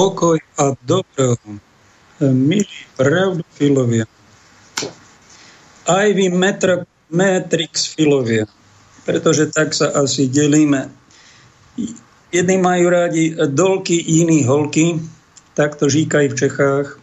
Pokoj 0.00 0.40
a 0.56 0.72
dobro, 0.88 1.36
milí 2.24 2.64
pravdofilovia, 2.96 4.08
aj 5.84 6.08
vy 6.16 6.32
metro, 6.32 6.88
Matrix 7.12 7.84
filovia, 7.92 8.48
pretože 9.04 9.52
tak 9.52 9.76
sa 9.76 9.92
asi 9.92 10.24
delíme. 10.24 10.88
Jedni 12.32 12.56
majú 12.56 12.88
rádi 12.88 13.36
dolky, 13.52 14.00
iní 14.00 14.48
holky, 14.48 15.04
tak 15.52 15.76
to 15.76 15.92
žíka 15.92 16.24
v 16.24 16.32
Čechách. 16.32 16.96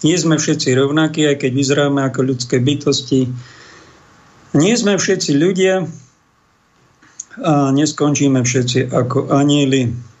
Nie 0.00 0.16
sme 0.16 0.40
všetci 0.40 0.80
rovnakí, 0.80 1.28
aj 1.28 1.44
keď 1.44 1.50
vyzeráme 1.52 2.08
ako 2.08 2.24
ľudské 2.24 2.56
bytosti. 2.56 3.28
Nie 4.56 4.74
sme 4.80 4.96
všetci 4.96 5.30
ľudia 5.36 5.84
a 7.44 7.68
neskončíme 7.68 8.40
všetci 8.40 8.88
ako 8.88 9.28
anieli. 9.28 10.13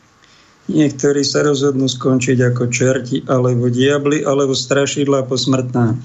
Niektorí 0.64 1.20
sa 1.28 1.44
rozhodnú 1.44 1.84
skončiť 1.84 2.38
ako 2.40 2.72
čerti, 2.72 3.20
alebo 3.28 3.68
diabli, 3.68 4.24
alebo 4.24 4.56
strašidla 4.56 5.28
posmrtná. 5.28 5.92
E, 5.92 5.96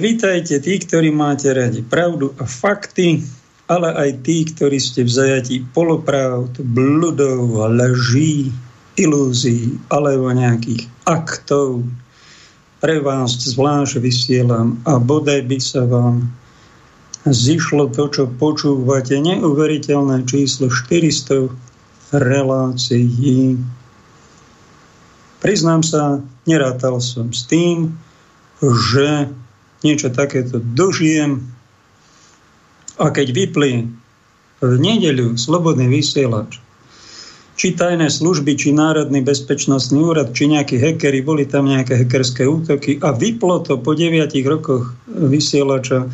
vítajte 0.00 0.56
tí, 0.64 0.80
ktorí 0.80 1.12
máte 1.12 1.52
radi 1.52 1.84
pravdu 1.84 2.32
a 2.40 2.48
fakty, 2.48 3.20
ale 3.68 3.92
aj 3.92 4.10
tí, 4.24 4.48
ktorí 4.48 4.80
ste 4.80 5.04
v 5.04 5.12
zajatí 5.12 5.60
polopravd, 5.76 6.56
bludov, 6.64 7.68
leží, 7.68 8.48
ilúzií 8.96 9.76
alebo 9.92 10.32
nejakých 10.32 10.88
aktov. 11.04 11.84
Pre 12.80 12.96
vás 13.04 13.36
zvlášť 13.36 14.00
vysielam 14.00 14.80
a 14.88 14.96
bodaj 14.96 15.44
by 15.44 15.58
sa 15.60 15.84
vám 15.84 16.32
zišlo 17.28 17.92
to, 17.92 18.08
čo 18.08 18.24
počúvate, 18.24 19.20
neuveriteľné 19.20 20.24
číslo 20.24 20.72
400 20.72 21.67
relácií. 22.12 23.58
Priznám 25.38 25.86
sa, 25.86 26.18
nerátal 26.48 26.98
som 26.98 27.30
s 27.30 27.46
tým, 27.46 27.94
že 28.62 29.30
niečo 29.86 30.10
takéto 30.10 30.58
dožijem 30.58 31.46
a 32.98 33.14
keď 33.14 33.30
vyplí 33.30 33.72
v 34.58 34.74
nedeľu 34.74 35.38
slobodný 35.38 35.86
vysielač, 35.86 36.58
či 37.58 37.74
tajné 37.74 38.06
služby, 38.06 38.54
či 38.54 38.74
Národný 38.74 39.22
bezpečnostný 39.22 39.98
úrad, 39.98 40.30
či 40.30 40.50
nejakí 40.50 40.78
hekery, 40.78 41.22
boli 41.22 41.46
tam 41.46 41.66
nejaké 41.66 42.06
hekerské 42.06 42.46
útoky 42.46 43.02
a 43.02 43.14
vyplo 43.14 43.62
to 43.62 43.78
po 43.78 43.94
9 43.94 44.30
rokoch 44.46 44.94
vysielača 45.06 46.06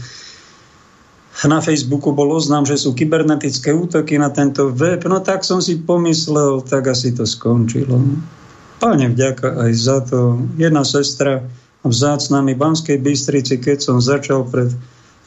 na 1.46 1.60
Facebooku 1.60 2.12
bol 2.12 2.32
oznám, 2.34 2.64
že 2.64 2.80
sú 2.80 2.96
kybernetické 2.96 3.72
útoky 3.72 4.16
na 4.16 4.32
tento 4.32 4.72
web, 4.72 5.04
no 5.04 5.20
tak 5.20 5.44
som 5.44 5.60
si 5.60 5.80
pomyslel, 5.80 6.64
tak 6.64 6.88
asi 6.88 7.12
to 7.12 7.28
skončilo. 7.28 8.00
Páne 8.82 9.12
vďaka 9.12 9.64
aj 9.64 9.72
za 9.76 9.98
to. 10.04 10.40
Jedna 10.60 10.84
sestra 10.84 11.44
vzácna 11.84 12.40
mi 12.40 12.56
Banskej 12.56 12.98
Bystrici, 13.00 13.60
keď 13.60 13.78
som 13.80 13.96
začal 14.00 14.48
pred 14.48 14.72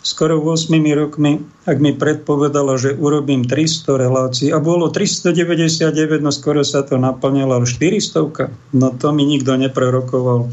skoro 0.07 0.39
8 0.39 0.71
rokmi, 0.95 1.43
ak 1.67 1.77
mi 1.83 1.91
predpovedala, 1.91 2.79
že 2.79 2.95
urobím 2.95 3.43
300 3.43 4.03
relácií 4.07 4.47
a 4.55 4.63
bolo 4.63 4.87
399, 4.87 6.23
no 6.23 6.31
skoro 6.31 6.63
sa 6.63 6.85
to 6.87 6.95
naplnilo, 6.95 7.59
ale 7.59 7.67
400, 7.67 8.77
no 8.77 8.87
to 8.95 9.07
mi 9.11 9.27
nikto 9.27 9.57
neprerokoval. 9.59 10.47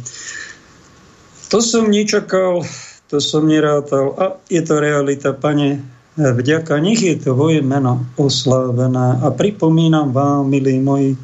To 1.54 1.58
som 1.62 1.86
nečakal, 1.86 2.66
to 3.14 3.22
som 3.22 3.47
nerátal. 3.47 4.19
A 4.19 4.25
je 4.50 4.58
to 4.66 4.82
realita, 4.82 5.30
pane, 5.30 5.78
vďaka 6.19 6.82
nich 6.82 6.98
je 6.98 7.14
to 7.14 7.38
voje 7.38 7.62
meno 7.62 8.02
oslávené. 8.19 9.22
A 9.22 9.30
pripomínam 9.30 10.10
vám, 10.10 10.50
milí 10.50 10.82
moji, 10.82 11.14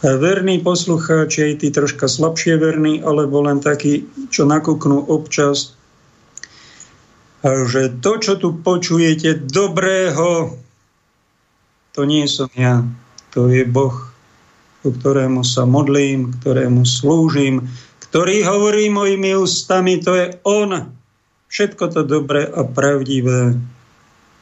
verní 0.00 0.64
poslucháči, 0.64 1.52
aj 1.52 1.54
tí 1.60 1.68
troška 1.68 2.08
slabšie 2.08 2.56
verní, 2.56 3.04
alebo 3.04 3.44
len 3.44 3.60
takí, 3.60 4.08
čo 4.32 4.48
nakúknú 4.48 5.04
občas, 5.12 5.76
že 7.44 7.92
to, 8.00 8.16
čo 8.16 8.40
tu 8.40 8.56
počujete 8.56 9.44
dobrého, 9.44 10.56
to 11.92 12.08
nie 12.08 12.24
som 12.24 12.48
ja, 12.56 12.80
to 13.36 13.52
je 13.52 13.68
Boh, 13.68 13.92
ku 14.80 14.88
ktorému 14.88 15.44
sa 15.44 15.68
modlím, 15.68 16.32
ktorému 16.40 16.88
slúžim, 16.88 17.68
ktorý 18.14 18.46
hovorí 18.46 18.86
mojimi 18.94 19.34
ústami, 19.34 19.98
to 19.98 20.14
je 20.14 20.38
On. 20.46 20.70
Všetko 21.50 21.90
to 21.90 22.06
dobré 22.06 22.46
a 22.46 22.62
pravdivé, 22.62 23.58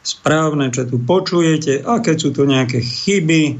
správne, 0.04 0.68
čo 0.68 0.84
tu 0.84 1.00
počujete, 1.00 1.80
a 1.80 2.04
keď 2.04 2.16
sú 2.20 2.36
tu 2.36 2.44
nejaké 2.44 2.84
chyby, 2.84 3.56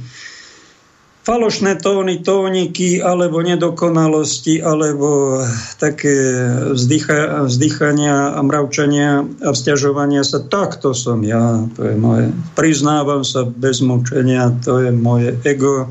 falošné 1.24 1.80
tóny, 1.80 2.20
tóniky, 2.20 3.00
alebo 3.00 3.40
nedokonalosti, 3.40 4.60
alebo 4.60 5.40
také 5.80 6.44
vzdycha, 6.76 7.48
vzdychania 7.48 8.36
a 8.36 8.40
mravčania 8.44 9.24
a 9.24 9.48
vzťažovania 9.56 10.28
sa, 10.28 10.44
tak 10.44 10.76
to 10.76 10.92
som 10.92 11.24
ja, 11.24 11.64
to 11.72 11.88
je 11.88 11.96
moje. 11.96 12.36
Priznávam 12.52 13.24
sa 13.24 13.48
bez 13.48 13.80
mučenia, 13.80 14.52
to 14.60 14.76
je 14.76 14.92
moje 14.92 15.40
ego 15.48 15.88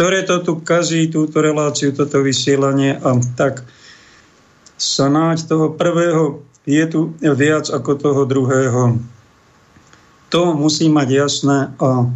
ktoré 0.00 0.24
to 0.24 0.40
tu 0.40 0.56
kazí, 0.64 1.12
túto 1.12 1.44
reláciu, 1.44 1.92
toto 1.92 2.24
vysielanie 2.24 2.96
a 2.96 3.20
tak 3.36 3.68
sanáť 4.80 5.44
toho 5.44 5.76
prvého 5.76 6.40
je 6.64 6.80
tu 6.88 7.12
viac 7.20 7.68
ako 7.68 8.00
toho 8.00 8.22
druhého. 8.24 8.96
To 10.32 10.56
musím 10.56 10.96
mať 10.96 11.08
jasné 11.12 11.76
a 11.76 12.08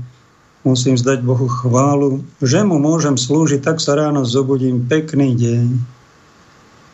musím 0.65 0.97
zdať 0.97 1.29
Bohu 1.29 1.45
chválu, 1.45 2.25
že 2.41 2.65
mu 2.65 2.81
môžem 2.81 3.21
slúžiť, 3.21 3.61
tak 3.61 3.85
sa 3.85 4.01
ráno 4.01 4.25
zobudím. 4.25 4.89
Pekný 4.89 5.37
deň. 5.37 5.67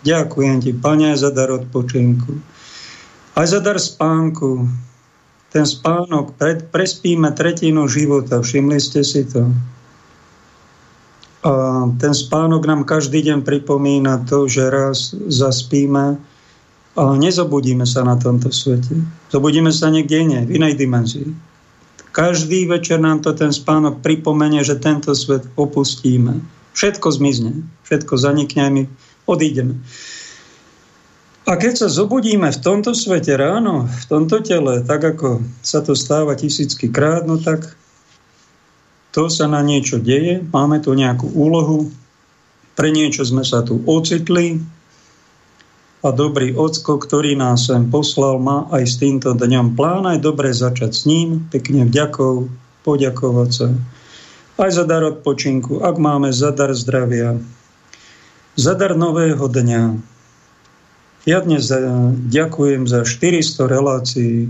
Ďakujem 0.02 0.56
ti, 0.58 0.74
Pane, 0.74 1.14
za 1.14 1.30
dar 1.30 1.54
odpočinku. 1.54 2.34
Aj 3.38 3.46
za 3.46 3.62
dar 3.62 3.78
spánku. 3.78 4.66
Ten 5.54 5.62
spánok, 5.70 6.34
pred, 6.34 6.66
prespíme 6.66 7.30
tretinu 7.30 7.86
života, 7.86 8.42
všimli 8.42 8.82
ste 8.82 9.06
si 9.06 9.22
to? 9.22 9.54
A 11.40 11.52
ten 11.96 12.12
spánok 12.12 12.68
nám 12.68 12.84
každý 12.84 13.24
deň 13.24 13.40
pripomína 13.40 14.28
to, 14.28 14.44
že 14.44 14.68
raz 14.68 15.16
zaspíme 15.16 16.20
a 16.98 17.02
nezobudíme 17.16 17.88
sa 17.88 18.04
na 18.04 18.20
tomto 18.20 18.52
svete. 18.52 18.92
Zobudíme 19.32 19.72
sa 19.72 19.88
niekde 19.88 20.20
iné, 20.20 20.38
v 20.44 20.60
inej 20.60 20.76
dimenzii. 20.76 21.32
Každý 22.12 22.68
večer 22.68 23.00
nám 23.00 23.24
to 23.24 23.32
ten 23.32 23.54
spánok 23.54 24.04
pripomenie, 24.04 24.60
že 24.60 24.76
tento 24.76 25.16
svet 25.16 25.46
opustíme. 25.56 26.44
Všetko 26.76 27.08
zmizne, 27.08 27.64
všetko 27.88 28.14
zanikne 28.20 28.60
a 28.60 28.70
my 28.70 28.82
odídeme. 29.24 29.80
A 31.48 31.56
keď 31.56 31.86
sa 31.86 31.88
zobudíme 31.88 32.52
v 32.52 32.62
tomto 32.62 32.92
svete 32.92 33.34
ráno, 33.34 33.88
v 33.88 34.04
tomto 34.06 34.44
tele, 34.44 34.84
tak 34.84 35.02
ako 35.02 35.40
sa 35.64 35.80
to 35.80 35.96
stáva 35.96 36.36
tisícky 36.36 36.92
krát, 36.92 37.24
no 37.24 37.40
tak 37.40 37.79
to 39.10 39.26
sa 39.26 39.50
na 39.50 39.62
niečo 39.62 39.98
deje, 39.98 40.42
máme 40.54 40.78
tu 40.78 40.94
nejakú 40.94 41.26
úlohu, 41.34 41.90
pre 42.78 42.94
niečo 42.94 43.26
sme 43.26 43.42
sa 43.42 43.60
tu 43.66 43.82
ocitli 43.84 44.62
a 46.00 46.08
dobrý 46.14 46.56
ocko, 46.56 46.96
ktorý 46.96 47.36
nás 47.36 47.68
sem 47.68 47.90
poslal, 47.92 48.40
má 48.40 48.64
aj 48.72 48.84
s 48.88 48.94
týmto 48.96 49.36
dňom 49.36 49.76
plán, 49.76 50.08
aj 50.08 50.24
dobre 50.24 50.54
začať 50.54 50.92
s 50.96 51.02
ním, 51.04 51.44
pekne 51.52 51.84
vďakov, 51.84 52.48
poďakovať 52.86 53.50
sa. 53.52 53.68
Aj 54.56 54.70
za 54.72 54.84
dar 54.88 55.04
odpočinku, 55.04 55.84
ak 55.84 55.96
máme 56.00 56.32
za 56.32 56.56
dar 56.56 56.72
zdravia, 56.72 57.36
za 58.56 58.72
dar 58.78 58.96
nového 58.96 59.44
dňa. 59.44 60.00
Ja 61.28 61.44
dnes 61.44 61.68
ďakujem 62.32 62.88
za 62.88 63.04
400 63.04 63.68
relácií, 63.68 64.48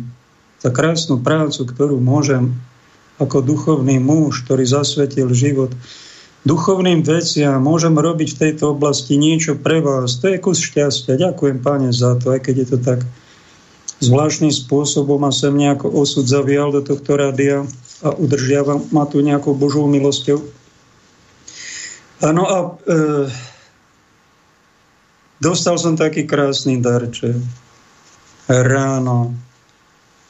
za 0.62 0.70
krásnu 0.70 1.18
prácu, 1.18 1.66
ktorú 1.66 1.98
môžem 1.98 2.54
ako 3.20 3.44
duchovný 3.44 4.00
muž, 4.00 4.42
ktorý 4.48 4.64
zasvetil 4.64 5.30
život 5.36 5.70
duchovným 6.44 7.04
veciam, 7.04 7.60
môžem 7.60 7.92
robiť 7.92 8.28
v 8.36 8.40
tejto 8.48 8.72
oblasti 8.72 9.20
niečo 9.20 9.60
pre 9.60 9.84
vás. 9.84 10.16
To 10.24 10.32
je 10.32 10.40
kus 10.40 10.60
šťastia. 10.64 11.20
Ďakujem, 11.20 11.60
páne, 11.60 11.92
za 11.92 12.16
to, 12.16 12.32
aj 12.32 12.40
keď 12.48 12.54
je 12.64 12.66
to 12.76 12.78
tak 12.80 13.00
zvláštnym 14.00 14.48
spôsobom 14.48 15.20
a 15.28 15.30
sem 15.32 15.52
nejako 15.52 15.92
osud 15.92 16.24
zavial 16.24 16.72
do 16.72 16.80
tohto 16.80 17.20
rádia 17.20 17.68
a 18.00 18.16
udržiavam 18.16 18.88
ma 18.88 19.04
tu 19.04 19.20
nejakou 19.20 19.52
Božou 19.52 19.84
milosťou. 19.84 20.40
Áno 22.24 22.42
a 22.48 22.58
e, 22.64 22.68
dostal 25.44 25.76
som 25.76 26.00
taký 26.00 26.24
krásny 26.24 26.80
darček. 26.80 27.36
Ráno. 28.48 29.36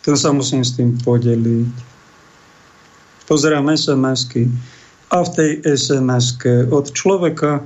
Tu 0.02 0.18
sa 0.18 0.34
musím 0.34 0.66
s 0.66 0.74
tým 0.74 0.98
podeliť 0.98 1.89
pozerám 3.30 3.70
SMS-ky 3.70 4.50
a 5.14 5.22
v 5.22 5.30
tej 5.30 5.50
sms 5.62 6.42
od 6.70 6.90
človeka, 6.90 7.62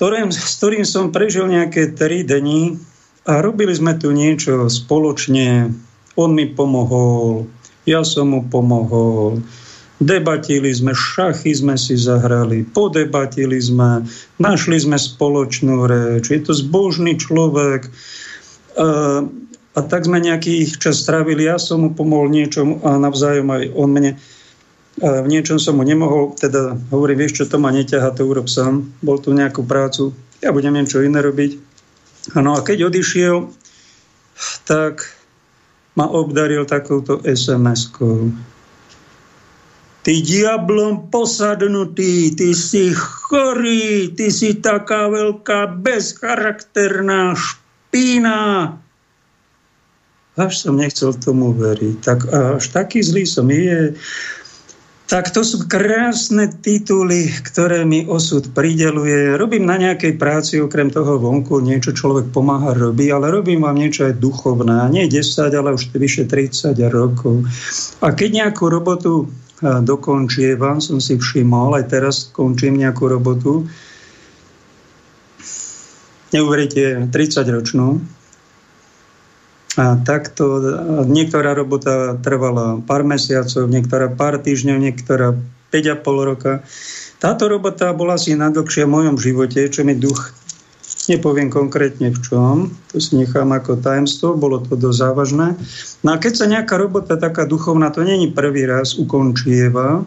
ktorým, 0.00 0.32
s 0.32 0.56
ktorým 0.56 0.84
som 0.88 1.12
prežil 1.12 1.44
nejaké 1.44 1.92
tri 1.92 2.24
dni 2.24 2.80
a 3.28 3.44
robili 3.44 3.76
sme 3.76 4.00
tu 4.00 4.16
niečo 4.16 4.72
spoločne. 4.72 5.68
On 6.16 6.32
mi 6.32 6.48
pomohol, 6.48 7.44
ja 7.84 8.00
som 8.00 8.32
mu 8.32 8.40
pomohol. 8.48 9.44
Debatili 10.02 10.74
sme, 10.74 10.98
šachy 10.98 11.54
sme 11.54 11.78
si 11.78 11.94
zahrali, 11.94 12.66
podebatili 12.66 13.62
sme, 13.62 14.02
našli 14.42 14.82
sme 14.82 14.98
spoločnú 14.98 15.86
reč. 15.86 16.34
Je 16.34 16.42
to 16.42 16.50
zbožný 16.50 17.14
človek. 17.14 17.86
A, 18.74 19.22
a 19.72 19.80
tak 19.86 20.10
sme 20.10 20.18
nejaký 20.18 20.66
čas 20.74 21.06
strávili. 21.06 21.46
Ja 21.46 21.62
som 21.62 21.86
mu 21.86 21.90
pomohol 21.94 22.34
niečom 22.34 22.82
a 22.82 22.98
navzájom 22.98 23.46
aj 23.46 23.62
on 23.78 23.90
mne. 23.94 24.12
V 25.00 25.26
niečom 25.28 25.56
som 25.56 25.80
mu 25.80 25.88
nemohol, 25.88 26.36
teda 26.36 26.76
hovorím, 26.92 27.24
vieš 27.24 27.40
čo, 27.40 27.44
to 27.48 27.56
ma 27.56 27.72
neťaha, 27.72 28.12
to 28.12 28.28
urob 28.28 28.44
sám. 28.44 28.92
Bol 29.00 29.16
tu 29.24 29.32
nejakú 29.32 29.64
prácu, 29.64 30.12
ja 30.44 30.52
budem 30.52 30.76
niečo 30.76 31.00
iné 31.00 31.24
robiť. 31.24 31.56
No 32.36 32.52
a 32.54 32.60
keď 32.60 32.92
odišiel, 32.92 33.48
tak 34.68 35.08
ma 35.96 36.08
obdaril 36.12 36.68
takouto 36.68 37.24
SMS-kou. 37.24 38.32
Ty 40.02 40.14
diablom 40.18 41.08
posadnutý, 41.14 42.34
ty 42.34 42.52
si 42.58 42.90
chorý, 42.92 44.10
ty 44.12 44.34
si 44.34 44.58
taká 44.58 45.06
veľká 45.06 45.78
bezcharakterná 45.78 47.38
špína. 47.38 48.74
Až 50.34 50.52
som 50.58 50.74
nechcel 50.74 51.14
tomu 51.14 51.54
veriť. 51.54 51.96
Tak 52.02 52.18
až 52.58 52.64
taký 52.74 52.98
zlý 52.98 53.24
som 53.28 53.46
je. 53.46 53.94
Tak 55.12 55.28
to 55.28 55.44
sú 55.44 55.68
krásne 55.68 56.48
tituly, 56.64 57.28
ktoré 57.44 57.84
mi 57.84 58.08
osud 58.08 58.48
prideluje. 58.56 59.36
Robím 59.36 59.68
na 59.68 59.76
nejakej 59.76 60.16
práci, 60.16 60.56
okrem 60.56 60.88
toho 60.88 61.20
vonku, 61.20 61.60
niečo 61.60 61.92
človek 61.92 62.32
pomáha 62.32 62.72
robí, 62.72 63.12
ale 63.12 63.28
robím 63.28 63.60
vám 63.60 63.76
niečo 63.76 64.08
aj 64.08 64.16
duchovné. 64.16 64.88
Nie 64.88 65.12
10, 65.12 65.52
ale 65.52 65.76
už 65.76 65.92
vyše 65.92 66.24
30 66.24 66.72
rokov. 66.88 67.44
A 68.00 68.16
keď 68.16 68.40
nejakú 68.40 68.72
robotu 68.72 69.28
dokončievam, 69.60 70.80
som 70.80 70.96
si 70.96 71.20
všimol, 71.20 71.76
aj 71.76 71.92
teraz 71.92 72.32
končím 72.32 72.80
nejakú 72.80 73.04
robotu, 73.04 73.68
neuveríte, 76.32 77.12
30 77.12 77.52
ročnú, 77.52 78.00
a 79.72 79.96
takto 80.04 80.60
niektorá 81.08 81.56
robota 81.56 82.20
trvala 82.20 82.84
pár 82.84 83.08
mesiacov, 83.08 83.72
niektorá 83.72 84.12
pár 84.12 84.36
týždňov, 84.36 84.76
niektorá 84.76 85.32
5,5 85.72 86.28
roka. 86.28 86.60
Táto 87.16 87.48
robota 87.48 87.88
bola 87.96 88.20
asi 88.20 88.36
najdlhšia 88.36 88.84
v 88.84 88.94
mojom 88.94 89.16
živote, 89.16 89.64
čo 89.72 89.80
mi 89.86 89.96
duch 89.96 90.36
nepoviem 91.08 91.50
konkrétne 91.50 92.14
v 92.14 92.18
čom, 92.22 92.56
to 92.92 93.02
si 93.02 93.18
nechám 93.18 93.50
ako 93.50 93.80
tajemstvo, 93.80 94.38
bolo 94.38 94.62
to 94.62 94.78
dosť 94.78 94.98
závažné. 95.02 95.48
No 96.06 96.08
a 96.14 96.16
keď 96.20 96.32
sa 96.36 96.46
nejaká 96.46 96.78
robota 96.78 97.18
taká 97.18 97.42
duchovná, 97.42 97.90
to 97.90 98.06
není 98.06 98.30
prvý 98.30 98.68
raz, 98.68 98.94
ukončieva, 98.94 100.06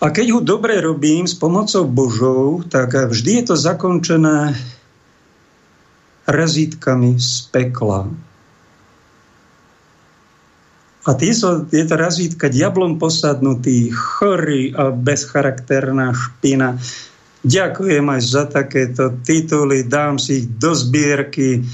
a 0.00 0.06
keď 0.08 0.26
ho 0.32 0.40
dobre 0.40 0.80
robím 0.80 1.28
s 1.28 1.36
pomocou 1.36 1.84
Božou, 1.84 2.64
tak 2.64 2.96
vždy 2.96 3.30
je 3.36 3.44
to 3.52 3.56
zakončené 3.60 4.56
razítkami 6.24 7.20
z 7.20 7.52
pekla. 7.52 8.08
A 11.10 11.18
tie 11.18 11.34
sú, 11.34 11.66
je 11.66 11.82
to 11.82 11.98
razítka 11.98 12.46
diablom 12.46 12.94
posadnutý, 13.02 13.90
chorý 13.90 14.70
a 14.70 14.94
bezcharakterná 14.94 16.14
špina. 16.14 16.78
Ďakujem 17.42 18.06
aj 18.06 18.22
za 18.22 18.46
takéto 18.46 19.18
tituly, 19.26 19.82
dám 19.90 20.22
si 20.22 20.44
ich 20.44 20.46
do 20.46 20.70
zbierky. 20.70 21.66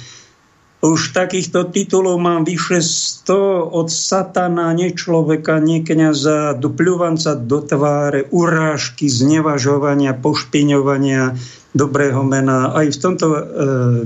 Už 0.81 1.13
takýchto 1.13 1.69
titulov 1.69 2.17
mám 2.17 2.49
vyše 2.49 2.81
100 2.81 3.77
od 3.77 3.93
satana, 3.93 4.73
nie 4.73 4.97
človeka, 4.97 5.61
nie 5.61 5.85
kniaza, 5.85 6.57
do 6.57 6.73
pľuvanca 6.73 7.37
do 7.37 7.61
tváre, 7.61 8.33
urážky, 8.33 9.05
znevažovania, 9.05 10.17
pošpiňovania 10.17 11.37
dobrého 11.77 12.25
mena. 12.25 12.73
Aj 12.73 12.89
v 12.89 12.97
tomto 12.97 13.27
e, 13.37 13.41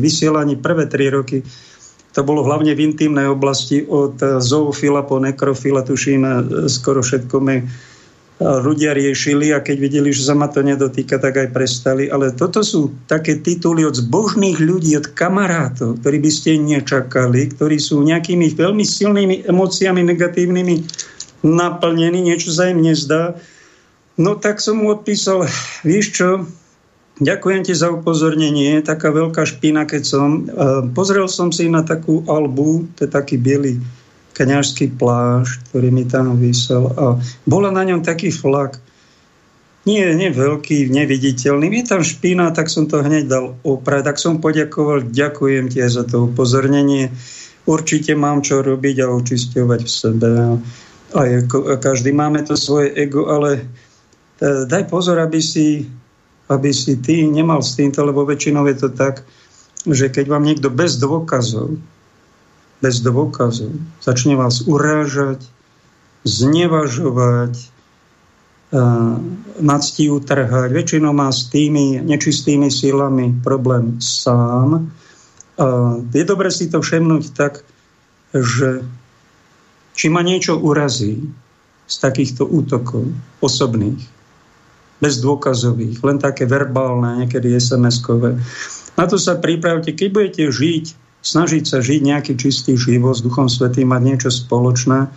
vysielaní 0.02 0.58
prvé 0.58 0.90
tri 0.90 1.06
roky 1.06 1.46
to 2.10 2.20
bolo 2.26 2.42
hlavne 2.42 2.74
v 2.74 2.90
intimnej 2.90 3.30
oblasti 3.30 3.86
od 3.86 4.18
zoofila 4.42 5.06
po 5.06 5.22
nekrofila, 5.22 5.86
tuším, 5.86 6.26
skoro 6.66 7.06
všetko 7.06 7.36
mi 7.38 7.62
ľudia 8.40 8.96
riešili 8.96 9.52
a 9.52 9.60
keď 9.60 9.76
videli, 9.76 10.10
že 10.16 10.24
sa 10.24 10.32
ma 10.32 10.48
to 10.48 10.64
nedotýka, 10.64 11.20
tak 11.20 11.36
aj 11.36 11.52
prestali. 11.52 12.08
Ale 12.08 12.32
toto 12.32 12.64
sú 12.64 12.88
také 13.04 13.36
tituly 13.36 13.84
od 13.84 14.00
zbožných 14.00 14.56
ľudí, 14.56 14.96
od 14.96 15.12
kamarátov, 15.12 16.00
ktorí 16.00 16.18
by 16.24 16.30
ste 16.32 16.56
nečakali, 16.56 17.52
ktorí 17.52 17.76
sú 17.76 18.00
nejakými 18.00 18.56
veľmi 18.56 18.80
silnými 18.80 19.36
emóciami 19.44 20.00
negatívnymi 20.08 20.74
naplnení, 21.44 22.24
niečo 22.24 22.48
sa 22.48 22.72
im 22.72 22.80
nezdá. 22.80 23.36
No 24.16 24.36
tak 24.40 24.64
som 24.64 24.80
mu 24.80 24.96
odpísal, 24.96 25.44
víš 25.84 26.16
čo, 26.16 26.48
Ďakujem 27.20 27.68
ti 27.68 27.76
za 27.76 27.92
upozornenie. 27.92 28.80
Taká 28.80 29.12
veľká 29.12 29.44
špina, 29.44 29.84
keď 29.84 30.02
som. 30.08 30.48
Pozrel 30.96 31.28
som 31.28 31.52
si 31.52 31.68
na 31.68 31.84
takú 31.84 32.24
albu, 32.24 32.88
to 32.96 33.04
je 33.04 33.10
taký 33.12 33.36
biely 33.36 33.76
kňažský 34.32 34.96
pláž, 34.96 35.60
ktorý 35.68 35.92
mi 35.92 36.08
tam 36.08 36.40
vysel 36.40 36.88
a 36.96 37.20
bola 37.44 37.68
na 37.68 37.84
ňom 37.84 38.00
taký 38.00 38.32
flak. 38.32 38.80
Nie, 39.84 40.12
nie 40.16 40.32
veľký, 40.32 40.92
neviditeľný. 40.92 41.72
Je 41.72 41.84
tam 41.84 42.00
špina, 42.04 42.52
tak 42.52 42.68
som 42.72 42.84
to 42.88 43.00
hneď 43.00 43.28
dal 43.28 43.56
oprať. 43.64 44.12
Tak 44.12 44.16
som 44.20 44.40
poďakoval, 44.40 45.08
ďakujem 45.08 45.72
ti 45.72 45.80
za 45.84 46.04
to 46.04 46.28
upozornenie. 46.28 47.12
Určite 47.64 48.16
mám 48.16 48.44
čo 48.44 48.64
robiť 48.64 48.96
a 49.04 49.12
očisťovať 49.12 49.80
v 49.84 49.90
sebe. 49.92 50.28
A 51.16 51.20
každý 51.80 52.12
máme 52.12 52.44
to 52.44 52.60
svoje 52.60 52.92
ego, 52.92 53.28
ale 53.28 53.60
e, 54.40 54.68
daj 54.68 54.84
pozor, 54.88 55.16
aby 55.16 55.40
si 55.40 55.88
aby 56.50 56.74
si 56.74 56.98
ty 56.98 57.30
nemal 57.30 57.62
s 57.62 57.78
týmto, 57.78 58.02
lebo 58.02 58.26
väčšinou 58.26 58.66
je 58.66 58.76
to 58.76 58.88
tak, 58.90 59.22
že 59.86 60.10
keď 60.10 60.26
vám 60.26 60.42
niekto 60.42 60.68
bez 60.68 60.98
dôkazov, 60.98 61.78
bez 62.82 62.98
dôkazov 63.00 63.70
začne 64.02 64.34
vás 64.34 64.66
urážať, 64.66 65.46
znevažovať, 66.26 67.54
nadstí 69.62 70.10
utrhať, 70.10 70.70
väčšinou 70.70 71.14
má 71.14 71.30
s 71.30 71.50
tými 71.50 72.02
nečistými 72.02 72.70
silami 72.70 73.34
problém 73.42 73.98
sám. 74.02 74.90
Je 76.10 76.24
dobre 76.26 76.50
si 76.50 76.70
to 76.70 76.82
všemnúť 76.82 77.24
tak, 77.34 77.62
že 78.30 78.86
či 79.98 80.06
ma 80.06 80.22
niečo 80.22 80.54
urazí 80.56 81.18
z 81.90 81.96
takýchto 81.98 82.46
útokov 82.46 83.10
osobných, 83.42 83.98
bez 85.00 85.18
dôkazových, 85.24 86.04
len 86.04 86.20
také 86.20 86.44
verbálne, 86.44 87.24
niekedy 87.24 87.56
SMS-kové. 87.56 88.36
Na 88.94 89.08
to 89.08 89.16
sa 89.16 89.40
pripravte, 89.40 89.96
keď 89.96 90.08
budete 90.12 90.44
žiť, 90.52 90.84
snažiť 91.24 91.64
sa 91.64 91.80
žiť 91.80 92.00
nejaký 92.04 92.32
čistý 92.36 92.76
život 92.76 93.16
s 93.16 93.24
Duchom 93.24 93.48
Svetým, 93.48 93.88
mať 93.88 94.02
niečo 94.04 94.30
spoločné, 94.30 95.08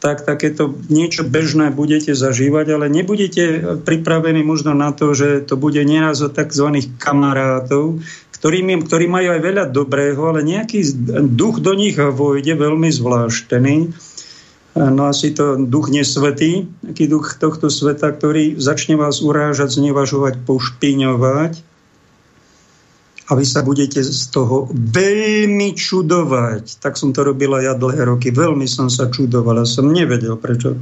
tak 0.00 0.24
takéto 0.24 0.72
niečo 0.88 1.28
bežné 1.28 1.68
budete 1.70 2.16
zažívať, 2.16 2.66
ale 2.72 2.86
nebudete 2.88 3.76
pripravení 3.84 4.40
možno 4.40 4.72
na 4.72 4.96
to, 4.96 5.12
že 5.12 5.44
to 5.44 5.60
bude 5.60 5.78
nieraz 5.84 6.24
od 6.24 6.32
tzv. 6.32 6.88
kamarátov, 6.96 8.00
ktorí, 8.40 8.64
ktorí 8.64 9.06
majú 9.12 9.36
aj 9.36 9.40
veľa 9.44 9.64
dobrého, 9.68 10.20
ale 10.24 10.40
nejaký 10.40 10.80
duch 11.36 11.60
do 11.60 11.76
nich 11.76 12.00
vojde 12.00 12.56
veľmi 12.56 12.88
zvláštny 12.88 13.92
No 14.80 15.12
asi 15.12 15.36
to 15.36 15.60
duch 15.60 15.92
nesvetý, 15.92 16.64
taký 16.80 17.04
duch 17.04 17.36
tohto 17.36 17.68
sveta, 17.68 18.16
ktorý 18.16 18.56
začne 18.56 18.96
vás 18.96 19.20
urážať, 19.20 19.76
znevažovať, 19.76 20.40
pošpiňovať 20.48 21.52
a 23.28 23.38
vy 23.38 23.44
sa 23.46 23.60
budete 23.62 24.00
z 24.00 24.26
toho 24.32 24.66
veľmi 24.72 25.76
čudovať. 25.76 26.80
Tak 26.80 26.96
som 26.96 27.12
to 27.12 27.22
robila 27.22 27.60
ja 27.60 27.76
dlhé 27.76 28.08
roky. 28.08 28.34
Veľmi 28.34 28.64
som 28.64 28.90
sa 28.90 29.06
čudoval 29.06 29.62
a 29.62 29.68
som 29.68 29.92
nevedel, 29.92 30.34
prečo 30.34 30.74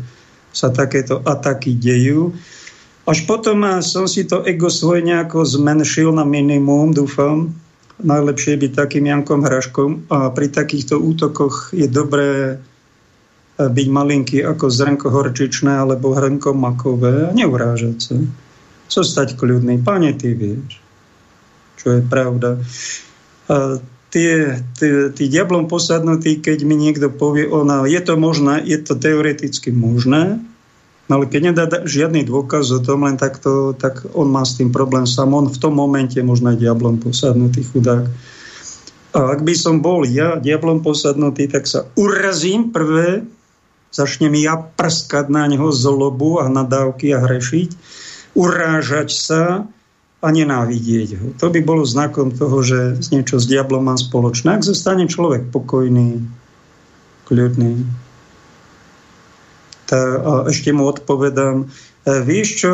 sa 0.54 0.72
takéto 0.72 1.20
ataky 1.26 1.76
dejú. 1.76 2.32
Až 3.04 3.28
potom 3.28 3.66
som 3.84 4.08
si 4.08 4.24
to 4.24 4.46
ego 4.48 4.72
svoje 4.72 5.04
nejako 5.04 5.44
zmenšil 5.44 6.14
na 6.14 6.24
minimum, 6.24 6.96
dúfam. 6.96 7.52
Najlepšie 7.98 8.62
byť 8.62 8.72
takým 8.78 9.10
Jankom 9.10 9.42
Hraškom 9.42 9.90
a 10.08 10.30
pri 10.30 10.48
takýchto 10.48 10.96
útokoch 11.02 11.74
je 11.74 11.90
dobré 11.90 12.62
byť 13.58 13.88
malinký 13.90 14.38
ako 14.46 14.70
zrnko 14.70 15.10
horčičné 15.10 15.82
alebo 15.82 16.14
hrnko 16.14 16.54
makové 16.54 17.26
a 17.26 17.34
neurážať 17.34 17.96
sa. 17.98 18.14
Zostať 18.88 19.34
kľudný. 19.34 19.82
Pane, 19.82 20.14
ty 20.14 20.32
vieš, 20.32 20.78
čo 21.76 21.98
je 21.98 22.02
pravda. 22.06 22.62
A 23.50 23.82
tie, 24.14 24.62
tie, 24.78 25.10
tí 25.10 25.24
diablom 25.26 25.66
posadnutí, 25.66 26.38
keď 26.38 26.62
mi 26.62 26.78
niekto 26.78 27.10
povie, 27.10 27.50
ona, 27.50 27.84
je 27.84 27.98
to 27.98 28.14
možné, 28.14 28.62
je 28.62 28.78
to 28.78 28.94
teoreticky 28.94 29.74
možné, 29.74 30.38
ale 31.08 31.24
keď 31.24 31.40
nedá 31.52 31.64
žiadny 31.88 32.28
dôkaz 32.28 32.68
o 32.68 32.80
tom, 32.84 33.08
len 33.08 33.16
takto, 33.16 33.72
tak 33.72 34.04
on 34.12 34.28
má 34.28 34.44
s 34.44 34.60
tým 34.60 34.68
problém 34.68 35.08
sám. 35.08 35.32
On 35.32 35.48
v 35.48 35.56
tom 35.56 35.72
momente 35.72 36.20
možno 36.20 36.52
aj 36.52 36.60
diablom 36.60 37.00
posadnutý 37.00 37.64
chudák. 37.64 38.04
A 39.16 39.18
ak 39.32 39.40
by 39.40 39.56
som 39.56 39.80
bol 39.80 40.04
ja 40.04 40.36
diablom 40.36 40.84
posadnutý, 40.84 41.48
tak 41.48 41.64
sa 41.64 41.88
urazím 41.96 42.68
prvé, 42.68 43.24
začnem 43.90 44.34
ja 44.36 44.56
prskať 44.56 45.32
na 45.32 45.48
neho 45.48 45.72
zlobu 45.72 46.40
a 46.42 46.46
nadávky 46.48 47.12
a 47.16 47.24
hrešiť, 47.24 47.68
urážať 48.36 49.08
sa 49.10 49.42
a 50.18 50.28
nenávidieť 50.34 51.08
ho. 51.14 51.26
To 51.38 51.46
by 51.46 51.62
bolo 51.62 51.86
znakom 51.86 52.34
toho, 52.34 52.58
že 52.66 52.98
niečo 53.14 53.38
s 53.38 53.46
diablom 53.46 53.86
mám 53.86 53.98
spoločné. 53.98 54.58
Ak 54.58 54.66
zostane 54.66 55.06
človek 55.06 55.54
pokojný, 55.54 56.26
kľudný, 57.30 57.86
tá, 59.88 60.00
a 60.20 60.32
ešte 60.50 60.74
mu 60.74 60.84
odpovedám, 60.90 61.64
e, 61.64 61.66
vieš 62.26 62.48
čo, 62.60 62.72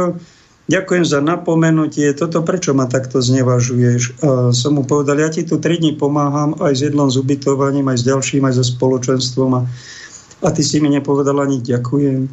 ďakujem 0.66 1.04
za 1.06 1.20
napomenutie, 1.22 2.10
toto 2.16 2.42
prečo 2.42 2.74
ma 2.74 2.90
takto 2.90 3.22
znevažuješ? 3.22 4.02
A 4.24 4.50
som 4.50 4.80
mu 4.80 4.82
povedal, 4.82 5.22
ja 5.22 5.30
ti 5.30 5.46
tu 5.46 5.60
tri 5.62 5.78
dní 5.78 5.94
pomáham 5.94 6.58
aj 6.58 6.74
s 6.74 6.80
jedlom, 6.90 7.12
s 7.12 7.20
ubytovaním, 7.20 7.86
aj 7.92 8.02
s 8.02 8.06
ďalším, 8.08 8.42
aj 8.48 8.54
so 8.58 8.64
spoločenstvom 8.66 9.50
a, 9.52 9.60
a 10.44 10.48
ty 10.52 10.60
si 10.60 10.76
mi 10.78 10.92
nepovedal 10.92 11.40
ani 11.40 11.64
ďakujem. 11.64 12.28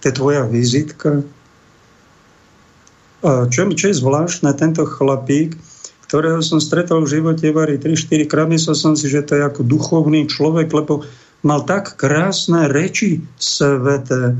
To 0.00 0.04
je 0.04 0.12
tvoja 0.12 0.44
vizitka. 0.44 1.24
A 3.24 3.48
čo, 3.48 3.64
čo 3.72 3.84
je 3.88 3.96
zvláštne, 3.96 4.52
tento 4.52 4.84
chlapík, 4.84 5.56
ktorého 6.06 6.44
som 6.44 6.62
stretol 6.62 7.02
v 7.02 7.18
živote 7.18 7.50
Vary 7.50 7.80
3-4 7.80 8.30
krát, 8.30 8.46
myslel 8.52 8.76
som 8.76 8.92
si, 8.94 9.08
že 9.08 9.24
to 9.24 9.34
je 9.34 9.42
ako 9.42 9.66
duchovný 9.66 10.28
človek, 10.28 10.70
lebo 10.70 11.02
mal 11.42 11.64
tak 11.64 11.96
krásne 11.98 12.68
reči 12.70 13.24
sveté. 13.40 14.36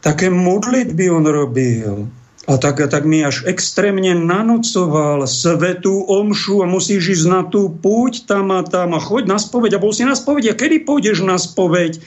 Také 0.00 0.32
modlitby 0.32 1.12
on 1.12 1.28
robil. 1.28 2.08
A 2.50 2.58
tak, 2.58 2.82
tak 2.82 3.06
mi 3.06 3.22
až 3.22 3.46
extrémne 3.46 4.10
nanocoval 4.10 5.22
svetú 5.30 6.02
omšu 6.02 6.66
a 6.66 6.66
musíš 6.66 7.22
ísť 7.22 7.26
na 7.30 7.46
tú 7.46 7.70
púť 7.70 8.26
tam 8.26 8.50
a 8.50 8.66
tam 8.66 8.90
a 8.90 8.98
choď 8.98 9.30
na 9.30 9.38
spoveď. 9.38 9.78
A 9.78 9.82
bol 9.82 9.94
si 9.94 10.02
na 10.02 10.18
spoveď. 10.18 10.50
A 10.50 10.58
kedy 10.58 10.82
pôjdeš 10.82 11.22
na 11.22 11.38
spoveď? 11.38 12.02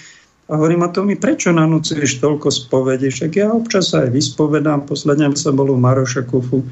A 0.51 0.59
hovorím, 0.59 0.83
a 0.83 0.91
to 0.91 1.07
mi 1.07 1.15
prečo 1.15 1.55
nanúcuješ 1.55 2.19
toľko 2.19 2.51
spovedí? 2.51 3.07
Však 3.07 3.31
ja 3.39 3.55
občas 3.55 3.95
aj 3.95 4.11
vyspovedám. 4.11 4.83
Posledne 4.83 5.31
som 5.39 5.55
bol 5.55 5.71
u 5.71 5.79
Maroša 5.79 6.27
Kufu. 6.27 6.67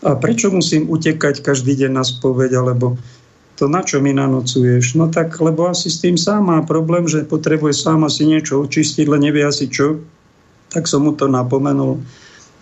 A 0.00 0.16
prečo 0.16 0.48
musím 0.48 0.88
utekať 0.88 1.44
každý 1.44 1.76
deň 1.84 1.92
na 1.92 2.08
spoveď? 2.08 2.64
Alebo 2.64 2.96
to 3.60 3.68
na 3.68 3.84
čo 3.84 4.00
mi 4.00 4.16
nanocuješ? 4.16 4.96
No 4.96 5.12
tak, 5.12 5.36
lebo 5.36 5.68
asi 5.68 5.92
s 5.92 6.00
tým 6.00 6.16
sám 6.16 6.48
má 6.48 6.64
problém, 6.64 7.04
že 7.04 7.28
potrebuje 7.28 7.76
sám 7.76 8.08
asi 8.08 8.24
niečo 8.24 8.64
očistiť, 8.64 9.04
len 9.04 9.28
nevie 9.28 9.44
asi 9.44 9.68
čo. 9.68 10.00
Tak 10.72 10.88
som 10.88 11.04
mu 11.04 11.12
to 11.12 11.28
napomenul. 11.28 12.00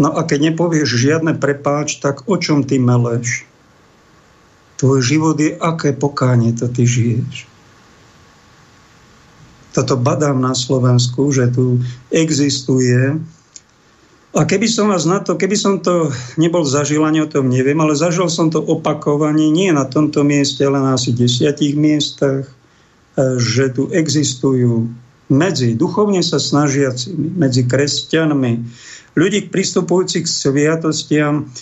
No 0.01 0.17
a 0.17 0.25
keď 0.25 0.53
nepovieš 0.53 0.97
žiadne 0.97 1.37
prepáč, 1.37 2.01
tak 2.01 2.25
o 2.25 2.41
čom 2.41 2.65
ty 2.65 2.81
meleš? 2.81 3.45
Tvoj 4.81 5.05
život 5.05 5.37
je 5.37 5.53
aké 5.53 5.93
pokánie 5.93 6.57
to 6.57 6.73
ty 6.73 6.89
žiješ. 6.89 7.45
Toto 9.77 10.01
badám 10.01 10.41
na 10.41 10.57
Slovensku, 10.57 11.29
že 11.31 11.53
tu 11.53 11.85
existuje 12.09 13.21
a 14.31 14.47
keby 14.47 14.71
som 14.71 14.95
vás 14.95 15.11
na 15.11 15.19
to, 15.19 15.35
keby 15.35 15.59
som 15.59 15.83
to 15.83 16.15
nebol 16.39 16.63
zažil, 16.63 17.03
ani 17.03 17.19
o 17.19 17.27
tom 17.27 17.51
neviem, 17.51 17.75
ale 17.83 17.99
zažil 17.99 18.31
som 18.31 18.47
to 18.47 18.63
opakovanie, 18.63 19.51
nie 19.51 19.75
na 19.75 19.83
tomto 19.83 20.23
mieste, 20.23 20.63
ale 20.63 20.79
na 20.79 20.95
asi 20.95 21.11
desiatich 21.11 21.75
miestach, 21.75 22.47
e, 22.47 22.53
že 23.43 23.75
tu 23.75 23.91
existujú 23.91 24.87
medzi 25.31 25.75
duchovne 25.75 26.23
sa 26.23 26.39
snažiacimi, 26.39 27.39
medzi 27.43 27.67
kresťanmi, 27.67 28.53
ľudí 29.21 29.53
pristupujúcich 29.53 30.25
k 30.25 30.33
sviatostiam, 30.33 31.53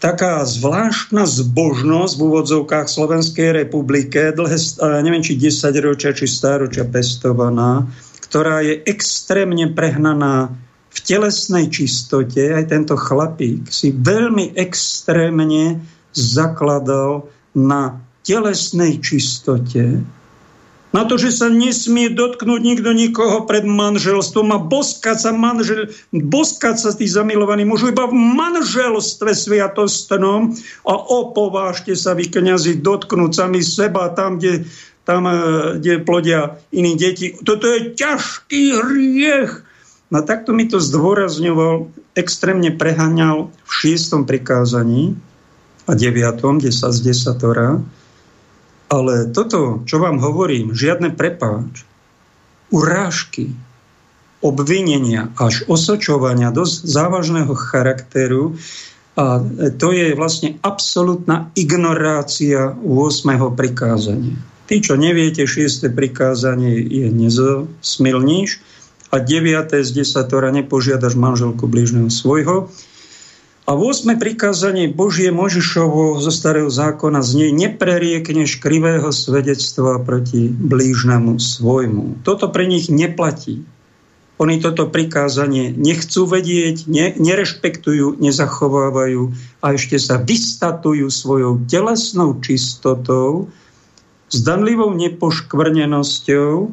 taká 0.00 0.44
zvláštna 0.44 1.24
zbožnosť 1.24 2.12
v 2.16 2.22
úvodzovkách 2.28 2.88
Slovenskej 2.88 3.64
republike, 3.64 4.32
dlhé, 4.36 4.56
neviem, 5.00 5.24
či 5.24 5.40
10 5.40 5.72
ročia, 5.80 6.12
či 6.12 6.28
stáročia 6.28 6.84
pestovaná, 6.84 7.88
ktorá 8.28 8.60
je 8.60 8.84
extrémne 8.84 9.72
prehnaná 9.72 10.52
v 10.92 10.98
telesnej 11.04 11.68
čistote, 11.68 12.56
aj 12.56 12.72
tento 12.72 12.96
chlapík 12.96 13.68
si 13.68 13.92
veľmi 13.92 14.56
extrémne 14.56 15.84
zakladal 16.16 17.28
na 17.52 18.00
telesnej 18.24 18.96
čistote, 19.04 20.00
na 20.96 21.04
to, 21.04 21.20
že 21.20 21.28
sa 21.28 21.52
nesmie 21.52 22.08
dotknúť 22.08 22.60
nikto 22.64 22.96
nikoho 22.96 23.44
pred 23.44 23.68
manželstvom 23.68 24.48
a 24.56 24.58
boskať 24.58 25.28
sa, 25.28 25.30
manžel, 25.36 25.92
boskať 26.08 26.80
sa 26.80 26.90
tí 26.96 27.04
zamilovaní 27.04 27.68
môžu 27.68 27.92
iba 27.92 28.08
v 28.08 28.16
manželstve 28.16 29.36
sviatostnom 29.36 30.56
a 30.88 30.94
opovážte 30.96 31.92
sa 31.92 32.16
vy 32.16 32.32
kniazy 32.32 32.80
dotknúť 32.80 33.30
sami 33.36 33.60
seba 33.60 34.08
tam, 34.16 34.40
kde, 34.40 34.64
tam, 35.04 35.28
eh, 35.28 35.76
kde 35.76 36.00
plodia 36.00 36.56
iní 36.72 36.96
deti. 36.96 37.36
Toto 37.44 37.68
je 37.68 37.92
ťažký 37.92 38.80
hriech. 38.80 39.52
No 40.08 40.24
takto 40.24 40.56
mi 40.56 40.64
to 40.64 40.80
zdôrazňoval, 40.80 41.92
extrémne 42.16 42.72
preháňal 42.72 43.52
v 43.52 43.70
šiestom 43.84 44.24
prikázaní 44.24 45.12
a 45.84 45.92
deviatom, 45.92 46.56
kde 46.56 46.72
sa 46.72 46.88
z 46.88 47.12
desatora. 47.12 47.84
Ale 48.86 49.30
toto, 49.34 49.82
čo 49.82 49.98
vám 49.98 50.22
hovorím, 50.22 50.70
žiadne 50.70 51.10
prepáč, 51.14 51.82
urážky, 52.70 53.50
obvinenia 54.44 55.34
až 55.34 55.66
osočovania 55.66 56.54
dosť 56.54 56.86
závažného 56.86 57.54
charakteru 57.56 58.54
a 59.16 59.40
to 59.80 59.96
je 59.96 60.12
vlastne 60.12 60.60
absolútna 60.60 61.50
ignorácia 61.56 62.76
8. 62.78 63.56
prikázania. 63.56 64.36
Tí, 64.68 64.82
čo 64.82 64.94
neviete, 64.98 65.48
6. 65.48 65.88
prikázanie 65.94 66.78
je 66.84 67.06
nezosmilníš, 67.08 68.60
a 69.14 69.22
9. 69.22 69.86
z 69.86 69.90
desatora 69.94 70.50
nepožiadaš 70.50 71.14
manželku 71.14 71.70
blížneho 71.70 72.10
svojho. 72.10 72.68
A 73.66 73.74
v 73.74 73.90
8. 73.90 74.14
prikázanie 74.22 74.86
Božie 74.86 75.34
Možišovo 75.34 76.22
zo 76.22 76.30
starého 76.30 76.70
zákona 76.70 77.18
z 77.18 77.30
nej 77.34 77.50
nepreriekneš 77.50 78.62
krivého 78.62 79.10
svedectva 79.10 79.98
proti 80.06 80.46
blížnemu 80.46 81.34
svojmu. 81.42 82.22
Toto 82.22 82.46
pre 82.54 82.70
nich 82.70 82.86
neplatí. 82.86 83.66
Oni 84.38 84.62
toto 84.62 84.86
prikázanie 84.86 85.74
nechcú 85.74 86.30
vedieť, 86.30 86.86
ne, 86.86 87.10
nerešpektujú, 87.18 88.22
nezachovávajú 88.22 89.34
a 89.58 89.74
ešte 89.74 89.98
sa 89.98 90.22
vystatujú 90.22 91.10
svojou 91.10 91.58
telesnou 91.66 92.38
čistotou, 92.38 93.50
zdanlivou 94.30 94.94
nepoškvrnenosťou, 94.94 96.70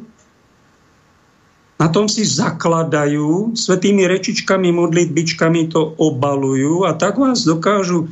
na 1.74 1.90
tom 1.90 2.06
si 2.06 2.22
zakladajú, 2.22 3.58
svetými 3.58 4.06
rečičkami, 4.06 4.70
modlitbičkami 4.70 5.74
to 5.74 5.82
obalujú 5.98 6.86
a 6.86 6.94
tak 6.94 7.18
vás 7.18 7.42
dokážu... 7.42 8.06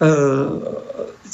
E, 0.00 0.08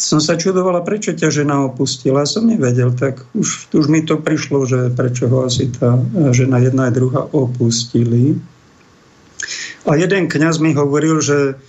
som 0.01 0.17
sa 0.17 0.41
čudovala, 0.41 0.81
prečo 0.81 1.13
ťa 1.13 1.29
žena 1.29 1.61
opustila. 1.69 2.25
Som 2.25 2.49
nevedel, 2.49 2.97
tak 2.97 3.21
už, 3.37 3.69
už 3.77 3.85
mi 3.93 4.01
to 4.01 4.17
prišlo, 4.17 4.65
že 4.65 4.89
prečo 4.97 5.29
ho 5.29 5.45
asi 5.45 5.69
tá 5.69 6.01
žena 6.33 6.57
jedna 6.57 6.89
a 6.89 6.95
druhá 6.95 7.29
opustili. 7.29 8.41
A 9.85 10.01
jeden 10.01 10.33
kňaz 10.33 10.57
mi 10.57 10.73
hovoril, 10.73 11.21
že 11.21 11.61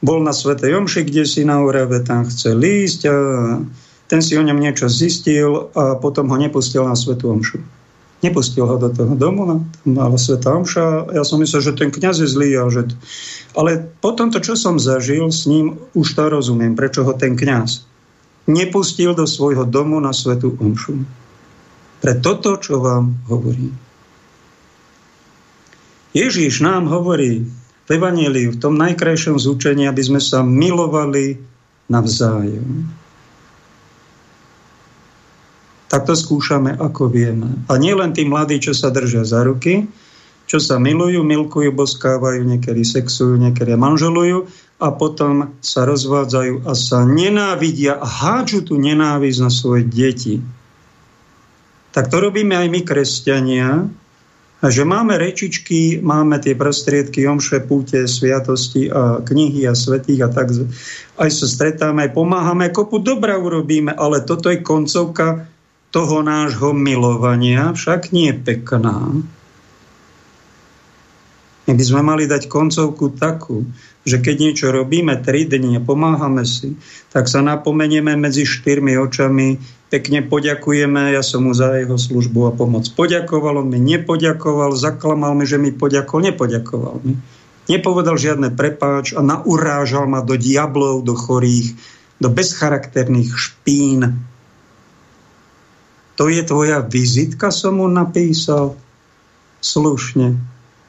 bol 0.00 0.24
na 0.24 0.32
Svetej 0.32 0.72
Omši, 0.72 1.04
kde 1.04 1.28
si 1.28 1.44
na 1.44 1.60
Orave 1.60 2.00
tam 2.00 2.24
chcel 2.24 2.60
ísť 2.60 3.00
a 3.12 3.16
ten 4.08 4.20
si 4.24 4.36
o 4.36 4.44
ňom 4.44 4.56
niečo 4.56 4.88
zistil 4.88 5.68
a 5.76 6.00
potom 6.00 6.28
ho 6.32 6.36
nepustil 6.40 6.84
na 6.88 6.96
Svetú 6.96 7.28
Omšu. 7.28 7.60
Nepustil 8.24 8.64
ho 8.64 8.80
do 8.80 8.88
toho 8.88 9.12
domu, 9.12 9.44
no, 9.44 9.56
mala 9.84 10.16
sveta 10.16 10.56
omša. 10.56 11.12
Ja 11.12 11.28
som 11.28 11.44
myslel, 11.44 11.60
že 11.60 11.76
ten 11.76 11.92
kniaz 11.92 12.24
je 12.24 12.28
zlý. 12.28 12.56
A 12.56 12.72
že... 12.72 12.88
Ale 13.52 13.84
potom 14.00 14.32
to, 14.32 14.40
čo 14.40 14.56
som 14.56 14.80
zažil 14.80 15.28
s 15.28 15.44
ním, 15.44 15.76
už 15.92 16.16
to 16.16 16.32
rozumiem, 16.32 16.72
prečo 16.72 17.04
ho 17.04 17.12
ten 17.12 17.36
kniaz 17.36 17.84
nepustil 18.46 19.16
do 19.16 19.24
svojho 19.24 19.64
domu 19.64 20.00
na 20.00 20.12
svetu 20.12 20.52
omšu. 20.60 21.04
Pre 22.00 22.12
toto, 22.20 22.60
čo 22.60 22.80
vám 22.80 23.16
hovorím. 23.32 23.72
Ježíš 26.12 26.60
nám 26.60 26.86
hovorí 26.86 27.48
v 27.84 27.88
Evangeliu, 27.88 28.52
v 28.54 28.60
tom 28.60 28.76
najkrajšom 28.76 29.40
zúčení, 29.40 29.88
aby 29.88 30.02
sme 30.04 30.20
sa 30.20 30.44
milovali 30.44 31.40
navzájom 31.88 33.03
tak 35.94 36.10
to 36.10 36.18
skúšame, 36.18 36.74
ako 36.74 37.06
vieme. 37.06 37.62
A 37.70 37.78
nie 37.78 37.94
len 37.94 38.10
tí 38.10 38.26
mladí, 38.26 38.58
čo 38.58 38.74
sa 38.74 38.90
držia 38.90 39.22
za 39.22 39.46
ruky, 39.46 39.86
čo 40.50 40.58
sa 40.58 40.82
milujú, 40.82 41.22
milkujú, 41.22 41.70
boskávajú, 41.70 42.42
niekedy 42.42 42.82
sexujú, 42.82 43.38
niekedy 43.38 43.78
manželujú 43.78 44.50
a 44.82 44.90
potom 44.90 45.54
sa 45.62 45.86
rozvádzajú 45.86 46.66
a 46.66 46.74
sa 46.74 47.06
nenávidia 47.06 47.94
a 47.94 48.02
hádžu 48.10 48.66
tú 48.66 48.74
nenávisť 48.74 49.38
na 49.38 49.50
svoje 49.54 49.86
deti. 49.86 50.42
Tak 51.94 52.10
to 52.10 52.18
robíme 52.18 52.58
aj 52.58 52.74
my, 52.74 52.80
kresťania, 52.82 53.86
že 54.66 54.82
máme 54.82 55.14
rečičky, 55.14 56.02
máme 56.02 56.42
tie 56.42 56.58
prostriedky, 56.58 57.22
omše, 57.22 57.62
púte, 57.62 58.02
sviatosti 58.10 58.90
a 58.90 59.22
knihy 59.22 59.62
a 59.70 59.78
svetých 59.78 60.26
a 60.26 60.28
tak. 60.34 60.58
Aj 61.22 61.30
sa 61.30 61.46
stretáme, 61.46 62.10
aj 62.10 62.18
pomáhame, 62.18 62.74
kopu 62.74 62.98
dobra 62.98 63.38
urobíme, 63.38 63.94
ale 63.94 64.26
toto 64.26 64.50
je 64.50 64.58
koncovka 64.58 65.53
toho 65.94 66.26
nášho 66.26 66.74
milovania 66.74 67.70
však 67.70 68.10
nie 68.10 68.34
pekná. 68.34 69.14
My 71.64 71.72
by 71.72 71.84
sme 71.86 72.02
mali 72.02 72.26
dať 72.26 72.50
koncovku 72.50 73.14
takú, 73.14 73.62
že 74.02 74.18
keď 74.18 74.34
niečo 74.36 74.66
robíme 74.74 75.16
tri 75.22 75.46
dni 75.46 75.78
a 75.78 75.86
pomáhame 75.86 76.42
si, 76.42 76.74
tak 77.14 77.30
sa 77.30 77.40
napomenieme 77.46 78.18
medzi 78.18 78.42
štyrmi 78.42 78.98
očami, 79.00 79.62
pekne 79.86 80.26
poďakujeme, 80.26 81.14
ja 81.14 81.22
som 81.22 81.46
mu 81.46 81.54
za 81.54 81.78
jeho 81.78 81.94
službu 81.94 82.50
a 82.50 82.52
pomoc 82.52 82.90
poďakoval, 82.98 83.62
on 83.62 83.70
mi 83.70 83.78
nepoďakoval, 83.78 84.74
zaklamal 84.74 85.38
mi, 85.38 85.46
že 85.46 85.62
mi 85.62 85.70
poďakoval, 85.70 86.34
nepoďakoval 86.34 86.96
mi. 87.06 87.14
Nepovedal 87.70 88.18
žiadne 88.18 88.52
prepáč 88.52 89.14
a 89.16 89.22
naurážal 89.22 90.10
ma 90.10 90.20
do 90.26 90.36
diablov, 90.36 91.06
do 91.06 91.16
chorých, 91.16 91.72
do 92.18 92.28
bezcharakterných 92.28 93.30
špín, 93.32 94.26
to 96.14 96.30
je 96.30 96.42
tvoja 96.46 96.78
vizitka, 96.82 97.50
som 97.50 97.82
mu 97.82 97.90
napísal. 97.90 98.78
Slušne. 99.64 100.36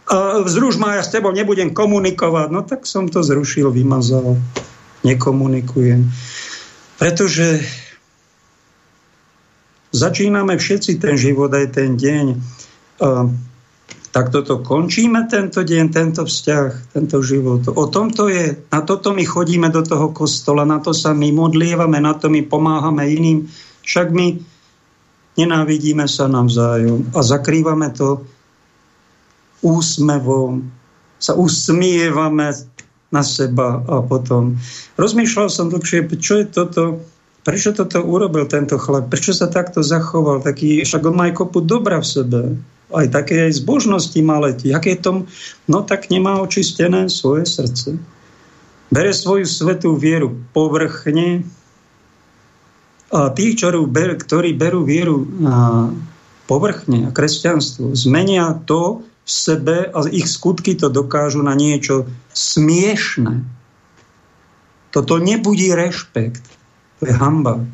A 0.06 0.46
zruš 0.46 0.78
ma, 0.78 1.00
ja 1.00 1.04
s 1.04 1.10
tebou 1.10 1.34
nebudem 1.34 1.74
komunikovať. 1.74 2.48
No 2.54 2.62
tak 2.62 2.86
som 2.86 3.10
to 3.10 3.26
zrušil, 3.26 3.74
vymazal. 3.74 4.38
Nekomunikujem. 5.02 6.06
Pretože 7.02 7.66
začíname 9.96 10.60
všetci 10.60 11.02
ten 11.02 11.16
život 11.18 11.50
aj 11.50 11.68
ten 11.74 11.98
deň. 11.98 12.26
A 13.02 13.32
tak 14.16 14.32
toto 14.32 14.64
končíme 14.64 15.28
tento 15.28 15.60
deň, 15.60 15.86
tento 15.92 16.24
vzťah, 16.24 16.96
tento 16.96 17.20
život. 17.20 17.68
O 17.68 17.86
tom 17.92 18.14
to 18.14 18.32
je. 18.32 18.56
Na 18.72 18.80
toto 18.80 19.12
my 19.12 19.26
chodíme 19.28 19.68
do 19.74 19.84
toho 19.84 20.16
kostola, 20.16 20.64
na 20.64 20.80
to 20.80 20.96
sa 20.96 21.12
my 21.12 21.36
modlievame, 21.36 22.00
na 22.00 22.16
to 22.16 22.32
my 22.32 22.40
pomáhame 22.46 23.12
iným. 23.12 23.52
Však 23.84 24.16
my 24.16 24.40
nenávidíme 25.36 26.08
sa 26.08 26.28
navzájom 26.32 27.12
a 27.16 27.20
zakrývame 27.24 27.92
to 27.92 28.24
úsmevom, 29.64 30.68
sa 31.20 31.34
usmievame 31.36 32.52
na 33.10 33.24
seba 33.24 33.82
a 33.88 34.04
potom. 34.04 34.60
Rozmýšľal 35.00 35.48
som 35.48 35.72
dlhšie, 35.72 36.06
čo 36.20 36.44
je 36.44 36.46
toto, 36.46 36.84
prečo 37.48 37.72
toto 37.72 38.04
urobil 38.04 38.50
tento 38.50 38.76
chlap, 38.76 39.08
prečo 39.08 39.32
sa 39.32 39.48
takto 39.48 39.86
zachoval, 39.86 40.44
taký, 40.44 40.84
však 40.84 41.02
on 41.08 41.16
má 41.16 41.24
aj 41.32 41.40
kopu 41.40 41.64
dobra 41.64 42.04
v 42.04 42.08
sebe, 42.08 42.42
aj 42.94 43.08
také 43.10 43.50
aj 43.50 43.64
zbožnosti 43.64 44.20
má 44.22 44.38
letí. 44.42 44.70
Je 44.70 44.98
tom, 45.00 45.26
no 45.66 45.82
tak 45.82 46.12
nemá 46.12 46.38
očistené 46.42 47.10
svoje 47.10 47.50
srdce. 47.50 47.98
Bere 48.94 49.12
svoju 49.12 49.50
svetú 49.50 49.98
vieru 49.98 50.38
povrchne, 50.54 51.42
tí, 53.12 53.46
ktorí 53.56 54.50
berú, 54.56 54.82
vieru 54.86 55.26
povrchne 56.46 57.10
a 57.10 57.14
kresťanstvo, 57.14 57.98
zmenia 57.98 58.54
to 58.66 59.02
v 59.26 59.30
sebe 59.30 59.90
a 59.90 60.06
ich 60.10 60.30
skutky 60.30 60.78
to 60.78 60.94
dokážu 60.94 61.42
na 61.42 61.58
niečo 61.58 62.06
smiešné. 62.38 63.42
Toto 64.94 65.18
nebudí 65.18 65.74
rešpekt. 65.74 66.46
To 67.02 67.10
je 67.10 67.14
hamba. 67.18 67.66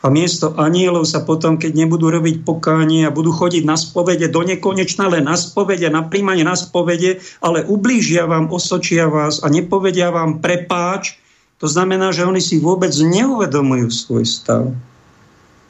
A 0.00 0.06
miesto 0.06 0.54
anielov 0.54 1.02
sa 1.10 1.26
potom, 1.26 1.58
keď 1.58 1.82
nebudú 1.82 2.14
robiť 2.14 2.46
pokánie 2.46 3.02
a 3.02 3.10
budú 3.10 3.34
chodiť 3.34 3.66
na 3.66 3.74
spovede 3.74 4.30
do 4.30 4.46
nekonečna, 4.46 5.10
len 5.10 5.26
na 5.26 5.34
spovede, 5.34 5.90
na 5.90 6.06
príjmanie 6.06 6.46
na 6.46 6.54
spovede, 6.54 7.18
ale 7.42 7.66
ublížia 7.66 8.30
vám, 8.30 8.54
osočia 8.54 9.10
vás 9.10 9.42
a 9.42 9.50
nepovedia 9.50 10.14
vám 10.14 10.38
prepáč, 10.38 11.18
to 11.56 11.66
znamená, 11.66 12.12
že 12.12 12.28
oni 12.28 12.44
si 12.44 12.60
vôbec 12.60 12.92
neuvedomujú 12.92 13.88
svoj 13.88 14.24
stav. 14.28 14.76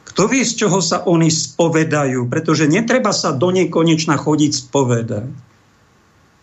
Kto 0.07 0.27
vie, 0.27 0.43
z 0.43 0.65
čoho 0.65 0.83
sa 0.83 1.05
oni 1.07 1.31
spovedajú? 1.31 2.27
Pretože 2.27 2.67
netreba 2.67 3.15
sa 3.15 3.31
do 3.31 3.53
nekonečna 3.53 4.19
chodiť 4.19 4.51
spovedať. 4.67 5.29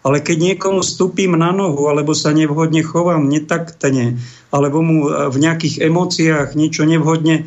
Ale 0.05 0.21
keď 0.21 0.37
niekomu 0.53 0.85
stúpim 0.85 1.33
na 1.33 1.49
nohu, 1.49 1.89
alebo 1.89 2.13
sa 2.13 2.37
nevhodne 2.37 2.85
chovám, 2.85 3.25
netaktne, 3.25 4.21
alebo 4.53 4.85
mu 4.85 5.09
e, 5.09 5.33
v 5.33 5.37
nejakých 5.41 5.81
emóciách 5.81 6.53
niečo 6.53 6.85
nevhodne 6.85 7.37
e, 7.41 7.45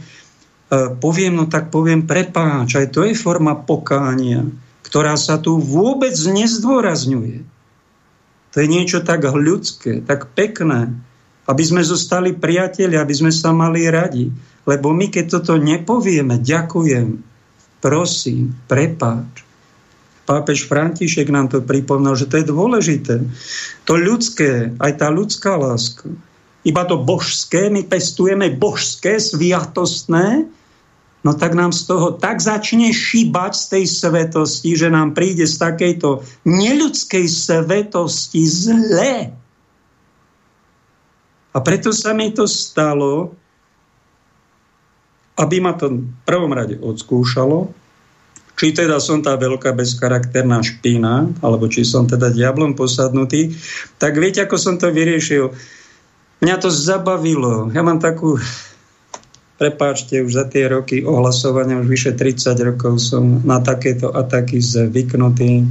poviem, 0.97 1.37
no 1.37 1.45
tak 1.45 1.69
poviem 1.69 2.09
prepáč. 2.09 2.81
Aj 2.81 2.89
to 2.89 3.05
je 3.05 3.13
forma 3.13 3.53
pokánia, 3.53 4.49
ktorá 4.81 5.13
sa 5.21 5.37
tu 5.37 5.61
vôbec 5.61 6.17
nezdôrazňuje. 6.17 7.45
To 8.51 8.55
je 8.57 8.67
niečo 8.67 9.05
tak 9.05 9.21
ľudské, 9.21 10.01
tak 10.01 10.33
pekné 10.33 10.97
aby 11.47 11.63
sme 11.63 11.81
zostali 11.81 12.35
priateľi, 12.35 12.99
aby 12.99 13.13
sme 13.15 13.31
sa 13.31 13.55
mali 13.55 13.87
radi. 13.87 14.27
Lebo 14.67 14.91
my, 14.91 15.07
keď 15.07 15.39
toto 15.39 15.55
nepovieme, 15.55 16.43
ďakujem, 16.43 17.23
prosím, 17.79 18.51
prepáč. 18.67 19.47
Pápež 20.27 20.67
František 20.67 21.31
nám 21.31 21.47
to 21.47 21.63
pripomnul, 21.63 22.19
že 22.19 22.27
to 22.27 22.43
je 22.43 22.51
dôležité. 22.51 23.23
To 23.87 23.93
ľudské, 23.95 24.75
aj 24.75 24.99
tá 24.99 25.07
ľudská 25.07 25.55
láska. 25.55 26.11
Iba 26.67 26.83
to 26.83 26.99
božské, 26.99 27.71
my 27.71 27.87
pestujeme 27.87 28.51
božské, 28.51 29.23
sviatostné, 29.23 30.51
no 31.23 31.31
tak 31.31 31.55
nám 31.55 31.71
z 31.71 31.87
toho 31.87 32.19
tak 32.19 32.43
začne 32.43 32.91
šíbať 32.91 33.55
z 33.55 33.65
tej 33.71 33.85
svetosti, 33.87 34.75
že 34.75 34.91
nám 34.91 35.15
príde 35.15 35.47
z 35.47 35.55
takejto 35.55 36.27
neľudskej 36.43 37.23
svetosti 37.23 38.43
zlé 38.43 39.31
a 41.57 41.65
preto 41.65 41.89
sa 41.89 42.13
mi 42.13 42.29
to 42.29 42.45
stalo, 42.45 43.33
aby 45.41 45.57
ma 45.57 45.73
to 45.73 45.89
v 45.89 46.05
prvom 46.21 46.53
rade 46.53 46.77
odskúšalo, 46.77 47.73
či 48.57 48.77
teda 48.77 49.01
som 49.01 49.25
tá 49.25 49.33
veľká 49.33 49.73
bezcharakterná 49.73 50.61
špína, 50.61 51.33
alebo 51.41 51.65
či 51.65 51.81
som 51.81 52.05
teda 52.05 52.29
diablom 52.29 52.77
posadnutý, 52.77 53.57
tak 53.97 54.21
viete, 54.21 54.45
ako 54.45 54.57
som 54.57 54.77
to 54.77 54.93
vyriešil? 54.93 55.53
Mňa 56.45 56.55
to 56.61 56.69
zabavilo. 56.69 57.73
Ja 57.73 57.81
mám 57.81 57.97
takú, 57.97 58.37
prepáčte, 59.57 60.21
už 60.21 60.37
za 60.37 60.45
tie 60.45 60.69
roky 60.69 61.01
ohlasovania, 61.01 61.81
už 61.81 61.89
vyše 61.89 62.11
30 62.13 62.53
rokov 62.73 63.01
som 63.01 63.41
na 63.41 63.61
takéto 63.61 64.13
ataky 64.13 64.61
zvyknutý 64.61 65.65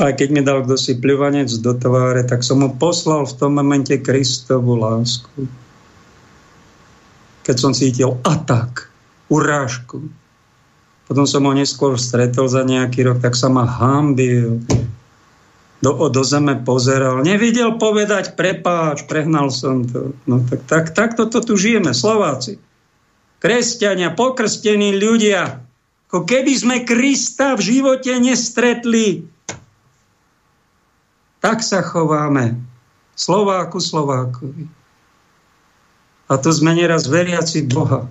aj 0.00 0.12
keď 0.18 0.28
mi 0.32 0.40
dal 0.42 0.64
kto 0.66 0.74
si 0.74 0.98
pľuvanec 0.98 1.50
do 1.62 1.72
tváre, 1.76 2.26
tak 2.26 2.42
som 2.42 2.62
mu 2.62 2.70
poslal 2.74 3.28
v 3.28 3.36
tom 3.38 3.54
momente 3.54 3.94
Kristovu 4.00 4.74
lásku. 4.74 5.46
Keď 7.44 7.56
som 7.60 7.76
cítil 7.76 8.16
atak, 8.24 8.88
urážku. 9.28 10.08
Potom 11.04 11.28
som 11.28 11.44
ho 11.44 11.52
neskôr 11.52 12.00
stretol 12.00 12.48
za 12.48 12.64
nejaký 12.64 13.04
rok, 13.04 13.20
tak 13.20 13.36
sa 13.36 13.52
ma 13.52 13.68
hambil. 13.68 14.64
Do, 15.84 16.08
do 16.08 16.22
zeme 16.24 16.56
pozeral. 16.64 17.20
Nevidel 17.20 17.76
povedať 17.76 18.40
prepáč, 18.40 19.04
prehnal 19.04 19.52
som 19.52 19.84
to. 19.84 20.16
No 20.24 20.40
tak, 20.40 20.64
tak, 20.64 20.84
tak 20.96 21.10
toto 21.12 21.44
tu 21.44 21.60
žijeme, 21.60 21.92
Slováci. 21.92 22.56
Kresťania, 23.44 24.16
pokrstení 24.16 24.96
ľudia. 24.96 25.60
Ako 26.08 26.24
keby 26.24 26.52
sme 26.56 26.76
Krista 26.88 27.52
v 27.52 27.60
živote 27.60 28.16
nestretli, 28.16 29.28
tak 31.44 31.60
sa 31.60 31.84
chováme. 31.84 32.56
Slováku 33.12 33.76
Slovákovi. 33.76 34.64
A 36.32 36.40
to 36.40 36.48
sme 36.48 36.72
neraz 36.72 37.04
veriaci 37.04 37.68
Boha. 37.68 38.08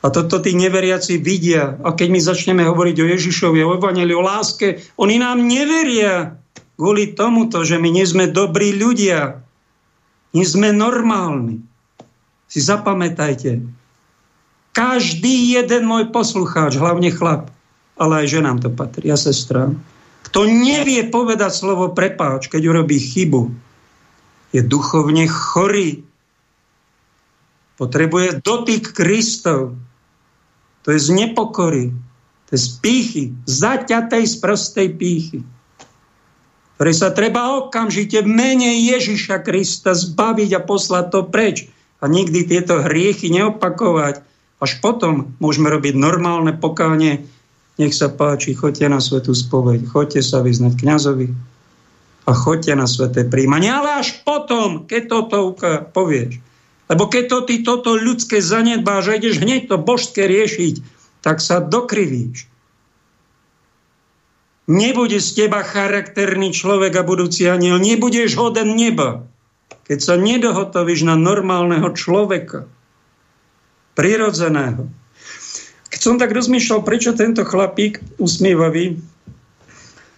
A 0.00 0.08
toto 0.08 0.40
tí 0.40 0.56
neveriaci 0.56 1.20
vidia. 1.20 1.76
A 1.84 1.92
keď 1.92 2.08
my 2.08 2.20
začneme 2.24 2.64
hovoriť 2.64 2.96
o 3.04 3.10
Ježišovi, 3.12 3.60
o 3.60 3.76
Evangeliu, 3.76 4.24
o 4.24 4.24
láske, 4.24 4.80
oni 4.96 5.20
nám 5.20 5.44
neveria 5.44 6.40
kvôli 6.80 7.12
tomuto, 7.12 7.60
že 7.60 7.76
my 7.76 7.92
nie 7.92 8.08
sme 8.08 8.32
dobrí 8.32 8.72
ľudia. 8.72 9.44
Nie 10.32 10.46
sme 10.48 10.72
normálni. 10.72 11.60
Si 12.48 12.64
zapamätajte. 12.64 13.60
Každý 14.72 15.60
jeden 15.60 15.84
môj 15.84 16.08
poslucháč, 16.08 16.80
hlavne 16.80 17.12
chlap, 17.12 17.52
ale 18.00 18.24
aj 18.24 18.32
ženám 18.32 18.64
to 18.64 18.72
patrí, 18.72 19.12
a 19.12 19.18
sestra, 19.18 19.74
kto 20.28 20.44
nevie 20.44 21.08
povedať 21.08 21.56
slovo 21.56 21.96
prepáč, 21.96 22.52
keď 22.52 22.68
urobí 22.68 23.00
chybu, 23.00 23.48
je 24.52 24.60
duchovne 24.60 25.24
chorý. 25.24 26.04
Potrebuje 27.80 28.44
dotyk 28.44 28.92
Kristov. 28.92 29.72
To 30.84 30.88
je 30.92 31.00
z 31.00 31.08
nepokory. 31.16 31.96
To 32.48 32.50
je 32.52 32.60
z 32.60 32.68
pýchy. 32.84 33.24
Zaťatej 33.48 34.24
z 34.28 34.34
prostej 34.36 34.88
pýchy. 35.00 35.40
Ktoré 36.76 36.92
sa 36.92 37.08
treba 37.08 37.64
okamžite 37.64 38.20
v 38.20 38.28
mene 38.28 38.84
Ježiša 38.84 39.40
Krista 39.42 39.96
zbaviť 39.96 40.50
a 40.56 40.60
poslať 40.60 41.04
to 41.08 41.20
preč. 41.24 41.72
A 41.98 42.06
nikdy 42.06 42.44
tieto 42.44 42.84
hriechy 42.84 43.32
neopakovať. 43.32 44.20
Až 44.60 44.70
potom 44.84 45.32
môžeme 45.40 45.72
robiť 45.72 45.96
normálne 45.96 46.52
pokánie, 46.52 47.24
nech 47.78 47.94
sa 47.94 48.10
páči, 48.10 48.58
choďte 48.58 48.90
na 48.90 48.98
svetú 48.98 49.32
spoveď, 49.32 49.86
choďte 49.86 50.22
sa 50.26 50.42
vyznať 50.42 50.74
kňazovi 50.76 51.30
a 52.26 52.30
choďte 52.34 52.74
na 52.74 52.90
sveté 52.90 53.24
príjmanie. 53.24 53.70
Ale 53.70 54.02
až 54.02 54.20
potom, 54.26 54.84
keď 54.84 55.02
toto 55.08 55.56
povieš, 55.94 56.42
Lebo 56.88 57.04
keď 57.06 57.24
to 57.28 57.38
ty 57.44 57.60
toto 57.60 57.92
ľudské 57.94 58.40
zanedbáš 58.40 59.12
a 59.12 59.16
ideš 59.20 59.44
hneď 59.44 59.68
to 59.68 59.76
božské 59.76 60.24
riešiť, 60.24 60.80
tak 61.20 61.44
sa 61.44 61.60
dokrivíš. 61.60 62.48
Nebude 64.68 65.20
z 65.20 65.28
teba 65.32 65.64
charakterný 65.64 66.52
človek 66.52 66.92
a 67.00 67.02
budúci 67.04 67.48
aniel. 67.48 67.80
Nebudeš 67.80 68.36
hoden 68.36 68.76
neba, 68.76 69.24
keď 69.88 69.98
sa 70.00 70.14
nedohotovíš 70.16 71.08
na 71.08 71.16
normálneho 71.16 71.92
človeka. 71.92 72.68
Prirodzeného. 73.96 74.88
Som 75.98 76.14
tak 76.16 76.30
rozmýšľal, 76.30 76.86
prečo 76.86 77.10
tento 77.18 77.42
chlapík 77.42 77.98
usmievavý 78.22 79.02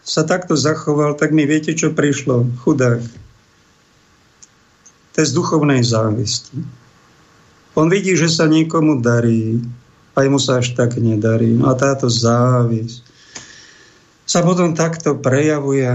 sa 0.05 0.25
takto 0.29 0.57
zachoval, 0.57 1.17
tak 1.17 1.33
mi 1.33 1.49
viete, 1.49 1.73
čo 1.73 1.93
prišlo? 1.93 2.49
Chudák. 2.65 3.01
To 5.13 5.17
je 5.17 5.27
z 5.27 5.33
duchovnej 5.37 5.81
závisti. 5.85 6.61
On 7.79 7.87
vidí, 7.87 8.13
že 8.19 8.29
sa 8.29 8.51
niekomu 8.51 9.01
darí, 9.01 9.63
aj 10.19 10.27
mu 10.29 10.37
sa 10.43 10.59
až 10.59 10.75
tak 10.75 10.99
nedarí. 10.99 11.55
No 11.55 11.71
a 11.71 11.75
táto 11.79 12.11
závisť 12.11 13.07
sa 14.27 14.47
potom 14.47 14.79
takto 14.79 15.19
prejavuje 15.19 15.91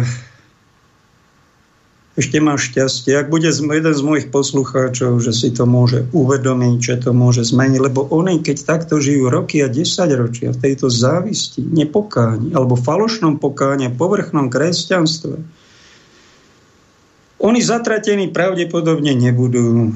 ešte 2.15 2.39
má 2.39 2.55
šťastie. 2.55 3.11
Ak 3.19 3.27
bude 3.27 3.51
jeden 3.51 3.95
z 3.95 4.01
mojich 4.03 4.31
poslucháčov, 4.31 5.19
že 5.19 5.35
si 5.35 5.51
to 5.51 5.67
môže 5.67 6.07
uvedomiť, 6.15 6.77
že 6.79 6.95
to 7.03 7.11
môže 7.11 7.43
zmeniť, 7.51 7.79
lebo 7.91 8.07
oni, 8.07 8.39
keď 8.39 8.57
takto 8.63 9.03
žijú 9.03 9.27
roky 9.27 9.59
a 9.59 9.67
desaťročia 9.67 10.55
v 10.55 10.61
tejto 10.63 10.87
závisti, 10.87 11.59
nepokáni, 11.59 12.55
alebo 12.55 12.79
falošnom 12.79 13.35
pokáni, 13.35 13.91
povrchnom 13.91 14.47
kresťanstve, 14.47 15.35
oni 17.35 17.59
zatratení 17.59 18.31
pravdepodobne 18.31 19.11
nebudú. 19.11 19.91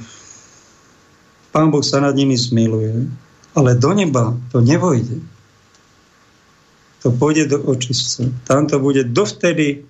Pán 1.55 1.71
Boh 1.71 1.81
sa 1.81 2.03
nad 2.03 2.13
nimi 2.19 2.35
smiluje, 2.35 3.07
ale 3.55 3.79
do 3.79 3.95
neba 3.95 4.35
to 4.51 4.59
nevojde. 4.59 5.23
To 6.99 7.15
pôjde 7.15 7.55
do 7.55 7.63
očistca. 7.63 8.27
Tam 8.43 8.67
to 8.67 8.75
bude 8.83 9.15
dovtedy, 9.15 9.87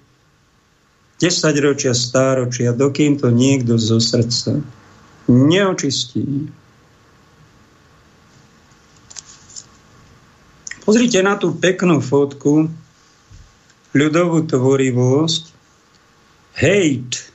10 1.19 1.51
ročia, 1.59 1.91
stáročia, 1.91 2.71
dokým 2.71 3.19
to 3.19 3.27
niekto 3.27 3.75
zo 3.75 3.99
srdca 3.99 4.63
neočistí. 5.29 6.49
Pozrite 10.89 11.21
na 11.21 11.37
tú 11.37 11.53
peknú 11.53 12.01
fotku, 12.01 12.65
ľudovú 13.93 14.41
tvorivosť. 14.49 15.43
Hate 16.57 17.29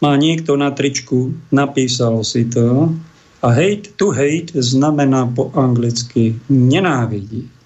má 0.00 0.16
niekto 0.16 0.56
na 0.56 0.72
tričku, 0.72 1.36
napísal 1.52 2.24
si 2.24 2.48
to. 2.48 2.96
A 3.44 3.48
hate 3.52 3.92
to 4.00 4.16
hate 4.16 4.56
znamená 4.56 5.28
po 5.28 5.52
anglicky 5.52 6.40
nenávidieť. 6.48 7.59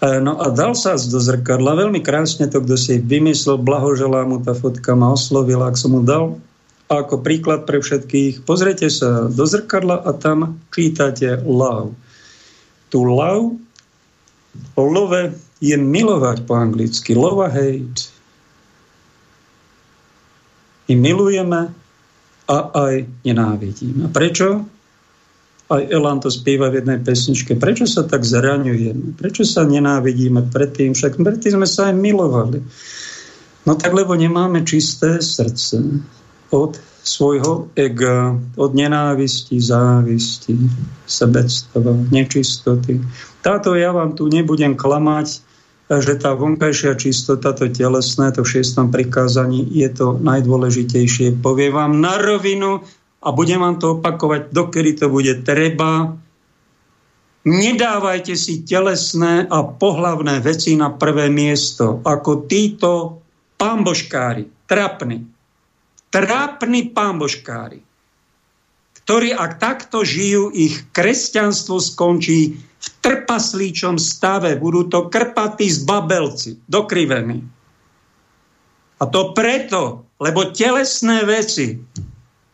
E, 0.00 0.16
no 0.20 0.40
a 0.40 0.48
dal 0.48 0.72
sa 0.72 0.96
do 0.96 1.20
zrkadla, 1.20 1.76
veľmi 1.76 2.00
krásne 2.00 2.48
to, 2.48 2.64
kto 2.64 2.76
si 2.80 2.96
vymyslel, 2.96 3.60
blahoželá 3.60 4.24
mu, 4.24 4.40
tá 4.40 4.56
fotka 4.56 4.96
ma 4.96 5.12
oslovila, 5.12 5.68
ak 5.68 5.76
som 5.76 5.92
mu 5.92 6.00
dal 6.00 6.40
ako 6.90 7.22
príklad 7.22 7.70
pre 7.70 7.78
všetkých, 7.78 8.42
pozrite 8.42 8.90
sa 8.90 9.30
do 9.30 9.46
zrkadla 9.46 10.02
a 10.02 10.10
tam 10.10 10.58
čítate 10.74 11.38
love. 11.46 11.94
Tu 12.90 12.98
love, 12.98 13.54
love 14.74 15.22
je 15.62 15.76
milovať 15.78 16.42
po 16.50 16.58
anglicky, 16.58 17.14
love 17.14 17.38
a 17.46 17.46
hate. 17.46 18.10
My 20.90 20.98
milujeme 20.98 21.70
a 22.50 22.58
aj 22.74 23.06
nenávidíme. 23.22 24.10
Prečo? 24.10 24.66
Aj 25.70 25.86
Elan 25.86 26.18
to 26.18 26.28
spieva 26.28 26.66
v 26.68 26.82
jednej 26.82 26.98
pesničke. 26.98 27.54
Prečo 27.54 27.86
sa 27.86 28.02
tak 28.02 28.26
zraňujeme? 28.26 29.14
Prečo 29.14 29.46
sa 29.46 29.62
nenávidíme 29.62 30.50
predtým? 30.50 30.98
Však 30.98 31.22
predtým 31.22 31.62
sme 31.62 31.68
sa 31.70 31.88
aj 31.88 31.94
milovali. 31.94 32.58
No 33.64 33.78
tak, 33.78 33.94
lebo 33.94 34.18
nemáme 34.18 34.66
čisté 34.66 35.22
srdce 35.22 36.02
od 36.50 36.74
svojho 37.00 37.70
ega, 37.78 38.34
od 38.58 38.70
nenávisti, 38.74 39.56
závisti, 39.62 40.58
sebectva, 41.06 41.96
nečistoty. 42.12 43.00
Táto 43.40 43.72
ja 43.78 43.94
vám 43.94 44.18
tu 44.18 44.28
nebudem 44.28 44.76
klamať, 44.76 45.40
že 45.90 46.14
tá 46.22 46.38
vonkajšia 46.38 46.94
čistota, 46.94 47.50
to 47.50 47.66
telesné, 47.66 48.30
to 48.30 48.46
v 48.46 48.52
šiestom 48.58 48.94
prikázaní 48.94 49.66
je 49.74 49.90
to 49.90 50.22
najdôležitejšie. 50.22 51.42
Poviem 51.42 51.72
vám 51.74 51.92
na 51.98 52.14
rovinu, 52.14 52.86
a 53.20 53.28
budem 53.36 53.60
vám 53.60 53.76
to 53.76 54.00
opakovať, 54.00 54.48
dokedy 54.48 54.96
to 54.96 55.12
bude 55.12 55.44
treba. 55.44 56.16
Nedávajte 57.44 58.36
si 58.36 58.64
telesné 58.64 59.48
a 59.48 59.64
pohlavné 59.64 60.40
veci 60.44 60.76
na 60.76 60.92
prvé 60.92 61.32
miesto, 61.32 62.00
ako 62.04 62.44
títo 62.48 63.20
pamboškári, 63.56 64.68
trapní. 64.68 65.24
Trapní 66.10 66.90
pamboškári, 66.90 67.80
ktorí 69.04 69.30
ak 69.30 69.52
takto 69.62 70.02
žijú, 70.02 70.50
ich 70.50 70.90
kresťanstvo 70.90 71.78
skončí 71.78 72.56
v 72.60 72.86
trpaslíčom 73.04 74.00
stave. 74.00 74.56
Budú 74.58 74.88
to 74.88 75.06
krpatí 75.12 75.70
zbabelci, 75.70 76.60
dokrivení. 76.66 77.46
A 79.00 79.04
to 79.08 79.32
preto, 79.32 80.04
lebo 80.20 80.52
telesné 80.52 81.24
veci 81.24 81.80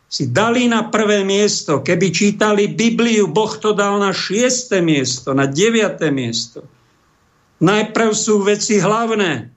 si 0.06 0.30
dali 0.30 0.70
na 0.70 0.86
prvé 0.86 1.26
miesto. 1.26 1.82
Keby 1.82 2.06
čítali 2.14 2.70
Bibliu, 2.70 3.26
Boh 3.26 3.52
to 3.58 3.74
dal 3.74 3.98
na 3.98 4.14
šieste 4.14 4.78
miesto, 4.78 5.34
na 5.34 5.50
deviate 5.50 6.08
miesto. 6.14 6.62
Najprv 7.58 8.10
sú 8.12 8.44
veci 8.44 8.78
hlavné, 8.78 9.50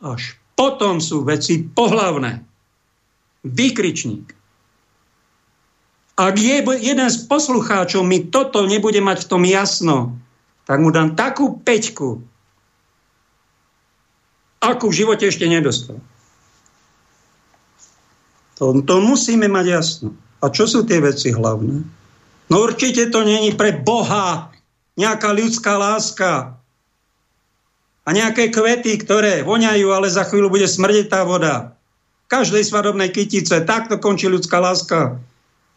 až 0.00 0.22
potom 0.56 0.98
sú 0.98 1.22
veci 1.22 1.60
pohlavné. 1.60 2.40
Vykričník. 3.46 4.32
Ak 6.16 6.34
je 6.40 6.64
jeden 6.64 7.10
z 7.12 7.18
poslucháčov 7.28 8.00
mi 8.00 8.24
toto 8.32 8.64
nebude 8.64 9.04
mať 9.04 9.28
v 9.28 9.28
tom 9.28 9.42
jasno, 9.44 10.16
tak 10.64 10.80
mu 10.80 10.88
dám 10.88 11.12
takú 11.12 11.60
peťku, 11.60 12.24
akú 14.64 14.88
v 14.88 14.98
živote 15.04 15.28
ešte 15.28 15.44
nedostal. 15.44 16.00
To, 18.56 18.72
to 18.80 18.94
musíme 19.04 19.48
mať 19.52 19.66
jasno. 19.68 20.08
A 20.40 20.48
čo 20.48 20.64
sú 20.64 20.84
tie 20.88 21.00
veci 21.00 21.32
hlavné? 21.32 21.84
No 22.46 22.56
určite 22.62 23.10
to 23.12 23.26
není 23.26 23.52
pre 23.52 23.74
Boha 23.74 24.52
nejaká 24.96 25.34
ľudská 25.34 25.76
láska 25.76 26.56
a 28.06 28.08
nejaké 28.14 28.54
kvety, 28.54 28.96
ktoré 29.02 29.42
voňajú, 29.42 29.86
ale 29.90 30.08
za 30.08 30.24
chvíľu 30.24 30.48
bude 30.48 30.64
smrdeť 30.70 31.06
tá 31.10 31.20
voda. 31.26 31.76
Každej 32.30 32.62
svadobnej 32.62 33.10
kytice. 33.10 33.66
Takto 33.66 33.98
končí 33.98 34.30
ľudská 34.30 34.62
láska. 34.62 35.18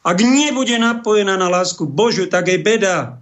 Ak 0.05 0.17
nebude 0.23 0.77
napojená 0.79 1.35
na 1.35 1.51
lásku 1.51 1.83
Božiu, 1.83 2.31
tak 2.31 2.47
je 2.47 2.57
beda. 2.61 3.19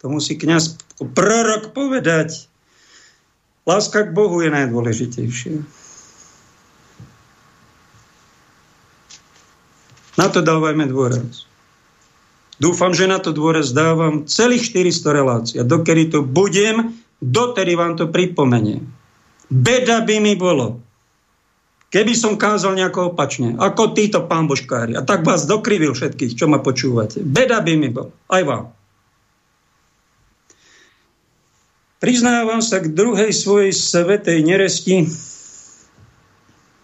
To 0.00 0.08
musí 0.08 0.38
kniaz 0.40 0.80
prorok 0.98 1.76
povedať. 1.76 2.48
Láska 3.64 4.08
k 4.08 4.14
Bohu 4.14 4.40
je 4.44 4.52
najdôležitejšia. 4.52 5.83
Na 10.14 10.30
to 10.30 10.42
dávajme 10.42 10.86
dôraz. 10.86 11.46
Dúfam, 12.62 12.94
že 12.94 13.10
na 13.10 13.18
to 13.18 13.34
dôraz 13.34 13.74
dávam 13.74 14.22
celých 14.30 14.70
400 14.70 15.10
relácií. 15.10 15.56
A 15.58 15.66
dokedy 15.66 16.14
to 16.14 16.22
budem, 16.22 16.94
dotedy 17.18 17.74
vám 17.74 17.98
to 17.98 18.06
pripomeniem. 18.06 18.86
Beda 19.50 20.06
by 20.06 20.22
mi 20.22 20.38
bolo, 20.38 20.78
keby 21.90 22.14
som 22.14 22.38
kázal 22.38 22.78
nejako 22.78 23.14
opačne, 23.14 23.58
ako 23.58 23.92
títo 23.92 24.24
pán 24.30 24.46
Božkári. 24.46 24.94
A 24.94 25.02
tak 25.02 25.26
vás 25.26 25.50
dokrivil 25.50 25.98
všetkých, 25.98 26.38
čo 26.38 26.46
ma 26.46 26.62
počúvate. 26.62 27.20
Beda 27.26 27.58
by 27.58 27.74
mi 27.74 27.90
bol, 27.90 28.14
aj 28.30 28.42
vám. 28.46 28.64
Priznávam 31.98 32.60
sa 32.60 32.84
k 32.84 32.92
druhej 32.92 33.32
svojej 33.32 33.72
svetej 33.72 34.44
neresti 34.44 35.08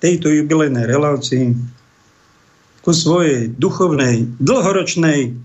tejto 0.00 0.32
jubilejnej 0.32 0.88
relácii 0.88 1.78
ku 2.80 2.90
svojej 2.96 3.52
duchovnej, 3.52 4.40
dlhoročnej 4.40 5.36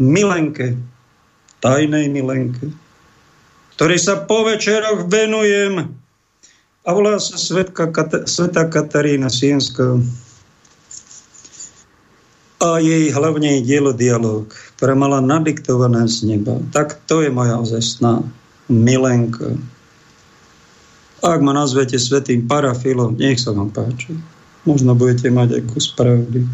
milenke, 0.00 0.80
tajnej 1.60 2.08
milenke, 2.08 2.72
ktorej 3.76 4.00
sa 4.00 4.24
po 4.24 4.48
večeroch 4.48 5.06
venujem 5.06 5.92
a 6.82 6.88
volá 6.90 7.20
sa 7.22 7.38
Svetka, 7.38 7.92
Sveta 8.26 8.66
Katarína 8.66 9.30
Sienská 9.30 10.00
a 12.62 12.78
jej 12.78 13.10
hlavne 13.10 13.58
dielo 13.66 13.90
dialog, 13.90 14.46
ktorá 14.78 14.94
mala 14.94 15.18
nadiktované 15.18 16.06
z 16.06 16.30
neba. 16.30 16.62
Tak 16.70 16.94
to 17.10 17.22
je 17.26 17.30
moja 17.30 17.58
ozestná 17.58 18.22
milenka. 18.70 19.58
Ak 21.22 21.42
ma 21.42 21.54
nazvete 21.54 21.98
svetým 21.98 22.46
parafilom, 22.46 23.18
nech 23.18 23.38
sa 23.42 23.50
vám 23.54 23.70
páči. 23.70 24.14
Možno 24.62 24.94
budete 24.94 25.26
mať 25.26 25.58
aj 25.58 25.62
kus 25.74 25.90
pravdy. 25.90 26.46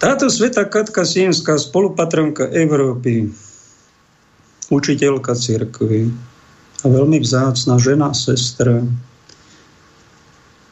Táto 0.00 0.32
sveta 0.32 0.64
Katka 0.64 1.04
Sienská, 1.04 1.60
spolupatronka 1.60 2.48
Európy, 2.48 3.28
učiteľka 4.72 5.36
cirkvy 5.36 6.08
a 6.80 6.86
veľmi 6.88 7.20
vzácna 7.20 7.76
žena, 7.76 8.16
sestra, 8.16 8.80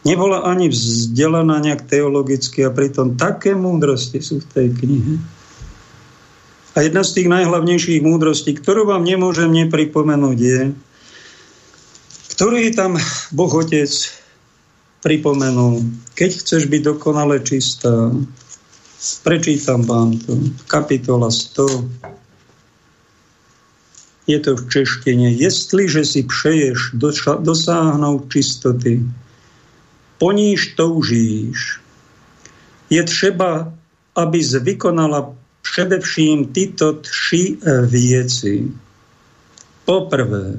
nebola 0.08 0.48
ani 0.48 0.72
vzdelaná 0.72 1.60
nejak 1.60 1.84
teologicky 1.84 2.64
a 2.64 2.72
pritom 2.72 3.20
také 3.20 3.52
múdrosti 3.52 4.24
sú 4.24 4.40
v 4.40 4.48
tej 4.48 4.68
knihe. 4.72 5.14
A 6.72 6.86
jedna 6.86 7.02
z 7.04 7.20
tých 7.20 7.28
najhlavnejších 7.28 8.00
múdrostí, 8.00 8.54
ktorú 8.56 8.88
vám 8.88 9.04
nemôžem 9.04 9.50
nepripomenúť, 9.50 10.38
je, 10.38 10.60
ktorý 12.38 12.70
tam 12.72 12.96
Boh 13.34 13.50
Otec 13.50 13.90
pripomenul. 15.02 15.82
Keď 16.14 16.30
chceš 16.42 16.66
byť 16.66 16.82
dokonale 16.82 17.38
čistá, 17.40 18.10
prečítam 19.22 19.86
vám 19.86 20.18
to. 20.26 20.34
Kapitola 20.66 21.30
100. 21.30 21.86
Je 24.28 24.38
to 24.42 24.56
v 24.56 24.62
češtine. 24.68 25.32
Jestliže 25.38 26.04
si 26.04 26.20
přeješ 26.22 26.98
dosáhnout 27.40 28.32
čistoty, 28.32 29.00
po 30.18 30.32
níž 30.32 30.74
toužíš, 30.74 31.80
je 32.90 33.02
třeba, 33.04 33.72
aby 34.16 34.38
vykonala 34.60 35.34
především 35.62 36.46
tyto 36.46 36.92
tři 36.92 37.58
věci. 37.86 38.68
Poprvé, 39.84 40.56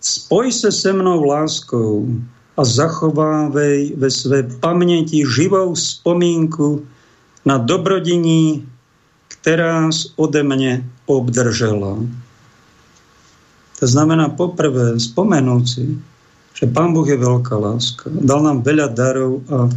spoj 0.00 0.52
se 0.52 0.72
se 0.72 0.92
mnou 0.92 1.24
láskou 1.24 2.08
a 2.56 2.64
zachovávej 2.64 3.94
ve 3.96 4.10
své 4.10 4.42
paměti 4.42 5.24
živou 5.28 5.74
vzpomínku 5.74 6.86
na 7.44 7.58
dobrodiní, 7.58 8.68
která 9.28 9.90
ode 10.16 10.42
mne 10.42 10.84
obdržela. 11.06 12.00
To 13.76 13.86
znamená 13.86 14.32
poprvé 14.32 14.96
spomenúť 14.96 15.64
si, 15.68 15.84
že 16.56 16.64
Pán 16.72 16.96
Boh 16.96 17.04
je 17.04 17.20
veľká 17.20 17.52
láska. 17.60 18.08
Dal 18.08 18.40
nám 18.40 18.64
veľa 18.64 18.88
darov 18.96 19.44
a 19.52 19.68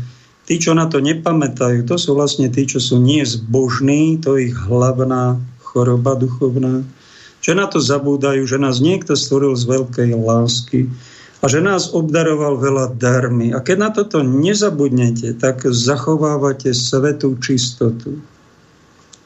tí, 0.47 0.55
čo 0.55 0.71
na 0.71 0.87
to 0.87 1.03
nepamätajú, 1.03 1.83
to 1.83 1.99
sú 1.99 2.15
vlastne 2.15 2.47
tí, 2.47 2.63
čo 2.63 2.79
sú 2.79 3.03
nie 3.03 3.19
zbožní, 3.27 4.23
to 4.23 4.39
je 4.39 4.49
ich 4.49 4.57
hlavná 4.57 5.35
choroba 5.59 6.15
duchovná, 6.15 6.87
že 7.43 7.53
na 7.53 7.67
to 7.67 7.83
zabúdajú, 7.83 8.47
že 8.47 8.55
nás 8.55 8.79
niekto 8.79 9.19
stvoril 9.19 9.53
z 9.59 9.67
veľkej 9.67 10.09
lásky 10.15 10.87
a 11.39 11.45
že 11.47 11.63
nás 11.63 11.95
obdaroval 11.95 12.59
veľa 12.59 12.85
darmi. 12.99 13.55
A 13.55 13.63
keď 13.63 13.77
na 13.79 13.89
toto 13.95 14.19
nezabudnete, 14.19 15.39
tak 15.39 15.63
zachovávate 15.63 16.75
svetú 16.75 17.39
čistotu. 17.39 18.19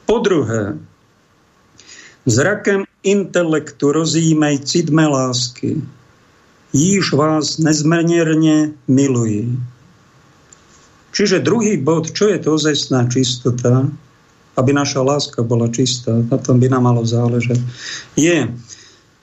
Po 0.06 0.16
druhé, 0.22 0.78
zrakem 2.22 2.86
intelektu 3.02 3.90
rozjímaj 3.90 4.62
citme 4.62 5.10
lásky. 5.10 5.82
Jíž 6.74 7.14
vás 7.14 7.58
nezmenierne 7.58 8.74
milují. 8.86 9.58
Čiže 11.14 11.46
druhý 11.46 11.78
bod, 11.78 12.10
čo 12.10 12.26
je 12.26 12.38
to 12.42 12.58
ozajstná 12.58 13.06
čistota, 13.06 13.86
aby 14.58 14.70
naša 14.74 15.02
láska 15.02 15.46
bola 15.46 15.70
čistá, 15.70 16.10
na 16.26 16.38
tom 16.38 16.58
by 16.58 16.66
nám 16.66 16.90
malo 16.90 17.06
záležať, 17.06 17.58
je, 18.18 18.50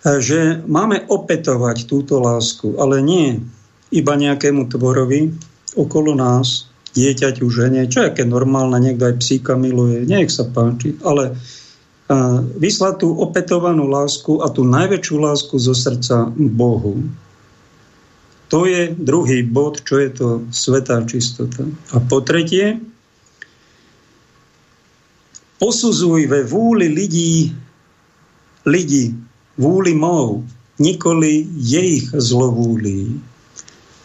že 0.02 0.66
máme 0.66 1.06
opetovať 1.06 1.86
túto 1.86 2.18
lásku, 2.18 2.74
ale 2.82 3.06
nie 3.06 3.38
iba 3.94 4.18
nejakému 4.18 4.66
tvorovi 4.72 5.30
okolo 5.78 6.18
nás, 6.18 6.68
dieťaťu, 6.92 7.48
žene, 7.48 7.88
čo 7.88 8.04
je 8.04 8.10
aké 8.12 8.24
normálne, 8.28 8.76
niekto 8.82 9.08
aj 9.08 9.16
psíka 9.22 9.56
miluje, 9.56 10.04
nech 10.04 10.34
sa 10.34 10.44
páči, 10.44 10.98
ale 11.06 11.38
vyslať 12.60 13.08
tú 13.08 13.16
opetovanú 13.24 13.88
lásku 13.88 14.44
a 14.44 14.52
tú 14.52 14.68
najväčšiu 14.68 15.16
lásku 15.16 15.56
zo 15.56 15.72
srdca 15.72 16.28
Bohu. 16.36 17.00
To 18.52 18.68
je 18.68 18.92
druhý 18.92 19.48
bod, 19.48 19.80
čo 19.88 19.96
je 20.04 20.10
to 20.12 20.28
svetá 20.52 21.00
čistota. 21.08 21.64
A 21.96 22.04
po 22.04 22.20
tretie, 22.20 22.84
posudzuj 25.56 26.28
ve 26.28 26.44
vúli 26.44 26.92
lidí, 26.92 27.56
lidí, 28.68 29.16
vúli 29.58 29.94
mou, 29.94 30.46
nikoli 30.80 31.48
jejich 31.58 32.10
zlovúlí. 32.14 33.22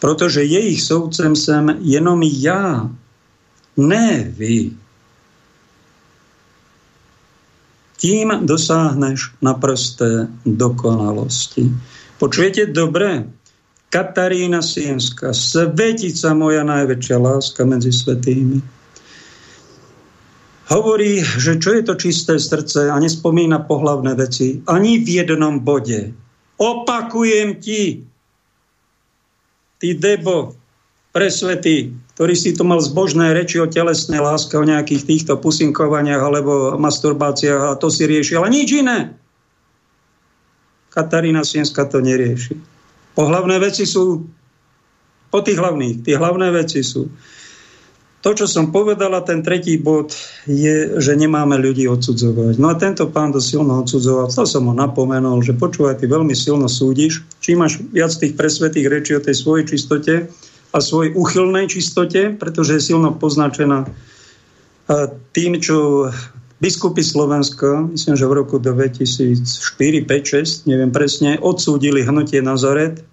Protože 0.00 0.42
jejich 0.42 0.82
soudcem 0.82 1.36
jsem 1.36 1.76
jenom 1.80 2.22
já, 2.22 2.90
ne 3.76 4.32
vy. 4.36 4.70
Tím 7.96 8.32
dosáhneš 8.42 9.32
naprosté 9.42 10.28
dokonalosti. 10.46 11.72
Počujete 12.18 12.66
dobre? 12.66 13.24
Katarína 13.86 14.60
Sienská, 14.60 15.32
svetica 15.32 16.34
moja 16.34 16.66
najväčšia 16.66 17.16
láska 17.16 17.64
medzi 17.64 17.94
svetými 17.94 18.60
hovorí, 20.66 21.22
že 21.22 21.58
čo 21.62 21.78
je 21.78 21.82
to 21.86 21.94
čisté 21.94 22.38
srdce 22.42 22.90
a 22.90 22.96
nespomína 22.98 23.62
pohlavné 23.66 24.18
veci 24.18 24.62
ani 24.66 24.98
v 24.98 25.22
jednom 25.22 25.62
bode. 25.62 26.10
Opakujem 26.56 27.60
ti, 27.60 28.02
ty 29.78 29.88
debo, 29.94 30.56
presvetý, 31.12 31.92
ktorý 32.16 32.32
si 32.32 32.56
tu 32.56 32.64
mal 32.64 32.80
zbožné 32.80 33.36
reči 33.36 33.60
o 33.60 33.68
telesnej 33.68 34.24
láske, 34.24 34.56
o 34.56 34.64
nejakých 34.64 35.04
týchto 35.04 35.36
pusinkovaniach 35.36 36.22
alebo 36.22 36.74
masturbáciách 36.80 37.76
a 37.76 37.78
to 37.78 37.92
si 37.92 38.08
rieši, 38.08 38.40
ale 38.40 38.48
nič 38.48 38.68
iné. 38.72 39.12
Katarína 40.96 41.44
Sienska 41.44 41.84
to 41.84 42.00
nerieši. 42.00 42.56
Pohlavné 43.12 43.60
veci 43.60 43.84
sú 43.84 44.24
po 45.28 45.44
tých 45.44 45.60
hlavných. 45.60 46.08
Tie 46.08 46.16
hlavné 46.16 46.48
veci 46.56 46.80
sú 46.80 47.04
to, 48.26 48.34
čo 48.34 48.50
som 48.50 48.74
povedala, 48.74 49.22
ten 49.22 49.38
tretí 49.38 49.78
bod 49.78 50.10
je, 50.50 50.98
že 50.98 51.14
nemáme 51.14 51.54
ľudí 51.62 51.86
odsudzovať. 51.86 52.58
No 52.58 52.74
a 52.74 52.74
tento 52.74 53.06
pán 53.06 53.30
to 53.30 53.38
silno 53.38 53.86
odsudzoval. 53.86 54.26
To 54.26 54.42
som 54.42 54.66
ho 54.66 54.74
napomenul, 54.74 55.46
že 55.46 55.54
počúvaj, 55.54 56.02
ty 56.02 56.10
veľmi 56.10 56.34
silno 56.34 56.66
súdiš. 56.66 57.22
Čím 57.38 57.62
máš 57.62 57.78
viac 57.94 58.10
tých 58.10 58.34
presvetých 58.34 58.90
rečí 58.90 59.14
o 59.14 59.22
tej 59.22 59.38
svojej 59.38 59.70
čistote 59.70 60.26
a 60.74 60.78
svojej 60.82 61.14
uchylnej 61.14 61.70
čistote, 61.70 62.34
pretože 62.34 62.82
je 62.82 62.86
silno 62.90 63.14
poznačená 63.14 63.86
tým, 65.30 65.62
čo 65.62 66.10
biskupy 66.58 67.06
Slovenska, 67.06 67.86
myslím, 67.94 68.18
že 68.18 68.26
v 68.26 68.42
roku 68.42 68.58
2004, 68.58 70.02
5, 70.02 70.66
6, 70.66 70.66
neviem 70.66 70.90
presne, 70.90 71.38
odsúdili 71.38 72.02
hnutie 72.02 72.42
Nazaret, 72.42 73.06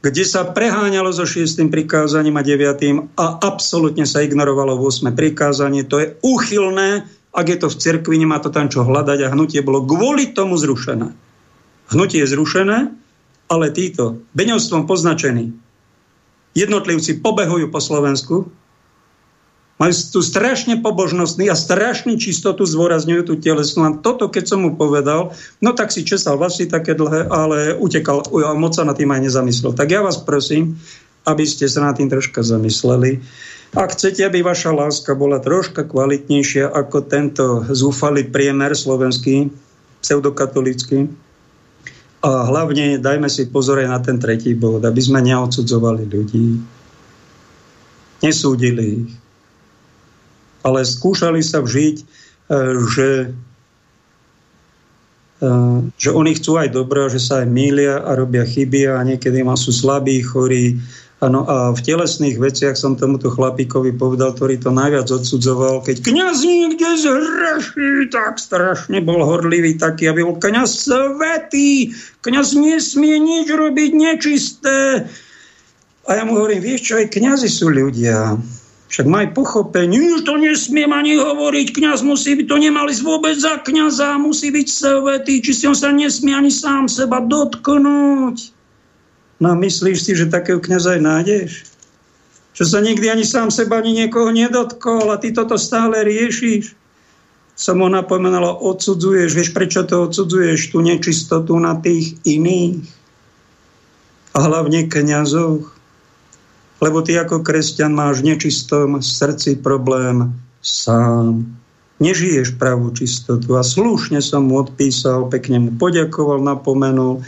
kde 0.00 0.24
sa 0.24 0.48
preháňalo 0.48 1.12
so 1.12 1.28
6. 1.28 1.60
prikázaním 1.68 2.40
a 2.40 2.42
9. 2.42 3.20
a 3.20 3.26
absolútne 3.44 4.08
sa 4.08 4.24
ignorovalo 4.24 4.80
8. 4.80 5.12
prikázanie. 5.12 5.84
To 5.84 6.00
je 6.00 6.16
úchylné, 6.24 7.04
ak 7.36 7.46
je 7.46 7.58
to 7.60 7.68
v 7.68 7.78
cirkvi, 7.78 8.16
nemá 8.16 8.40
to 8.40 8.48
tam 8.48 8.72
čo 8.72 8.82
hľadať 8.82 9.28
a 9.28 9.32
hnutie 9.36 9.60
bolo 9.60 9.84
kvôli 9.84 10.32
tomu 10.32 10.56
zrušené. 10.56 11.12
Hnutie 11.92 12.24
je 12.24 12.32
zrušené, 12.32 12.78
ale 13.50 13.66
títo 13.76 14.24
beňovstvom 14.32 14.88
poznačení 14.88 15.52
jednotlivci 16.56 17.22
pobehujú 17.22 17.70
po 17.70 17.78
Slovensku, 17.78 18.36
majú 19.80 19.92
tu 20.12 20.20
strašne 20.20 20.76
pobožnostný 20.84 21.48
a 21.48 21.56
strašne 21.56 22.20
čistotu 22.20 22.68
zdôrazňujú 22.68 23.22
tú 23.24 23.34
telesnú. 23.40 23.88
A 23.88 23.96
toto, 23.96 24.28
keď 24.28 24.44
som 24.52 24.60
mu 24.60 24.76
povedal, 24.76 25.32
no 25.64 25.72
tak 25.72 25.88
si 25.88 26.04
česal 26.04 26.36
vlasy 26.36 26.68
také 26.68 26.92
dlhé, 26.92 27.32
ale 27.32 27.72
utekal 27.80 28.20
a 28.28 28.52
moc 28.52 28.76
sa 28.76 28.84
na 28.84 28.92
tým 28.92 29.08
aj 29.08 29.24
nezamyslel. 29.24 29.72
Tak 29.72 29.88
ja 29.88 30.04
vás 30.04 30.20
prosím, 30.20 30.76
aby 31.24 31.48
ste 31.48 31.64
sa 31.64 31.80
na 31.80 31.96
tým 31.96 32.12
troška 32.12 32.44
zamysleli. 32.44 33.24
Ak 33.72 33.96
chcete, 33.96 34.20
aby 34.20 34.44
vaša 34.44 34.76
láska 34.76 35.16
bola 35.16 35.40
troška 35.40 35.88
kvalitnejšia 35.88 36.68
ako 36.68 36.98
tento 37.08 37.44
zúfalý 37.72 38.28
priemer 38.28 38.76
slovenský, 38.76 39.48
pseudokatolický, 40.04 41.08
a 42.20 42.44
hlavne 42.52 43.00
dajme 43.00 43.32
si 43.32 43.48
pozor 43.48 43.80
aj 43.80 43.88
na 43.88 43.96
ten 44.04 44.20
tretí 44.20 44.52
bod, 44.52 44.84
aby 44.84 45.00
sme 45.00 45.24
neodsudzovali 45.24 46.04
ľudí, 46.04 46.60
nesúdili 48.20 49.08
ich, 49.08 49.19
ale 50.60 50.84
skúšali 50.84 51.40
sa 51.40 51.64
vžiť, 51.64 51.96
e, 52.00 52.04
že, 52.92 53.10
e, 55.40 55.50
že 55.96 56.10
oni 56.12 56.32
chcú 56.36 56.60
aj 56.60 56.68
dobro, 56.72 57.08
že 57.08 57.20
sa 57.20 57.44
aj 57.44 57.48
mília 57.48 58.00
a 58.00 58.12
robia 58.16 58.44
chyby 58.44 58.92
a 58.92 59.00
niekedy 59.04 59.40
má 59.40 59.56
sú 59.56 59.72
slabí, 59.72 60.20
chorí. 60.20 60.76
Ano, 61.20 61.44
a 61.44 61.76
v 61.76 61.84
telesných 61.84 62.40
veciach 62.40 62.80
som 62.80 62.96
tomuto 62.96 63.28
chlapíkovi 63.28 63.92
povedal, 63.92 64.32
ktorý 64.32 64.56
to 64.56 64.72
najviac 64.72 65.04
odsudzoval, 65.04 65.84
keď 65.84 66.00
kniaz 66.00 66.40
niekde 66.40 66.96
zhreší, 66.96 68.08
tak 68.08 68.40
strašne 68.40 69.04
bol 69.04 69.20
horlivý 69.20 69.76
taký, 69.76 70.08
aby 70.08 70.24
bol 70.24 70.40
kniaz 70.40 70.88
svetý. 70.88 71.92
Kniaz 72.24 72.56
nesmie 72.56 73.20
nič 73.20 73.52
robiť 73.52 73.90
nečisté 73.92 75.04
A 76.08 76.16
ja 76.16 76.22
mu 76.24 76.40
hovorím, 76.40 76.64
vieš 76.64 76.88
čo, 76.88 76.92
aj 76.96 77.12
kňazi 77.12 77.52
sú 77.52 77.68
ľudia. 77.68 78.40
Však 78.90 79.06
maj 79.06 79.30
pochopenie, 79.38 80.18
to 80.26 80.34
nesmiem 80.34 80.90
ani 80.90 81.14
hovoriť, 81.14 81.78
kňaz 81.78 82.02
musí 82.02 82.34
byť, 82.34 82.46
to 82.50 82.58
nemali 82.58 82.90
vôbec 82.98 83.38
za 83.38 83.62
kňaza, 83.62 84.18
musí 84.18 84.50
byť 84.50 84.66
svetý, 84.66 85.38
či 85.38 85.54
si 85.54 85.64
on 85.70 85.78
sa 85.78 85.94
nesmie 85.94 86.34
ani 86.34 86.50
sám 86.50 86.90
seba 86.90 87.22
dotknúť. 87.22 88.50
No 89.38 89.54
myslíš 89.54 89.98
si, 90.02 90.12
že 90.18 90.26
takého 90.26 90.58
kňaza 90.58 90.98
aj 90.98 91.02
nájdeš? 91.06 91.50
Že 92.58 92.64
sa 92.66 92.78
nikdy 92.82 93.06
ani 93.06 93.22
sám 93.22 93.54
seba, 93.54 93.78
ani 93.78 93.94
niekoho 93.94 94.34
nedotkol 94.34 95.06
a 95.14 95.22
ty 95.22 95.30
toto 95.30 95.54
stále 95.54 96.02
riešiš? 96.02 96.74
Som 97.54 97.86
ho 97.86 97.88
napomenala, 97.88 98.58
odsudzuješ, 98.58 99.38
vieš 99.38 99.50
prečo 99.54 99.86
to 99.86 100.02
odsudzuješ, 100.02 100.74
tú 100.74 100.82
nečistotu 100.82 101.54
na 101.62 101.78
tých 101.78 102.18
iných? 102.26 102.82
A 104.34 104.38
hlavne 104.50 104.90
kňazov, 104.90 105.78
lebo 106.80 107.04
ty 107.04 107.16
ako 107.20 107.44
kresťan 107.44 107.92
máš 107.92 108.24
v 108.24 108.34
nečistom 108.34 109.04
srdci 109.04 109.60
problém 109.60 110.32
sám. 110.64 111.44
Nežiješ 112.00 112.56
pravú 112.56 112.88
čistotu. 112.96 113.60
A 113.60 113.62
slušne 113.62 114.24
som 114.24 114.48
mu 114.48 114.64
odpísal, 114.64 115.28
pekne 115.28 115.60
mu 115.60 115.70
poďakoval, 115.76 116.40
napomenul. 116.40 117.20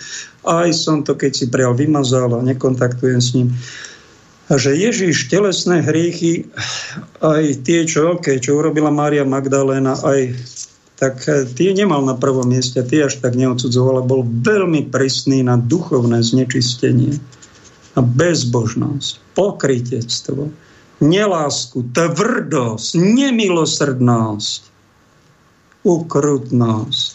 Aj 0.48 0.72
som 0.72 1.04
to, 1.04 1.12
keď 1.12 1.32
si 1.36 1.46
prial, 1.52 1.76
vymazal 1.76 2.32
a 2.32 2.40
nekontaktujem 2.40 3.20
s 3.20 3.30
ním. 3.36 3.52
A 4.48 4.56
že 4.56 4.72
Ježiš 4.72 5.28
telesné 5.28 5.84
hriechy, 5.84 6.48
aj 7.20 7.64
tie, 7.68 7.84
čo, 7.84 8.16
okay, 8.16 8.40
čo 8.40 8.56
urobila 8.56 8.88
Mária 8.88 9.28
Magdaléna, 9.28 10.00
aj 10.00 10.32
tak 10.96 11.20
eh, 11.28 11.44
tie 11.44 11.76
nemal 11.76 12.00
na 12.06 12.16
prvom 12.16 12.48
mieste, 12.48 12.80
tie 12.80 13.10
až 13.10 13.20
tak 13.20 13.36
neodsudzoval, 13.36 14.08
bol 14.08 14.24
veľmi 14.24 14.88
presný 14.88 15.44
na 15.44 15.60
duchovné 15.60 16.24
znečistenie 16.24 17.20
bezbožnosť, 18.00 19.36
pokrytectvo, 19.36 20.48
nelásku, 21.02 21.84
tvrdosť, 21.92 22.88
nemilosrdnosť, 22.96 24.60
ukrutnosť. 25.82 27.12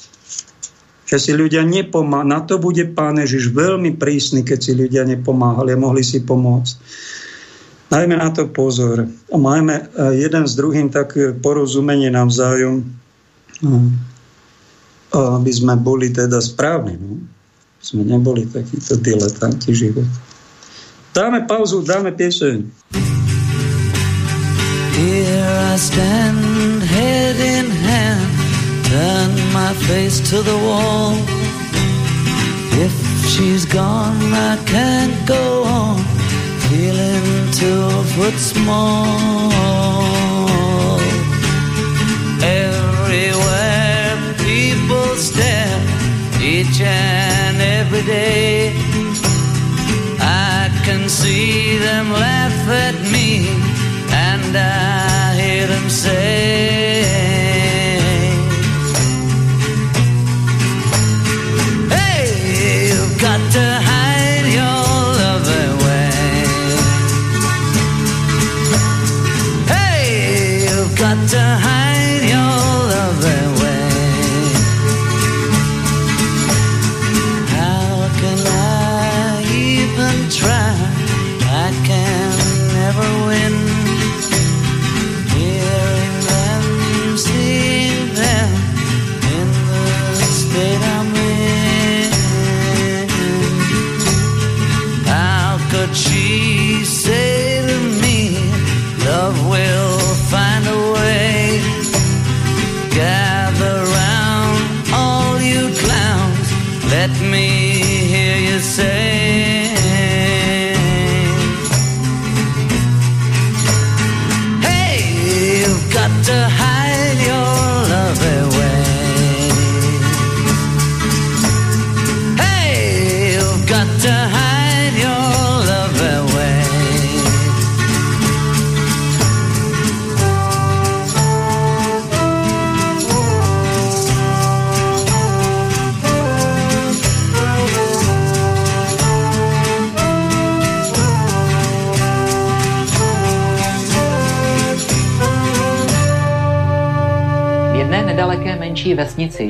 Že 1.07 1.17
si 1.23 1.31
ľudia 1.31 1.63
nepomáhali. 1.63 2.27
Na 2.35 2.43
to 2.43 2.59
bude 2.59 2.83
Pán 2.91 3.15
Ježiš 3.15 3.55
veľmi 3.55 3.95
prísny, 3.95 4.43
keď 4.43 4.59
si 4.59 4.75
ľudia 4.75 5.07
nepomáhali 5.07 5.71
a 5.71 5.79
mohli 5.79 6.03
si 6.03 6.19
pomôcť. 6.19 6.75
Najmä 7.87 8.19
na 8.19 8.27
to 8.35 8.51
pozor. 8.51 9.07
A 9.31 9.35
majme 9.39 9.87
e, 9.87 10.19
jeden 10.19 10.43
s 10.43 10.59
druhým 10.59 10.91
tak 10.91 11.15
porozumenie 11.39 12.11
navzájom, 12.11 12.83
no. 13.63 13.77
aby 15.15 15.51
sme 15.55 15.79
boli 15.79 16.11
teda 16.11 16.43
správni. 16.43 16.99
No? 16.99 17.23
Sme 17.79 18.03
neboli 18.03 18.43
takíto 18.43 18.99
diletanti 18.99 19.71
života. 19.71 20.26
Dáme 21.17 21.41
pauzu, 21.49 21.81
dáme 21.81 22.13
pieseň. 22.13 22.69
Here 24.93 25.49
I 25.73 25.77
stand, 25.81 26.83
head 26.85 27.37
in 27.41 27.65
hand, 27.73 28.29
turn 28.85 29.33
my 29.49 29.73
face 29.89 30.21
to 30.29 30.45
the 30.45 30.53
wall. 30.53 31.17
If 32.85 32.93
she's 33.33 33.65
gone, 33.65 34.29
I 34.29 34.61
can't 34.69 35.17
go 35.25 35.65
on, 35.65 35.97
feeling 36.69 37.49
two 37.49 37.89
foot 38.13 38.37
small. 38.37 39.09
Everywhere 42.45 44.21
people 44.45 45.17
stare, 45.17 45.81
each 46.37 46.77
and 46.85 47.57
every 47.57 48.05
day 48.05 48.86
can 50.87 51.09
see 51.09 51.77
them 51.79 52.11
laugh 52.13 52.69
at 52.69 52.95
me, 53.11 53.45
and 54.29 54.55
I 54.55 55.35
hear 55.35 55.67
them 55.67 55.89
say, 55.89 57.03
Hey, 61.95 62.87
you've 62.87 63.19
got 63.19 63.41
to 63.57 63.86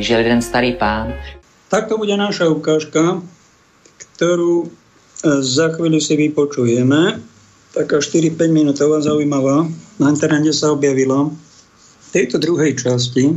žil 0.02 0.24
jeden 0.24 0.42
starý 0.42 0.76
pán. 0.76 1.14
Tak 1.68 1.92
to 1.92 2.00
bude 2.00 2.14
naša 2.16 2.48
ukážka, 2.48 3.22
ktorú 4.18 4.66
e, 4.66 4.68
za 5.44 5.76
chvíľu 5.76 6.00
si 6.00 6.16
vypočujeme. 6.16 7.20
Taká 7.76 8.00
4-5 8.00 8.40
minútová 8.50 9.04
zaujímavá. 9.04 9.68
Na 10.02 10.08
internete 10.10 10.56
sa 10.56 10.72
objavilo 10.72 11.36
v 12.08 12.08
tejto 12.16 12.40
druhej 12.40 12.80
časti 12.80 13.36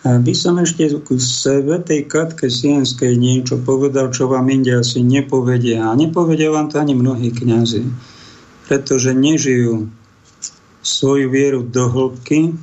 by 0.00 0.32
som 0.32 0.56
ešte 0.56 0.88
ku 1.04 1.20
sebe 1.20 1.76
tej 1.84 2.08
Katke 2.08 2.48
Sienskej 2.48 3.20
niečo 3.20 3.60
povedal, 3.60 4.08
čo 4.08 4.32
vám 4.32 4.48
inde 4.48 4.72
asi 4.80 5.04
nepovedia. 5.04 5.92
A 5.92 5.92
nepovedia 5.92 6.48
vám 6.48 6.72
to 6.72 6.80
ani 6.80 6.96
mnohí 6.96 7.28
kňazi, 7.28 7.84
pretože 8.64 9.12
nežijú 9.12 9.92
svoju 10.80 11.28
vieru 11.28 11.60
do 11.60 11.84
hĺbky, 11.84 12.56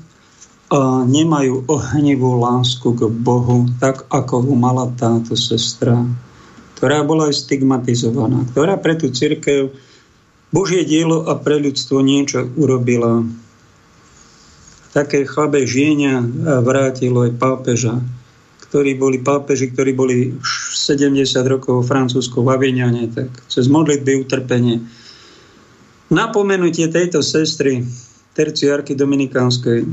nemajú 1.07 1.63
ohnivú 1.71 2.43
lásku 2.43 2.91
k 2.91 3.07
Bohu, 3.07 3.71
tak 3.79 4.03
ako 4.11 4.43
ho 4.43 4.53
mala 4.55 4.91
táto 4.99 5.31
sestra, 5.39 5.95
ktorá 6.75 7.07
bola 7.07 7.31
aj 7.31 7.47
stigmatizovaná, 7.47 8.43
ktorá 8.51 8.75
pre 8.75 8.99
tú 8.99 9.07
církev 9.07 9.71
Božie 10.51 10.83
dielo 10.83 11.27
a 11.27 11.39
pre 11.39 11.59
ľudstvo 11.59 12.03
niečo 12.03 12.51
urobila. 12.59 13.23
Také 14.91 15.23
chabé 15.23 15.63
žienia 15.63 16.19
vrátilo 16.63 17.23
aj 17.23 17.39
pápeža, 17.39 18.03
ktorí 18.67 18.99
boli 18.99 19.23
pápeži, 19.23 19.71
ktorí 19.71 19.95
boli 19.95 20.35
70 20.43 21.15
rokov 21.47 21.83
v 21.83 21.89
Francúzsku 21.91 22.43
v 22.43 22.51
Avignane, 22.51 23.07
tak 23.07 23.31
cez 23.47 23.71
modlitby 23.71 24.27
utrpenie. 24.27 24.83
Napomenutie 26.11 26.91
tejto 26.91 27.23
sestry 27.23 27.87
terciárky 28.35 28.95
dominikánskej 28.95 29.87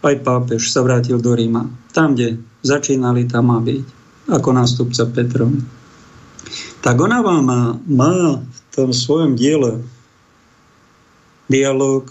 aj 0.00 0.16
pápež 0.24 0.72
sa 0.72 0.80
vrátil 0.80 1.20
do 1.20 1.36
Ríma. 1.36 1.68
Tam, 1.92 2.16
kde 2.16 2.40
začínali, 2.64 3.28
tam 3.28 3.52
má 3.52 3.58
byť, 3.60 3.84
ako 4.32 4.48
nástupca 4.52 5.04
Petrom. 5.08 5.60
Tak 6.80 6.96
ona 6.96 7.20
vám 7.20 7.42
má, 7.44 7.62
má 7.84 8.14
v 8.40 8.58
tom 8.72 8.90
svojom 8.96 9.36
diele 9.36 9.84
dialog 11.50 12.06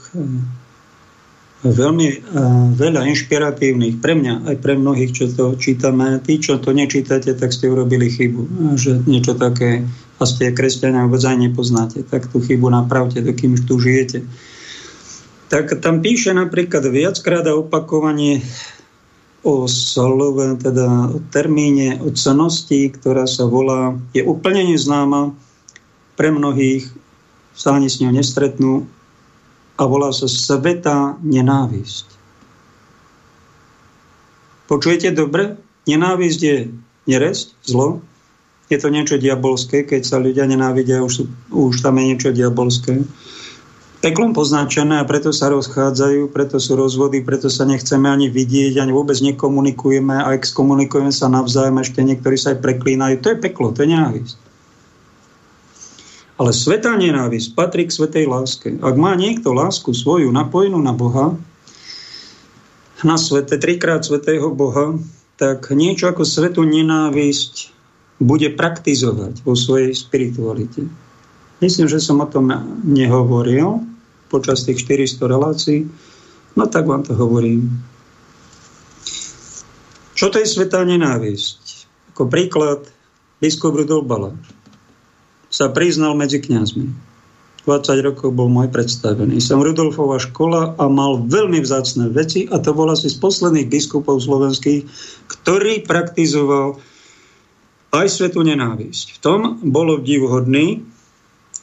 veľmi 1.60 2.08
uh, 2.08 2.72
veľa 2.72 3.04
inšpiratívnych 3.04 4.00
pre 4.00 4.16
mňa, 4.16 4.48
aj 4.48 4.56
pre 4.64 4.80
mnohých, 4.80 5.12
čo 5.12 5.26
to 5.28 5.60
čítame. 5.60 6.24
Tí, 6.24 6.40
čo 6.40 6.56
to 6.60 6.72
nečítate, 6.72 7.36
tak 7.36 7.52
ste 7.52 7.68
urobili 7.68 8.08
chybu. 8.08 8.76
Že 8.80 9.04
niečo 9.04 9.36
také 9.36 9.84
a 10.20 10.24
ste 10.28 10.56
kresťania 10.56 11.08
vôbec 11.08 11.24
aj 11.24 11.36
nepoznáte. 11.36 12.04
Tak 12.08 12.32
tú 12.32 12.40
chybu 12.44 12.72
napravte, 12.72 13.20
dokým 13.20 13.60
tu 13.64 13.80
žijete. 13.80 14.24
Tak 15.50 15.82
tam 15.82 16.06
píše 16.06 16.30
napríklad 16.34 16.86
viackrát 16.93 17.41
a 17.50 17.58
opakovanie 17.58 18.45
o 19.41 19.66
slove, 19.66 20.62
teda 20.62 21.16
o 21.16 21.18
termíne, 21.34 21.97
o 22.06 22.14
cenosti, 22.14 22.91
ktorá 22.93 23.26
sa 23.26 23.50
volá, 23.50 23.97
je 24.14 24.22
úplne 24.22 24.68
neznáma 24.68 25.34
pre 26.20 26.30
mnohých, 26.30 26.86
sa 27.56 27.76
ani 27.80 27.89
s 27.89 27.97
ňou 28.04 28.14
nestretnú, 28.14 28.86
a 29.80 29.88
volá 29.88 30.12
sa 30.12 30.28
Sveta 30.28 31.16
nenávisť. 31.24 32.08
Počujete 34.68 35.16
dobre? 35.16 35.56
Nenávisť 35.88 36.39
je 36.43 36.58
neresť, 37.08 37.47
zlo. 37.64 38.04
Je 38.68 38.78
to 38.78 38.91
niečo 38.91 39.18
diabolské, 39.18 39.88
keď 39.88 40.06
sa 40.06 40.22
ľudia 40.22 40.45
nenávidia, 40.45 41.02
už, 41.02 41.26
už 41.50 41.80
tam 41.80 41.97
je 41.97 42.06
niečo 42.12 42.30
diabolské. 42.36 43.02
Peklom 44.00 44.32
poznačené 44.32 45.04
a 45.04 45.04
preto 45.04 45.36
sa 45.36 45.52
rozchádzajú, 45.52 46.32
preto 46.32 46.56
sú 46.56 46.80
rozvody, 46.80 47.20
preto 47.20 47.52
sa 47.52 47.68
nechceme 47.68 48.08
ani 48.08 48.32
vidieť, 48.32 48.80
ani 48.80 48.95
vôbec 48.95 49.20
nekomunikujeme 49.20 50.16
a 50.24 50.32
exkomunikujeme 50.39 51.12
sa 51.12 51.28
navzájom, 51.28 51.84
ešte 51.84 52.00
niektorí 52.00 52.39
sa 52.39 52.56
aj 52.56 52.64
preklínajú. 52.64 53.20
To 53.20 53.28
je 53.36 53.38
peklo, 53.43 53.76
to 53.76 53.84
je 53.84 53.91
nenávisť. 53.91 54.36
Ale 56.39 56.56
svetá 56.56 56.95
nenávisť 56.95 57.52
patrí 57.52 57.91
k 57.91 57.95
svetej 58.00 58.32
láske. 58.32 58.80
Ak 58.80 58.95
má 58.95 59.12
niekto 59.20 59.52
lásku 59.52 59.91
svoju 59.91 60.32
napojenú 60.32 60.80
na 60.80 60.95
Boha, 60.95 61.36
na 63.04 63.20
svete, 63.20 63.60
trikrát 63.60 64.08
svetého 64.08 64.47
Boha, 64.47 64.95
tak 65.36 65.76
niečo 65.76 66.08
ako 66.08 66.24
svetú 66.24 66.64
nenávisť 66.64 67.76
bude 68.24 68.47
praktizovať 68.56 69.43
vo 69.43 69.60
svojej 69.60 69.91
spiritualite. 69.91 70.88
Myslím, 71.60 71.91
že 71.91 72.00
som 72.00 72.24
o 72.24 72.28
tom 72.28 72.47
nehovoril 72.88 73.89
počas 74.30 74.64
tých 74.64 74.86
400 74.86 75.26
relácií, 75.26 75.90
no 76.54 76.64
tak 76.70 76.86
vám 76.86 77.04
to 77.04 77.18
hovorím. 77.18 77.82
Čo 80.14 80.30
to 80.30 80.40
je 80.40 80.48
svetá 80.48 80.86
nenávisť? 80.86 81.90
Ako 82.14 82.30
príklad, 82.30 82.86
biskup 83.42 83.74
Rudolf 83.74 84.06
Baláš 84.06 84.60
sa 85.50 85.74
priznal 85.74 86.14
medzi 86.14 86.38
kňazmi. 86.38 87.10
20 87.68 88.08
rokov 88.08 88.34
bol 88.34 88.50
môj 88.50 88.72
predstavený. 88.72 89.38
Som 89.44 89.62
Rudolfová 89.62 90.18
škola 90.18 90.74
a 90.80 90.86
mal 90.88 91.22
veľmi 91.22 91.60
vzácne 91.62 92.10
veci 92.10 92.48
a 92.50 92.58
to 92.58 92.74
bol 92.74 92.90
asi 92.90 93.12
z 93.12 93.18
posledných 93.20 93.70
biskupov 93.70 94.24
slovenských, 94.24 94.88
ktorý 95.28 95.86
praktizoval 95.86 96.82
aj 97.94 98.08
svetu 98.10 98.42
nenávisť. 98.46 99.18
V 99.18 99.20
tom 99.22 99.42
bolo 99.66 100.02
divhodný 100.02 100.82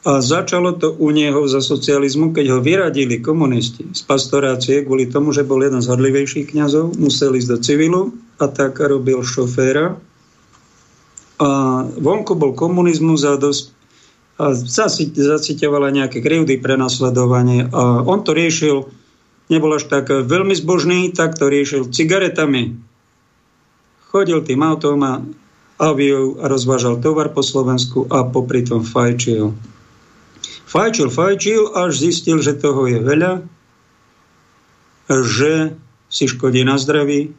a 0.07 0.23
začalo 0.23 0.79
to 0.79 0.95
u 1.03 1.11
neho 1.11 1.51
za 1.51 1.59
socializmu, 1.59 2.31
keď 2.31 2.55
ho 2.55 2.59
vyradili 2.63 3.19
komunisti 3.19 3.91
z 3.91 4.07
pastorácie 4.07 4.87
kvôli 4.87 5.11
tomu, 5.11 5.35
že 5.35 5.43
bol 5.43 5.59
jeden 5.59 5.83
z 5.83 5.91
hodlivejších 5.91 6.55
kňazov, 6.55 6.95
musel 6.95 7.35
ísť 7.35 7.49
do 7.51 7.59
civilu 7.59 8.03
a 8.39 8.47
tak 8.47 8.79
robil 8.79 9.27
šoféra. 9.27 9.99
A 11.43 11.49
vonku 11.99 12.39
bol 12.39 12.55
komunizmus 12.55 13.27
a 13.27 13.35
dosť 13.35 13.75
a 14.37 14.53
zacitovala 14.55 15.91
nejaké 15.91 16.21
krivdy, 16.21 16.61
prenasledovanie 16.61 17.73
a 17.73 18.05
on 18.05 18.21
to 18.21 18.37
riešil, 18.37 18.87
nebol 19.49 19.73
až 19.75 19.91
tak 19.91 20.13
veľmi 20.13 20.53
zbožný, 20.53 21.11
tak 21.11 21.35
to 21.35 21.49
riešil 21.49 21.89
cigaretami. 21.89 22.77
Chodil 24.13 24.45
tým 24.45 24.61
autom 24.63 25.01
a 25.03 25.13
a 25.77 25.93
rozvážal 26.49 27.05
tovar 27.05 27.37
po 27.37 27.45
Slovensku 27.45 28.09
a 28.09 28.25
popri 28.25 28.65
tom 28.65 28.81
fajčil. 28.81 29.53
Fajčil, 30.67 31.09
fajčil, 31.15 31.63
až 31.79 31.95
zistil, 31.95 32.43
že 32.43 32.59
toho 32.59 32.91
je 32.91 32.99
veľa, 32.99 33.33
že 35.07 35.79
si 36.11 36.25
škodí 36.27 36.67
na 36.67 36.75
zdraví, 36.75 37.31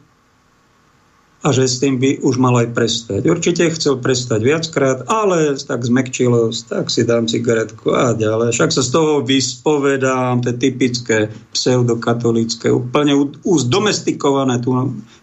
a 1.38 1.54
že 1.54 1.70
s 1.70 1.78
tým 1.78 2.02
by 2.02 2.18
už 2.26 2.34
mal 2.42 2.58
aj 2.58 2.74
prestať. 2.74 3.30
Určite 3.30 3.70
chcel 3.70 4.02
prestať 4.02 4.42
viackrát, 4.42 5.06
ale 5.06 5.54
tak 5.54 5.86
zmekčilo, 5.86 6.50
tak 6.66 6.90
si 6.90 7.06
dám 7.06 7.30
cigaretku 7.30 7.94
a 7.94 8.10
ďalej. 8.10 8.58
Však 8.58 8.74
sa 8.74 8.82
z 8.82 8.90
toho 8.90 9.22
vyspovedám, 9.22 10.42
to 10.42 10.50
je 10.50 10.56
typické 10.58 11.30
pseudokatolické, 11.54 12.74
úplne 12.74 13.14
uzdomestikované 13.46 14.58
tu 14.58 14.74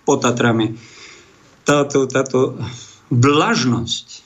pod 0.08 0.24
Tatrami. 0.24 0.80
Táto, 1.68 2.08
táto 2.08 2.56
vlažnosť. 3.12 4.25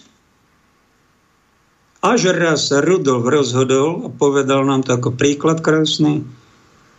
Až 2.00 2.32
raz 2.32 2.72
Rudolf 2.72 3.28
rozhodol 3.28 4.08
a 4.08 4.10
povedal 4.12 4.64
nám 4.64 4.88
to 4.88 4.96
ako 4.96 5.20
príklad 5.20 5.60
krásny, 5.60 6.24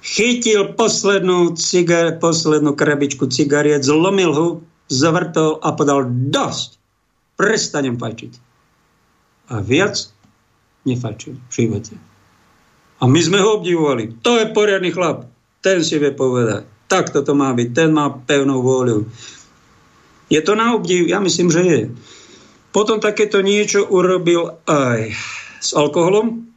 chytil 0.05 0.77
poslednú, 0.77 1.57
cigar, 1.57 2.21
poslednú 2.21 2.77
krabičku 2.77 3.25
cigariet, 3.33 3.81
zlomil 3.81 4.33
ho 4.37 4.47
zvrtol 4.93 5.57
a 5.65 5.73
podal 5.73 6.05
dosť. 6.05 6.77
Prestanem 7.41 7.97
fajčiť. 7.97 8.33
A 9.57 9.65
viac 9.65 9.97
nefajčil 10.85 11.41
v 11.41 11.49
živote. 11.49 11.95
A 13.01 13.09
my 13.09 13.21
sme 13.25 13.41
ho 13.41 13.57
obdivovali. 13.57 14.21
To 14.21 14.37
je 14.37 14.53
poriadny 14.53 14.93
chlap. 14.93 15.25
Ten 15.65 15.81
si 15.81 15.97
vie 15.97 16.13
povedať. 16.13 16.69
Tak 16.93 17.17
toto 17.17 17.33
má 17.33 17.57
byť. 17.57 17.69
Ten 17.73 17.97
má 17.97 18.13
pevnú 18.13 18.61
vôľu. 18.61 19.09
Je 20.29 20.41
to 20.45 20.53
na 20.53 20.77
obdiv? 20.77 21.09
Ja 21.09 21.25
myslím, 21.25 21.49
že 21.49 21.63
je. 21.65 21.81
Potom 22.71 23.03
takéto 23.03 23.43
niečo 23.43 23.83
urobil 23.87 24.63
aj 24.67 25.15
s 25.59 25.71
alkoholom, 25.75 26.51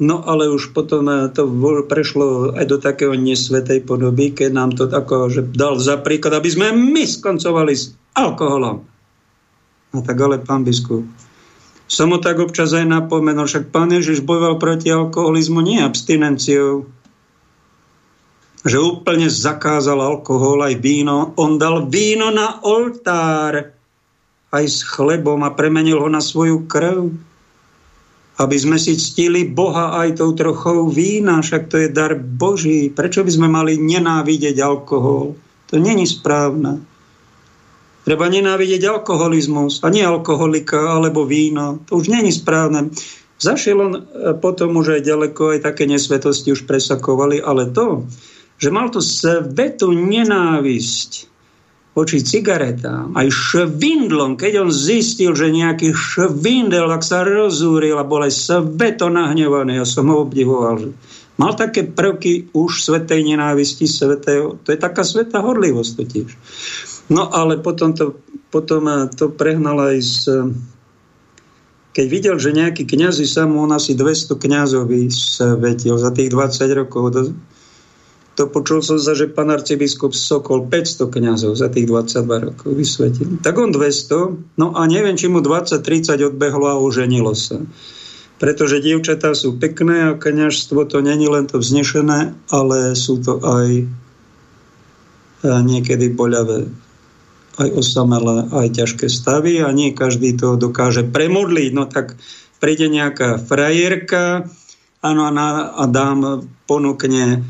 No 0.00 0.24
ale 0.24 0.48
už 0.48 0.72
potom 0.72 1.04
eh, 1.12 1.28
to 1.28 1.44
prešlo 1.84 2.56
aj 2.56 2.64
do 2.64 2.80
takého 2.80 3.12
nesvetej 3.12 3.84
podoby, 3.84 4.32
keď 4.32 4.50
nám 4.56 4.72
to 4.72 4.88
tako, 4.88 5.28
že 5.28 5.44
dal 5.44 5.76
za 5.76 6.00
príklad, 6.00 6.40
aby 6.40 6.48
sme 6.48 6.72
my 6.72 7.04
skoncovali 7.04 7.76
s 7.76 7.92
alkoholom. 8.16 8.80
A 9.92 10.00
tak 10.00 10.16
ale 10.16 10.40
pán 10.40 10.64
biskup, 10.64 11.04
som 11.84 12.14
ho 12.14 12.18
tak 12.22 12.40
občas 12.40 12.72
aj 12.72 12.86
napomenul, 12.86 13.44
však 13.44 13.68
pán 13.74 13.92
Ježiš 13.92 14.24
bojoval 14.24 14.56
proti 14.56 14.88
alkoholizmu 14.88 15.60
nie 15.60 15.84
abstinenciou, 15.84 16.88
že 18.62 18.78
úplne 18.78 19.28
zakázal 19.28 20.00
alkohol 20.00 20.64
aj 20.64 20.80
víno. 20.80 21.36
On 21.36 21.58
dal 21.60 21.90
víno 21.90 22.30
na 22.32 22.62
oltár 22.64 23.74
aj 24.50 24.64
s 24.66 24.82
chlebom 24.82 25.42
a 25.46 25.54
premenil 25.54 26.02
ho 26.02 26.10
na 26.10 26.22
svoju 26.22 26.66
krv 26.66 27.10
aby 28.40 28.56
sme 28.56 28.80
si 28.80 28.96
ctili 28.96 29.44
Boha 29.44 30.00
aj 30.00 30.16
tou 30.16 30.32
trochou 30.32 30.88
vína, 30.88 31.44
však 31.44 31.68
to 31.68 31.76
je 31.76 31.92
dar 31.92 32.16
Boží. 32.16 32.88
Prečo 32.88 33.20
by 33.20 33.30
sme 33.36 33.48
mali 33.52 33.76
nenávidieť 33.76 34.56
alkohol? 34.64 35.36
To 35.68 35.74
není 35.76 36.08
správne. 36.08 36.80
Treba 38.08 38.32
nenávidieť 38.32 38.88
alkoholizmus 38.88 39.84
a 39.84 39.92
nie 39.92 40.00
alkoholika 40.00 40.96
alebo 40.96 41.28
víno. 41.28 41.84
To 41.92 42.00
už 42.00 42.08
není 42.08 42.32
správne. 42.32 42.88
Zašiel 43.36 43.76
on 43.76 43.92
e, 43.92 44.00
potom 44.40 44.80
už 44.80 45.00
aj 45.00 45.02
ďaleko, 45.04 45.60
aj 45.60 45.60
také 45.68 45.84
nesvetosti 45.84 46.48
už 46.48 46.64
presakovali, 46.64 47.44
ale 47.44 47.68
to, 47.68 48.08
že 48.56 48.72
mal 48.72 48.88
tu 48.88 49.04
svetu 49.04 49.92
nenávisť 49.92 51.29
voči 51.90 52.22
cigaretám, 52.22 53.18
aj 53.18 53.28
švindlom, 53.28 54.38
keď 54.38 54.62
on 54.62 54.70
zistil, 54.70 55.34
že 55.34 55.50
nejaký 55.50 55.90
švindel, 55.90 56.86
ak 56.86 57.02
sa 57.02 57.26
rozúril 57.26 57.98
a 57.98 58.06
bol 58.06 58.22
aj 58.22 58.30
sveto 58.30 59.10
nahnevaný, 59.10 59.82
ja 59.82 59.86
som 59.86 60.06
ho 60.06 60.22
obdivoval. 60.22 60.86
Že 60.86 60.88
mal 61.34 61.52
také 61.58 61.82
prvky 61.88 62.54
už 62.54 62.86
svetej 62.86 63.26
nenávisti, 63.34 63.90
svetého, 63.90 64.60
to 64.62 64.70
je 64.70 64.78
taká 64.78 65.02
svetá 65.02 65.42
horlivosť 65.42 65.92
totiž. 65.98 66.28
No 67.10 67.26
ale 67.26 67.58
potom 67.58 67.90
to, 67.90 68.22
potom 68.54 69.10
to 69.10 69.34
prehnal 69.34 69.82
aj 69.90 69.98
s 69.98 70.30
keď 71.90 72.06
videl, 72.06 72.36
že 72.38 72.54
nejaký 72.54 72.86
kňazi 72.86 73.26
sa 73.26 73.50
mu 73.50 73.66
on 73.66 73.74
asi 73.74 73.98
200 73.98 74.38
kňazov 74.38 74.86
vysvetil 74.86 75.98
za 75.98 76.14
tých 76.14 76.30
20 76.30 76.70
rokov, 76.86 77.10
to 78.40 78.48
počul 78.48 78.80
som 78.80 78.96
sa, 78.96 79.12
že 79.12 79.28
pán 79.28 79.52
arcibiskup 79.52 80.16
Sokol 80.16 80.64
500 80.64 81.12
kňazov 81.12 81.60
za 81.60 81.68
tých 81.68 81.84
22 81.84 82.48
rokov 82.48 82.72
vysvetil. 82.72 83.36
Tak 83.44 83.52
on 83.60 83.68
200, 83.68 84.56
no 84.56 84.72
a 84.72 84.88
neviem, 84.88 85.12
či 85.12 85.28
mu 85.28 85.44
20-30 85.44 86.16
odbehlo 86.24 86.72
a 86.72 86.80
oženilo 86.80 87.36
sa. 87.36 87.60
Pretože 88.40 88.80
dievčatá 88.80 89.36
sú 89.36 89.60
pekné 89.60 90.08
a 90.08 90.16
kňažstvo 90.16 90.88
to 90.88 91.04
není 91.04 91.28
len 91.28 91.44
to 91.44 91.60
vznešené, 91.60 92.32
ale 92.48 92.96
sú 92.96 93.20
to 93.20 93.44
aj 93.44 93.84
niekedy 95.44 96.08
boľavé 96.08 96.72
aj 97.60 97.68
osamelé, 97.76 98.48
aj 98.56 98.72
ťažké 98.72 99.12
stavy 99.12 99.60
a 99.60 99.68
nie 99.68 99.92
každý 99.92 100.32
to 100.32 100.56
dokáže 100.56 101.04
premodliť. 101.04 101.70
No 101.76 101.84
tak 101.84 102.16
príde 102.56 102.88
nejaká 102.88 103.36
frajerka 103.36 104.48
áno, 105.04 105.28
a 105.28 105.84
dám 105.84 106.48
ponúkne 106.64 107.44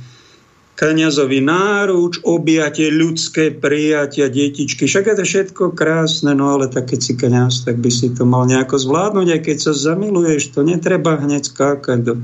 kniazovi 0.81 1.45
náruč, 1.45 2.25
objatie 2.25 2.89
ľudské 2.89 3.53
prijatia, 3.53 4.33
detičky. 4.33 4.89
Však 4.89 5.13
je 5.13 5.17
to 5.21 5.25
všetko 5.29 5.65
krásne, 5.77 6.33
no 6.33 6.57
ale 6.57 6.73
tak 6.73 6.97
keď 6.97 7.01
si 7.05 7.13
kniaz, 7.21 7.69
tak 7.69 7.77
by 7.85 7.93
si 7.93 8.09
to 8.09 8.25
mal 8.25 8.49
nejako 8.49 8.81
zvládnuť, 8.81 9.29
aj 9.29 9.41
keď 9.45 9.57
sa 9.61 9.73
zamiluješ, 9.77 10.57
to 10.57 10.65
netreba 10.65 11.21
hneď 11.21 11.53
skákať 11.53 11.99
do, 12.01 12.15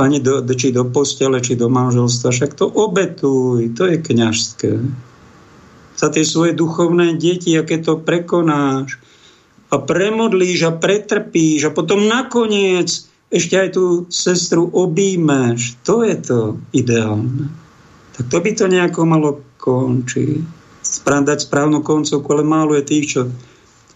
ani 0.00 0.24
do, 0.24 0.40
či 0.48 0.72
do 0.72 0.88
postele, 0.88 1.44
či 1.44 1.60
do 1.60 1.68
manželstva. 1.68 2.32
Však 2.32 2.56
to 2.56 2.72
obetuj, 2.72 3.76
to 3.76 3.84
je 3.84 4.00
kniažské. 4.00 4.72
Za 5.98 6.08
tie 6.08 6.24
svoje 6.24 6.56
duchovné 6.56 7.20
deti, 7.20 7.52
aké 7.52 7.84
to 7.84 8.00
prekonáš 8.00 8.96
a 9.68 9.76
premodlíš 9.76 10.64
a 10.64 10.72
pretrpíš 10.72 11.68
a 11.68 11.74
potom 11.74 12.08
nakoniec 12.08 13.07
ešte 13.28 13.54
aj 13.60 13.68
tú 13.76 14.08
sestru 14.08 14.72
objímeš. 14.72 15.76
To 15.84 16.00
je 16.00 16.16
to 16.16 16.38
ideálne. 16.72 17.52
Tak 18.16 18.32
to 18.32 18.38
by 18.40 18.50
to 18.56 18.64
nejako 18.66 19.00
malo 19.04 19.30
končiť. 19.60 20.56
Dať 21.04 21.44
správnu 21.44 21.84
koncovku, 21.84 22.28
ale 22.32 22.44
málo 22.44 22.72
je 22.80 22.84
tých, 22.88 23.06
čo 23.12 23.20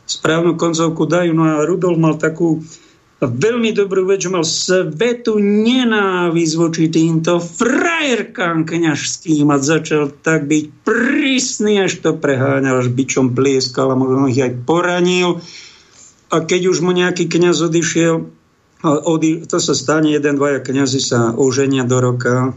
správnu 0.04 0.60
koncovku 0.60 1.08
dajú. 1.08 1.32
No 1.32 1.48
a 1.48 1.64
Rudolf 1.64 1.96
mal 1.96 2.20
takú 2.20 2.60
veľmi 3.22 3.70
dobrú 3.70 4.04
vec, 4.10 4.26
že 4.26 4.34
mal 4.34 4.42
svetu 4.42 5.38
nenávisť 5.38 6.54
voči 6.58 6.90
týmto 6.90 7.38
frajerkám 7.38 8.66
kňažským 8.66 9.46
a 9.46 9.62
začal 9.62 10.10
tak 10.10 10.50
byť 10.50 10.64
prísny, 10.82 11.86
až 11.86 12.02
to 12.02 12.18
preháňal, 12.18 12.82
až 12.82 12.90
byčom 12.90 13.30
blieskal 13.30 13.94
a 13.94 13.96
možno 13.96 14.26
ich 14.26 14.42
aj 14.42 14.66
poranil. 14.66 15.38
A 16.34 16.42
keď 16.42 16.74
už 16.74 16.82
mu 16.82 16.90
nejaký 16.90 17.30
kňaz 17.30 17.62
odišiel, 17.62 18.26
to 18.82 19.56
sa 19.62 19.74
stane, 19.78 20.10
jeden, 20.10 20.34
dvaja 20.36 20.58
kniazy 20.58 20.98
sa 20.98 21.30
oženia 21.30 21.86
do 21.86 22.02
roka 22.02 22.54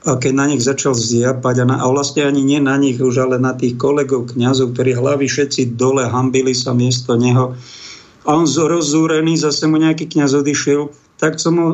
a 0.00 0.16
keď 0.16 0.32
na 0.32 0.46
nich 0.48 0.64
začal 0.64 0.96
zjapať 0.96 1.56
a, 1.60 1.64
na, 1.66 1.76
a 1.82 1.86
vlastne 1.90 2.24
ani 2.24 2.40
nie 2.40 2.56
na 2.56 2.78
nich 2.80 3.02
už, 3.02 3.20
ale 3.20 3.36
na 3.36 3.52
tých 3.52 3.76
kolegov 3.76 4.32
kňazov, 4.32 4.72
ktorí 4.72 4.96
hlavy 4.96 5.28
všetci 5.28 5.76
dole 5.76 6.08
hambili 6.08 6.56
sa 6.56 6.72
miesto 6.72 7.20
neho 7.20 7.52
a 8.24 8.36
on 8.36 8.44
rozúrený, 8.46 9.40
zase 9.40 9.64
mu 9.64 9.80
nejaký 9.80 10.06
kňaz 10.06 10.44
odišiel, 10.44 10.92
tak 11.16 11.40
som 11.40 11.56
mu 11.56 11.68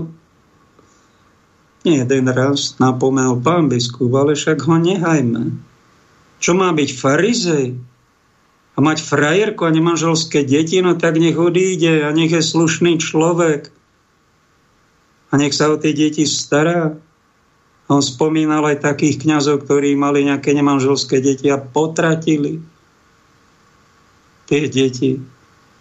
nie 1.83 2.03
jeden 2.03 2.27
raz 2.31 2.79
napomenul 2.79 3.43
pán 3.43 3.71
biskup, 3.71 4.11
ale 4.15 4.35
však 4.35 4.59
ho 4.67 4.75
nehajme. 4.79 5.55
Čo 6.43 6.59
má 6.59 6.71
byť 6.75 6.91
farizej? 6.99 7.67
A 8.77 8.79
mať 8.85 9.01
frajerku 9.01 9.65
a 9.65 9.73
nemanželské 9.73 10.45
deti, 10.45 10.85
no 10.85 11.01
tak 11.01 11.17
nech 11.17 11.41
odíde 11.41 12.05
a 12.05 12.13
nech 12.13 12.29
je 12.29 12.45
slušný 12.45 13.01
človek 13.01 13.73
a 15.33 15.41
nech 15.41 15.57
sa 15.57 15.73
o 15.73 15.81
tie 15.81 15.97
deti 15.97 16.29
stará. 16.29 16.93
A 17.87 17.89
on 17.89 18.03
spomínal 18.03 18.67
aj 18.67 18.83
takých 18.83 19.25
kňazov, 19.25 19.65
ktorí 19.65 19.95
mali 19.97 20.27
nejaké 20.27 20.53
nemanželské 20.53 21.23
deti 21.23 21.47
a 21.49 21.57
potratili 21.57 22.59
tie 24.51 24.67
deti. 24.67 25.23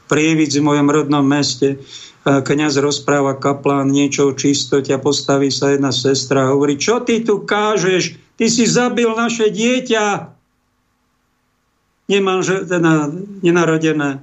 Prievidzi 0.06 0.62
v 0.62 0.68
mojom 0.70 0.88
rodnom 0.93 1.26
meste 1.26 1.82
kňaz 2.26 2.82
rozpráva 2.82 3.38
kaplán 3.38 3.93
niečo 3.93 4.34
o 4.34 4.38
čistote 4.38 4.89
a 4.93 5.02
postaví 5.02 5.54
sa 5.54 5.74
jedna 5.74 5.93
sestra 5.93 6.46
a 6.46 6.52
hovorí, 6.58 6.78
čo 6.82 7.02
ty 7.06 7.22
tu 7.22 7.46
kážeš? 7.46 8.18
Ty 8.38 8.46
si 8.50 8.66
zabil 8.66 9.10
naše 9.14 9.54
dieťa 9.54 10.35
nemanže, 12.10 12.66
teda 12.66 13.10
nenarodené. 13.41 14.22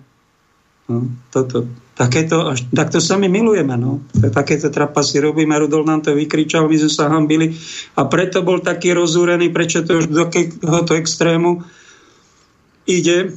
No, 0.90 0.96
toto, 1.30 1.70
takéto, 1.94 2.52
až, 2.52 2.66
takto 2.74 2.98
sa 2.98 3.14
my 3.14 3.30
milujeme. 3.30 3.74
No. 3.78 4.02
Takéto 4.18 4.68
trapasy 4.68 5.22
robíme. 5.22 5.54
Rudol 5.54 5.86
nám 5.86 6.02
to 6.02 6.14
vykričal, 6.14 6.66
my 6.66 6.76
sme 6.78 6.90
sa 6.90 7.10
hambili 7.10 7.54
a 7.94 8.06
preto 8.10 8.42
bol 8.42 8.58
taký 8.58 8.94
rozúrený, 8.94 9.54
prečo 9.54 9.86
to 9.86 10.02
už 10.02 10.10
do 10.10 10.26
tohoto 10.58 10.98
extrému 10.98 11.62
ide. 12.86 13.34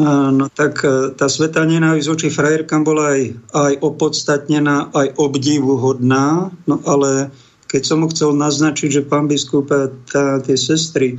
No 0.00 0.46
tak 0.52 0.84
e, 0.84 1.16
tá 1.16 1.26
svetá 1.26 1.64
nenávisť 1.64 2.08
voči 2.08 2.28
frajerkám 2.28 2.84
bola 2.84 3.16
aj, 3.16 3.22
aj 3.50 3.72
opodstatnená, 3.80 4.92
aj 4.92 5.16
obdivuhodná, 5.16 6.52
no 6.68 6.76
ale 6.84 7.32
keď 7.66 7.82
som 7.86 8.02
mu 8.02 8.10
chcel 8.10 8.34
naznačiť, 8.34 9.00
že 9.00 9.06
pán 9.06 9.30
biskup, 9.30 9.70
tá, 10.10 10.42
tie 10.42 10.56
sestry, 10.58 11.18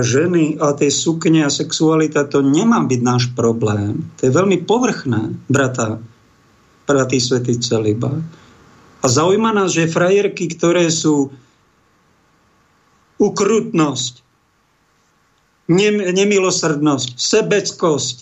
ženy 0.00 0.56
a 0.58 0.72
tej 0.72 0.90
sukne 0.90 1.44
a 1.44 1.52
sexualita, 1.52 2.24
to 2.24 2.40
nemá 2.40 2.80
byť 2.82 3.00
náš 3.04 3.24
problém. 3.36 4.08
To 4.18 4.26
je 4.26 4.32
veľmi 4.32 4.64
povrchné, 4.64 5.36
brata, 5.46 6.00
bratý 6.88 7.20
svetý 7.20 7.60
celiba. 7.60 8.16
A 9.04 9.06
zaujíma 9.06 9.52
nás, 9.52 9.76
že 9.76 9.86
frajerky, 9.86 10.48
ktoré 10.56 10.88
sú 10.88 11.28
ukrutnosť, 13.20 14.24
nemilosrdnosť, 16.12 17.08
sebeckosť, 17.20 18.16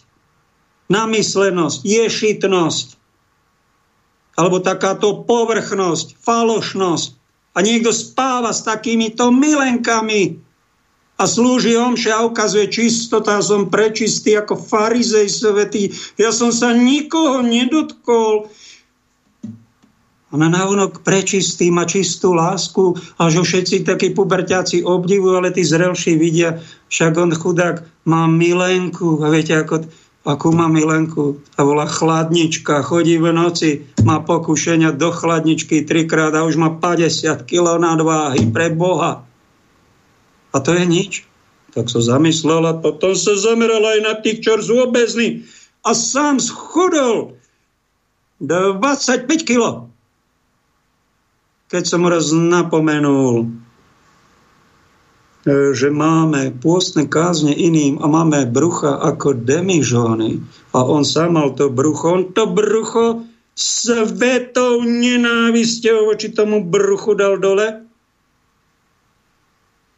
namyslenosť, 0.91 1.79
ješitnosť, 1.87 2.89
alebo 4.37 4.59
takáto 4.59 5.23
povrchnosť, 5.23 6.19
falošnosť. 6.19 7.11
A 7.53 7.59
niekto 7.61 7.93
spáva 7.93 8.51
s 8.51 8.65
takýmito 8.65 9.29
milenkami, 9.29 10.41
a 11.23 11.31
slúži 11.31 11.79
omše 11.79 12.11
a 12.11 12.27
ukazuje 12.27 12.67
čistota, 12.67 13.39
som 13.39 13.71
prečistý 13.71 14.35
ako 14.35 14.59
farizej 14.59 15.31
svetý. 15.31 15.95
Ja 16.19 16.35
som 16.35 16.51
sa 16.51 16.75
nikoho 16.75 17.47
nedotkol. 17.47 18.51
A 20.33 20.35
na 20.35 20.51
návonok 20.51 21.07
prečistý 21.07 21.71
má 21.71 21.87
čistú 21.87 22.35
lásku 22.35 22.99
a 23.21 23.31
že 23.31 23.45
všetci 23.45 23.87
takí 23.87 24.11
puberťáci 24.17 24.83
obdivujú, 24.83 25.39
ale 25.39 25.55
tí 25.55 25.63
zrelší 25.63 26.19
vidia, 26.19 26.59
však 26.91 27.13
on 27.21 27.31
chudák 27.31 27.87
má 28.09 28.27
milenku. 28.27 29.23
A 29.23 29.31
viete, 29.31 29.55
ako, 29.55 29.87
akú 30.27 30.51
má 30.51 30.67
milenku? 30.73 31.39
A 31.55 31.63
volá 31.63 31.87
chladnička, 31.87 32.83
chodí 32.83 33.21
v 33.21 33.31
noci, 33.31 33.87
má 34.03 34.25
pokušenia 34.25 34.97
do 34.97 35.13
chladničky 35.13 35.87
trikrát 35.87 36.35
a 36.35 36.49
už 36.49 36.59
má 36.59 36.73
50 36.73 37.47
kg 37.47 37.79
nadváhy 37.79 38.49
pre 38.51 38.73
Boha. 38.73 39.29
A 40.53 40.61
to 40.61 40.77
je 40.77 40.85
nič. 40.85 41.13
Tak 41.73 41.89
sa 41.89 42.05
zamyslela, 42.05 42.85
potom 42.85 43.17
sa 43.17 43.33
zamerala 43.33 43.97
aj 43.97 44.01
na 44.05 44.15
tých, 44.21 44.45
čo 44.45 44.61
sú 44.61 44.85
obezní. 44.85 45.49
A 45.83 45.97
sám 45.97 46.37
schudol 46.37 47.41
25 48.45 49.25
kilo. 49.49 49.89
Keď 51.73 51.83
som 51.89 52.05
raz 52.05 52.29
napomenul, 52.29 53.49
e, 55.49 55.73
že 55.73 55.89
máme 55.89 56.53
pôstne 56.61 57.09
kázne 57.09 57.57
iným 57.57 57.97
a 58.05 58.07
máme 58.11 58.45
brucha 58.53 59.01
ako 59.01 59.41
demižóny 59.41 60.45
a 60.77 60.85
on 60.85 61.07
sám 61.07 61.41
mal 61.41 61.57
to 61.57 61.73
brucho, 61.73 62.21
on 62.21 62.23
to 62.37 62.45
brucho 62.45 63.25
svetou 63.57 64.85
nenávisťou 64.85 66.13
voči 66.13 66.29
tomu 66.37 66.61
bruchu 66.61 67.17
dal 67.17 67.41
dole 67.41 67.89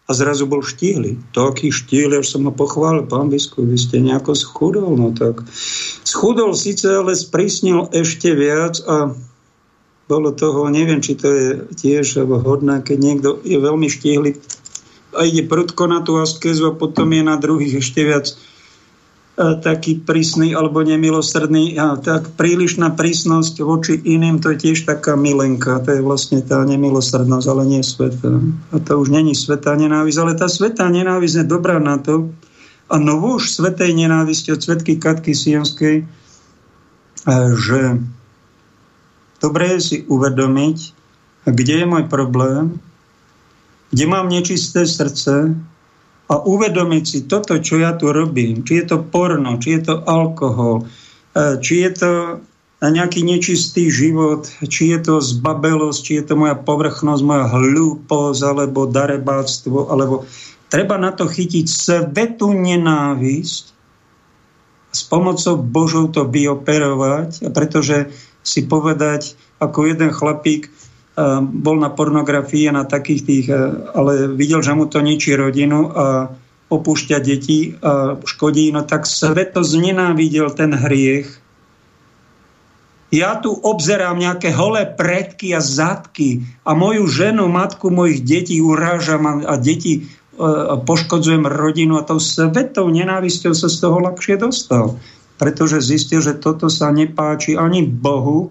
a 0.05 0.11
zrazu 0.12 0.44
bol 0.44 0.61
štíhly. 0.61 1.16
Taký 1.32 1.72
štíhly, 1.72 2.20
až 2.20 2.28
som 2.28 2.44
ho 2.44 2.52
pochválil, 2.52 3.09
pán 3.09 3.32
biskup, 3.32 3.64
vy 3.64 3.80
ste 3.80 4.05
nejako 4.05 4.36
schudol. 4.36 4.92
No 5.00 5.16
tak 5.16 5.40
schudol 6.05 6.52
síce, 6.52 6.92
ale 6.92 7.16
sprísnil 7.16 7.88
ešte 7.88 8.36
viac 8.36 8.84
a 8.84 9.16
bolo 10.05 10.36
toho, 10.36 10.68
neviem, 10.68 11.00
či 11.00 11.16
to 11.16 11.28
je 11.32 11.48
tiež 11.72 12.28
vhodné, 12.28 12.84
keď 12.84 12.98
niekto 13.00 13.28
je 13.40 13.57
veľmi 13.57 13.88
štíhly 13.88 14.36
a 15.16 15.24
ide 15.24 15.46
prudko 15.46 15.86
na 15.88 16.02
tú 16.02 16.18
askezu 16.20 16.74
a 16.74 16.76
potom 16.76 17.09
je 17.14 17.22
na 17.24 17.38
druhých 17.38 17.80
ešte 17.80 18.05
viac 18.05 18.34
taký 19.35 19.99
prísny 19.99 20.55
alebo 20.55 20.78
nemilosrdný. 20.87 21.74
Tak 22.07 22.39
prílišná 22.39 22.95
prísnosť 22.95 23.66
voči 23.66 23.99
iným, 23.99 24.39
to 24.39 24.55
je 24.55 24.70
tiež 24.70 24.87
taká 24.87 25.18
milenka. 25.18 25.82
To 25.82 25.91
je 25.91 26.03
vlastne 26.07 26.39
tá 26.39 26.62
nemilosrdnosť, 26.62 27.47
ale 27.51 27.62
nie 27.66 27.82
sveta. 27.82 28.39
A 28.70 28.76
to 28.78 29.03
už 29.03 29.11
není 29.11 29.35
svetá 29.35 29.74
nenávisť, 29.74 30.18
ale 30.22 30.32
tá 30.39 30.47
svetá 30.47 30.87
nenávisť 30.87 31.43
je 31.43 31.51
dobrá 31.51 31.82
na 31.82 31.99
to. 31.99 32.30
A 32.87 33.01
novúž 33.01 33.51
svetej 33.51 33.91
nenávisti 33.97 34.55
od 34.55 34.62
svetky 34.62 35.03
Katky 35.03 35.35
Sionskej, 35.35 36.07
že 37.59 37.80
dobre 39.43 39.64
je 39.74 39.78
si 39.80 39.97
uvedomiť, 40.07 40.78
kde 41.49 41.74
je 41.82 41.87
môj 41.89 42.07
problém, 42.07 42.78
kde 43.89 44.05
mám 44.05 44.28
nečisté 44.28 44.85
srdce, 44.85 45.57
a 46.25 46.35
uvedomiť 46.41 47.05
si 47.05 47.18
toto, 47.29 47.61
čo 47.61 47.77
ja 47.77 47.93
tu 47.93 48.09
robím, 48.09 48.64
či 48.64 48.81
je 48.81 48.97
to 48.97 48.99
porno, 49.05 49.61
či 49.61 49.77
je 49.77 49.93
to 49.93 49.95
alkohol, 50.09 50.89
e, 51.37 51.61
či 51.61 51.85
je 51.85 51.91
to 51.93 52.12
nejaký 52.85 53.25
nečistý 53.25 53.89
život, 53.89 54.49
či 54.68 54.93
je 54.93 54.99
to 55.01 55.14
zbabelosť, 55.20 56.01
či 56.01 56.12
je 56.20 56.25
to 56.29 56.35
moja 56.37 56.57
povrchnosť, 56.57 57.22
moja 57.25 57.47
hlúposť, 57.49 58.41
alebo 58.45 58.89
darebáctvo, 58.89 59.89
alebo 59.89 60.29
treba 60.68 61.01
na 61.01 61.12
to 61.12 61.25
chytiť 61.25 61.64
svetu 61.64 62.53
nenávisť 62.53 63.64
s 64.95 65.01
pomocou 65.09 65.59
Božou 65.59 66.07
to 66.12 66.29
vyoperovať, 66.29 67.51
pretože 67.51 68.12
si 68.45 68.68
povedať, 68.68 69.35
ako 69.59 69.89
jeden 69.89 70.12
chlapík 70.12 70.68
bol 71.40 71.76
na 71.78 71.94
pornografii 71.94 72.70
a 72.70 72.76
na 72.82 72.84
takých 72.84 73.22
tých, 73.22 73.46
ale 73.94 74.26
videl, 74.34 74.66
že 74.66 74.74
mu 74.74 74.90
to 74.90 74.98
ničí 74.98 75.38
rodinu 75.38 75.86
a 75.94 76.34
opúšťa 76.74 77.18
deti 77.22 77.78
a 77.78 78.18
škodí, 78.18 78.74
no 78.74 78.82
tak 78.82 79.06
svet 79.06 79.54
to 79.54 79.62
znenávidel 79.62 80.50
ten 80.50 80.74
hriech. 80.74 81.30
Ja 83.14 83.38
tu 83.38 83.54
obzerám 83.54 84.18
nejaké 84.18 84.50
holé 84.50 84.90
predky 84.90 85.54
a 85.54 85.62
zadky 85.62 86.42
a 86.66 86.74
moju 86.74 87.06
ženu, 87.06 87.46
matku 87.46 87.94
mojich 87.94 88.26
detí 88.26 88.58
urážam 88.58 89.22
a, 89.22 89.32
a 89.44 89.54
deti 89.54 90.10
poškodzujem 90.82 91.46
rodinu 91.46 91.94
a 91.94 92.02
tou 92.02 92.18
svetou 92.18 92.90
nenávisťou 92.90 93.54
sa 93.54 93.70
z 93.70 93.76
toho 93.78 94.02
ľahšie 94.02 94.34
dostal. 94.34 94.98
Pretože 95.38 95.78
zistil, 95.78 96.18
že 96.26 96.34
toto 96.34 96.66
sa 96.66 96.90
nepáči 96.90 97.54
ani 97.54 97.86
Bohu 97.86 98.50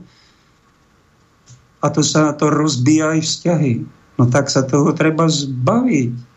a 1.83 1.87
to 1.91 1.99
sa 1.99 2.31
to 2.31 2.47
rozbíja 2.47 3.19
aj 3.19 3.19
vzťahy. 3.27 3.73
No 4.15 4.31
tak 4.31 4.47
sa 4.47 4.63
toho 4.63 4.95
treba 4.95 5.27
zbaviť. 5.27 6.31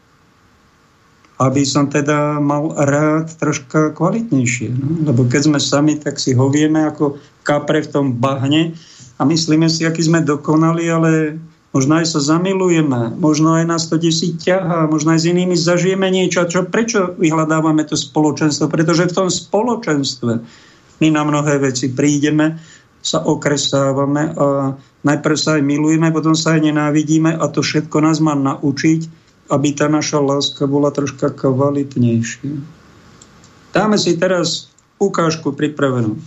Aby 1.37 1.63
som 1.69 1.93
teda 1.93 2.41
mal 2.41 2.73
rád 2.73 3.29
troška 3.37 3.93
kvalitnejšie. 3.93 4.73
No? 4.73 5.13
Lebo 5.13 5.29
keď 5.29 5.53
sme 5.53 5.61
sami, 5.61 6.01
tak 6.01 6.17
si 6.17 6.33
hovieme 6.33 6.83
ako 6.89 7.21
kapre 7.45 7.85
v 7.85 7.93
tom 7.93 8.07
bahne 8.17 8.75
a 9.21 9.23
myslíme 9.23 9.69
si, 9.69 9.85
aký 9.85 10.03
sme 10.03 10.25
dokonali, 10.25 10.85
ale 10.89 11.13
Možno 11.77 12.01
aj 12.01 12.09
sa 12.09 12.25
zamilujeme, 12.25 13.21
možno 13.21 13.53
aj 13.53 13.69
nás 13.69 13.85
to 13.93 14.01
desí 14.01 14.33
ťahá, 14.33 14.89
možno 14.89 15.13
aj 15.13 15.21
s 15.21 15.29
inými 15.29 15.53
zažijeme 15.61 16.09
niečo. 16.09 16.49
Čo, 16.49 16.65
prečo 16.73 17.13
vyhľadávame 17.21 17.85
to 17.85 18.01
spoločenstvo? 18.01 18.73
Pretože 18.73 19.13
v 19.13 19.17
tom 19.21 19.29
spoločenstve 19.29 20.41
my 21.05 21.09
na 21.13 21.23
mnohé 21.29 21.61
veci 21.61 21.93
prídeme, 21.93 22.57
sa 23.05 23.23
okresávame 23.23 24.33
a 24.35 24.73
najprv 25.07 25.37
sa 25.39 25.57
aj 25.57 25.63
milujeme, 25.63 26.11
potom 26.11 26.35
sa 26.35 26.59
aj 26.59 26.67
nenávidíme 26.67 27.31
a 27.39 27.45
to 27.47 27.63
všetko 27.63 28.03
nás 28.03 28.19
má 28.19 28.35
naučiť, 28.35 29.07
aby 29.47 29.69
tá 29.79 29.87
naša 29.87 30.19
láska 30.19 30.67
bola 30.67 30.91
troška 30.91 31.31
kvalitnejšia. 31.31 32.59
Dáme 33.71 33.95
si 33.95 34.19
teraz 34.19 34.75
ukážku 34.99 35.55
pripravenú. 35.55 36.19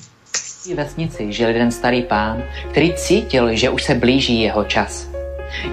V 0.63 0.77
vesnici 0.77 1.33
žil 1.33 1.49
jeden 1.49 1.71
starý 1.71 2.05
pán, 2.05 2.45
který 2.69 2.93
cítil, 2.93 3.55
že 3.55 3.69
už 3.69 3.83
se 3.83 3.93
blíží 3.95 4.41
jeho 4.41 4.63
čas. 4.63 5.09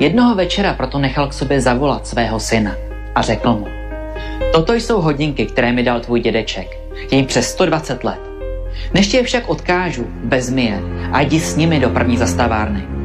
Jednoho 0.00 0.34
večera 0.34 0.72
proto 0.72 0.98
nechal 0.98 1.28
k 1.28 1.36
sobě 1.36 1.60
zavolat 1.60 2.06
svého 2.06 2.40
syna 2.40 2.72
a 3.14 3.22
řekl 3.22 3.52
mu, 3.52 3.68
toto 4.52 4.72
jsou 4.72 5.00
hodinky, 5.00 5.46
které 5.46 5.72
mi 5.72 5.82
dal 5.82 6.00
tvůj 6.00 6.20
dědeček. 6.20 6.66
Je 7.12 7.18
jim 7.18 7.26
přes 7.26 7.52
120 7.52 8.04
let. 8.04 8.20
Než 8.94 9.14
je 9.14 9.22
však 9.22 9.48
odkážu, 9.48 10.06
vezmi 10.24 10.64
je 10.64 10.80
a 11.12 11.20
jdi 11.20 11.40
s 11.40 11.56
nimi 11.56 11.80
do 11.80 11.90
první 11.90 12.16
zastavárny. 12.16 12.95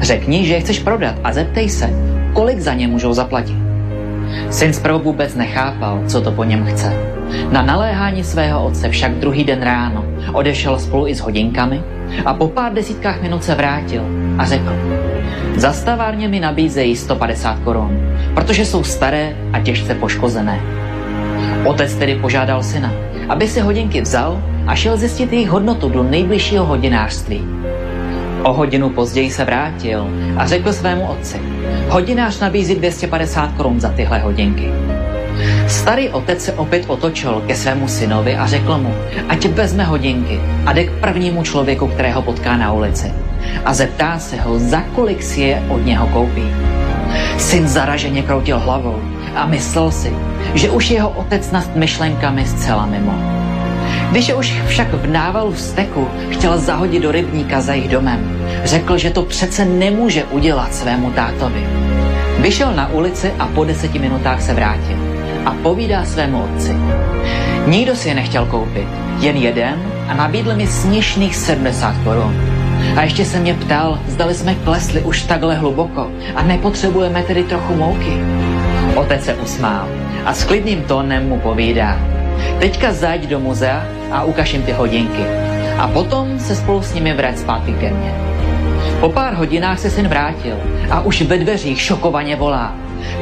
Řekni, 0.00 0.46
že 0.46 0.54
je 0.54 0.60
chceš 0.60 0.78
prodat 0.78 1.14
a 1.24 1.32
zeptej 1.32 1.68
se, 1.68 1.90
kolik 2.32 2.60
za 2.60 2.74
ně 2.74 2.88
můžou 2.88 3.12
zaplatit. 3.12 3.56
Syn 4.50 4.72
zprvu 4.72 4.98
vůbec 4.98 5.34
nechápal, 5.34 6.02
co 6.06 6.20
to 6.20 6.32
po 6.32 6.44
něm 6.44 6.64
chce. 6.66 6.92
Na 7.50 7.62
naléhání 7.62 8.24
svého 8.24 8.64
otce 8.64 8.88
však 8.88 9.12
druhý 9.14 9.44
den 9.44 9.62
ráno 9.62 10.04
odešel 10.32 10.78
spolu 10.78 11.06
i 11.06 11.14
s 11.14 11.20
hodinkami 11.20 11.82
a 12.24 12.34
po 12.34 12.48
pár 12.48 12.72
desítkách 12.72 13.22
minut 13.22 13.44
se 13.44 13.54
vrátil 13.54 14.02
a 14.38 14.44
řekl, 14.44 14.72
za 15.56 15.72
stavárně 15.72 16.28
mi 16.28 16.40
nabízejí 16.40 16.96
150 16.96 17.58
korun, 17.58 18.16
protože 18.34 18.64
jsou 18.64 18.84
staré 18.84 19.36
a 19.52 19.60
těžce 19.60 19.94
poškozené. 19.94 20.60
Otec 21.64 21.94
tedy 21.94 22.14
požádal 22.14 22.62
syna, 22.62 22.92
aby 23.28 23.48
si 23.48 23.60
hodinky 23.60 24.00
vzal 24.00 24.42
a 24.66 24.74
šel 24.74 24.96
zjistit 24.96 25.32
jejich 25.32 25.48
hodnotu 25.48 25.88
do 25.88 26.02
nejbližšího 26.02 26.64
hodinářství. 26.64 27.40
O 28.42 28.52
hodinu 28.52 28.90
později 28.90 29.30
se 29.30 29.44
vrátil 29.44 30.06
a 30.36 30.46
řekl 30.46 30.72
svému 30.72 31.06
otci, 31.06 31.40
hodinář 31.88 32.40
nabízí 32.40 32.74
250 32.74 33.52
korun 33.52 33.80
za 33.80 33.88
tyhle 33.88 34.18
hodinky. 34.18 34.70
Starý 35.66 36.08
otec 36.08 36.44
se 36.44 36.52
opět 36.52 36.84
otočil 36.86 37.42
ke 37.46 37.54
svému 37.54 37.88
synovi 37.88 38.36
a 38.36 38.46
řekl 38.46 38.78
mu, 38.78 38.94
ať 39.28 39.46
vezme 39.46 39.84
hodinky 39.84 40.40
a 40.66 40.72
jde 40.72 40.84
k 40.84 41.00
prvnímu 41.00 41.42
člověku, 41.42 41.86
kterého 41.86 42.22
potká 42.22 42.56
na 42.56 42.72
ulici 42.72 43.12
a 43.64 43.74
zeptá 43.74 44.18
se 44.18 44.36
ho, 44.36 44.58
za 44.58 44.80
kolik 44.80 45.22
si 45.22 45.40
je 45.40 45.62
od 45.68 45.84
něho 45.84 46.06
koupí. 46.06 46.44
Syn 47.38 47.68
zaraženě 47.68 48.22
kroutil 48.22 48.58
hlavou 48.58 49.02
a 49.34 49.46
myslel 49.46 49.90
si, 49.90 50.12
že 50.54 50.70
už 50.70 50.90
jeho 50.90 51.10
otec 51.10 51.50
nad 51.50 51.76
myšlenkami 51.76 52.46
zcela 52.46 52.86
mimo. 52.86 53.35
Když 54.10 54.28
je 54.28 54.34
už 54.34 54.54
však 54.66 54.94
v 54.94 55.06
návalu 55.06 55.54
steku 55.54 56.08
chtěl 56.30 56.58
zahodit 56.58 57.02
do 57.02 57.12
rybníka 57.12 57.60
za 57.60 57.74
jejich 57.74 57.90
domem, 57.90 58.46
řekl, 58.64 58.98
že 58.98 59.10
to 59.10 59.22
přece 59.22 59.64
nemůže 59.64 60.24
udělat 60.24 60.74
svému 60.74 61.10
tátovi. 61.10 61.66
Vyšel 62.38 62.72
na 62.74 62.92
ulici 62.92 63.32
a 63.38 63.46
po 63.46 63.64
deseti 63.64 63.98
minutách 63.98 64.42
se 64.42 64.54
vrátil 64.54 64.96
a 65.44 65.54
povídá 65.62 66.04
svému 66.04 66.42
otci. 66.42 66.76
Nikdo 67.66 67.96
si 67.96 68.08
je 68.08 68.14
nechtěl 68.14 68.46
koupit, 68.46 68.88
jen 69.18 69.36
jeden 69.36 69.82
a 70.08 70.14
nabídl 70.14 70.56
mi 70.56 70.66
směšných 70.66 71.36
70 71.36 71.94
korun. 72.04 72.34
A 72.96 73.02
ještě 73.02 73.24
se 73.24 73.38
mě 73.38 73.54
ptal, 73.54 73.98
zdali 74.08 74.34
jsme 74.34 74.54
klesli 74.54 75.00
už 75.00 75.22
takhle 75.22 75.54
hluboko 75.54 76.10
a 76.34 76.42
nepotřebujeme 76.42 77.22
tedy 77.22 77.44
trochu 77.44 77.74
mouky. 77.74 78.12
Otec 78.94 79.24
se 79.24 79.34
usmál 79.34 79.88
a 80.24 80.34
s 80.34 80.44
klidným 80.44 80.82
tónem 80.82 81.28
mu 81.28 81.40
povídá. 81.40 81.98
Teďka 82.58 82.92
zajď 82.92 83.26
do 83.26 83.40
muzea 83.40 83.95
a 84.10 84.24
jim 84.52 84.62
ty 84.62 84.72
hodinky. 84.72 85.22
A 85.78 85.88
potom 85.88 86.40
se 86.40 86.56
spolu 86.56 86.82
s 86.82 86.94
nimi 86.94 87.14
vrát 87.14 87.38
zpátky 87.38 87.72
ke 87.72 87.90
mně. 87.90 88.14
Po 89.00 89.08
pár 89.08 89.34
hodinách 89.34 89.78
se 89.78 89.90
syn 89.90 90.08
vrátil 90.08 90.56
a 90.90 91.00
už 91.00 91.22
ve 91.22 91.38
dveřích 91.38 91.80
šokovaně 91.80 92.36
volá. 92.36 92.74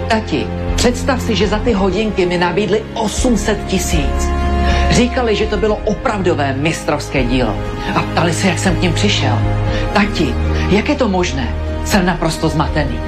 Tati, 0.09 0.47
představ 0.75 1.23
si, 1.23 1.37
že 1.37 1.49
za 1.49 1.59
ty 1.59 1.73
hodinky 1.73 2.27
mi 2.27 2.39
nabídli 2.39 2.83
800 2.95 3.67
tisíc. 3.67 4.31
Říkali, 4.91 5.37
že 5.37 5.47
to 5.47 5.57
bylo 5.57 5.77
opravdové 5.85 6.53
mistrovské 6.53 7.25
dílo 7.25 7.57
a 7.95 8.03
ptali 8.03 8.33
se, 8.33 8.49
jak 8.49 8.59
jsem 8.59 8.77
k 8.77 8.83
ním 8.83 8.93
přišel. 8.93 9.39
Tati, 9.93 10.35
jak 10.71 10.89
je 10.89 10.95
to 10.95 11.09
možné? 11.09 11.55
Jsem 11.85 12.07
naprosto 12.07 12.49
zmatený. 12.49 13.01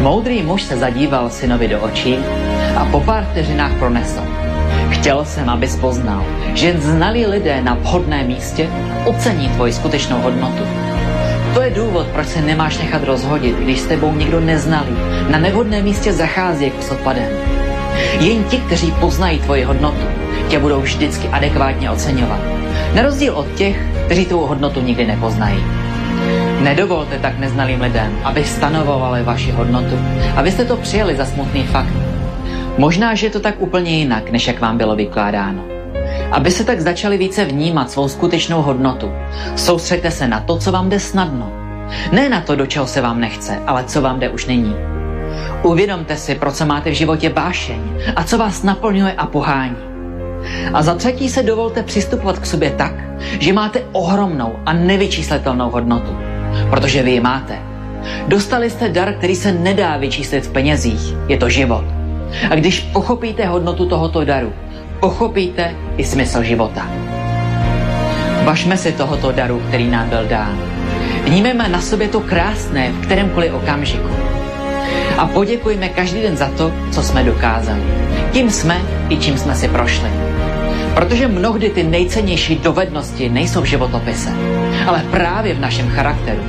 Moudrý 0.00 0.42
muž 0.42 0.62
se 0.62 0.76
zadíval 0.76 1.30
synovi 1.30 1.68
do 1.68 1.80
očí 1.80 2.16
a 2.76 2.84
po 2.84 3.00
pár 3.00 3.24
vteřinách 3.30 3.72
pronesl. 3.78 4.41
Chtěl 4.92 5.24
jsem, 5.24 5.50
aby 5.50 5.68
poznal, 5.80 6.24
že 6.54 6.66
jen 6.66 6.80
znalí 6.80 7.26
lidé 7.26 7.60
na 7.62 7.74
vhodném 7.74 8.26
místě 8.26 8.68
ocení 9.04 9.48
tvoji 9.48 9.72
skutečnou 9.72 10.20
hodnotu. 10.20 10.62
To 11.54 11.62
je 11.62 11.70
důvod, 11.70 12.06
proč 12.06 12.26
se 12.26 12.40
nemáš 12.40 12.78
nechat 12.78 13.04
rozhodit, 13.04 13.56
když 13.56 13.80
s 13.80 13.86
tebou 13.86 14.14
někdo 14.14 14.40
neznalý 14.40 14.96
na 15.30 15.38
nevhodném 15.38 15.84
místě 15.84 16.12
zachází 16.12 16.64
jako 16.64 16.82
s 16.82 16.90
odpadem. 16.90 17.28
Jen 18.20 18.44
ti, 18.44 18.58
kteří 18.58 18.92
poznají 19.00 19.38
tvoji 19.38 19.64
hodnotu, 19.64 20.06
tě 20.48 20.58
budou 20.58 20.80
vždycky 20.80 21.28
adekvátně 21.28 21.90
oceňovat. 21.90 22.40
Na 22.94 23.02
rozdíl 23.02 23.34
od 23.34 23.46
těch, 23.54 23.76
kteří 24.06 24.26
tu 24.26 24.38
hodnotu 24.38 24.80
nikdy 24.80 25.06
nepoznají. 25.06 25.64
Nedovolte 26.60 27.18
tak 27.18 27.38
neznalým 27.38 27.80
lidem, 27.80 28.18
aby 28.24 28.44
stanovovali 28.44 29.22
vaši 29.22 29.50
hodnotu, 29.50 29.98
abyste 30.36 30.64
to 30.64 30.76
přijeli 30.76 31.16
za 31.16 31.24
smutný 31.24 31.66
fakt. 31.66 32.01
Možná, 32.78 33.14
že 33.14 33.26
je 33.26 33.30
to 33.30 33.40
tak 33.40 33.54
úplně 33.58 33.90
jinak, 33.90 34.30
než 34.30 34.46
jak 34.46 34.60
vám 34.60 34.78
bylo 34.78 34.96
vykládáno. 34.96 35.64
Aby 36.30 36.50
se 36.50 36.64
tak 36.64 36.80
začali 36.80 37.18
více 37.18 37.44
vnímat 37.44 37.90
svou 37.90 38.08
skutečnou 38.08 38.62
hodnotu, 38.62 39.12
soustřeďte 39.56 40.10
se 40.10 40.28
na 40.28 40.40
to, 40.40 40.56
co 40.56 40.72
vám 40.72 40.88
jde 40.88 41.00
snadno. 41.00 41.52
Ne 42.12 42.28
na 42.28 42.40
to, 42.40 42.56
do 42.56 42.66
čeho 42.66 42.86
se 42.86 43.00
vám 43.00 43.20
nechce, 43.20 43.58
ale 43.66 43.84
co 43.84 44.00
vám 44.02 44.20
jde 44.20 44.28
už 44.28 44.46
není. 44.46 44.76
Uvědomte 45.62 46.16
si, 46.16 46.34
pro 46.34 46.52
co 46.52 46.66
máte 46.66 46.90
v 46.90 46.94
životě 46.94 47.30
bášeň 47.30 47.80
a 48.16 48.24
co 48.24 48.38
vás 48.38 48.62
naplňuje 48.62 49.12
a 49.12 49.26
pohání. 49.26 49.76
A 50.72 50.82
za 50.82 50.94
třetí 50.94 51.28
se 51.28 51.42
dovolte 51.42 51.82
přistupovat 51.82 52.38
k 52.38 52.46
sobě 52.46 52.70
tak, 52.70 52.92
že 53.40 53.52
máte 53.52 53.82
ohromnou 53.92 54.58
a 54.66 54.72
nevyčíslitelnou 54.72 55.70
hodnotu. 55.70 56.16
Protože 56.70 57.02
vy 57.02 57.10
ji 57.10 57.20
máte. 57.20 57.58
Dostali 58.28 58.70
jste 58.70 58.88
dar, 58.88 59.14
který 59.14 59.36
se 59.36 59.52
nedá 59.52 59.96
vyčíslit 59.96 60.46
v 60.46 60.52
penězích. 60.52 61.14
Je 61.28 61.36
to 61.36 61.48
život. 61.48 62.01
A 62.50 62.54
když 62.54 62.80
pochopíte 62.80 63.46
hodnotu 63.46 63.86
tohoto 63.86 64.24
daru, 64.24 64.52
pochopíte 65.00 65.74
i 65.96 66.04
smysl 66.04 66.42
života. 66.42 66.86
Važme 68.44 68.76
si 68.76 68.92
tohoto 68.92 69.32
daru, 69.32 69.62
který 69.68 69.90
nám 69.90 70.08
byl 70.08 70.26
dán. 70.26 70.58
Vnímeme 71.24 71.68
na 71.68 71.80
sobě 71.80 72.08
to 72.08 72.20
krásné 72.20 72.92
v 72.92 73.06
kterémkoliv 73.06 73.54
okamžiku. 73.54 74.08
A 75.18 75.26
poděkujme 75.26 75.88
každý 75.88 76.22
den 76.22 76.36
za 76.36 76.48
to, 76.56 76.72
co 76.90 77.02
jsme 77.02 77.24
dokázali. 77.24 77.82
Kým 78.32 78.50
jsme 78.50 78.80
i 79.08 79.16
čím 79.16 79.38
jsme 79.38 79.54
si 79.54 79.68
prošli. 79.68 80.10
Protože 80.94 81.28
mnohdy 81.28 81.70
ty 81.70 81.82
nejcennější 81.82 82.56
dovednosti 82.56 83.28
nejsou 83.28 83.60
v 83.60 83.64
životopise, 83.64 84.30
ale 84.86 85.02
právě 85.10 85.54
v 85.54 85.60
našem 85.60 85.88
charakteru. 85.88 86.42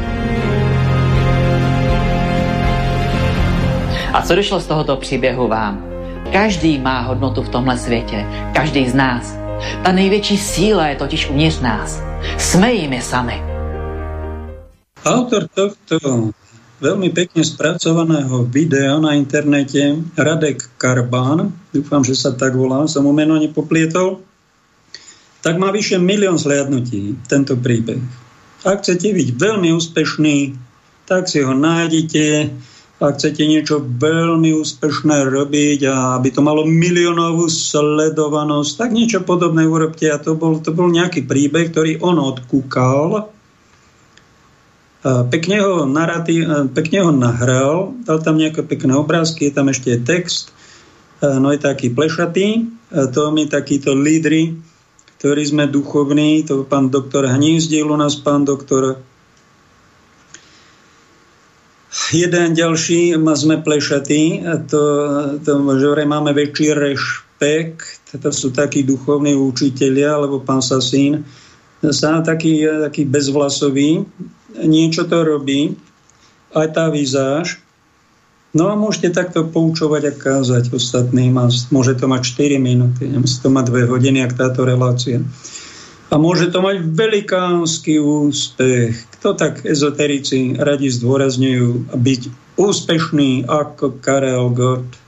A 4.13 4.21
co 4.21 4.35
došlo 4.35 4.59
z 4.59 4.65
tohoto 4.65 4.97
příběhu 4.97 5.47
vám? 5.47 5.85
Každý 6.31 6.77
má 6.77 7.01
hodnotu 7.01 7.41
v 7.41 7.49
tomhle 7.49 7.77
světě, 7.77 8.25
každý 8.53 8.89
z 8.89 8.93
nás. 8.93 9.37
Ta 9.83 9.91
největší 9.91 10.37
síla 10.37 10.87
je 10.87 10.95
totiž 10.95 11.29
uvnitř 11.29 11.59
nás. 11.59 12.01
Jsme 12.37 12.73
jimi 12.73 13.01
sami. 13.01 13.41
Autor 15.03 15.51
tohto 15.51 16.31
veľmi 16.79 17.11
pekne 17.11 17.43
spracovaného 17.43 18.47
videa 18.47 18.95
na 19.03 19.19
internete 19.19 19.99
Radek 20.15 20.79
Karbán, 20.79 21.51
dúfam, 21.75 22.07
že 22.07 22.15
sa 22.15 22.31
tak 22.31 22.55
volá, 22.55 22.87
som 22.87 23.03
mu 23.03 23.11
meno 23.11 23.35
nepoplietol, 23.35 24.23
tak 25.43 25.59
má 25.59 25.75
vyše 25.75 25.99
milión 25.99 26.39
zhliadnutí 26.39 27.19
tento 27.27 27.59
príbeh. 27.59 27.99
Ak 28.63 28.79
chcete 28.79 29.11
byť 29.11 29.27
veľmi 29.35 29.75
úspešný, 29.75 30.55
tak 31.03 31.27
si 31.27 31.43
ho 31.43 31.51
nájdete. 31.51 32.47
Ak 33.03 33.19
chcete 33.19 33.43
niečo 33.43 33.83
veľmi 33.83 34.55
úspešné 34.55 35.27
robiť 35.27 35.79
a 35.91 36.15
aby 36.15 36.31
to 36.31 36.39
malo 36.39 36.63
miliónovú 36.63 37.51
sledovanosť, 37.51 38.71
tak 38.79 38.89
niečo 38.95 39.27
podobné 39.27 39.67
urobte. 39.67 40.07
A 40.07 40.15
to 40.23 40.39
bol, 40.39 40.63
to 40.63 40.71
bol 40.71 40.87
nejaký 40.87 41.27
príbeh, 41.27 41.67
ktorý 41.67 41.99
on 41.99 42.15
odkúkal 42.23 43.33
Pekne 45.03 45.59
ho, 45.59 45.83
narratív, 45.83 46.71
pekne 46.71 47.03
ho 47.03 47.11
nahral, 47.11 47.91
dal 48.07 48.23
tam 48.23 48.39
nejaké 48.39 48.63
pekné 48.63 48.95
obrázky, 48.95 49.51
je 49.51 49.53
tam 49.59 49.67
ešte 49.67 49.99
text, 49.99 50.55
no 51.19 51.51
je 51.51 51.59
taký 51.59 51.91
plešatý, 51.91 52.71
to 53.11 53.21
my 53.35 53.43
takíto 53.51 53.91
lídry, 53.91 54.55
ktorí 55.19 55.43
sme 55.43 55.67
duchovní, 55.67 56.47
to 56.47 56.63
pán 56.63 56.87
doktor 56.87 57.27
Hnízdil 57.27 57.91
u 57.91 57.99
nás, 57.99 58.15
pán 58.15 58.47
doktor 58.47 59.03
jeden 62.09 62.57
ďalší, 62.57 63.13
sme 63.37 63.61
plešatí, 63.61 64.41
to, 64.65 64.83
to 65.45 65.51
že 65.77 66.05
máme 66.09 66.33
väčší 66.33 66.73
rešpekt, 66.73 68.17
to 68.17 68.29
sú 68.33 68.49
takí 68.49 68.81
duchovní 68.81 69.37
učitelia, 69.37 70.17
alebo 70.17 70.41
pán 70.41 70.61
Sasín, 70.61 71.25
sa 71.83 72.23
taký, 72.25 72.65
taký 72.89 73.05
bezvlasový, 73.05 74.07
niečo 74.63 75.05
to 75.05 75.21
robí, 75.21 75.75
aj 76.53 76.67
tá 76.73 76.89
vizáž. 76.89 77.59
No 78.53 78.69
a 78.69 78.77
môžete 78.77 79.17
takto 79.17 79.49
poučovať 79.49 80.01
a 80.09 80.13
kázať 80.13 80.69
ostatným 80.69 81.33
a 81.41 81.49
môže 81.73 81.97
to 81.97 82.05
mať 82.05 82.21
4 82.37 82.61
minúty, 82.61 83.09
nemusí 83.09 83.41
to 83.41 83.49
mať 83.49 83.73
2 83.73 83.89
hodiny, 83.89 84.21
ak 84.21 84.37
táto 84.37 84.61
relácia. 84.61 85.25
A 86.13 86.21
môže 86.21 86.53
to 86.53 86.61
mať 86.61 86.85
velikánsky 86.93 87.97
úspech. 87.97 89.12
Kto 89.23 89.39
tak 89.39 89.63
ezoterici 89.63 90.59
radi 90.59 90.91
zdôrazňujú 90.91 91.95
byť 91.95 92.21
úspešný 92.59 93.47
ako 93.47 94.03
Karel 94.03 94.51
Gott 94.51 94.99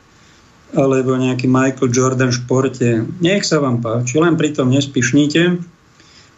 alebo 0.72 1.20
nejaký 1.20 1.51
Michael 1.51 1.91
Jordan 1.91 2.32
v 2.32 2.39
športe. 2.39 3.03
Nech 3.20 3.43
sa 3.43 3.59
vám 3.59 3.84
páči, 3.84 4.16
len 4.16 4.39
pritom 4.39 4.72
nespišnite. 4.72 5.59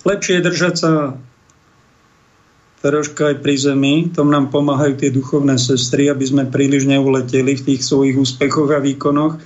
Lepšie 0.09 0.41
je 0.41 0.47
držať 0.49 0.73
sa 0.73 1.21
troška 2.81 3.37
aj 3.37 3.45
pri 3.45 3.55
zemi. 3.61 4.09
Tom 4.09 4.33
nám 4.33 4.49
pomáhajú 4.49 4.97
tie 4.97 5.13
duchovné 5.13 5.61
sestry, 5.61 6.09
aby 6.09 6.25
sme 6.25 6.49
príliš 6.49 6.89
neuleteli 6.89 7.61
v 7.61 7.61
tých 7.61 7.85
svojich 7.85 8.17
úspechoch 8.17 8.73
a 8.73 8.81
výkonoch. 8.81 9.37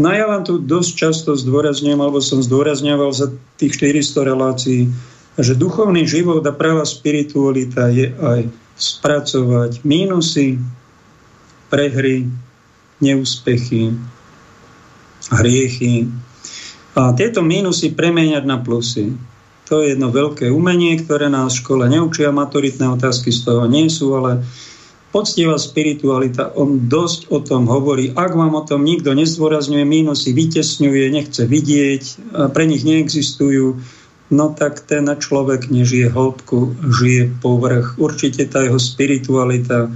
No 0.00 0.08
ja 0.16 0.24
vám 0.24 0.48
tu 0.48 0.64
dosť 0.64 0.90
často 0.96 1.36
zdôrazňujem, 1.36 2.00
alebo 2.00 2.24
som 2.24 2.40
zdôrazňoval 2.40 3.12
za 3.12 3.36
tých 3.60 3.76
400 3.76 4.32
relácií, 4.32 4.88
že 5.36 5.52
duchovný 5.52 6.08
život 6.08 6.40
a 6.48 6.52
práva 6.52 6.88
spiritualita 6.88 7.92
je 7.92 8.08
aj 8.12 8.40
spracovať 8.76 9.84
mínusy, 9.84 10.60
prehry, 11.68 12.28
neúspechy, 13.00 13.92
hriechy 15.32 16.08
a 16.96 17.12
tieto 17.12 17.44
mínusy 17.44 17.92
premeniať 17.92 18.44
na 18.48 18.56
plusy. 18.60 19.12
To 19.66 19.82
je 19.82 19.92
jedno 19.92 20.14
veľké 20.14 20.48
umenie, 20.48 20.94
ktoré 21.02 21.26
nás 21.26 21.52
v 21.52 21.60
škole 21.66 21.84
neučia, 21.90 22.30
maturitné 22.30 22.86
otázky 22.86 23.34
z 23.34 23.44
toho 23.44 23.66
nie 23.66 23.90
sú, 23.90 24.14
ale 24.14 24.46
poctivá 25.10 25.58
spiritualita, 25.58 26.54
on 26.54 26.86
dosť 26.86 27.34
o 27.34 27.42
tom 27.42 27.66
hovorí. 27.66 28.14
Ak 28.14 28.36
vám 28.36 28.54
o 28.54 28.62
tom 28.62 28.86
nikto 28.86 29.10
nezdôrazňuje, 29.16 29.82
mínusy 29.82 30.30
vytesňuje, 30.36 31.04
nechce 31.10 31.42
vidieť, 31.44 32.02
pre 32.54 32.64
nich 32.68 32.86
neexistujú, 32.86 33.80
no 34.30 34.54
tak 34.54 34.82
ten 34.86 35.06
človek 35.06 35.70
nežije 35.70 36.10
hĺbku, 36.10 36.76
žije 36.82 37.36
povrch. 37.42 37.98
Určite 37.98 38.46
tá 38.50 38.62
jeho 38.66 38.78
spiritualita 38.80 39.90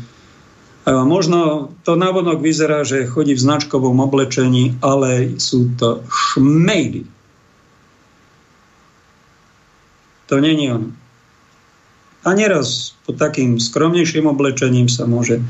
možno 0.90 1.70
to 1.84 1.94
návonok 1.94 2.40
vyzerá, 2.40 2.82
že 2.82 3.06
chodí 3.06 3.36
v 3.36 3.44
značkovom 3.46 4.00
oblečení, 4.00 4.80
ale 4.82 5.38
sú 5.38 5.70
to 5.76 6.02
šmejdy 6.08 7.06
To 10.30 10.38
není 10.38 10.70
on. 10.70 10.94
A 12.22 12.38
neraz 12.38 12.94
pod 13.02 13.18
takým 13.18 13.58
skromnejším 13.58 14.30
oblečením 14.30 14.86
sa 14.86 15.02
môže 15.02 15.42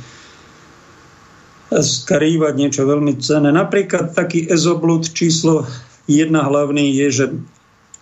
skrývať 1.69 2.57
niečo 2.57 2.89
veľmi 2.89 3.21
cenné. 3.21 3.53
Napríklad 3.53 4.17
taký 4.17 4.49
ezoblud 4.49 5.05
číslo 5.13 5.69
jedna 6.09 6.49
hlavný 6.49 6.97
je, 6.97 7.07
že 7.13 7.25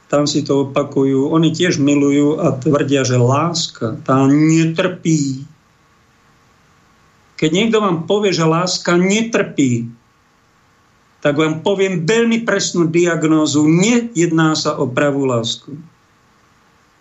tam 0.09 0.25
si 0.25 0.41
to 0.41 0.69
opakujú, 0.69 1.29
oni 1.29 1.53
tiež 1.53 1.77
milujú 1.77 2.41
a 2.41 2.57
tvrdia, 2.57 3.05
že 3.05 3.21
láska 3.21 4.01
tá 4.09 4.25
netrpí. 4.25 5.45
Keď 7.39 7.51
niekto 7.53 7.79
vám 7.79 8.09
povie, 8.09 8.33
že 8.33 8.49
láska 8.49 8.97
netrpí, 8.97 9.87
tak 11.21 11.37
vám 11.37 11.61
poviem 11.61 12.09
veľmi 12.09 12.43
presnú 12.49 12.89
diagnózu. 12.89 13.69
Nejedná 13.69 14.57
sa 14.57 14.81
o 14.81 14.89
pravú 14.89 15.29
lásku. 15.29 15.77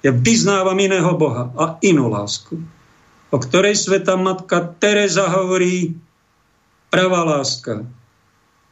Ja 0.06 0.14
vyznávam 0.14 0.78
iného 0.78 1.10
Boha 1.18 1.50
a 1.58 1.82
inú 1.82 2.12
lásku, 2.12 2.60
o 3.34 3.38
ktorej 3.38 3.74
sveta 3.80 4.14
matka 4.20 4.62
Teresa 4.78 5.26
hovorí, 5.32 5.98
pravá 6.92 7.24
láska 7.26 7.88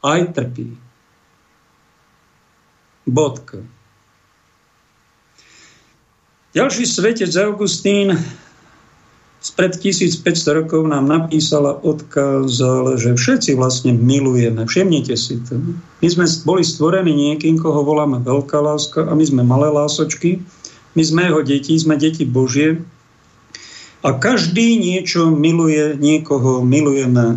aj 0.06 0.22
trpí. 0.38 0.70
Bodka. 3.06 3.75
Ďalší 6.56 6.88
svetec 6.88 7.36
Augustín 7.36 8.16
spred 9.44 9.76
1500 9.76 10.64
rokov 10.64 10.88
nám 10.88 11.04
napísal 11.04 11.68
a 11.68 11.76
odkázal, 11.76 12.96
že 12.96 13.12
všetci 13.12 13.60
vlastne 13.60 13.92
milujeme. 13.92 14.64
Všimnite 14.64 15.20
si 15.20 15.44
to. 15.44 15.60
My 16.00 16.08
sme 16.08 16.24
boli 16.48 16.64
stvorení 16.64 17.12
niekým, 17.12 17.60
koho 17.60 17.84
voláme 17.84 18.24
veľká 18.24 18.56
láska 18.56 19.04
a 19.04 19.12
my 19.12 19.28
sme 19.28 19.44
malé 19.44 19.68
lásočky. 19.68 20.40
My 20.96 21.04
sme 21.04 21.28
jeho 21.28 21.44
deti, 21.44 21.76
sme 21.76 22.00
deti 22.00 22.24
Božie 22.24 22.80
a 24.00 24.16
každý 24.16 24.80
niečo 24.80 25.36
miluje, 25.36 26.00
niekoho 26.00 26.64
milujeme. 26.64 27.36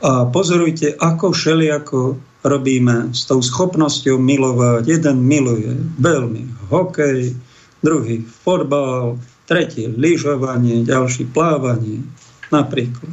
A 0.00 0.24
pozorujte, 0.24 0.96
ako 0.96 1.36
všelijako 1.36 2.16
robíme 2.46 3.10
s 3.10 3.26
tou 3.26 3.42
schopnosťou 3.42 4.22
milovať. 4.22 4.86
Jeden 4.86 5.26
miluje 5.26 5.74
veľmi 5.98 6.70
hokej, 6.70 7.34
druhý 7.82 8.22
fotbal, 8.22 9.18
tretí 9.50 9.90
lyžovanie, 9.90 10.86
ďalší 10.86 11.26
plávanie 11.34 12.06
napríklad. 12.54 13.10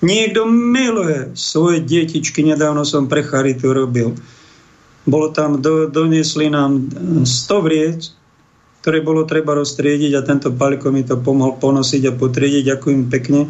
Niekto 0.00 0.48
miluje 0.48 1.32
svoje 1.36 1.84
detičky, 1.84 2.40
nedávno 2.44 2.84
som 2.84 3.08
pre 3.08 3.24
Charitu 3.24 3.72
robil 3.72 4.16
bolo 5.08 5.32
tam, 5.32 5.60
do, 5.60 5.88
doniesli 5.88 6.52
nám 6.52 6.92
100 7.24 7.66
vriec, 7.66 8.00
ktoré 8.80 9.04
bolo 9.04 9.28
treba 9.28 9.56
roztriediť 9.56 10.12
a 10.16 10.24
tento 10.24 10.48
Paliko 10.52 10.88
mi 10.88 11.04
to 11.04 11.20
pomohol 11.20 11.56
ponosiť 11.60 12.02
a 12.08 12.16
potriediť, 12.16 12.62
ďakujem 12.76 13.02
pekne. 13.12 13.48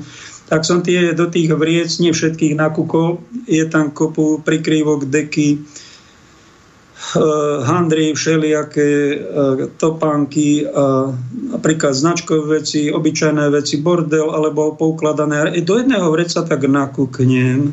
Tak 0.50 0.66
som 0.66 0.82
tie 0.82 1.14
do 1.14 1.30
tých 1.30 1.54
vriec, 1.54 1.94
nie 2.02 2.10
všetkých 2.10 2.58
nakúkol, 2.58 3.22
je 3.46 3.62
tam 3.70 3.94
kopu 3.94 4.42
prikrývok, 4.42 5.06
deky, 5.06 5.62
uh, 5.62 7.62
handry, 7.62 8.10
všelijaké 8.10 8.90
uh, 9.14 9.70
topánky, 9.78 10.66
uh, 10.66 11.14
napríklad 11.54 11.94
značkové 11.94 12.58
veci, 12.58 12.90
obyčajné 12.90 13.46
veci, 13.54 13.78
bordel 13.78 14.34
alebo 14.34 14.74
poukladané. 14.74 15.54
Do 15.62 15.78
jedného 15.78 16.10
vreca 16.10 16.42
tak 16.42 16.66
nakúknem, 16.66 17.70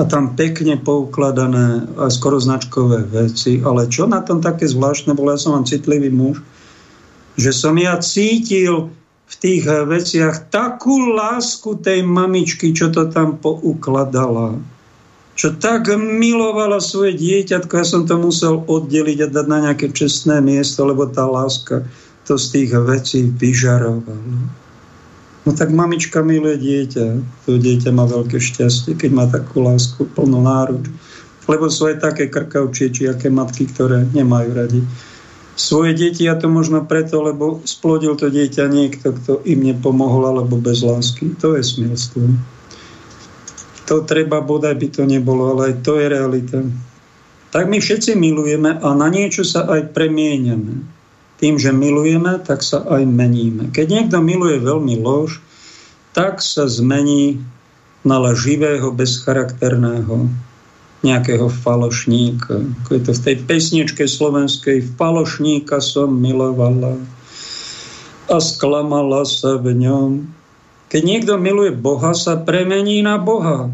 a 0.00 0.08
tam 0.08 0.32
pekne 0.32 0.80
poukladané 0.80 1.84
aj 2.00 2.10
skoro 2.16 2.40
značkové 2.40 3.04
veci. 3.04 3.60
Ale 3.60 3.84
čo 3.90 4.08
na 4.08 4.24
tom 4.24 4.40
také 4.40 4.64
zvláštne 4.64 5.12
bolo, 5.12 5.36
ja 5.36 5.40
som 5.40 5.52
vám 5.52 5.68
citlivý 5.68 6.08
muž, 6.08 6.40
že 7.36 7.52
som 7.52 7.76
ja 7.76 8.00
cítil 8.00 8.88
v 9.30 9.34
tých 9.38 9.62
veciach 9.66 10.50
takú 10.50 11.14
lásku 11.14 11.78
tej 11.78 12.02
mamičky, 12.02 12.74
čo 12.74 12.90
to 12.90 13.06
tam 13.14 13.38
poukladala. 13.38 14.58
Čo 15.38 15.56
tak 15.56 15.88
milovala 15.96 16.82
svoje 16.82 17.16
dieťatko, 17.16 17.72
ja 17.78 17.86
som 17.86 18.02
to 18.04 18.18
musel 18.18 18.66
oddeliť 18.66 19.18
a 19.24 19.28
dať 19.30 19.46
na 19.46 19.58
nejaké 19.70 19.94
čestné 19.94 20.42
miesto, 20.42 20.82
lebo 20.82 21.06
tá 21.06 21.24
láska 21.24 21.86
to 22.26 22.36
z 22.36 22.46
tých 22.52 22.70
vecí 22.74 23.30
vyžarovala. 23.30 24.36
No 25.48 25.50
tak 25.56 25.72
mamička 25.72 26.20
miluje 26.20 26.60
dieťa. 26.60 27.06
To 27.48 27.56
dieťa 27.56 27.90
má 27.96 28.04
veľké 28.04 28.36
šťastie, 28.36 28.98
keď 28.98 29.10
má 29.14 29.24
takú 29.30 29.64
lásku, 29.64 30.04
plnú 30.12 30.44
náruč. 30.44 30.90
Lebo 31.48 31.72
sú 31.72 31.88
aj 31.88 32.04
také 32.04 32.28
krkavčie, 32.28 32.92
či 32.92 33.08
aké 33.08 33.32
matky, 33.32 33.64
ktoré 33.66 34.04
nemajú 34.12 34.50
radi 34.52 34.80
svoje 35.58 35.92
deti 35.94 36.24
a 36.30 36.38
to 36.38 36.48
možno 36.48 36.84
preto, 36.86 37.20
lebo 37.20 37.60
splodil 37.66 38.16
to 38.16 38.32
dieťa 38.32 38.66
niekto, 38.70 39.12
kto 39.12 39.44
im 39.44 39.66
nepomohol 39.66 40.32
alebo 40.34 40.56
bez 40.56 40.80
lásky. 40.80 41.34
To 41.42 41.58
je 41.58 41.62
smilstvo. 41.62 42.22
To 43.90 44.06
treba, 44.06 44.38
bodaj 44.38 44.78
by 44.78 44.88
to 44.90 45.02
nebolo, 45.02 45.54
ale 45.54 45.74
aj 45.74 45.74
to 45.82 45.98
je 45.98 46.06
realita. 46.06 46.58
Tak 47.50 47.66
my 47.66 47.82
všetci 47.82 48.14
milujeme 48.14 48.78
a 48.78 48.88
na 48.94 49.10
niečo 49.10 49.42
sa 49.42 49.66
aj 49.66 49.90
premieňame. 49.90 50.86
Tým, 51.42 51.58
že 51.58 51.74
milujeme, 51.74 52.38
tak 52.46 52.62
sa 52.62 52.86
aj 52.86 53.02
meníme. 53.02 53.74
Keď 53.74 53.86
niekto 53.90 54.22
miluje 54.22 54.62
veľmi 54.62 54.94
lož, 55.02 55.42
tak 56.14 56.38
sa 56.38 56.70
zmení 56.70 57.42
na 58.06 58.22
živého, 58.32 58.94
bezcharakterného 58.94 60.30
nejakého 61.00 61.48
falošníka. 61.48 62.60
Ako 62.84 62.90
je 62.92 63.02
to 63.08 63.12
v 63.16 63.24
tej 63.24 63.36
pesničke 63.48 64.04
slovenskej 64.04 64.84
Falošníka 65.00 65.80
som 65.80 66.12
milovala 66.12 67.00
a 68.30 68.36
sklamala 68.38 69.24
sa 69.24 69.56
v 69.56 69.74
ňom. 69.80 70.10
Keď 70.92 71.02
niekto 71.02 71.32
miluje 71.40 71.72
Boha, 71.72 72.12
sa 72.12 72.36
premení 72.36 73.00
na 73.00 73.16
Boha. 73.16 73.72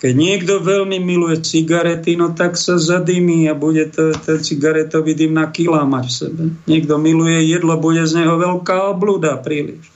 Keď 0.00 0.12
niekto 0.12 0.60
veľmi 0.60 1.00
miluje 1.00 1.40
cigarety, 1.40 2.18
no 2.18 2.34
tak 2.34 2.60
sa 2.60 2.76
zadymí 2.76 3.48
a 3.48 3.54
bude 3.56 3.88
to, 3.88 4.12
ten 4.12 4.42
cigaretový 4.42 5.16
dym 5.16 5.32
na 5.38 5.48
kilá 5.48 5.86
mať 5.86 6.04
v 6.04 6.14
sebe. 6.14 6.42
Niekto 6.68 7.00
miluje 7.00 7.48
jedlo, 7.48 7.78
bude 7.80 8.04
z 8.04 8.24
neho 8.24 8.36
veľká 8.36 8.92
obluda 8.92 9.38
príliš. 9.40 9.88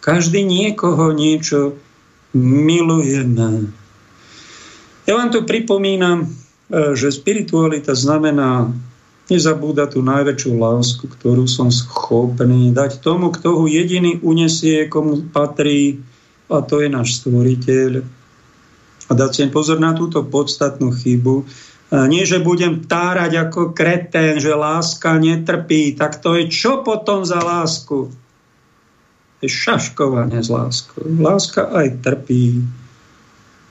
Každý 0.00 0.44
niekoho 0.44 1.12
niečo 1.12 1.76
milujeme. 2.36 3.79
Ja 5.10 5.18
vám 5.18 5.34
tu 5.34 5.42
pripomínam, 5.42 6.22
e, 6.22 6.26
že 6.94 7.10
spiritualita 7.10 7.98
znamená 7.98 8.70
nezabúdať 9.26 9.98
tú 9.98 10.06
najväčšiu 10.06 10.54
lásku, 10.54 11.10
ktorú 11.10 11.50
som 11.50 11.66
schopný 11.74 12.70
dať 12.70 13.02
tomu, 13.02 13.34
kto 13.34 13.58
ho 13.58 13.64
jediný 13.66 14.22
unesie, 14.22 14.86
komu 14.86 15.26
patrí, 15.34 15.98
a 16.46 16.62
to 16.62 16.78
je 16.78 16.86
náš 16.86 17.18
stvoriteľ. 17.26 18.06
A 19.10 19.12
dať 19.18 19.30
si 19.34 19.42
pozor 19.50 19.82
na 19.82 19.98
túto 19.98 20.22
podstatnú 20.22 20.94
chybu. 20.94 21.42
E, 21.42 21.44
nie, 22.06 22.22
že 22.22 22.38
budem 22.38 22.86
tárať 22.86 23.50
ako 23.50 23.74
kretén, 23.74 24.38
že 24.38 24.54
láska 24.54 25.18
netrpí. 25.18 25.98
Tak 25.98 26.22
to 26.22 26.38
je 26.38 26.46
čo 26.46 26.86
potom 26.86 27.26
za 27.26 27.42
lásku? 27.42 28.14
Je 29.42 29.50
šaškovanie 29.50 30.38
z 30.38 30.54
láskou. 30.54 31.02
Láska 31.02 31.66
aj 31.66 31.98
trpí. 31.98 32.62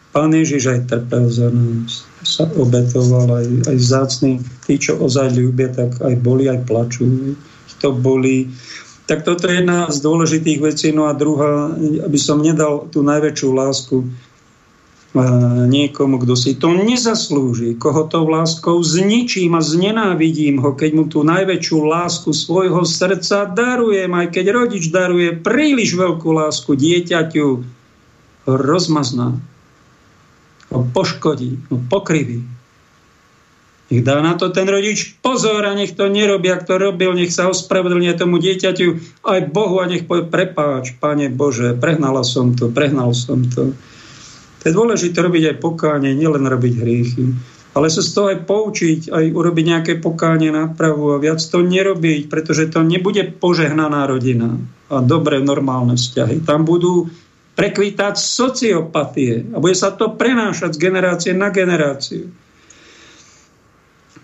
Pán 0.10 0.34
Ježiš 0.34 0.74
aj 0.74 0.90
trpel 0.90 1.30
za 1.30 1.54
nás, 1.54 2.02
sa 2.26 2.50
obetoval 2.58 3.30
aj, 3.30 3.48
aj 3.70 3.78
vzácný. 3.78 4.32
Tí, 4.66 4.82
čo 4.82 4.98
ozaj 4.98 5.38
ľúbia, 5.38 5.70
tak 5.70 6.02
aj 6.02 6.18
boli, 6.26 6.50
aj 6.50 6.66
plačú. 6.66 7.38
To 7.80 7.94
boli. 7.94 8.50
Tak 9.06 9.22
toto 9.22 9.46
je 9.46 9.62
jedna 9.62 9.86
z 9.94 10.02
dôležitých 10.02 10.60
vecí. 10.66 10.88
No 10.90 11.06
a 11.06 11.14
druhá, 11.14 11.70
aby 11.78 12.18
som 12.18 12.42
nedal 12.42 12.90
tú 12.90 13.06
najväčšiu 13.06 13.50
lásku 13.54 13.96
niekomu, 15.70 16.22
kto 16.22 16.38
si 16.38 16.54
to 16.54 16.70
nezaslúži, 16.70 17.74
koho 17.82 18.06
to 18.06 18.30
láskou 18.30 18.78
zničím 18.78 19.58
a 19.58 19.62
znenávidím 19.66 20.62
ho, 20.62 20.78
keď 20.78 20.92
mu 20.94 21.10
tú 21.10 21.26
najväčšiu 21.26 21.78
lásku 21.82 22.30
svojho 22.30 22.86
srdca 22.86 23.50
darujem, 23.50 24.14
aj 24.14 24.28
keď 24.30 24.46
rodič 24.54 24.94
daruje 24.94 25.34
príliš 25.34 25.98
veľkú 25.98 26.30
lásku 26.30 26.78
dieťaťu, 26.78 27.48
rozmazná 28.46 29.42
ho 30.70 30.86
poškodí, 30.94 31.70
ho 31.70 31.78
pokriví. 31.90 32.46
Nech 33.90 34.06
dá 34.06 34.22
na 34.22 34.38
to 34.38 34.54
ten 34.54 34.70
rodič 34.70 35.18
pozor 35.18 35.66
a 35.66 35.74
nech 35.74 35.98
to 35.98 36.06
nerobí, 36.06 36.46
ak 36.54 36.70
to 36.70 36.78
robil, 36.78 37.18
nech 37.18 37.34
sa 37.34 37.50
ospravedlňuje 37.50 38.14
tomu 38.22 38.38
dieťaťu 38.38 38.88
aj 39.26 39.50
Bohu 39.50 39.82
a 39.82 39.90
nech 39.90 40.06
povie 40.06 40.30
prepáč, 40.30 40.94
Pane 41.02 41.34
Bože, 41.34 41.74
prehnala 41.74 42.22
som 42.22 42.54
to, 42.54 42.70
prehnal 42.70 43.18
som 43.18 43.50
to. 43.50 43.74
To 44.60 44.64
je 44.68 44.78
dôležité 44.78 45.26
robiť 45.26 45.44
aj 45.56 45.58
pokánie, 45.58 46.14
nielen 46.14 46.46
robiť 46.46 46.74
hriechy. 46.86 47.26
Ale 47.74 47.90
sa 47.90 48.06
z 48.06 48.10
toho 48.14 48.28
aj 48.30 48.46
poučiť, 48.46 49.00
aj 49.10 49.26
urobiť 49.34 49.66
nejaké 49.66 49.94
pokánie 49.98 50.54
nápravu 50.54 51.18
a 51.18 51.22
viac 51.22 51.42
to 51.42 51.62
nerobiť, 51.66 52.30
pretože 52.30 52.70
to 52.70 52.86
nebude 52.86 53.42
požehnaná 53.42 54.06
rodina 54.06 54.58
a 54.90 55.02
dobré 55.02 55.42
normálne 55.42 55.98
vzťahy. 55.98 56.46
Tam 56.46 56.66
budú 56.66 57.10
prekvítať 57.60 58.16
sociopatie 58.16 59.52
a 59.52 59.60
bude 59.60 59.76
sa 59.76 59.92
to 59.92 60.16
prenášať 60.16 60.80
z 60.80 60.80
generácie 60.80 61.32
na 61.36 61.52
generáciu. 61.52 62.32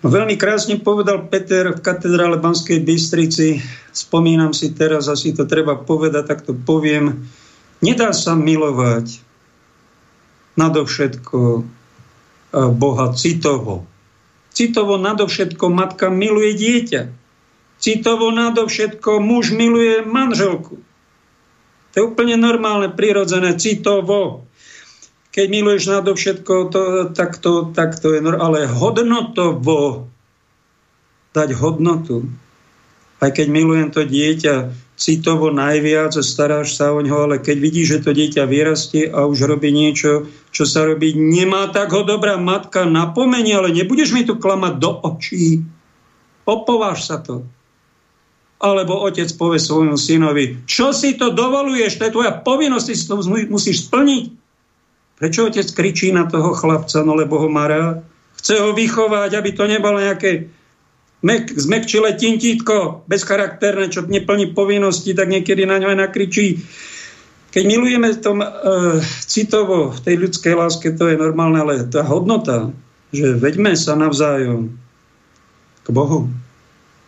Veľmi 0.00 0.40
krásne 0.40 0.80
povedal 0.80 1.28
Peter 1.28 1.68
v 1.76 1.84
katedrále 1.84 2.40
Banskej 2.40 2.80
Bystrici, 2.80 3.60
spomínam 3.92 4.56
si 4.56 4.72
teraz, 4.72 5.12
asi 5.12 5.36
to 5.36 5.44
treba 5.44 5.76
povedať, 5.76 6.24
tak 6.24 6.40
to 6.48 6.56
poviem, 6.56 7.28
nedá 7.84 8.16
sa 8.16 8.32
milovať 8.32 9.20
nadovšetko 10.56 11.40
e, 11.52 11.62
Boha 12.72 13.12
citovo. 13.12 13.84
Citovo 14.56 14.96
nadovšetko 14.96 15.68
matka 15.68 16.08
miluje 16.08 16.56
dieťa. 16.56 17.02
Citovo 17.76 18.32
nadovšetko 18.32 19.20
muž 19.20 19.52
miluje 19.52 20.00
manželku. 20.00 20.80
To 21.96 22.04
je 22.04 22.08
úplne 22.12 22.36
normálne, 22.36 22.92
prirodzené, 22.92 23.56
citovo. 23.56 24.44
Keď 25.32 25.46
miluješ 25.48 25.88
nadovšetko, 25.88 26.54
to, 26.68 26.80
tak, 27.16 27.40
to, 27.40 27.72
tak 27.72 27.96
to 27.96 28.12
je 28.12 28.20
normálne. 28.20 28.44
Ale 28.44 28.68
hodnotovo 28.68 30.04
dať 31.32 31.56
hodnotu. 31.56 32.28
Aj 33.16 33.32
keď 33.32 33.48
milujem 33.48 33.88
to 33.88 34.04
dieťa 34.04 34.76
citovo 35.00 35.48
najviac 35.48 36.12
a 36.20 36.24
staráš 36.24 36.76
sa 36.76 36.92
o 36.92 37.00
ňo, 37.00 37.32
ale 37.32 37.36
keď 37.40 37.56
vidíš, 37.64 37.86
že 37.88 38.02
to 38.04 38.10
dieťa 38.12 38.44
vyrastie 38.44 39.08
a 39.08 39.24
už 39.24 39.48
robí 39.48 39.72
niečo, 39.72 40.28
čo 40.52 40.68
sa 40.68 40.84
robí, 40.84 41.16
nemá 41.16 41.72
tak 41.72 41.96
ho 41.96 42.04
dobrá 42.04 42.36
matka, 42.36 42.84
napomenie, 42.84 43.56
ale 43.56 43.72
nebudeš 43.72 44.12
mi 44.12 44.28
tu 44.28 44.36
klamať 44.36 44.74
do 44.76 45.00
očí. 45.00 45.64
Opováš 46.44 47.08
sa 47.08 47.24
to 47.24 47.48
alebo 48.56 49.04
otec 49.04 49.28
povie 49.36 49.60
svojmu 49.60 50.00
synovi, 50.00 50.64
čo 50.64 50.96
si 50.96 51.20
to 51.20 51.32
dovoluješ, 51.36 52.00
to 52.00 52.08
je 52.08 52.14
tvoja 52.16 52.32
povinnosť, 52.40 52.86
si 52.88 53.04
to 53.04 53.20
musíš 53.52 53.88
splniť. 53.88 54.24
Prečo 55.16 55.48
otec 55.48 55.68
kričí 55.72 56.12
na 56.12 56.28
toho 56.28 56.56
chlapca, 56.56 57.04
no 57.04 57.16
lebo 57.16 57.40
ho 57.40 57.48
má 57.48 57.68
rád? 57.68 58.04
Chce 58.36 58.60
ho 58.60 58.76
vychovať, 58.76 59.32
aby 59.36 59.50
to 59.52 59.64
nebolo 59.64 59.96
nejaké 60.00 60.48
mek, 61.24 61.52
zmekčilé 61.52 62.16
tintítko, 62.16 63.08
bezcharakterné, 63.08 63.88
čo 63.88 64.04
neplní 64.04 64.52
povinnosti, 64.52 65.16
tak 65.16 65.32
niekedy 65.32 65.64
na 65.64 65.80
ňo 65.80 65.92
aj 65.92 65.98
nakričí. 66.04 66.60
Keď 67.52 67.64
milujeme 67.64 68.12
tom 68.20 68.44
e, 68.44 68.48
citovo, 69.24 69.88
v 69.88 70.00
tej 70.04 70.14
ľudskej 70.28 70.52
láske, 70.52 70.92
to 70.92 71.08
je 71.08 71.16
normálne, 71.16 71.56
ale 71.56 71.88
tá 71.88 72.04
hodnota, 72.04 72.72
že 73.08 73.32
veďme 73.32 73.72
sa 73.72 73.96
navzájom 73.96 74.76
k 75.80 75.88
Bohu, 75.88 76.28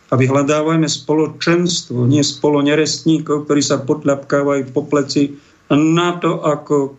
a 0.09 0.13
vyhľadávajme 0.17 0.89
spoločenstvo, 0.89 2.09
nie 2.09 2.25
spolo 2.25 2.65
nerestníkov, 2.65 3.45
ktorí 3.45 3.61
sa 3.61 3.77
potľapkávajú 3.77 4.73
po 4.73 4.81
pleci 4.89 5.37
na 5.69 6.17
to, 6.17 6.41
ako 6.41 6.97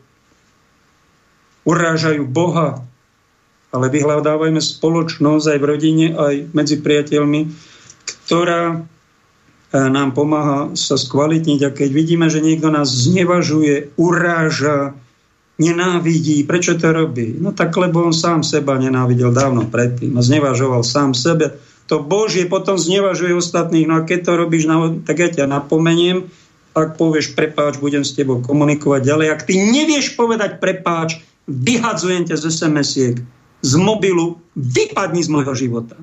urážajú 1.67 2.23
Boha, 2.31 2.87
ale 3.75 3.87
vyhľadávajme 3.91 4.63
spoločnosť 4.63 5.47
aj 5.51 5.59
v 5.59 5.69
rodine, 5.69 6.07
aj 6.15 6.35
medzi 6.55 6.79
priateľmi, 6.79 7.51
ktorá 8.27 8.63
e, 8.75 8.77
nám 9.75 10.15
pomáha 10.15 10.75
sa 10.79 10.95
skvalitniť. 10.95 11.61
A 11.67 11.75
keď 11.75 11.91
vidíme, 11.91 12.27
že 12.31 12.43
niekto 12.43 12.71
nás 12.71 12.91
znevažuje, 12.91 13.95
uráža, 13.99 14.95
nenávidí, 15.59 16.47
prečo 16.47 16.79
to 16.79 16.95
robí? 16.95 17.37
No 17.39 17.51
tak, 17.51 17.75
lebo 17.75 18.07
on 18.07 18.15
sám 18.15 18.47
seba 18.47 18.79
nenávidel 18.79 19.35
dávno 19.35 19.67
predtým 19.67 20.15
a 20.15 20.23
znevažoval 20.23 20.87
sám 20.87 21.15
sebe 21.15 21.59
to 21.91 21.99
Božie 21.99 22.47
potom 22.47 22.78
znevažuje 22.78 23.34
ostatných. 23.34 23.91
No 23.91 23.99
a 23.99 24.07
keď 24.07 24.30
to 24.30 24.32
robíš, 24.38 24.70
tak 25.03 25.18
ja 25.18 25.26
ťa 25.26 25.51
napomeniem, 25.51 26.30
ak 26.70 26.95
povieš 26.95 27.34
prepáč, 27.34 27.82
budem 27.82 28.07
s 28.07 28.14
tebou 28.14 28.38
komunikovať 28.38 29.03
ďalej. 29.03 29.26
Ak 29.34 29.43
ty 29.43 29.59
nevieš 29.59 30.14
povedať 30.14 30.62
prepáč, 30.62 31.18
vyhadzujem 31.51 32.30
ťa 32.30 32.38
z 32.38 32.45
SMS-iek, 32.47 33.16
z 33.66 33.72
mobilu, 33.74 34.38
vypadni 34.55 35.26
z 35.26 35.34
môjho 35.34 35.51
života. 35.59 35.99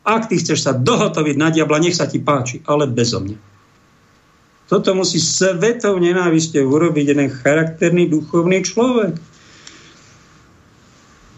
Ak 0.00 0.32
ty 0.32 0.40
chceš 0.40 0.64
sa 0.64 0.72
dohotoviť 0.72 1.36
na 1.36 1.52
diabla, 1.52 1.84
nech 1.84 1.92
sa 1.92 2.08
ti 2.08 2.16
páči, 2.16 2.64
ale 2.64 2.88
bezo 2.88 3.20
mňa. 3.20 3.36
Toto 4.72 4.96
musí 4.96 5.20
svetou 5.20 6.00
nenávisťou 6.00 6.64
urobiť 6.64 7.12
jeden 7.12 7.28
charakterný 7.28 8.08
duchovný 8.08 8.64
človek. 8.64 9.18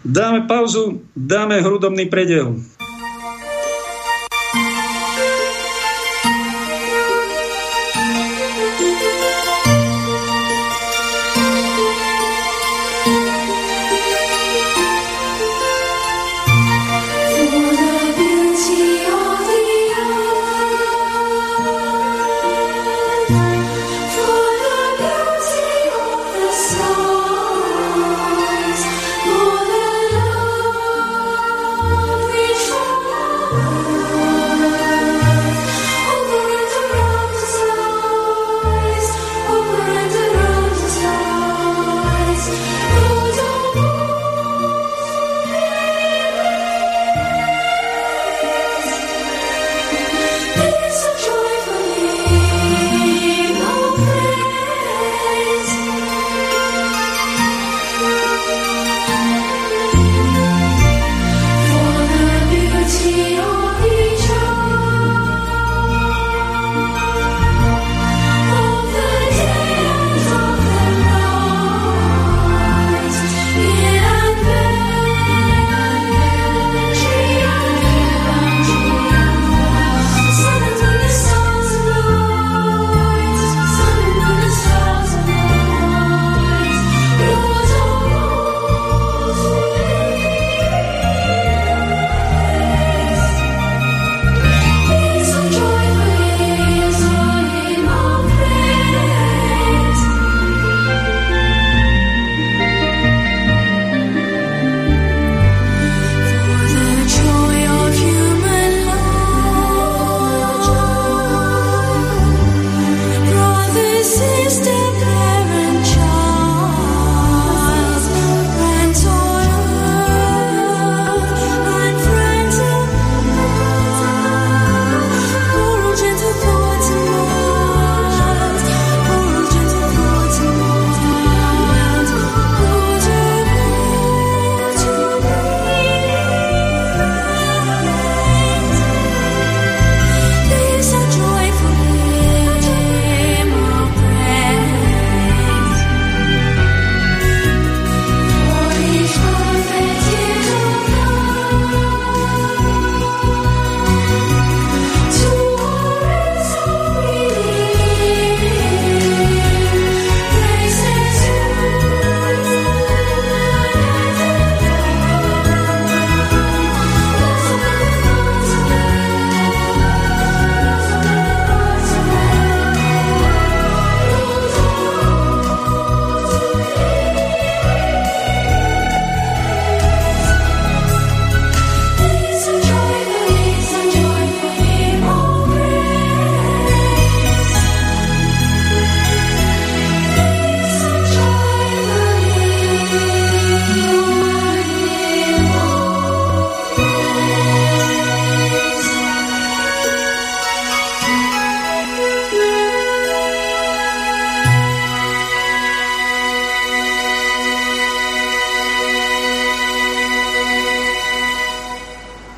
Dáme 0.07 0.47
pauzu, 0.47 1.03
dáme 1.11 1.59
hrudobný 1.59 2.07
predel. 2.07 2.59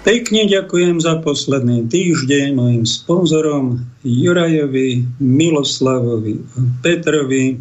Pekne 0.06 0.46
ďakujem 0.46 1.02
za 1.02 1.18
posledný 1.18 1.90
týždeň 1.90 2.54
mojim 2.54 2.86
sponzorom 2.86 3.82
Jurajovi, 4.06 5.02
Miloslavovi 5.18 6.46
a 6.54 6.58
Petrovi 6.86 7.58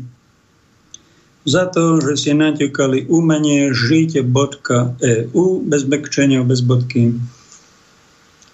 za 1.48 1.72
to, 1.72 2.04
že 2.04 2.20
si 2.20 2.36
naťukali 2.36 3.08
umenie 3.08 3.72
žite.eu 3.72 5.44
bez 5.64 5.82
bekčenia, 5.88 6.44
bez 6.44 6.60
bodky 6.60 7.16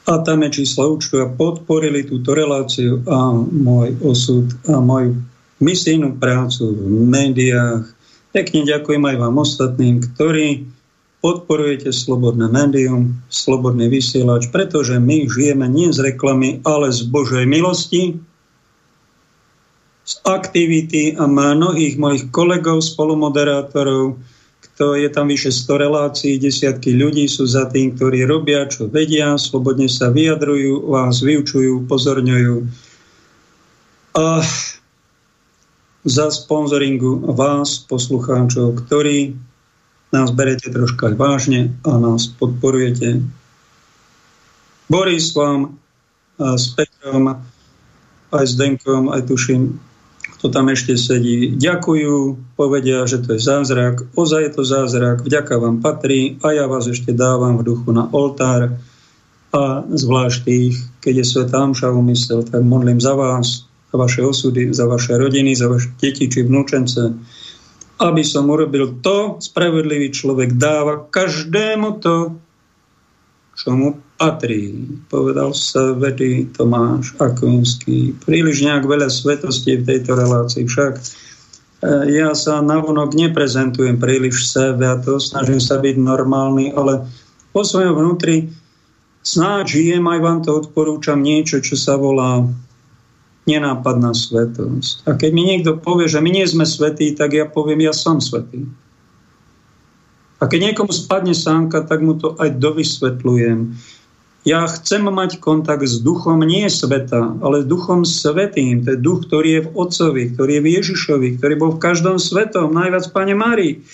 a 0.07 0.23
tam 0.23 0.43
je 0.47 0.63
číslo 0.63 0.95
účtu 0.95 1.23
a 1.23 1.27
podporili 1.27 2.07
túto 2.07 2.31
reláciu 2.35 3.03
a 3.11 3.35
môj 3.43 3.95
osud 4.07 4.47
a 4.71 4.79
moju 4.79 5.19
misijnú 5.59 6.15
prácu 6.19 6.79
v 6.79 7.11
médiách. 7.11 7.91
Pekne 8.31 8.71
ďakujem 8.71 9.03
aj 9.03 9.17
vám 9.19 9.35
ostatným, 9.39 9.99
ktorí 9.99 10.67
podporujete 11.21 11.93
slobodné 11.93 12.49
médium, 12.49 13.21
slobodný 13.29 13.93
vysielač, 13.93 14.49
pretože 14.49 14.97
my 14.97 15.29
žijeme 15.29 15.69
nie 15.69 15.93
z 15.93 16.01
reklamy, 16.01 16.65
ale 16.65 16.89
z 16.89 17.05
Božej 17.09 17.45
milosti, 17.45 18.17
z 20.05 20.15
aktivity 20.27 21.15
a 21.15 21.29
mnohých 21.29 22.01
mojich 22.01 22.25
kolegov, 22.33 22.81
spolumoderátorov, 22.83 24.17
kto 24.81 24.97
je 24.97 25.13
tam 25.13 25.29
vyše 25.29 25.53
100 25.53 25.85
relácií, 25.85 26.33
desiatky 26.41 26.97
ľudí 26.97 27.29
sú 27.29 27.45
za 27.45 27.69
tým, 27.69 27.93
ktorí 27.93 28.25
robia, 28.25 28.65
čo 28.65 28.89
vedia, 28.89 29.37
slobodne 29.37 29.93
sa 29.93 30.09
vyjadrujú, 30.09 30.89
vás 30.89 31.21
vyučujú, 31.21 31.85
pozorňujú. 31.85 32.65
A 34.17 34.41
za 36.01 36.27
sponzoringu 36.33 37.29
vás, 37.37 37.77
poslucháčov, 37.85 38.81
ktorí 38.89 39.37
nás 40.11 40.31
berete 40.35 40.71
troška 40.71 41.15
vážne 41.15 41.75
a 41.87 41.99
nás 41.99 42.27
podporujete. 42.27 43.23
Boris 44.91 45.31
vám 45.35 45.79
a 46.41 46.57
s 46.57 46.73
Petrom, 46.73 47.37
aj 48.33 48.45
s 48.49 48.55
Denkom, 48.57 49.13
aj 49.13 49.29
tuším, 49.29 49.77
kto 50.41 50.49
tam 50.49 50.73
ešte 50.73 50.97
sedí, 50.97 51.53
ďakujú, 51.53 52.41
povedia, 52.57 53.05
že 53.05 53.21
to 53.21 53.37
je 53.37 53.41
zázrak. 53.45 54.09
Ozaj 54.17 54.41
je 54.41 54.53
to 54.57 54.63
zázrak, 54.65 55.21
vďaka 55.21 55.61
vám 55.61 55.85
patrí 55.85 56.41
a 56.41 56.57
ja 56.57 56.65
vás 56.65 56.89
ešte 56.89 57.13
dávam 57.13 57.61
v 57.61 57.67
duchu 57.69 57.93
na 57.93 58.09
oltár 58.09 58.81
a 59.53 59.85
zvlášť 59.85 60.39
tých, 60.47 60.75
keď 61.05 61.15
je 61.21 61.27
Sveta 61.27 61.59
Amša 61.61 61.93
umysel, 61.93 62.41
tak 62.49 62.65
modlím 62.65 63.03
za 63.03 63.13
vás, 63.13 63.69
za 63.93 63.97
vaše 63.99 64.25
osudy, 64.25 64.73
za 64.73 64.89
vaše 64.89 65.13
rodiny, 65.19 65.53
za 65.53 65.69
vaše 65.69 65.93
deti 66.01 66.31
či 66.31 66.47
vnúčence, 66.47 67.13
aby 68.01 68.25
som 68.25 68.49
urobil 68.49 69.05
to, 69.05 69.37
spravedlivý 69.37 70.09
človek 70.09 70.57
dáva 70.57 71.05
každému 71.13 72.01
to, 72.01 72.41
čo 73.61 73.77
mu 73.77 74.01
patrí, 74.17 74.73
povedal 75.13 75.53
sa 75.53 75.93
vedy 75.93 76.49
Tomáš 76.49 77.13
Akvinský. 77.21 78.17
Príliš 78.25 78.65
nejak 78.65 78.89
veľa 78.89 79.13
svetosti 79.13 79.81
v 79.81 79.85
tejto 79.85 80.17
relácii, 80.17 80.65
však 80.65 80.93
e, 80.97 81.03
ja 82.09 82.33
sa 82.33 82.65
navonok 82.65 83.13
neprezentujem 83.13 84.01
príliš 84.01 84.49
sebe 84.49 84.89
a 84.89 84.97
to 84.97 85.21
snažím 85.21 85.61
sa 85.61 85.77
byť 85.77 85.97
normálny, 86.01 86.73
ale 86.73 87.05
po 87.53 87.61
svojom 87.61 88.01
vnútri 88.01 88.49
snáď 89.21 89.77
žijem, 89.77 90.05
aj 90.09 90.21
vám 90.25 90.41
to 90.41 90.57
odporúčam 90.57 91.21
niečo, 91.21 91.61
čo 91.61 91.77
sa 91.77 92.01
volá 92.01 92.49
nenápadná 93.49 94.13
svetosť. 94.13 95.09
A 95.09 95.17
keď 95.17 95.31
mi 95.33 95.43
niekto 95.49 95.81
povie, 95.81 96.11
že 96.11 96.21
my 96.21 96.29
nie 96.29 96.45
sme 96.45 96.69
svetí, 96.69 97.17
tak 97.17 97.33
ja 97.33 97.49
poviem, 97.49 97.85
ja 97.85 97.95
som 97.97 98.21
svetý. 98.21 98.69
A 100.41 100.49
keď 100.49 100.73
niekomu 100.73 100.93
spadne 100.93 101.37
sánka, 101.37 101.85
tak 101.85 102.01
mu 102.01 102.17
to 102.17 102.33
aj 102.41 102.57
dovysvetľujem. 102.57 103.77
Ja 104.49 104.65
chcem 104.65 105.05
mať 105.05 105.37
kontakt 105.37 105.85
s 105.85 106.01
duchom 106.01 106.41
nie 106.49 106.65
sveta, 106.73 107.37
ale 107.45 107.61
s 107.61 107.67
duchom 107.69 108.09
svetým. 108.09 108.81
To 108.89 108.97
je 108.97 109.05
duch, 109.05 109.29
ktorý 109.29 109.49
je 109.53 109.65
v 109.69 109.73
Otcovi, 109.77 110.23
ktorý 110.33 110.51
je 110.57 110.65
v 110.65 110.73
Ježišovi, 110.81 111.29
ktorý 111.37 111.55
bol 111.61 111.71
v 111.77 111.83
každom 111.85 112.17
svetom, 112.17 112.73
najviac 112.73 113.13
Pane 113.13 113.37
Márii. 113.37 113.85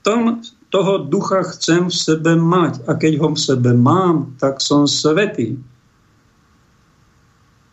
Tom, 0.00 0.40
toho 0.72 1.04
ducha 1.04 1.44
chcem 1.52 1.92
v 1.92 1.94
sebe 1.94 2.32
mať. 2.32 2.80
A 2.88 2.96
keď 2.96 3.20
ho 3.20 3.36
v 3.36 3.38
sebe 3.38 3.76
mám, 3.76 4.32
tak 4.40 4.64
som 4.64 4.88
svetý. 4.88 5.60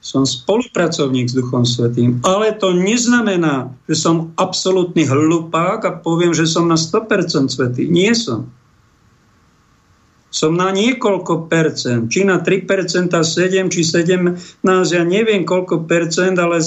Som 0.01 0.25
spolupracovník 0.25 1.29
s 1.29 1.37
Duchom 1.37 1.61
Svetým, 1.61 2.17
ale 2.25 2.57
to 2.57 2.73
neznamená, 2.73 3.69
že 3.85 4.01
som 4.01 4.33
absolútny 4.33 5.05
hlupák 5.05 5.77
a 5.85 5.93
poviem, 5.93 6.33
že 6.33 6.49
som 6.49 6.65
na 6.65 6.73
100% 6.73 7.53
svetý. 7.53 7.85
Nie 7.85 8.17
som. 8.17 8.49
Som 10.33 10.57
na 10.57 10.73
niekoľko 10.73 11.45
percent, 11.51 12.09
či 12.09 12.25
na 12.25 12.41
3%, 12.41 13.13
7 13.13 13.67
či 13.69 13.81
17, 13.85 14.41
ja 14.65 15.03
neviem 15.05 15.45
koľko 15.45 15.85
percent, 15.85 16.33
ale 16.39 16.63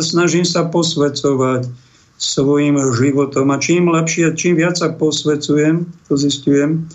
snažím 0.00 0.48
sa 0.48 0.64
posvecovať 0.70 1.68
svojim 2.20 2.80
životom. 2.96 3.50
A 3.50 3.58
čím 3.58 3.92
lepšie, 3.92 4.32
čím 4.36 4.56
viac 4.56 4.78
sa 4.78 4.94
posvecujem, 4.94 5.84
to 6.08 6.14
zistujem, 6.14 6.86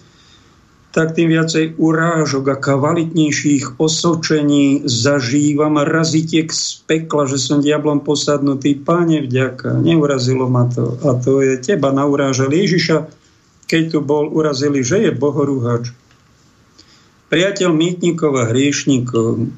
tak 0.96 1.12
tým 1.12 1.28
viacej 1.28 1.76
urážok 1.76 2.56
a 2.56 2.56
kvalitnejších 2.56 3.76
osočení 3.76 4.88
zažívam 4.88 5.76
razitiek 5.84 6.48
z 6.48 6.80
pekla, 6.88 7.28
že 7.28 7.36
som 7.36 7.60
diablom 7.60 8.00
posadnutý. 8.00 8.80
Páne 8.80 9.20
vďaka, 9.20 9.76
neurazilo 9.84 10.48
ma 10.48 10.72
to. 10.72 10.96
A 11.04 11.20
to 11.20 11.44
je 11.44 11.60
teba 11.60 11.92
naurážali 11.92 12.64
Ježiša, 12.64 13.12
keď 13.68 13.84
tu 13.92 14.00
bol, 14.00 14.32
urazili, 14.32 14.88
že 14.88 15.04
je 15.04 15.12
bohorúhač. 15.12 15.92
Priateľ 17.28 17.76
mýtnikov 17.76 18.40
a 18.40 18.48
hriešnikov, 18.56 19.52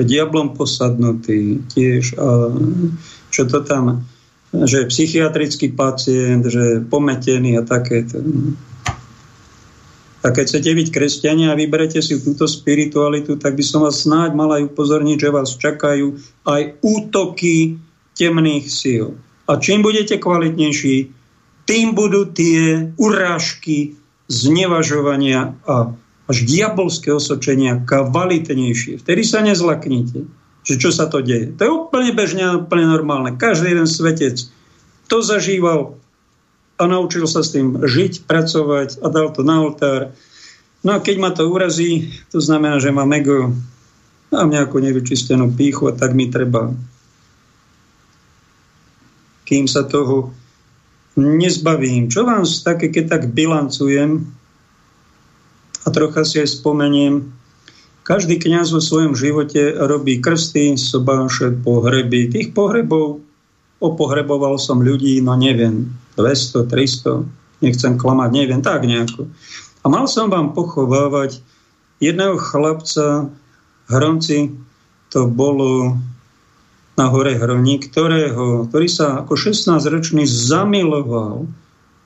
diablom 0.00 0.56
posadnutý 0.56 1.60
tiež. 1.76 2.16
A 2.16 2.56
čo 3.28 3.44
to 3.44 3.60
tam, 3.68 4.08
že 4.48 4.88
psychiatrický 4.88 5.76
pacient, 5.76 6.48
že 6.48 6.80
pometený 6.88 7.60
a 7.60 7.68
takéto. 7.68 8.24
A 10.18 10.34
keď 10.34 10.44
chcete 10.50 10.70
byť 10.74 10.88
kresťania 10.90 11.54
a 11.54 11.58
vyberete 11.58 12.02
si 12.02 12.18
túto 12.18 12.50
spiritualitu, 12.50 13.38
tak 13.38 13.54
by 13.54 13.62
som 13.62 13.86
vás 13.86 14.02
snáď 14.02 14.34
mal 14.34 14.50
aj 14.50 14.74
upozorniť, 14.74 15.18
že 15.18 15.30
vás 15.30 15.54
čakajú 15.54 16.18
aj 16.42 16.62
útoky 16.82 17.78
temných 18.18 18.66
síl. 18.66 19.14
A 19.46 19.62
čím 19.62 19.86
budete 19.86 20.18
kvalitnejší, 20.18 21.14
tým 21.70 21.94
budú 21.94 22.26
tie 22.34 22.90
urážky, 22.98 23.94
znevažovania 24.28 25.56
a 25.64 25.96
až 26.28 26.44
diabolské 26.44 27.08
osočenia 27.08 27.80
kvalitnejšie. 27.88 29.00
Vtedy 29.00 29.22
sa 29.24 29.40
nezlaknite, 29.40 30.28
že 30.68 30.74
čo 30.76 30.92
sa 30.92 31.08
to 31.08 31.24
deje. 31.24 31.56
To 31.56 31.60
je 31.64 31.72
úplne 31.72 32.12
bežne, 32.12 32.60
úplne 32.60 32.84
normálne. 32.84 33.40
Každý 33.40 33.72
jeden 33.72 33.88
svetec 33.88 34.36
to 35.08 35.24
zažíval 35.24 35.96
a 36.78 36.82
naučil 36.86 37.26
sa 37.26 37.42
s 37.42 37.50
tým 37.50 37.82
žiť, 37.82 38.24
pracovať 38.24 39.02
a 39.02 39.06
dal 39.10 39.34
to 39.34 39.42
na 39.42 39.66
oltár. 39.66 40.14
No 40.86 40.94
a 40.94 41.02
keď 41.02 41.16
ma 41.18 41.30
to 41.34 41.50
urazí, 41.50 42.14
to 42.30 42.38
znamená, 42.38 42.78
že 42.78 42.94
mám 42.94 43.10
ego, 43.10 43.50
mám 44.30 44.48
nejakú 44.48 44.78
nevyčistenú 44.78 45.50
píchu 45.58 45.90
a 45.90 45.96
tak 45.98 46.14
mi 46.14 46.30
treba. 46.30 46.70
Kým 49.42 49.66
sa 49.66 49.82
toho 49.82 50.30
nezbavím. 51.18 52.06
Čo 52.06 52.22
vám 52.22 52.46
také, 52.46 52.94
keď 52.94 53.18
tak 53.18 53.22
bilancujem 53.34 54.22
a 55.82 55.88
trocha 55.90 56.22
si 56.22 56.38
aj 56.38 56.62
spomeniem, 56.62 57.26
každý 58.06 58.38
kňaz 58.40 58.72
vo 58.72 58.80
svojom 58.80 59.18
živote 59.18 59.74
robí 59.76 60.22
krsty, 60.22 60.78
sobáše, 60.78 61.52
pohreby. 61.60 62.30
Tých 62.32 62.54
pohrebov 62.56 63.20
opohreboval 63.82 64.56
som 64.56 64.80
ľudí, 64.80 65.20
no 65.20 65.36
neviem, 65.36 65.92
200, 66.18 66.66
300, 66.66 67.62
nechcem 67.62 67.94
klamať, 67.94 68.30
neviem, 68.34 68.58
tak 68.58 68.82
nejako. 68.82 69.30
A 69.82 69.86
mal 69.86 70.10
som 70.10 70.26
vám 70.26 70.52
pochovávať 70.58 71.38
jedného 72.02 72.34
chlapca, 72.34 73.30
Hronci, 73.88 74.52
to 75.08 75.30
bolo 75.30 75.96
na 76.98 77.06
hore 77.08 77.38
Hroni, 77.38 77.78
ktorého, 77.78 78.68
ktorý 78.68 78.88
sa 78.90 79.22
ako 79.22 79.38
16-ročný 79.38 80.26
zamiloval 80.26 81.46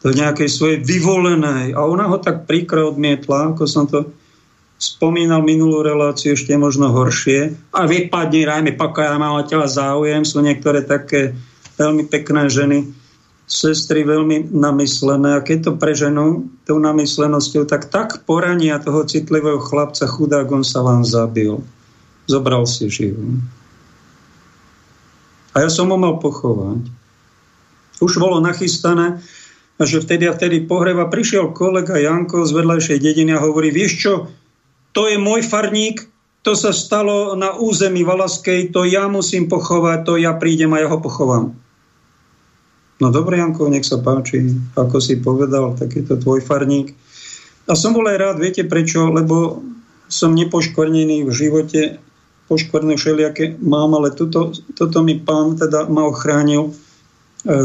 do 0.02 0.08
nejakej 0.10 0.48
svojej 0.52 0.78
vyvolenej 0.84 1.72
a 1.72 1.80
ona 1.88 2.06
ho 2.12 2.20
tak 2.20 2.44
príkro 2.44 2.92
odmietla, 2.92 3.56
ako 3.56 3.64
som 3.64 3.88
to 3.88 4.12
spomínal 4.82 5.46
minulú 5.46 5.80
reláciu, 5.80 6.34
ešte 6.34 6.58
možno 6.58 6.90
horšie. 6.90 7.54
A 7.70 7.86
vypadni, 7.86 8.42
rajme, 8.42 8.74
pokiaľ 8.74 9.12
mám 9.14 9.38
o 9.38 9.46
teba 9.46 9.70
záujem, 9.70 10.26
sú 10.26 10.42
niektoré 10.42 10.82
také 10.82 11.38
veľmi 11.78 12.10
pekné 12.10 12.50
ženy, 12.50 12.78
sestry 13.52 14.08
veľmi 14.08 14.48
namyslené 14.48 15.36
a 15.36 15.44
keď 15.44 15.58
to 15.68 15.72
preženú 15.76 16.48
tou 16.64 16.80
namyslenosťou, 16.80 17.68
tak 17.68 17.92
tak 17.92 18.24
porania 18.24 18.80
toho 18.80 19.04
citlivého 19.04 19.60
chlapca 19.60 20.08
chudák, 20.08 20.48
on 20.48 20.64
sa 20.64 20.80
vám 20.80 21.04
zabil. 21.04 21.60
Zobral 22.24 22.64
si 22.64 22.88
živú. 22.88 23.44
A 25.52 25.60
ja 25.60 25.68
som 25.68 25.92
ho 25.92 26.00
mal 26.00 26.16
pochovať. 26.16 26.88
Už 28.00 28.16
bolo 28.16 28.40
nachystané, 28.40 29.20
že 29.76 30.00
vtedy 30.00 30.24
a 30.24 30.32
vtedy 30.32 30.64
pohreba 30.64 31.12
prišiel 31.12 31.52
kolega 31.52 32.00
Janko 32.00 32.48
z 32.48 32.56
vedľajšej 32.56 32.98
dediny 33.04 33.36
a 33.36 33.42
hovorí, 33.44 33.68
vieš 33.68 33.92
čo, 34.00 34.12
to 34.96 35.12
je 35.12 35.20
môj 35.20 35.44
farník, 35.44 36.08
to 36.40 36.56
sa 36.56 36.72
stalo 36.72 37.36
na 37.36 37.54
území 37.54 38.02
Valaskej, 38.02 38.72
to 38.72 38.88
ja 38.88 39.06
musím 39.06 39.46
pochovať, 39.46 39.98
to 40.08 40.12
ja 40.18 40.34
prídem 40.40 40.72
a 40.72 40.82
ja 40.82 40.88
ho 40.88 40.98
pochovám. 40.98 41.61
No 43.02 43.10
dobre, 43.10 43.42
Janko, 43.42 43.66
nech 43.66 43.82
sa 43.82 43.98
páči, 43.98 44.54
ako 44.78 45.02
si 45.02 45.18
povedal, 45.18 45.74
tak 45.74 45.90
je 45.98 46.06
to 46.06 46.22
tvoj 46.22 46.38
farník. 46.38 46.94
A 47.66 47.74
som 47.74 47.90
bol 47.90 48.06
aj 48.06 48.14
rád, 48.14 48.36
viete 48.38 48.62
prečo? 48.62 49.10
Lebo 49.10 49.58
som 50.06 50.38
nepoškvrnený 50.38 51.26
v 51.26 51.30
živote, 51.34 51.98
poškvrné 52.46 52.94
všelijaké 52.94 53.58
mám, 53.58 53.98
ale 53.98 54.14
toto, 54.14 54.54
toto 54.78 55.02
mi 55.02 55.18
pán 55.18 55.58
teda 55.58 55.90
ma 55.90 56.06
ochránil, 56.06 56.70
e, 56.70 56.72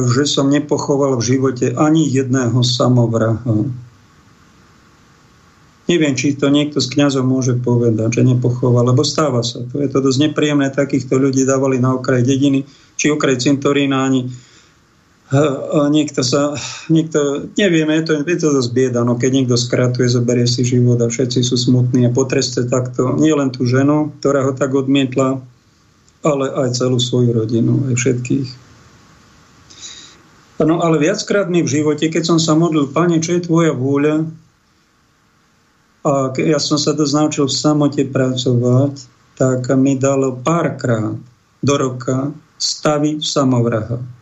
že 0.10 0.26
som 0.26 0.50
nepochoval 0.50 1.22
v 1.22 1.28
živote 1.38 1.70
ani 1.78 2.10
jedného 2.10 2.58
samovraha. 2.66 3.70
Neviem, 5.88 6.18
či 6.18 6.34
to 6.34 6.50
niekto 6.50 6.82
z 6.82 6.98
kňazov 6.98 7.30
môže 7.30 7.62
povedať, 7.62 8.20
že 8.20 8.24
nepochoval, 8.26 8.90
lebo 8.90 9.06
stáva 9.06 9.46
sa 9.46 9.62
to. 9.62 9.86
Je 9.86 9.88
to 9.88 10.02
dosť 10.02 10.34
nepríjemné, 10.34 10.74
takýchto 10.74 11.14
ľudí 11.14 11.46
dávali 11.46 11.78
na 11.78 11.94
okraj 11.94 12.26
dediny, 12.26 12.66
či 12.98 13.14
okraj 13.14 13.38
cintorína, 13.40 14.02
ani 14.02 14.28
niekto 15.92 16.24
sa, 16.24 16.56
niekto, 16.88 17.52
nevieme, 17.60 18.00
je 18.00 18.04
to, 18.08 18.14
je 18.24 18.38
to 18.40 18.50
dosť 18.56 18.72
bieda, 18.72 19.04
no 19.04 19.20
keď 19.20 19.32
niekto 19.44 19.56
skratuje, 19.60 20.08
zoberie 20.08 20.48
si 20.48 20.64
život 20.64 20.96
a 21.04 21.12
všetci 21.12 21.44
sú 21.44 21.60
smutní 21.60 22.08
a 22.08 22.16
potreste 22.16 22.64
takto 22.64 23.20
nie 23.20 23.36
len 23.36 23.52
tú 23.52 23.68
ženu, 23.68 24.16
ktorá 24.24 24.48
ho 24.48 24.56
tak 24.56 24.72
odmietla, 24.72 25.44
ale 26.24 26.46
aj 26.48 26.80
celú 26.80 26.96
svoju 26.96 27.36
rodinu, 27.44 27.92
aj 27.92 27.96
všetkých. 28.00 28.50
No 30.64 30.82
ale 30.82 30.98
viackrát 30.98 31.52
mi 31.52 31.62
v 31.62 31.70
živote, 31.70 32.08
keď 32.08 32.24
som 32.24 32.40
sa 32.40 32.56
modlil, 32.58 32.90
Pane, 32.90 33.22
čo 33.22 33.36
je 33.38 33.46
tvoja 33.46 33.76
vôľa, 33.76 34.26
a 36.08 36.32
ja 36.40 36.56
som 36.56 36.80
sa 36.80 36.96
dosť 36.96 37.14
naučil 37.20 37.46
v 37.52 37.58
samote 37.60 38.04
pracovať, 38.08 38.96
tak 39.36 39.68
mi 39.76 40.00
dalo 40.00 40.40
párkrát 40.40 41.20
do 41.60 41.76
roka 41.76 42.32
staviť 42.56 43.20
samovraha. 43.22 44.17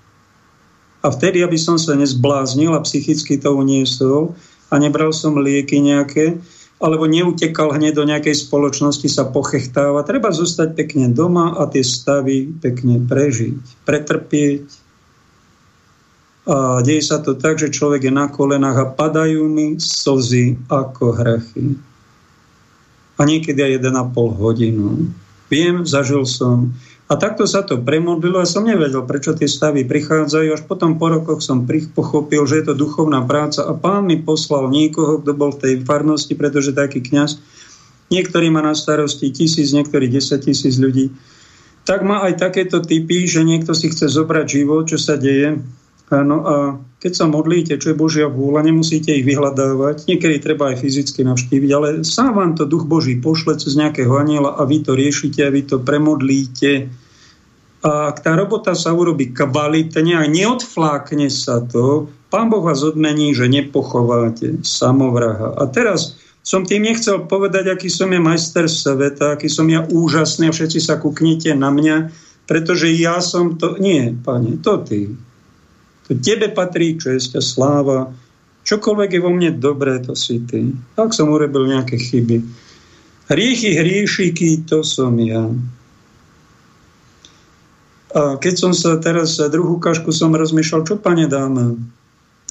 A 1.06 1.14
vtedy, 1.14 1.46
aby 1.46 1.62
som 1.62 1.78
sa 1.78 1.94
nezbláznil 1.94 2.74
a 2.74 2.82
psychicky 2.82 3.38
to 3.38 3.54
uniesol 3.54 4.34
a 4.74 4.82
nebral 4.82 5.14
som 5.14 5.38
lieky 5.38 5.78
nejaké, 5.78 6.42
alebo 6.82 7.06
neutekal 7.06 7.70
hneď 7.78 7.94
do 7.94 8.10
nejakej 8.10 8.34
spoločnosti 8.50 9.06
sa 9.06 9.30
pochettáva. 9.30 10.02
Treba 10.02 10.34
zostať 10.34 10.74
pekne 10.74 11.14
doma 11.14 11.54
a 11.62 11.70
tie 11.70 11.86
stavy 11.86 12.50
pekne 12.58 13.06
prežiť, 13.06 13.86
pretrpieť, 13.86 14.66
a 16.46 16.86
deje 16.86 17.02
sa 17.02 17.18
to 17.18 17.34
tak, 17.34 17.58
že 17.58 17.74
človek 17.74 18.06
je 18.06 18.14
na 18.14 18.30
kolenách 18.30 18.78
a 18.78 18.92
padajú 18.94 19.50
mi 19.50 19.82
slzy 19.82 20.70
ako 20.70 21.18
hrachy. 21.18 21.74
A 23.18 23.26
niekedy 23.26 23.58
aj 23.66 23.82
1,5 23.82 24.14
hodinu. 24.38 25.10
Viem, 25.50 25.90
zažil 25.90 26.22
som. 26.30 26.70
A 27.06 27.22
takto 27.22 27.46
sa 27.46 27.62
to 27.62 27.78
premodlilo 27.78 28.42
a 28.42 28.50
som 28.50 28.66
nevedel, 28.66 29.06
prečo 29.06 29.38
tie 29.38 29.46
stavy 29.46 29.86
prichádzajú. 29.86 30.50
Až 30.58 30.66
potom 30.66 30.98
po 30.98 31.14
rokoch 31.14 31.38
som 31.46 31.62
pochopil, 31.94 32.42
že 32.50 32.62
je 32.62 32.66
to 32.66 32.74
duchovná 32.74 33.22
práca 33.22 33.62
a 33.62 33.78
pán 33.78 34.10
mi 34.10 34.18
poslal 34.18 34.74
niekoho, 34.74 35.22
kto 35.22 35.32
bol 35.38 35.54
v 35.54 35.62
tej 35.62 35.74
farnosti, 35.86 36.34
pretože 36.34 36.74
taký 36.74 37.06
kňaz, 37.06 37.38
niektorý 38.10 38.50
má 38.50 38.66
na 38.66 38.74
starosti 38.74 39.30
tisíc, 39.30 39.70
niektorý 39.70 40.10
10 40.10 40.50
tisíc 40.50 40.82
ľudí, 40.82 41.14
tak 41.86 42.02
má 42.02 42.26
aj 42.26 42.42
takéto 42.42 42.82
typy, 42.82 43.30
že 43.30 43.46
niekto 43.46 43.78
si 43.78 43.94
chce 43.94 44.10
zobrať 44.10 44.46
život, 44.66 44.90
čo 44.90 44.98
sa 44.98 45.14
deje, 45.14 45.62
Áno, 46.14 46.38
a 46.46 46.56
keď 47.02 47.14
sa 47.18 47.26
modlíte, 47.26 47.82
čo 47.82 47.94
je 47.94 47.98
Božia 47.98 48.30
vôľa, 48.30 48.62
nemusíte 48.62 49.10
ich 49.10 49.26
vyhľadávať, 49.26 50.06
niekedy 50.06 50.38
treba 50.38 50.70
aj 50.70 50.86
fyzicky 50.86 51.26
navštíviť, 51.26 51.70
ale 51.74 51.88
sám 52.06 52.38
vám 52.38 52.52
to 52.54 52.70
Duch 52.70 52.86
Boží 52.86 53.18
pošle 53.18 53.58
cez 53.58 53.74
nejakého 53.74 54.14
aniela 54.14 54.54
a 54.54 54.62
vy 54.70 54.86
to 54.86 54.94
riešite 54.94 55.42
a 55.42 55.50
vy 55.50 55.66
to 55.66 55.82
premodlíte. 55.82 56.94
A 57.86 58.10
ak 58.14 58.22
tá 58.22 58.38
robota 58.38 58.78
sa 58.78 58.94
urobí 58.94 59.34
kabalitne 59.34 60.18
a 60.18 60.26
neodflákne 60.30 61.30
sa 61.30 61.62
to, 61.62 62.10
Pán 62.30 62.50
Boh 62.50 62.62
vás 62.62 62.82
odmení, 62.82 63.32
že 63.32 63.48
nepochováte 63.48 64.66
samovraha. 64.66 65.56
A 65.56 65.70
teraz 65.70 66.18
som 66.46 66.62
tým 66.62 66.86
nechcel 66.86 67.26
povedať, 67.26 67.74
aký 67.74 67.90
som 67.90 68.12
ja 68.14 68.22
majster 68.22 68.70
sveta, 68.70 69.34
aký 69.34 69.50
som 69.50 69.66
ja 69.66 69.82
úžasný 69.86 70.50
a 70.50 70.54
všetci 70.54 70.78
sa 70.78 71.02
kuknite 71.02 71.54
na 71.58 71.74
mňa, 71.74 72.12
pretože 72.46 72.94
ja 72.94 73.18
som 73.22 73.58
to... 73.58 73.82
Nie, 73.82 74.14
pane, 74.14 74.62
to 74.62 74.78
ty. 74.86 75.10
To 76.06 76.14
tebe 76.14 76.54
patrí 76.54 76.98
česť 76.98 77.38
a 77.38 77.42
sláva. 77.42 78.14
Čokoľvek 78.66 79.10
je 79.18 79.22
vo 79.22 79.32
mne 79.34 79.58
dobré, 79.58 80.02
to 80.02 80.14
si 80.14 80.42
ty. 80.46 80.74
Ak 80.98 81.14
som 81.14 81.30
urobil 81.34 81.70
nejaké 81.70 81.98
chyby. 81.98 82.42
Hriechy, 83.30 83.74
hriešíky, 83.74 84.70
to 84.70 84.86
som 84.86 85.18
ja. 85.18 85.50
A 88.16 88.38
keď 88.38 88.54
som 88.54 88.72
sa 88.72 89.02
teraz 89.02 89.42
druhú 89.52 89.82
ukážku 89.82 90.14
som 90.14 90.32
rozmýšľal, 90.32 90.82
čo 90.86 90.96
pane 91.02 91.26
dáme? 91.26 91.82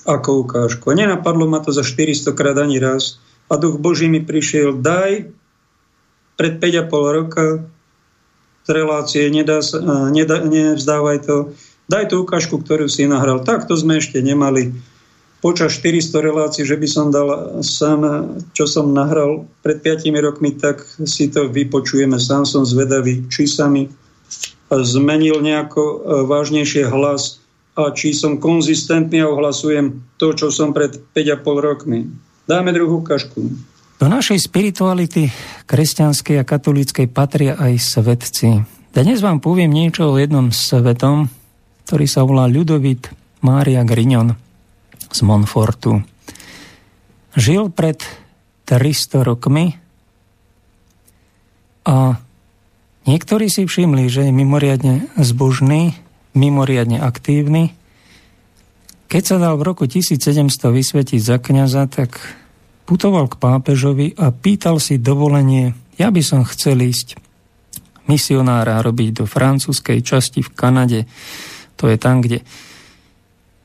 Ako 0.04 0.44
ukážku? 0.44 0.92
A 0.92 0.98
nenapadlo 0.98 1.48
ma 1.48 1.62
to 1.62 1.72
za 1.72 1.86
400 1.86 2.36
krát 2.36 2.58
ani 2.58 2.82
raz. 2.82 3.22
A 3.48 3.56
duch 3.56 3.80
Boží 3.80 4.10
mi 4.10 4.20
prišiel, 4.20 4.76
daj 4.76 5.30
pred 6.34 6.58
5,5 6.58 6.90
roka 7.16 7.46
z 8.64 8.68
relácie, 8.72 9.28
nedá, 9.28 9.60
nedá, 10.10 10.40
nevzdávaj 10.40 11.18
to, 11.24 11.36
Daj 11.84 12.08
tú 12.08 12.24
ukážku, 12.24 12.60
ktorú 12.64 12.88
si 12.88 13.04
nahral. 13.04 13.44
Tak 13.44 13.68
to 13.68 13.76
sme 13.76 14.00
ešte 14.00 14.24
nemali 14.24 14.72
počas 15.44 15.76
400 15.76 16.24
relácií, 16.24 16.64
že 16.64 16.80
by 16.80 16.88
som 16.88 17.12
dal 17.12 17.60
sám, 17.60 18.00
čo 18.56 18.64
som 18.64 18.96
nahral 18.96 19.44
pred 19.60 19.84
5 19.84 20.08
rokmi, 20.24 20.56
tak 20.56 20.80
si 21.04 21.28
to 21.28 21.52
vypočujeme. 21.52 22.16
Sám 22.16 22.48
som 22.48 22.64
zvedavý, 22.64 23.28
či 23.28 23.44
sa 23.44 23.68
mi 23.68 23.92
zmenil 24.72 25.44
nejako 25.44 25.82
e, 25.84 25.96
vážnejšie 26.24 26.88
hlas 26.88 27.44
a 27.76 27.92
či 27.92 28.16
som 28.16 28.40
konzistentný 28.40 29.20
a 29.20 29.28
ohlasujem 29.28 30.00
to, 30.16 30.32
čo 30.32 30.48
som 30.48 30.72
pred 30.72 30.96
5,5 31.12 31.44
rokmi. 31.60 32.08
Dáme 32.48 32.72
druhú 32.72 33.04
ukážku. 33.04 33.44
Do 34.00 34.06
našej 34.08 34.40
spirituality 34.40 35.28
kresťanskej 35.68 36.40
a 36.40 36.44
katolíckej 36.48 37.06
patria 37.12 37.54
aj 37.60 38.00
svetci. 38.00 38.64
Dnes 38.96 39.20
vám 39.20 39.44
poviem 39.44 39.68
niečo 39.68 40.08
o 40.08 40.18
jednom 40.18 40.48
svetom, 40.48 41.28
ktorý 41.84 42.06
sa 42.08 42.24
volá 42.24 42.48
Ľudovit 42.48 43.12
Mária 43.44 43.84
Grignon 43.84 44.32
z 45.12 45.20
Monfortu. 45.22 46.00
Žil 47.36 47.68
pred 47.70 48.00
300 48.64 49.20
rokmi 49.20 49.76
a 51.84 52.16
niektorí 53.04 53.52
si 53.52 53.68
všimli, 53.68 54.08
že 54.08 54.26
je 54.26 54.32
mimoriadne 54.32 55.12
zbožný, 55.20 55.92
mimoriadne 56.32 56.98
aktívny. 57.04 57.76
Keď 59.12 59.22
sa 59.22 59.36
dal 59.36 59.60
v 59.60 59.66
roku 59.68 59.84
1700 59.84 60.48
vysvetiť 60.48 61.20
za 61.20 61.36
kniaza, 61.36 61.84
tak 61.86 62.16
putoval 62.88 63.28
k 63.28 63.36
pápežovi 63.36 64.16
a 64.16 64.32
pýtal 64.32 64.80
si 64.80 64.96
dovolenie, 64.96 65.76
ja 66.00 66.08
by 66.08 66.22
som 66.24 66.48
chcel 66.48 66.80
ísť 66.80 67.20
misionára 68.08 68.80
robiť 68.84 69.20
do 69.20 69.24
francúzskej 69.24 70.00
časti 70.04 70.40
v 70.44 70.50
Kanade 70.52 71.00
to 71.84 71.92
je 71.92 72.00
tam, 72.00 72.24
kde 72.24 72.40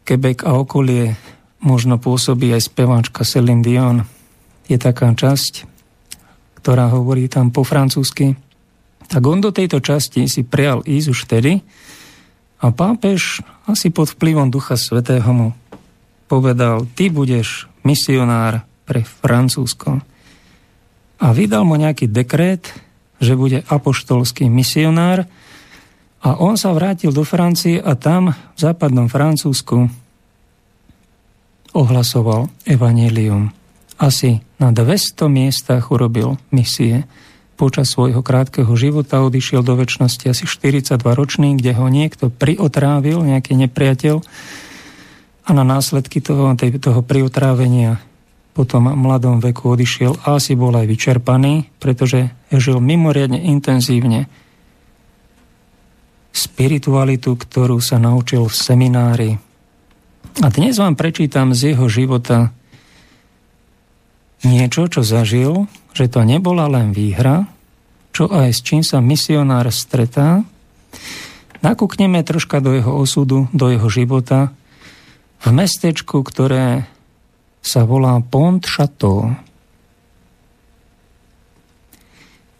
Quebec 0.03 0.43
a 0.43 0.59
okolie 0.59 1.15
možno 1.63 1.95
pôsobí 1.95 2.51
aj 2.51 2.67
speváčka 2.67 3.23
Celine 3.23 3.63
Dion. 3.63 4.03
Je 4.67 4.75
taká 4.75 5.07
časť, 5.15 5.63
ktorá 6.59 6.91
hovorí 6.91 7.31
tam 7.31 7.55
po 7.55 7.63
francúzsky. 7.63 8.35
Tak 9.07 9.23
on 9.23 9.39
do 9.39 9.55
tejto 9.55 9.79
časti 9.79 10.27
si 10.27 10.43
prijal 10.43 10.83
ísť 10.83 11.07
už 11.07 11.19
vtedy 11.31 11.63
a 12.59 12.75
pápež 12.75 13.39
asi 13.63 13.87
pod 13.87 14.11
vplyvom 14.11 14.51
Ducha 14.51 14.75
Svetého 14.75 15.31
mu 15.31 15.55
povedal, 16.27 16.91
ty 16.91 17.07
budeš 17.07 17.71
misionár 17.87 18.67
pre 18.83 19.07
Francúzsko. 19.07 20.03
A 21.23 21.27
vydal 21.31 21.63
mu 21.63 21.79
nejaký 21.79 22.11
dekret, 22.11 22.67
že 23.23 23.39
bude 23.39 23.63
apoštolský 23.71 24.51
misionár 24.51 25.23
a 26.19 26.35
on 26.35 26.59
sa 26.59 26.75
vrátil 26.75 27.15
do 27.15 27.23
Francie 27.23 27.79
a 27.79 27.95
tam, 27.95 28.35
v 28.35 28.59
západnom 28.59 29.07
Francúzsku, 29.07 29.87
ohlasoval 31.71 32.51
evanelium. 32.67 33.55
Asi 33.99 34.43
na 34.59 34.71
200 34.75 35.27
miestach 35.31 35.91
urobil 35.91 36.35
misie. 36.51 37.07
Počas 37.59 37.91
svojho 37.91 38.23
krátkeho 38.23 38.71
života 38.79 39.19
odišiel 39.19 39.63
do 39.63 39.75
väčšnosti 39.75 40.25
asi 40.31 40.43
42 40.47 40.95
ročný, 41.03 41.59
kde 41.59 41.75
ho 41.75 41.91
niekto 41.91 42.31
priotrávil, 42.31 43.19
nejaký 43.23 43.55
nepriateľ 43.67 44.23
a 45.43 45.49
na 45.51 45.63
následky 45.67 46.23
toho, 46.23 46.55
toho 46.55 47.01
priotrávenia 47.03 47.99
potom 48.53 48.91
v 48.91 48.99
mladom 48.99 49.39
veku 49.39 49.71
odišiel 49.71 50.19
a 50.27 50.35
asi 50.35 50.51
bol 50.51 50.75
aj 50.75 50.83
vyčerpaný, 50.83 51.71
pretože 51.79 52.27
žil 52.51 52.83
mimoriadne 52.83 53.39
intenzívne 53.39 54.27
spiritualitu, 56.33 57.35
ktorú 57.35 57.81
sa 57.81 57.97
naučil 57.97 58.45
v 58.47 58.55
seminári. 58.55 59.31
A 60.39 60.47
dnes 60.47 60.79
vám 60.79 60.95
prečítam 60.95 61.51
z 61.51 61.73
jeho 61.73 61.89
života 61.91 62.53
niečo, 64.45 64.87
čo 64.87 65.03
zažil, 65.03 65.67
že 65.91 66.07
to 66.07 66.23
nebola 66.23 66.71
len 66.71 66.95
výhra, 66.95 67.49
čo 68.15 68.31
aj 68.31 68.55
s 68.55 68.59
čím 68.63 68.81
sa 68.85 69.03
misionár 69.03 69.67
stretá, 69.73 70.47
nakúkneme 71.59 72.23
troška 72.23 72.63
do 72.63 72.71
jeho 72.71 72.95
osudu, 72.95 73.51
do 73.51 73.67
jeho 73.67 73.89
života 73.91 74.55
v 75.43 75.47
mestečku, 75.51 76.23
ktoré 76.23 76.87
sa 77.59 77.83
volá 77.83 78.15
Pont 78.23 78.63
Chateau. 78.63 79.35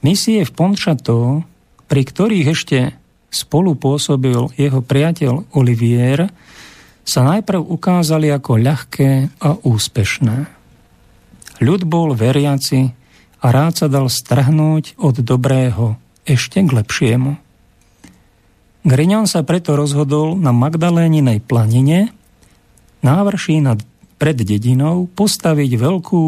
Misie 0.03 0.43
v 0.43 0.51
Pont 0.51 0.75
Chateau, 0.75 1.43
pri 1.87 2.01
ktorých 2.03 2.47
ešte 2.51 2.98
spolu 3.29 3.77
pôsobil 3.77 4.49
jeho 4.57 4.81
priateľ 4.81 5.49
Olivier, 5.53 6.29
sa 7.05 7.25
najprv 7.25 7.61
ukázali 7.65 8.29
ako 8.29 8.51
ľahké 8.61 9.41
a 9.41 9.57
úspešné. 9.65 10.37
Ľud 11.59 11.81
bol 11.89 12.13
veriaci 12.13 12.93
a 13.41 13.45
rád 13.49 13.73
sa 13.81 13.87
dal 13.89 14.07
strhnúť 14.11 14.99
od 15.01 15.25
dobrého 15.25 15.97
ešte 16.29 16.61
k 16.61 16.69
lepšiemu. 16.69 17.41
Grignon 18.85 19.27
sa 19.27 19.43
preto 19.43 19.75
rozhodol 19.75 20.39
na 20.39 20.55
Magdaléninej 20.55 21.43
planine, 21.43 22.15
návrší 23.03 23.59
nad, 23.59 23.81
pred 24.15 24.37
dedinou, 24.39 25.09
postaviť 25.11 25.71
veľkú 25.75 26.23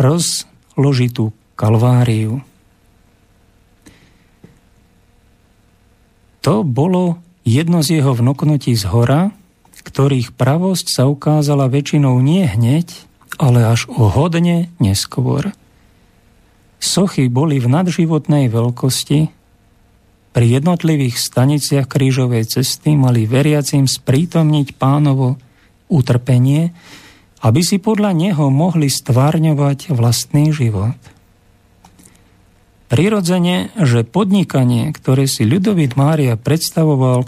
rozložitú 0.00 1.30
kalváriu. 1.54 2.42
To 6.40 6.64
bolo 6.64 7.20
jedno 7.44 7.84
z 7.84 8.00
jeho 8.00 8.16
vnoknutí 8.16 8.72
z 8.72 8.88
hora, 8.88 9.32
ktorých 9.80 10.36
pravosť 10.36 10.86
sa 10.92 11.04
ukázala 11.08 11.68
väčšinou 11.68 12.20
nie 12.20 12.44
hneď, 12.44 12.88
ale 13.40 13.64
až 13.64 13.88
o 13.88 14.08
hodne 14.08 14.68
neskôr. 14.80 15.52
Sochy 16.80 17.28
boli 17.28 17.60
v 17.60 17.68
nadživotnej 17.68 18.48
veľkosti, 18.48 19.40
pri 20.30 20.46
jednotlivých 20.46 21.18
staniciach 21.18 21.90
krížovej 21.90 22.46
cesty 22.46 22.94
mali 22.94 23.26
veriacim 23.26 23.90
sprítomniť 23.90 24.78
pánovo 24.78 25.42
utrpenie, 25.90 26.70
aby 27.42 27.60
si 27.66 27.82
podľa 27.82 28.14
neho 28.14 28.46
mohli 28.46 28.86
stvárňovať 28.86 29.90
vlastný 29.90 30.54
život. 30.54 30.94
Prirodzene, 32.90 33.70
že 33.78 34.02
podnikanie, 34.02 34.90
ktoré 34.90 35.30
si 35.30 35.46
Ľudovít 35.46 35.94
Mária 35.94 36.34
predstavoval 36.34 37.22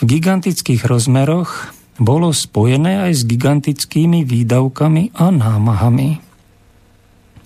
v 0.00 0.02
gigantických 0.08 0.88
rozmeroch, 0.88 1.76
bolo 2.00 2.32
spojené 2.32 3.04
aj 3.04 3.12
s 3.12 3.22
gigantickými 3.28 4.24
výdavkami 4.24 5.12
a 5.12 5.28
námahami. 5.28 6.24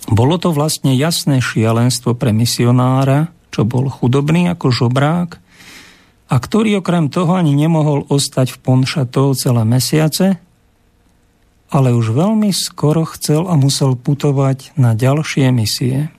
Bolo 0.07 0.39
to 0.39 0.55
vlastne 0.55 0.95
jasné 0.95 1.43
šialenstvo 1.43 2.15
pre 2.15 2.31
misionára, 2.31 3.35
čo 3.51 3.67
bol 3.67 3.91
chudobný 3.91 4.47
ako 4.55 4.71
žobrák 4.71 5.43
a 6.31 6.35
ktorý 6.39 6.79
okrem 6.79 7.11
toho 7.11 7.35
ani 7.35 7.59
nemohol 7.59 8.07
ostať 8.07 8.55
v 8.55 8.63
Ponšatov 8.63 9.35
celé 9.35 9.67
mesiace, 9.67 10.39
ale 11.67 11.91
už 11.91 12.15
veľmi 12.15 12.55
skoro 12.55 13.03
chcel 13.11 13.51
a 13.51 13.59
musel 13.59 13.99
putovať 13.99 14.79
na 14.79 14.95
ďalšie 14.95 15.51
misie 15.51 16.15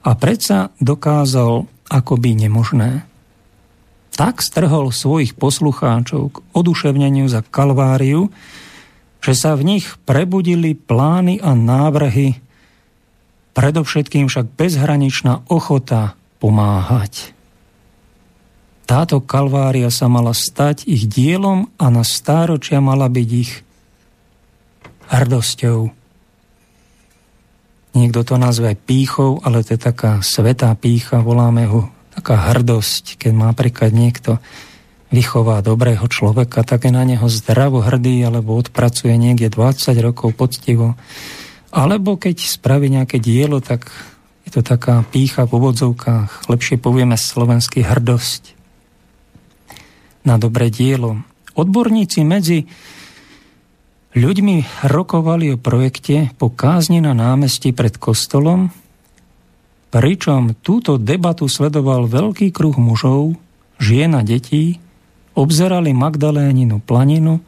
a 0.00 0.10
predsa 0.16 0.72
dokázal 0.80 1.68
akoby 1.90 2.46
nemožné. 2.46 3.04
Tak 4.16 4.40
strhol 4.44 4.92
svojich 4.92 5.36
poslucháčov 5.36 6.22
k 6.32 6.36
oduševneniu 6.52 7.28
za 7.28 7.44
Kalváriu, 7.44 8.28
že 9.20 9.32
sa 9.36 9.52
v 9.56 9.76
nich 9.76 9.86
prebudili 10.08 10.72
plány 10.72 11.40
a 11.44 11.52
návrhy, 11.52 12.40
predovšetkým 13.52 14.30
však 14.30 14.56
bezhraničná 14.56 15.44
ochota 15.52 16.16
pomáhať. 16.40 17.36
Táto 18.88 19.22
kalvária 19.22 19.86
sa 19.92 20.10
mala 20.10 20.34
stať 20.34 20.82
ich 20.88 21.06
dielom 21.06 21.70
a 21.78 21.94
na 21.94 22.02
stáročia 22.02 22.82
mala 22.82 23.06
byť 23.06 23.28
ich 23.30 23.62
hrdosťou. 25.14 25.99
Niekto 27.90 28.22
to 28.22 28.34
nazve 28.38 28.78
pýchou, 28.78 29.42
ale 29.42 29.66
to 29.66 29.74
je 29.74 29.80
taká 29.82 30.22
svetá 30.22 30.70
pícha, 30.78 31.26
voláme 31.26 31.66
ho 31.66 31.90
taká 32.14 32.54
hrdosť, 32.54 33.18
keď 33.18 33.32
má 33.34 33.50
príklad 33.50 33.90
niekto 33.90 34.38
vychová 35.10 35.58
dobrého 35.58 36.06
človeka, 36.06 36.62
tak 36.62 36.86
je 36.86 36.94
na 36.94 37.02
neho 37.02 37.26
zdravo 37.26 37.82
hrdý, 37.82 38.22
alebo 38.22 38.54
odpracuje 38.54 39.10
niekde 39.18 39.50
20 39.50 39.90
rokov 39.98 40.38
poctivo. 40.38 40.94
Alebo 41.74 42.14
keď 42.14 42.46
spraví 42.46 42.86
nejaké 42.90 43.18
dielo, 43.18 43.58
tak 43.58 43.90
je 44.46 44.54
to 44.54 44.62
taká 44.62 45.02
pícha 45.10 45.46
v 45.46 45.58
obodzovkách, 45.58 46.46
lepšie 46.46 46.78
povieme 46.78 47.18
slovenský 47.18 47.82
hrdosť 47.82 48.54
na 50.22 50.38
dobré 50.38 50.70
dielo. 50.70 51.18
Odborníci 51.58 52.22
medzi 52.22 52.70
Ľuďmi 54.10 54.82
rokovali 54.90 55.54
o 55.54 55.60
projekte 55.60 56.34
po 56.34 56.50
kázni 56.50 56.98
na 56.98 57.14
námestí 57.14 57.70
pred 57.70 57.94
kostolom, 57.94 58.74
pričom 59.94 60.58
túto 60.66 60.98
debatu 60.98 61.46
sledoval 61.46 62.10
veľký 62.10 62.50
kruh 62.50 62.74
mužov, 62.74 63.38
žien 63.78 64.18
a 64.18 64.26
detí, 64.26 64.82
obzerali 65.38 65.94
Magdaléninu 65.94 66.82
planinu 66.82 67.38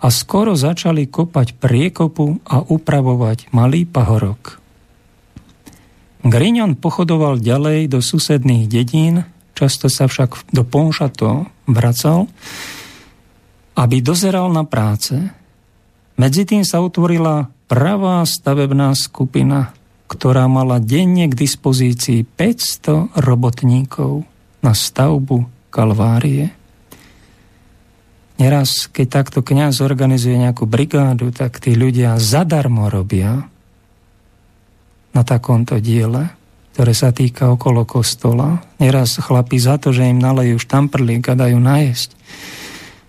a 0.00 0.08
skoro 0.08 0.56
začali 0.56 1.12
kopať 1.12 1.60
priekopu 1.60 2.40
a 2.48 2.64
upravovať 2.64 3.52
malý 3.52 3.84
pahorok. 3.84 4.64
Grignon 6.24 6.72
pochodoval 6.80 7.36
ďalej 7.36 7.92
do 7.92 8.00
susedných 8.00 8.64
dedín, 8.64 9.28
často 9.52 9.92
sa 9.92 10.08
však 10.08 10.56
do 10.56 10.64
Ponšato 10.64 11.52
vracal, 11.68 12.32
aby 13.76 14.00
dozeral 14.00 14.48
na 14.50 14.64
práce, 14.64 15.14
medzi 16.18 16.42
tým 16.44 16.66
sa 16.66 16.82
utvorila 16.82 17.48
pravá 17.70 18.26
stavebná 18.26 18.92
skupina, 18.98 19.72
ktorá 20.10 20.50
mala 20.50 20.82
denne 20.82 21.30
k 21.30 21.38
dispozícii 21.38 22.26
500 22.26 23.14
robotníkov 23.22 24.26
na 24.64 24.74
stavbu 24.74 25.46
Kalvárie. 25.70 26.50
Neraz, 28.38 28.90
keď 28.90 29.06
takto 29.22 29.46
kňaz 29.46 29.82
organizuje 29.82 30.38
nejakú 30.38 30.66
brigádu, 30.66 31.30
tak 31.30 31.62
tí 31.62 31.74
ľudia 31.74 32.18
zadarmo 32.18 32.86
robia 32.86 33.46
na 35.10 35.22
takomto 35.26 35.78
diele, 35.82 36.30
ktoré 36.72 36.94
sa 36.94 37.10
týka 37.10 37.50
okolo 37.50 37.82
kostola. 37.82 38.62
Neraz 38.78 39.18
chlapi 39.18 39.58
za 39.58 39.82
to, 39.82 39.90
že 39.90 40.06
im 40.06 40.22
nalejú 40.22 40.62
štamprlík 40.62 41.26
a 41.30 41.34
dajú 41.34 41.58
najesť 41.58 42.14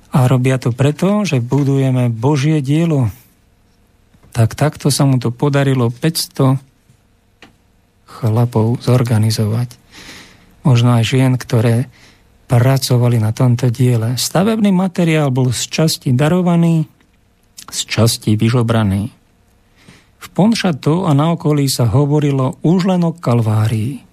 a 0.09 0.25
robia 0.25 0.57
to 0.57 0.73
preto, 0.73 1.21
že 1.25 1.37
budujeme 1.41 2.09
Božie 2.09 2.65
dielo. 2.65 3.13
Tak 4.33 4.57
takto 4.57 4.89
sa 4.89 5.05
mu 5.05 5.21
to 5.21 5.29
podarilo 5.29 5.93
500 5.93 6.57
chlapov 8.09 8.81
zorganizovať. 8.81 9.77
Možno 10.65 10.97
aj 10.97 11.03
žien, 11.05 11.37
ktoré 11.37 11.87
pracovali 12.49 13.21
na 13.21 13.29
tomto 13.29 13.69
diele. 13.69 14.17
Stavebný 14.17 14.73
materiál 14.73 15.29
bol 15.29 15.53
z 15.53 15.69
časti 15.69 16.09
darovaný, 16.17 16.89
z 17.69 17.79
časti 17.85 18.33
vyžobraný. 18.33 19.13
V 20.19 20.27
Ponšatu 20.35 21.07
a 21.07 21.15
na 21.15 21.37
okolí 21.37 21.69
sa 21.69 21.87
hovorilo 21.87 22.59
už 22.65 22.89
len 22.89 23.05
o 23.05 23.15
Kalvárii. 23.15 24.03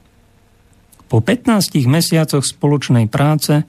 Po 1.09 1.19
15 1.25 1.73
mesiacoch 1.89 2.45
spoločnej 2.45 3.09
práce 3.11 3.65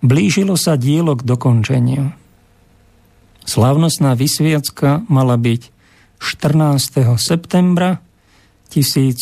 Blížilo 0.00 0.56
sa 0.56 0.80
dielo 0.80 1.12
k 1.12 1.28
dokončeniu. 1.28 2.16
Slavnostná 3.44 4.16
vysviacka 4.16 5.04
mala 5.12 5.36
byť 5.36 5.68
14. 6.16 7.20
septembra 7.20 8.00
1710 8.72 9.20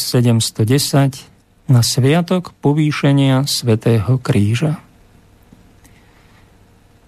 na 1.67 1.83
sviatok 1.83 2.55
povýšenia 2.63 3.43
Svetého 3.51 4.23
kríža. 4.23 4.79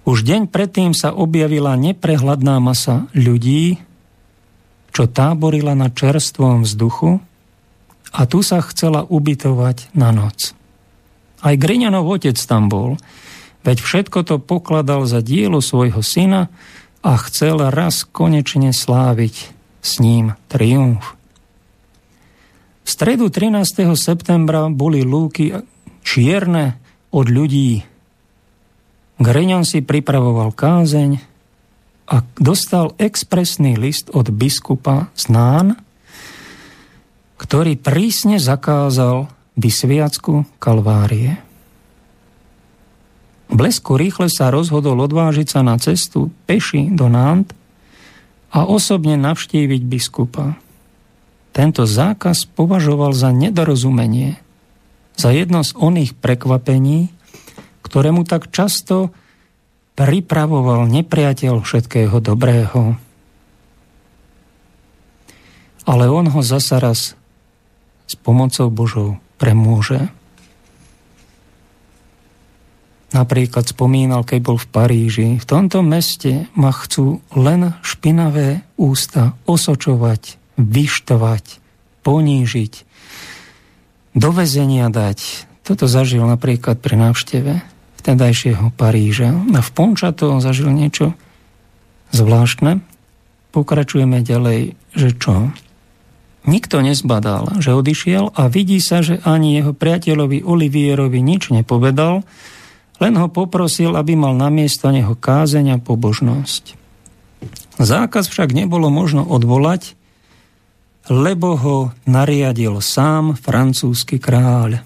Už 0.02 0.26
deň 0.26 0.50
predtým 0.50 0.90
sa 0.90 1.14
objavila 1.14 1.78
neprehľadná 1.78 2.58
masa 2.58 3.06
ľudí, 3.14 3.78
čo 4.90 5.06
táborila 5.06 5.78
na 5.78 5.94
čerstvom 5.94 6.66
vzduchu 6.66 7.22
a 8.10 8.20
tu 8.26 8.42
sa 8.42 8.58
chcela 8.66 9.06
ubytovať 9.06 9.94
na 9.94 10.10
noc. 10.10 10.58
Aj 11.38 11.54
Griňanov 11.54 12.18
otec 12.18 12.34
tam 12.34 12.66
bol– 12.66 12.98
Veď 13.60 13.78
všetko 13.84 14.18
to 14.24 14.36
pokladal 14.40 15.04
za 15.04 15.20
dielo 15.20 15.60
svojho 15.60 16.00
syna 16.00 16.48
a 17.04 17.16
chcel 17.28 17.60
raz 17.68 18.04
konečne 18.08 18.72
sláviť 18.72 19.52
s 19.80 20.00
ním 20.00 20.36
triumf. 20.48 21.16
V 22.84 22.88
stredu 22.88 23.28
13. 23.28 23.64
septembra 23.96 24.68
boli 24.72 25.04
lúky 25.04 25.52
čierne 26.00 26.80
od 27.12 27.28
ľudí. 27.28 27.84
Greňan 29.20 29.68
si 29.68 29.84
pripravoval 29.84 30.56
kázeň 30.56 31.20
a 32.10 32.24
dostal 32.40 32.96
expresný 32.96 33.76
list 33.76 34.08
od 34.10 34.32
biskupa 34.32 35.12
Znán, 35.14 35.76
ktorý 37.36 37.76
prísne 37.76 38.40
zakázal 38.40 39.28
vysviacku 39.60 40.48
Kalvárie. 40.56 41.49
Blesku 43.50 43.98
rýchle 43.98 44.30
sa 44.30 44.54
rozhodol 44.54 45.02
odvážiť 45.04 45.46
sa 45.46 45.60
na 45.66 45.74
cestu 45.76 46.30
peši 46.46 46.88
do 46.94 47.10
Nánt 47.10 47.50
a 48.54 48.66
osobne 48.66 49.18
navštíviť 49.18 49.82
biskupa. 49.86 50.58
Tento 51.50 51.82
zákaz 51.82 52.46
považoval 52.54 53.10
za 53.10 53.34
nedorozumenie, 53.34 54.38
za 55.18 55.34
jedno 55.34 55.66
z 55.66 55.74
oných 55.74 56.14
prekvapení, 56.14 57.10
ktoré 57.82 58.14
mu 58.14 58.22
tak 58.22 58.54
často 58.54 59.10
pripravoval 59.98 60.86
nepriateľ 60.86 61.60
všetkého 61.60 62.22
dobrého. 62.22 62.94
Ale 65.90 66.06
on 66.06 66.30
ho 66.30 66.40
zasa 66.40 66.78
raz 66.78 67.18
s 68.06 68.14
pomocou 68.14 68.70
Božou 68.70 69.18
premôže. 69.42 70.06
Napríklad 73.10 73.66
spomínal, 73.66 74.22
keď 74.22 74.38
bol 74.38 74.58
v 74.58 74.70
Paríži, 74.70 75.28
v 75.42 75.46
tomto 75.46 75.82
meste 75.82 76.46
ma 76.54 76.70
chcú 76.70 77.18
len 77.34 77.74
špinavé 77.82 78.62
ústa 78.78 79.34
osočovať, 79.50 80.38
vyštovať, 80.54 81.44
ponížiť, 82.06 82.72
do 84.14 84.30
vezenia 84.30 84.90
dať. 84.90 85.46
Toto 85.66 85.90
zažil 85.90 86.22
napríklad 86.22 86.78
pri 86.78 86.98
návšteve 86.98 87.52
vtedajšieho 88.02 88.74
Paríža. 88.74 89.34
A 89.34 89.60
v 89.60 89.70
Pončato 89.70 90.38
zažil 90.38 90.70
niečo 90.70 91.14
zvláštne. 92.14 92.82
Pokračujeme 93.50 94.22
ďalej, 94.22 94.78
že 94.94 95.10
čo? 95.18 95.50
Nikto 96.48 96.80
nezbadal, 96.80 97.60
že 97.60 97.76
odišiel 97.76 98.32
a 98.32 98.48
vidí 98.48 98.80
sa, 98.80 99.04
že 99.04 99.20
ani 99.28 99.60
jeho 99.60 99.76
priateľovi 99.76 100.40
Olivierovi 100.40 101.20
nič 101.20 101.52
nepovedal, 101.52 102.24
len 103.00 103.16
ho 103.16 103.26
poprosil, 103.32 103.96
aby 103.96 104.14
mal 104.14 104.36
na 104.36 104.52
miesto 104.52 104.92
neho 104.92 105.16
kázeň 105.16 105.74
a 105.74 105.82
pobožnosť. 105.82 106.76
Zákaz 107.80 108.28
však 108.28 108.52
nebolo 108.52 108.92
možno 108.92 109.24
odvolať, 109.24 109.96
lebo 111.08 111.56
ho 111.56 111.76
nariadil 112.04 112.78
sám 112.84 113.34
francúzsky 113.40 114.20
kráľ 114.20 114.84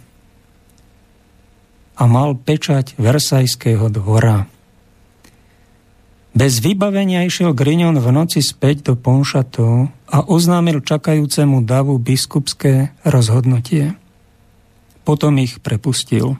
a 1.94 2.02
mal 2.06 2.38
pečať 2.38 2.94
Versajského 2.94 3.90
dvora. 3.90 4.46
Bez 6.34 6.58
vybavenia 6.58 7.22
išiel 7.22 7.54
Grignon 7.54 7.94
v 8.02 8.10
noci 8.10 8.42
späť 8.42 8.90
do 8.90 8.94
Ponšatov 8.98 9.90
a 10.10 10.18
oznámil 10.26 10.82
čakajúcemu 10.82 11.62
davu 11.62 11.94
biskupské 12.02 12.90
rozhodnutie. 13.06 13.94
Potom 15.06 15.38
ich 15.38 15.62
prepustil. 15.62 16.34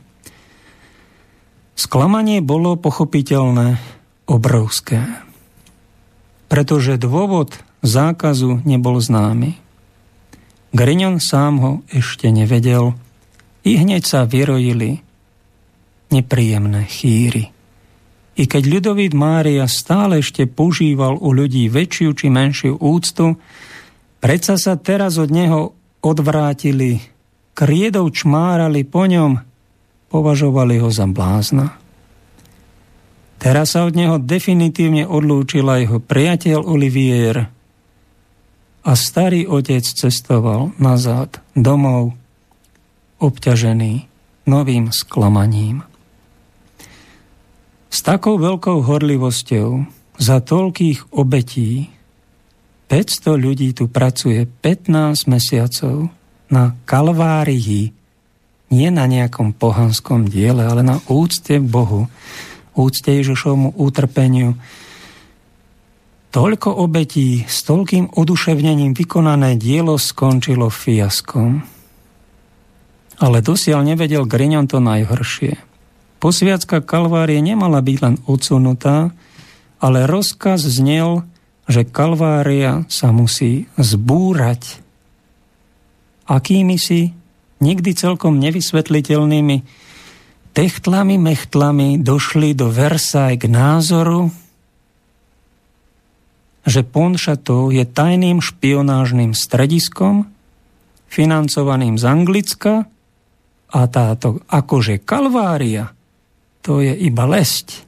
Sklamanie 1.75 2.39
bolo 2.39 2.79
pochopiteľné 2.79 3.83
obrovské, 4.31 5.03
pretože 6.47 7.03
dôvod 7.03 7.59
zákazu 7.83 8.63
nebol 8.63 9.03
známy. 9.03 9.59
Grignon 10.75 11.19
sám 11.19 11.55
ho 11.61 11.73
ešte 11.91 12.31
nevedel 12.31 12.95
i 13.67 13.79
hneď 13.79 14.03
sa 14.07 14.21
vyrojili 14.27 15.03
nepríjemné 16.15 16.87
chýry. 16.87 17.51
I 18.35 18.51
keď 18.51 18.63
ľudovít 18.67 19.15
Mária 19.15 19.67
stále 19.71 20.19
ešte 20.19 20.51
používal 20.51 21.19
u 21.19 21.31
ľudí 21.31 21.71
väčšiu 21.71 22.11
či 22.19 22.27
menšiu 22.31 22.79
úctu, 22.83 23.39
predsa 24.19 24.59
sa 24.59 24.75
teraz 24.75 25.23
od 25.23 25.31
neho 25.31 25.75
odvrátili, 26.03 26.99
kriedou 27.55 28.11
čmárali 28.11 28.83
po 28.83 29.07
ňom, 29.07 29.39
považovali 30.15 30.79
ho 30.79 30.95
za 30.95 31.11
blázna. 31.11 31.75
Teraz 33.43 33.75
sa 33.75 33.83
od 33.83 33.99
neho 33.99 34.23
definitívne 34.23 35.11
odlúčila 35.11 35.83
jeho 35.83 35.99
priateľ 35.99 36.63
Olivier 36.63 37.51
a 38.87 38.93
starý 38.95 39.51
otec 39.51 39.83
cestoval 39.83 40.71
nazad 40.79 41.43
domov, 41.59 42.15
obťažený 43.19 44.07
novým 44.47 44.95
sklamaním. 44.95 45.83
S 47.91 47.99
takou 48.07 48.39
veľkou 48.39 48.87
horlivosťou 48.87 49.69
za 50.23 50.39
toľkých 50.39 51.11
obetí 51.11 51.91
500 52.87 53.35
ľudí 53.35 53.75
tu 53.75 53.91
pracuje 53.91 54.47
15 54.47 55.27
mesiacov 55.27 56.07
na 56.47 56.79
kalvárii, 56.87 58.04
nie 58.75 58.91
na 58.91 59.07
nejakom 59.07 59.55
pohanskom 59.55 60.27
diele, 60.27 60.67
ale 60.67 60.83
na 60.83 60.99
úcte 61.07 61.63
Bohu, 61.63 62.11
úcte 62.75 63.15
Ježišovmu 63.15 63.79
utrpeniu. 63.79 64.59
Toľko 66.35 66.83
obetí 66.83 67.47
s 67.47 67.63
toľkým 67.63 68.19
oduševnením 68.19 68.91
vykonané 68.99 69.55
dielo 69.55 69.95
skončilo 69.95 70.67
fiaskom. 70.67 71.63
Ale 73.23 73.39
dosiaľ 73.39 73.95
nevedel 73.95 74.27
Grignon 74.27 74.67
to 74.67 74.83
najhoršie. 74.83 75.55
Posviacka 76.19 76.83
Kalvárie 76.83 77.39
nemala 77.39 77.79
byť 77.79 77.97
len 78.03 78.17
odsunutá, 78.27 79.15
ale 79.79 80.11
rozkaz 80.11 80.67
znel, 80.67 81.23
že 81.71 81.87
Kalvária 81.87 82.83
sa 82.91 83.15
musí 83.15 83.71
zbúrať. 83.79 84.83
Akými 86.27 86.81
si 86.81 87.15
nikdy 87.65 87.97
celkom 87.97 88.37
nevysvetliteľnými 88.37 89.65
techtlami, 90.53 91.17
mechtlami 91.17 91.97
došli 91.97 92.53
do 92.53 92.69
Versailles 92.69 93.41
k 93.41 93.49
názoru, 93.49 94.29
že 96.69 96.85
Ponšatov 96.85 97.73
je 97.73 97.85
tajným 97.89 98.45
špionážnym 98.45 99.33
strediskom, 99.33 100.29
financovaným 101.09 101.97
z 101.97 102.05
Anglicka 102.05 102.75
a 103.73 103.81
táto 103.89 104.45
akože 104.47 105.01
Kalvária 105.01 105.95
to 106.65 106.81
je 106.81 106.97
iba 106.97 107.29
lesť. 107.29 107.85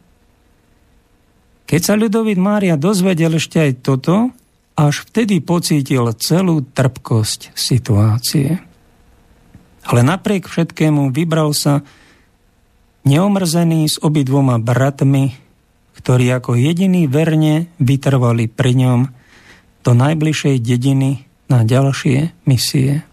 Keď 1.65 1.81
sa 1.81 1.97
ľudovit 1.97 2.37
Mária 2.37 2.77
dozvedel 2.77 3.41
ešte 3.41 3.59
aj 3.59 3.73
toto, 3.81 4.31
až 4.77 5.09
vtedy 5.09 5.41
pocítil 5.41 6.05
celú 6.21 6.61
trpkosť 6.61 7.57
situácie. 7.57 8.61
Ale 9.87 10.03
napriek 10.03 10.51
všetkému 10.51 11.15
vybral 11.15 11.55
sa 11.55 11.87
neomrzený 13.07 13.87
s 13.87 13.97
obidvoma 14.03 14.59
bratmi, 14.59 15.39
ktorí 15.95 16.27
ako 16.35 16.59
jediní 16.59 17.07
verne 17.07 17.71
vytrvali 17.79 18.51
pri 18.51 18.73
ňom 18.83 19.01
do 19.87 19.93
najbližšej 19.95 20.57
dediny 20.59 21.23
na 21.47 21.63
ďalšie 21.63 22.35
misie. 22.51 23.07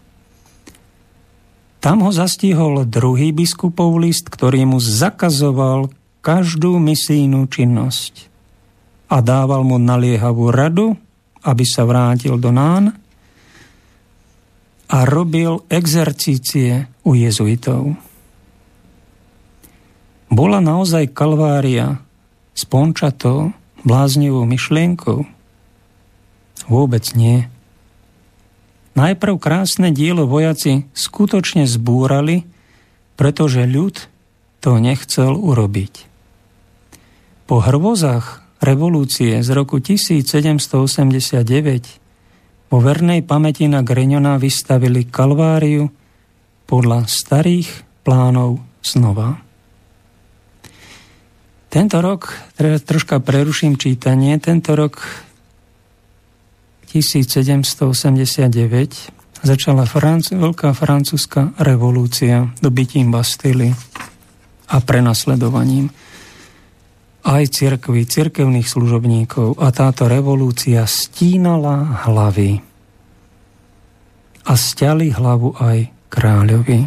Tam 1.78 2.02
ho 2.02 2.10
zastihol 2.10 2.88
druhý 2.88 3.30
biskupov 3.30 3.94
list, 4.02 4.26
ktorý 4.26 4.66
mu 4.66 4.82
zakazoval 4.82 5.92
každú 6.24 6.80
misijnú 6.80 7.46
činnosť 7.46 8.26
a 9.12 9.20
dával 9.20 9.62
mu 9.62 9.76
naliehavú 9.76 10.48
radu, 10.48 10.96
aby 11.44 11.62
sa 11.62 11.84
vrátil 11.84 12.40
do 12.40 12.48
Nán 12.48 13.03
a 14.88 15.08
robil 15.08 15.64
exercície 15.72 16.88
u 17.04 17.16
jezuitov. 17.16 17.96
Bola 20.28 20.58
naozaj 20.58 21.14
kalvária 21.14 22.02
s 22.52 22.66
pončatou, 22.66 23.54
bláznivou 23.86 24.44
myšlienkou? 24.48 25.24
Vôbec 26.66 27.04
nie. 27.14 27.46
Najprv 28.94 29.42
krásne 29.42 29.90
dielo 29.90 30.26
vojaci 30.26 30.86
skutočne 30.94 31.66
zbúrali, 31.66 32.46
pretože 33.18 33.66
ľud 33.66 34.06
to 34.62 34.78
nechcel 34.78 35.36
urobiť. 35.36 36.06
Po 37.44 37.60
hrvozách 37.60 38.40
revolúcie 38.64 39.44
z 39.44 39.48
roku 39.52 39.76
1789 39.76 42.03
vo 42.68 42.78
vernej 42.80 43.22
pamäti 43.24 43.68
na 43.68 43.84
Greňona 43.84 44.40
vystavili 44.40 45.04
Kalváriu 45.08 45.88
podľa 46.64 47.08
starých 47.08 47.84
plánov 48.04 48.60
znova. 48.84 49.40
Tento 51.68 51.98
rok, 51.98 52.30
teda 52.54 52.78
troška 52.78 53.18
preruším 53.18 53.74
čítanie, 53.74 54.38
tento 54.38 54.78
rok 54.78 55.02
1789 56.94 59.42
začala 59.42 59.82
Franc- 59.82 60.30
veľká 60.30 60.70
francúzska 60.70 61.50
revolúcia 61.58 62.54
dobytím 62.62 63.10
Bastily 63.10 63.74
a 64.70 64.78
prenasledovaním. 64.78 65.90
Aj 67.24 67.44
cirkvi, 67.48 68.04
cirkevných 68.04 68.68
služobníkov 68.68 69.56
a 69.56 69.72
táto 69.72 70.04
revolúcia 70.04 70.84
stínala 70.84 72.04
hlavy 72.04 72.60
a 74.44 74.52
stiali 74.52 75.08
hlavu 75.08 75.56
aj 75.56 75.88
kráľovi. 76.12 76.80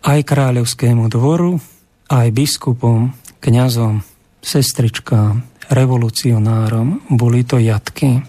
Aj 0.00 0.20
kráľovskému 0.24 1.12
dvoru, 1.12 1.60
aj 2.08 2.28
biskupom, 2.32 3.12
kňazom, 3.44 4.00
sestričkám, 4.40 5.44
revolucionárom 5.68 7.04
boli 7.12 7.44
to 7.44 7.60
jatky 7.60 8.24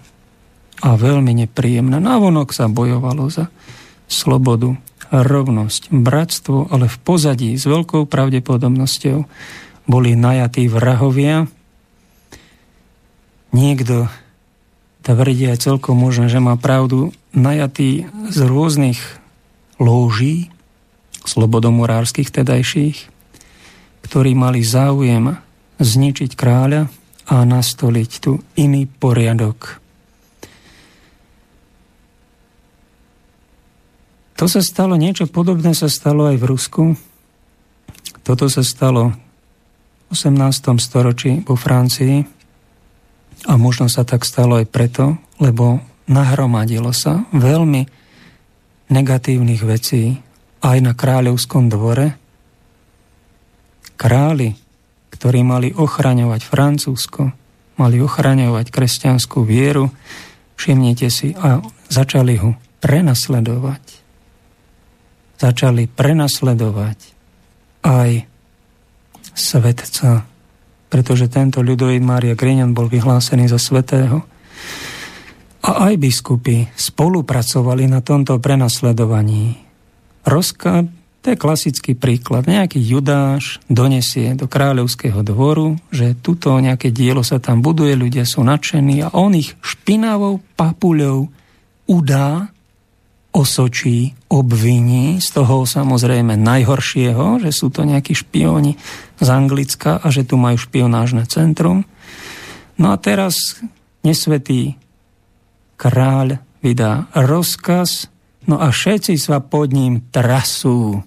a 0.84 0.89
veľmi 0.99 1.48
nepríjemné. 1.48 1.95
Navonok 2.03 2.52
sa 2.52 2.68
bojovalo 2.68 3.31
za 3.31 3.48
slobodu, 4.11 4.76
rovnosť, 5.11 5.91
bratstvo, 5.91 6.71
ale 6.71 6.88
v 6.88 6.97
pozadí 7.03 7.51
s 7.59 7.67
veľkou 7.67 8.07
pravdepodobnosťou 8.07 9.27
boli 9.91 10.15
najatí 10.15 10.71
vrahovia. 10.71 11.51
Niekto 13.51 14.07
tvrdí 15.03 15.51
aj 15.51 15.67
celkom 15.67 15.99
možné, 15.99 16.31
že 16.31 16.39
má 16.39 16.55
pravdu, 16.55 17.11
najatí 17.35 18.07
z 18.31 18.39
rôznych 18.47 18.99
lóží, 19.81 20.47
slobodomurárskych 21.27 22.31
tedajších, 22.31 23.11
ktorí 24.07 24.31
mali 24.33 24.63
záujem 24.63 25.35
zničiť 25.81 26.31
kráľa 26.39 26.88
a 27.27 27.35
nastoliť 27.43 28.11
tu 28.23 28.39
iný 28.55 28.88
poriadok. 28.88 29.80
To 34.41 34.49
sa 34.49 34.65
stalo, 34.65 34.97
niečo 34.97 35.30
podobné 35.30 35.77
sa 35.77 35.85
stalo 35.85 36.26
aj 36.26 36.41
v 36.41 36.45
Rusku. 36.49 36.84
Toto 38.26 38.49
sa 38.49 38.65
stalo 38.65 39.13
v 40.09 40.18
18. 40.18 40.81
storočí 40.81 41.45
vo 41.45 41.53
Francii 41.53 42.26
a 43.45 43.53
možno 43.61 43.85
sa 43.85 44.01
tak 44.01 44.26
stalo 44.26 44.57
aj 44.57 44.65
preto, 44.65 45.22
lebo 45.38 45.85
nahromadilo 46.09 46.89
sa 46.89 47.22
veľmi 47.30 47.85
negatívnych 48.89 49.61
vecí 49.61 50.18
aj 50.65 50.77
na 50.89 50.97
kráľovskom 50.97 51.69
dvore. 51.69 52.18
Králi, 53.93 54.57
ktorí 55.13 55.45
mali 55.45 55.69
ochraňovať 55.69 56.41
Francúzsko, 56.41 57.30
mali 57.77 58.01
ochraňovať 58.01 58.73
kresťanskú 58.73 59.45
vieru, 59.45 59.93
všimnite 60.57 61.13
si, 61.13 61.38
a 61.38 61.61
začali 61.93 62.41
ho 62.41 62.57
prenasledovať 62.81 64.00
začali 65.41 65.89
prenasledovať 65.89 66.99
aj 67.81 68.30
svetca, 69.34 70.30
pretože 70.91 71.31
tento 71.31 71.65
ľudový 71.65 71.97
Mária 71.97 72.38
Griňan 72.38 72.77
bol 72.77 72.85
vyhlásený 72.85 73.49
za 73.49 73.57
svetého. 73.57 74.22
A 75.61 75.89
aj 75.89 75.93
biskupy 75.97 76.69
spolupracovali 76.73 77.85
na 77.89 78.01
tomto 78.01 78.38
prenasledovaní. 78.41 79.57
Roska, 80.26 80.85
to 81.22 81.34
je 81.34 81.38
klasický 81.38 81.93
príklad. 81.93 82.49
Nejaký 82.49 82.81
judáš 82.81 83.61
donesie 83.69 84.34
do 84.34 84.49
kráľovského 84.49 85.22
dvoru, 85.22 85.77
že 85.93 86.18
tuto 86.18 86.57
nejaké 86.57 86.89
dielo 86.89 87.22
sa 87.22 87.38
tam 87.38 87.61
buduje, 87.61 87.93
ľudia 87.93 88.26
sú 88.26 88.41
nadšení 88.41 89.05
a 89.05 89.13
on 89.13 89.38
ich 89.38 89.53
špinavou 89.61 90.41
papuľou 90.57 91.30
udá 91.85 92.49
osočí, 93.31 94.11
obviní, 94.27 95.23
z 95.23 95.27
toho 95.31 95.63
samozrejme 95.63 96.35
najhoršieho, 96.35 97.39
že 97.39 97.51
sú 97.55 97.71
to 97.71 97.87
nejakí 97.87 98.11
špioni 98.11 98.75
z 99.23 99.27
Anglicka 99.31 100.03
a 100.03 100.07
že 100.11 100.27
tu 100.27 100.35
majú 100.35 100.59
špionážne 100.59 101.23
centrum. 101.31 101.87
No 102.75 102.91
a 102.91 102.99
teraz 102.99 103.63
nesvetý 104.03 104.75
kráľ 105.79 106.43
vydá 106.59 107.07
rozkaz, 107.15 108.11
no 108.45 108.59
a 108.59 108.69
všetci 108.69 109.15
sa 109.15 109.39
pod 109.39 109.71
ním 109.71 110.03
trasú. 110.11 111.01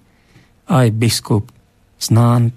Aj 0.65 0.89
biskup 0.89 1.53
znán 2.01 2.57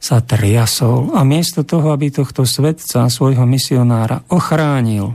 sa 0.00 0.18
triasol 0.24 1.12
a 1.14 1.22
miesto 1.22 1.62
toho, 1.62 1.92
aby 1.92 2.10
tohto 2.10 2.48
svetca, 2.48 3.06
svojho 3.12 3.44
misionára 3.44 4.24
ochránil, 4.32 5.14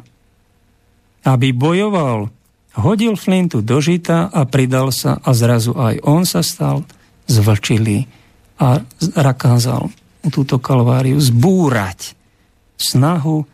aby 1.25 1.51
bojoval 1.51 2.29
hodil 2.79 3.15
flintu 3.15 3.63
do 3.63 3.79
žita 3.79 4.27
a 4.31 4.43
pridal 4.43 4.91
sa 4.91 5.19
a 5.23 5.31
zrazu 5.31 5.75
aj 5.75 6.03
on 6.03 6.27
sa 6.27 6.43
stal 6.43 6.83
zvlčilý 7.25 8.05
a 8.59 8.83
rakázal 9.15 9.91
túto 10.31 10.57
kalváriu 10.57 11.21
zbúrať 11.21 12.17
snahu 12.75 13.45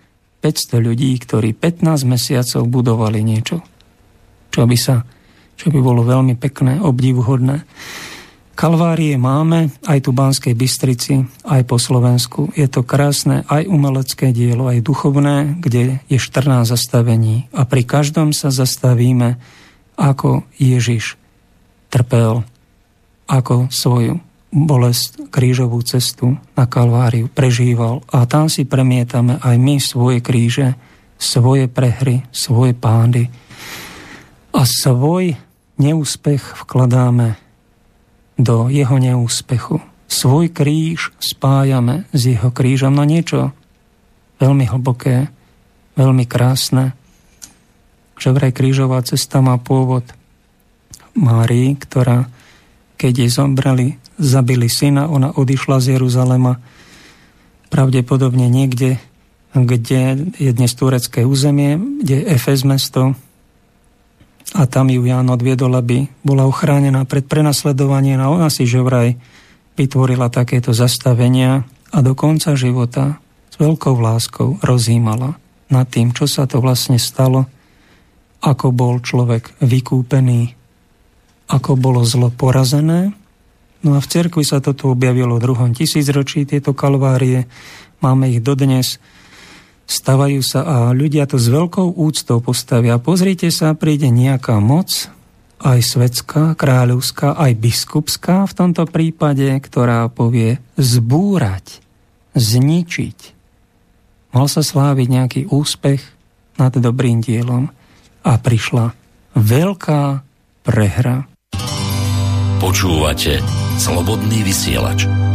500 0.42 0.82
ľudí, 0.82 1.14
ktorí 1.22 1.54
15 1.54 2.02
mesiacov 2.10 2.62
budovali 2.66 3.22
niečo, 3.22 3.62
čo 4.50 4.66
by, 4.66 4.78
sa, 4.78 5.06
čo 5.54 5.70
by 5.70 5.80
bolo 5.80 6.02
veľmi 6.02 6.34
pekné, 6.34 6.82
obdivuhodné. 6.82 7.62
Kalvárie 8.62 9.18
máme 9.18 9.74
aj 9.90 10.06
tu 10.06 10.14
Banskej 10.14 10.54
Bystrici, 10.54 11.26
aj 11.50 11.66
po 11.66 11.82
Slovensku. 11.82 12.54
Je 12.54 12.70
to 12.70 12.86
krásne 12.86 13.42
aj 13.50 13.66
umelecké 13.66 14.30
dielo, 14.30 14.70
aj 14.70 14.86
duchovné, 14.86 15.58
kde 15.58 15.98
je 16.06 16.22
14 16.22 16.70
zastavení. 16.70 17.50
A 17.58 17.66
pri 17.66 17.82
každom 17.90 18.38
sa 18.38 18.54
zastavíme, 18.54 19.42
ako 19.98 20.46
Ježiš 20.62 21.18
trpel, 21.90 22.46
ako 23.26 23.74
svoju 23.74 24.22
bolest, 24.54 25.18
krížovú 25.34 25.82
cestu 25.82 26.38
na 26.54 26.70
Kalváriu 26.70 27.34
prežíval. 27.34 28.06
A 28.14 28.30
tam 28.30 28.46
si 28.46 28.70
premietame 28.70 29.42
aj 29.42 29.58
my 29.58 29.82
svoje 29.82 30.22
kríže, 30.22 30.78
svoje 31.18 31.66
prehry, 31.66 32.30
svoje 32.30 32.78
pády. 32.78 33.26
A 34.54 34.62
svoj 34.70 35.34
neúspech 35.82 36.62
vkladáme 36.62 37.41
do 38.40 38.72
jeho 38.72 38.96
neúspechu. 39.00 39.80
Svoj 40.12 40.52
kríž 40.52 41.16
spájame 41.24 42.04
s 42.12 42.28
jeho 42.28 42.52
krížom. 42.52 42.92
No 42.92 43.08
niečo 43.08 43.56
veľmi 44.44 44.68
hlboké, 44.68 45.32
veľmi 45.96 46.26
krásne, 46.28 46.98
že 48.22 48.30
vraj 48.30 48.54
krížová 48.54 49.02
cesta 49.02 49.42
má 49.42 49.58
pôvod 49.58 50.06
Márii, 51.18 51.76
ktorá, 51.76 52.30
keď 52.96 53.14
jej 53.26 53.32
zombrali, 53.32 54.00
zabili 54.16 54.72
syna, 54.72 55.12
ona 55.12 55.34
odišla 55.34 55.84
z 55.84 55.98
Jeruzalema 55.98 56.62
pravdepodobne 57.72 58.48
niekde, 58.52 59.00
kde 59.52 60.32
je 60.40 60.52
dnes 60.52 60.72
turecké 60.76 61.28
územie, 61.28 61.80
kde 62.04 62.24
je 62.24 62.28
Efes 62.32 62.64
mesto, 62.64 63.16
a 64.52 64.68
tam 64.68 64.92
ju 64.92 65.06
Ján 65.06 65.32
odviedol, 65.32 65.78
aby 65.80 66.12
bola 66.26 66.44
ochránená 66.44 67.08
pred 67.08 67.24
prenasledovaním 67.24 68.20
a 68.20 68.32
ona 68.32 68.52
si 68.52 68.68
že 68.68 68.84
vraj 68.84 69.16
vytvorila 69.80 70.28
takéto 70.28 70.76
zastavenia 70.76 71.64
a 71.92 71.98
do 72.04 72.14
konca 72.16 72.56
života 72.56 73.20
s 73.52 73.56
veľkou 73.60 73.96
láskou 74.00 74.60
rozímala 74.60 75.40
nad 75.72 75.88
tým, 75.88 76.12
čo 76.12 76.28
sa 76.28 76.44
to 76.48 76.60
vlastne 76.60 77.00
stalo, 77.00 77.48
ako 78.44 78.76
bol 78.76 79.00
človek 79.00 79.56
vykúpený, 79.64 80.52
ako 81.48 81.80
bolo 81.80 82.04
zlo 82.04 82.28
porazené. 82.28 83.16
No 83.82 83.96
a 83.96 84.00
v 84.04 84.08
cerkvi 84.12 84.44
sa 84.44 84.60
toto 84.60 84.92
objavilo 84.92 85.40
v 85.40 85.44
druhom 85.48 85.72
tisícročí, 85.72 86.44
tieto 86.44 86.76
kalvárie. 86.76 87.48
Máme 88.04 88.30
ich 88.30 88.44
dodnes 88.44 89.00
stavajú 89.92 90.40
sa 90.40 90.64
a 90.64 90.76
ľudia 90.96 91.28
to 91.28 91.36
s 91.36 91.52
veľkou 91.52 92.00
úctou 92.00 92.40
postavia. 92.40 92.96
Pozrite 92.96 93.52
sa, 93.52 93.76
príde 93.76 94.08
nejaká 94.08 94.64
moc, 94.64 95.12
aj 95.62 95.80
svetská, 95.84 96.56
kráľovská, 96.58 97.38
aj 97.38 97.52
biskupská 97.60 98.50
v 98.50 98.54
tomto 98.56 98.88
prípade, 98.90 99.46
ktorá 99.62 100.08
povie 100.10 100.58
zbúrať, 100.80 101.84
zničiť. 102.34 103.20
Mal 104.32 104.48
sa 104.48 104.64
sláviť 104.64 105.08
nejaký 105.12 105.42
úspech 105.52 106.02
nad 106.56 106.72
dobrým 106.72 107.20
dielom 107.20 107.70
a 108.24 108.32
prišla 108.40 108.96
veľká 109.36 110.24
prehra. 110.64 111.28
Počúvate 112.62 113.42
Slobodný 113.82 114.46
vysielač. 114.46 115.31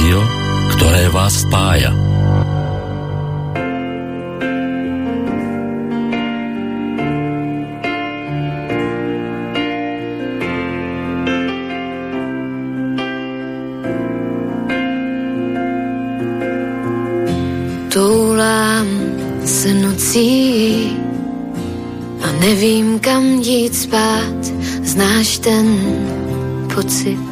Rádio, 0.00 0.20
ktoré 0.72 1.04
vás 1.12 1.44
spája. 1.44 1.92
Toulám 17.92 18.88
se 19.44 19.74
nocí 19.74 20.96
a 22.24 22.32
nevím 22.40 22.98
kam 23.04 23.44
jít 23.44 23.74
spát. 23.74 24.40
Znáš 24.80 25.38
ten 25.44 25.66
pocit. 26.74 27.29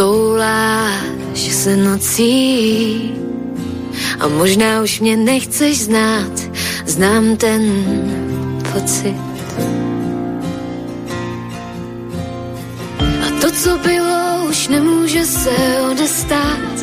Touláš 0.00 1.52
se 1.52 1.76
nocí 1.76 3.12
a 4.20 4.28
možná 4.28 4.82
už 4.82 5.00
mě 5.00 5.16
nechceš 5.16 5.80
znát, 5.80 6.32
znám 6.86 7.36
ten 7.36 7.62
pocit. 8.72 9.20
A 12.98 13.40
to, 13.40 13.50
co 13.50 13.78
bylo, 13.78 14.46
už 14.48 14.68
nemůže 14.68 15.24
se 15.24 15.56
odestát. 15.90 16.74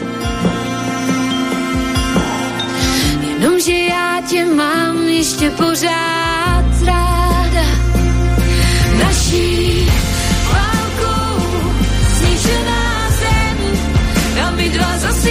Jenomže 3.30 3.74
já 3.74 4.22
tě 4.30 4.46
mám 4.46 5.08
ještě 5.08 5.50
pořád 5.50 6.66
ráda. 6.86 7.66
Naší 9.04 9.67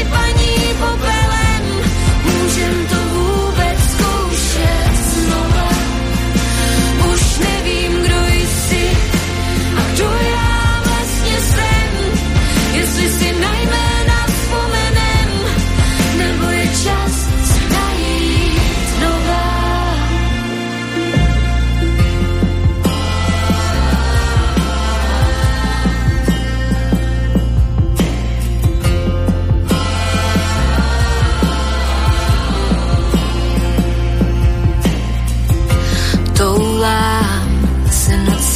dva 0.04 0.25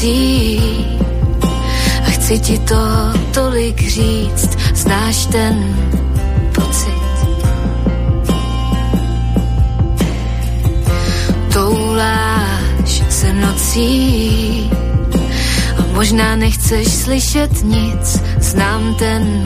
nocí 0.01 0.61
a 2.07 2.11
chci 2.11 2.39
ti 2.39 2.59
to 2.59 3.13
tolik 3.35 3.81
říct, 3.81 4.59
znáš 4.75 5.27
ten 5.27 5.77
pocit. 6.55 7.01
Touláš 11.53 13.03
se 13.09 13.33
nocí 13.33 14.71
a 15.79 15.83
možná 15.93 16.37
nechceš 16.37 16.89
slyšet 16.89 17.65
nic, 17.65 18.23
znám 18.39 18.95
ten 18.95 19.45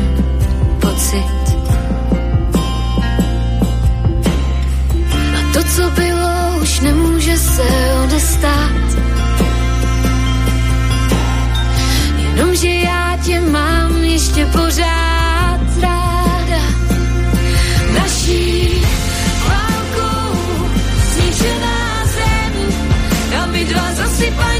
pocit. 0.81 1.35
A 5.35 5.52
to, 5.52 5.62
co 5.76 5.90
bylo, 5.90 6.62
už 6.62 6.81
nemůže 6.81 7.36
se 7.39 7.62
odestát. 8.05 9.14
Jenomže 12.35 12.69
já 12.69 13.19
tě 13.24 13.40
mám 13.40 13.97
ještě 14.05 14.47
pořád 14.47 15.61
ráda. 15.81 16.62
Naší 17.98 18.82
válkou 19.48 20.39
snížená 21.12 22.05
zem, 22.05 22.52
a 23.43 23.47
my 23.47 23.65
dva 23.65 23.94
zasypaní 23.94 24.53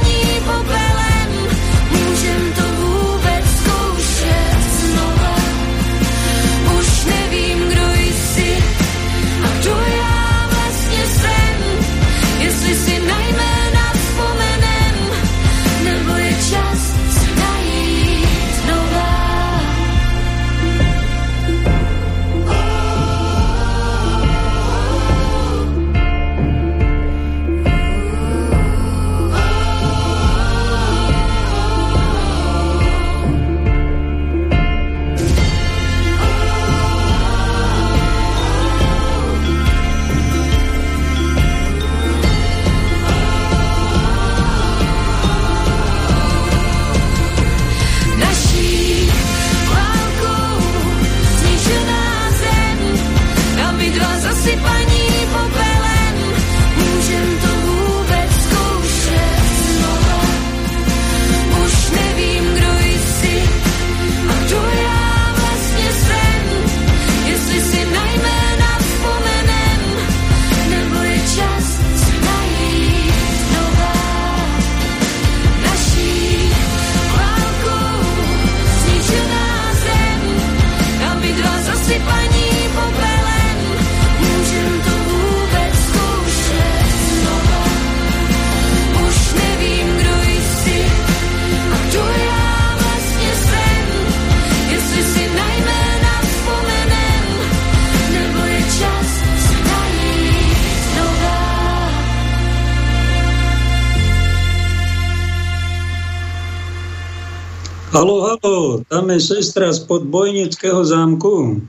Halo, 107.95 108.27
halo, 108.27 108.83
tam 108.91 109.07
je 109.07 109.23
sestra 109.23 109.71
z 109.71 109.87
podbojnického 109.87 110.83
zámku. 110.83 111.63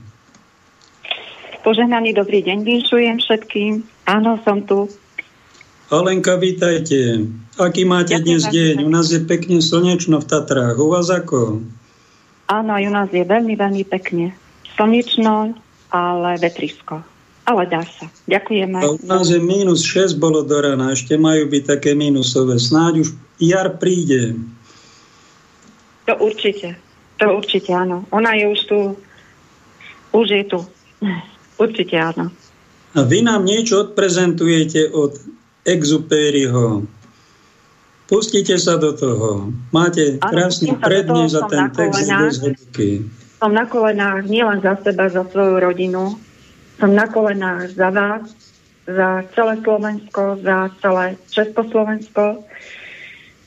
Požehnaný 1.62 2.18
dobrý 2.18 2.42
deň 2.42 2.66
vinšujem 2.66 3.22
všetkým. 3.22 3.86
Áno, 4.10 4.34
som 4.42 4.66
tu. 4.66 4.90
Alenka, 5.86 6.34
vítajte. 6.34 7.30
Aký 7.62 7.86
máte 7.86 8.18
Ďakujem 8.18 8.26
dnes 8.26 8.42
deň? 8.42 8.74
U 8.82 8.90
nás 8.90 9.06
je 9.14 9.22
pekne 9.22 9.62
slnečno 9.62 10.18
v 10.18 10.26
Tatrách. 10.26 10.74
U 10.82 10.90
vás 10.90 11.14
ako? 11.14 11.62
Áno, 12.50 12.74
u 12.74 12.90
nás 12.90 13.06
je 13.14 13.22
veľmi, 13.22 13.54
veľmi 13.54 13.86
pekne. 13.86 14.34
Slnečno, 14.74 15.54
ale 15.94 16.42
vetrisko. 16.42 17.06
Ale 17.46 17.70
dá 17.70 17.86
sa. 17.86 18.10
Ďakujeme. 18.26 18.82
A 18.82 18.98
u 18.98 19.06
nás 19.06 19.30
je 19.30 19.38
minus 19.38 19.86
6 19.86 20.18
bolo 20.18 20.42
do 20.42 20.58
rana. 20.58 20.90
Ešte 20.90 21.14
majú 21.14 21.46
byť 21.46 21.78
také 21.78 21.94
minusové. 21.94 22.58
Snáď 22.58 23.06
už 23.06 23.14
jar 23.38 23.78
príde. 23.78 24.34
To 26.06 26.12
určite. 26.22 26.78
To 27.18 27.24
určite 27.36 27.70
áno. 27.74 28.06
Ona 28.14 28.34
je 28.38 28.44
už 28.50 28.60
tu. 28.70 28.78
Už 30.14 30.26
je 30.30 30.44
tu. 30.46 30.60
Určite 31.58 31.96
áno. 31.98 32.30
A 32.96 33.04
vy 33.04 33.20
nám 33.20 33.44
niečo 33.44 33.84
odprezentujete 33.84 34.88
od 34.94 35.18
Exupériho. 35.66 36.86
Pustite 38.06 38.54
sa 38.56 38.78
do 38.78 38.94
toho. 38.94 39.50
Máte 39.74 40.22
krásny 40.22 40.78
prednes 40.78 41.34
toho, 41.34 41.42
a 41.42 41.44
som 41.44 41.50
ten 41.50 41.66
text 41.74 42.06
bez 42.06 42.34
hĺbky. 42.38 42.90
Som 43.42 43.50
na 43.52 43.66
kolenách 43.66 44.30
nielen 44.30 44.62
za 44.62 44.78
seba, 44.78 45.10
za 45.10 45.26
svoju 45.26 45.58
rodinu. 45.58 46.14
Som 46.78 46.94
na 46.94 47.10
kolenách 47.10 47.74
za 47.74 47.90
vás, 47.90 48.30
za 48.86 49.26
celé 49.34 49.58
Slovensko, 49.60 50.38
za 50.38 50.70
celé 50.78 51.18
Československo, 51.34 52.46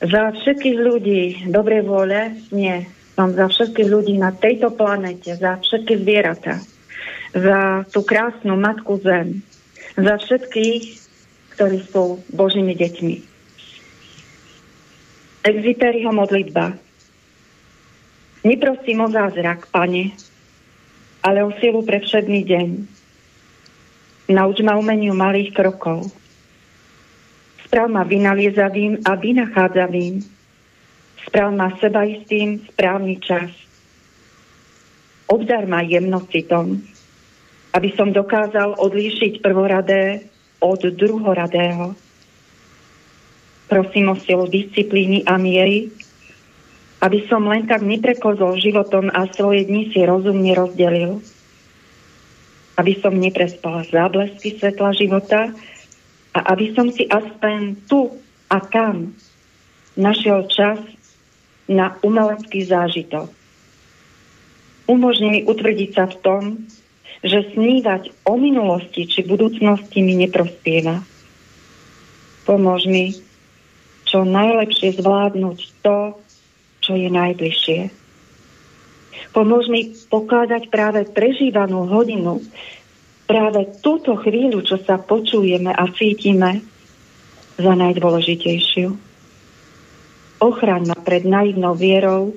za 0.00 0.32
všetkých 0.32 0.78
ľudí 0.80 1.22
dobrej 1.52 1.84
vôle. 1.84 2.40
Nie, 2.50 2.88
som 3.14 3.36
za 3.36 3.52
všetkých 3.52 3.88
ľudí 3.88 4.16
na 4.16 4.32
tejto 4.32 4.72
planete, 4.72 5.36
za 5.36 5.60
všetky 5.60 6.00
zvieratá, 6.00 6.56
za 7.36 7.84
tú 7.92 8.00
krásnu 8.00 8.56
Matku 8.56 8.96
Zem, 9.04 9.44
za 10.00 10.16
všetkých, 10.16 10.84
ktorí 11.56 11.78
sú 11.84 12.24
Božími 12.32 12.72
deťmi. 12.72 13.14
Exiperiho 15.40 16.12
modlitba. 16.12 16.76
Neprosím 18.40 19.04
o 19.04 19.08
zázrak, 19.12 19.68
pane, 19.68 20.16
ale 21.20 21.44
o 21.44 21.52
silu 21.60 21.84
pre 21.84 22.00
všedný 22.00 22.40
deň. 22.44 22.68
Nauč 24.32 24.64
ma 24.64 24.80
umeniu 24.80 25.12
malých 25.12 25.52
krokov. 25.52 26.08
Sprav 27.70 27.86
ma 27.86 28.02
vynaliezavým 28.02 29.06
a 29.06 29.14
vynachádzavým. 29.14 30.26
Sprav 31.22 31.54
ma 31.54 31.70
sebaistým 31.78 32.66
správny 32.66 33.22
čas. 33.22 33.54
Obdar 35.30 35.70
ma 35.70 35.78
jemnocitom, 35.78 36.82
aby 37.70 37.88
som 37.94 38.10
dokázal 38.10 38.74
odlíšiť 38.74 39.38
prvoradé 39.38 40.26
od 40.58 40.82
druhoradého. 40.82 41.94
Prosím 43.70 44.10
o 44.10 44.16
silu 44.18 44.50
disciplíny 44.50 45.22
a 45.22 45.38
miery, 45.38 45.94
aby 47.06 47.22
som 47.30 47.46
len 47.46 47.70
tak 47.70 47.86
neprekozol 47.86 48.58
životom 48.58 49.14
a 49.14 49.30
svoje 49.30 49.70
dni 49.70 49.94
si 49.94 50.02
rozumne 50.02 50.58
rozdelil. 50.58 51.22
Aby 52.74 52.98
som 52.98 53.14
neprespal 53.14 53.86
záblesky 53.86 54.58
svetla 54.58 54.90
života 54.98 55.54
a 56.34 56.38
aby 56.54 56.72
som 56.74 56.88
si 56.94 57.06
aspoň 57.10 57.86
tu 57.90 58.14
a 58.50 58.58
tam 58.62 59.14
našiel 59.98 60.46
čas 60.46 60.78
na 61.70 61.94
umelecký 62.02 62.66
zážitok. 62.66 63.30
Umožni 64.90 65.28
mi 65.30 65.40
utvrdiť 65.46 65.90
sa 65.94 66.10
v 66.10 66.16
tom, 66.18 66.42
že 67.22 67.54
snívať 67.54 68.26
o 68.26 68.34
minulosti 68.34 69.06
či 69.06 69.22
budúcnosti 69.22 70.02
mi 70.02 70.18
neprospieva. 70.18 71.04
Pomôž 72.48 72.90
mi 72.90 73.14
čo 74.08 74.26
najlepšie 74.26 74.98
zvládnuť 74.98 75.58
to, 75.86 76.18
čo 76.82 76.92
je 76.98 77.06
najbližšie. 77.06 77.80
Pomôž 79.30 79.70
mi 79.70 79.94
pokladať 80.10 80.66
práve 80.72 81.06
prežívanú 81.06 81.86
hodinu, 81.86 82.42
práve 83.30 83.78
túto 83.78 84.18
chvíľu, 84.18 84.66
čo 84.66 84.82
sa 84.82 84.98
počujeme 84.98 85.70
a 85.70 85.86
cítime, 85.94 86.66
za 87.60 87.78
najdôležitejšiu. 87.78 88.90
Ochraň 90.42 90.82
ma 90.90 90.98
pred 90.98 91.22
naivnou 91.22 91.78
vierou, 91.78 92.34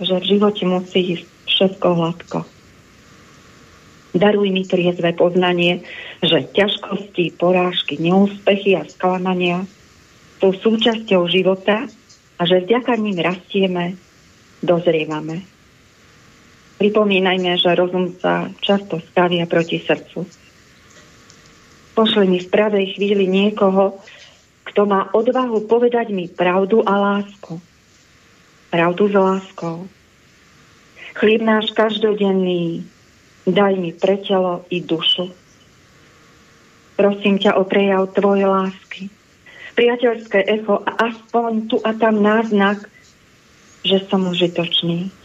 že 0.00 0.16
v 0.16 0.28
živote 0.32 0.64
musí 0.64 1.18
ísť 1.18 1.26
všetko 1.44 1.88
hladko. 1.92 2.38
Daruj 4.16 4.48
mi 4.48 4.64
triezve 4.64 5.12
poznanie, 5.12 5.84
že 6.24 6.46
ťažkosti, 6.54 7.36
porážky, 7.36 7.98
neúspechy 8.00 8.78
a 8.78 8.86
sklamania 8.88 9.66
sú 10.38 10.54
súčasťou 10.56 11.26
života 11.28 11.90
a 12.38 12.42
že 12.48 12.64
vďaka 12.64 12.96
ním 12.96 13.18
rastieme, 13.18 13.98
dozrievame. 14.62 15.51
Pripomínajme, 16.82 17.54
že 17.62 17.78
rozum 17.78 18.10
sa 18.18 18.50
často 18.58 18.98
stavia 18.98 19.46
proti 19.46 19.78
srdcu. 19.78 20.26
Pošli 21.94 22.26
mi 22.26 22.42
v 22.42 22.50
pravej 22.50 22.98
chvíli 22.98 23.30
niekoho, 23.30 24.02
kto 24.66 24.90
má 24.90 25.06
odvahu 25.14 25.62
povedať 25.70 26.10
mi 26.10 26.26
pravdu 26.26 26.82
a 26.82 26.98
lásku. 26.98 27.62
Pravdu 28.74 29.06
s 29.06 29.14
láskou. 29.14 29.86
Chlieb 31.14 31.46
náš 31.46 31.70
každodenný, 31.70 32.82
daj 33.46 33.78
mi 33.78 33.94
pre 33.94 34.18
telo 34.18 34.66
i 34.66 34.82
dušu. 34.82 35.30
Prosím 36.98 37.38
ťa 37.38 37.54
o 37.54 37.62
prejav 37.62 38.10
tvojej 38.10 38.50
lásky 38.50 39.06
priateľské 39.72 40.44
echo 40.44 40.84
a 40.84 40.90
aspoň 41.10 41.52
tu 41.68 41.76
a 41.80 41.96
tam 41.96 42.20
náznak, 42.20 42.88
že 43.82 44.04
som 44.06 44.28
užitočný. 44.28 45.21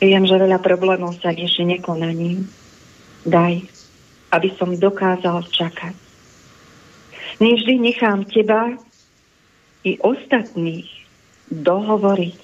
Viem, 0.00 0.24
že 0.24 0.40
veľa 0.40 0.64
problémov 0.64 1.20
sa 1.20 1.28
rieši 1.28 1.68
nekonaním. 1.68 2.48
Daj, 3.28 3.60
aby 4.32 4.48
som 4.56 4.72
dokázal 4.72 5.44
čakať. 5.52 5.92
Nevždy 7.40 7.76
nechám 7.76 8.24
teba 8.24 8.80
i 9.84 10.00
ostatných 10.00 10.88
dohovoriť. 11.52 12.40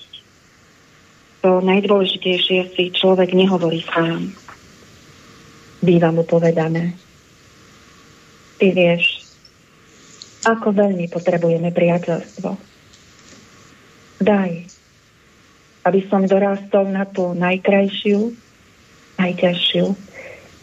To 1.44 1.64
najdôležitejšie 1.64 2.76
si 2.76 2.84
človek 2.92 3.32
nehovorí 3.32 3.80
sám. 3.88 4.36
Býva 5.80 6.12
mu 6.12 6.28
povedané. 6.28 6.92
Ty 8.56 8.66
vieš, 8.72 9.24
ako 10.44 10.76
veľmi 10.76 11.08
potrebujeme 11.08 11.72
priateľstvo. 11.72 12.50
Daj, 14.20 14.75
aby 15.86 16.02
som 16.10 16.26
dorástol 16.26 16.90
na 16.90 17.06
tú 17.06 17.30
najkrajšiu, 17.38 18.34
najťažšiu, 19.22 19.86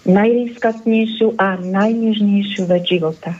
najrískatnejšiu 0.04 1.40
a 1.40 1.56
najnižnejšiu 1.64 2.64
vec 2.68 2.84
života. 2.84 3.32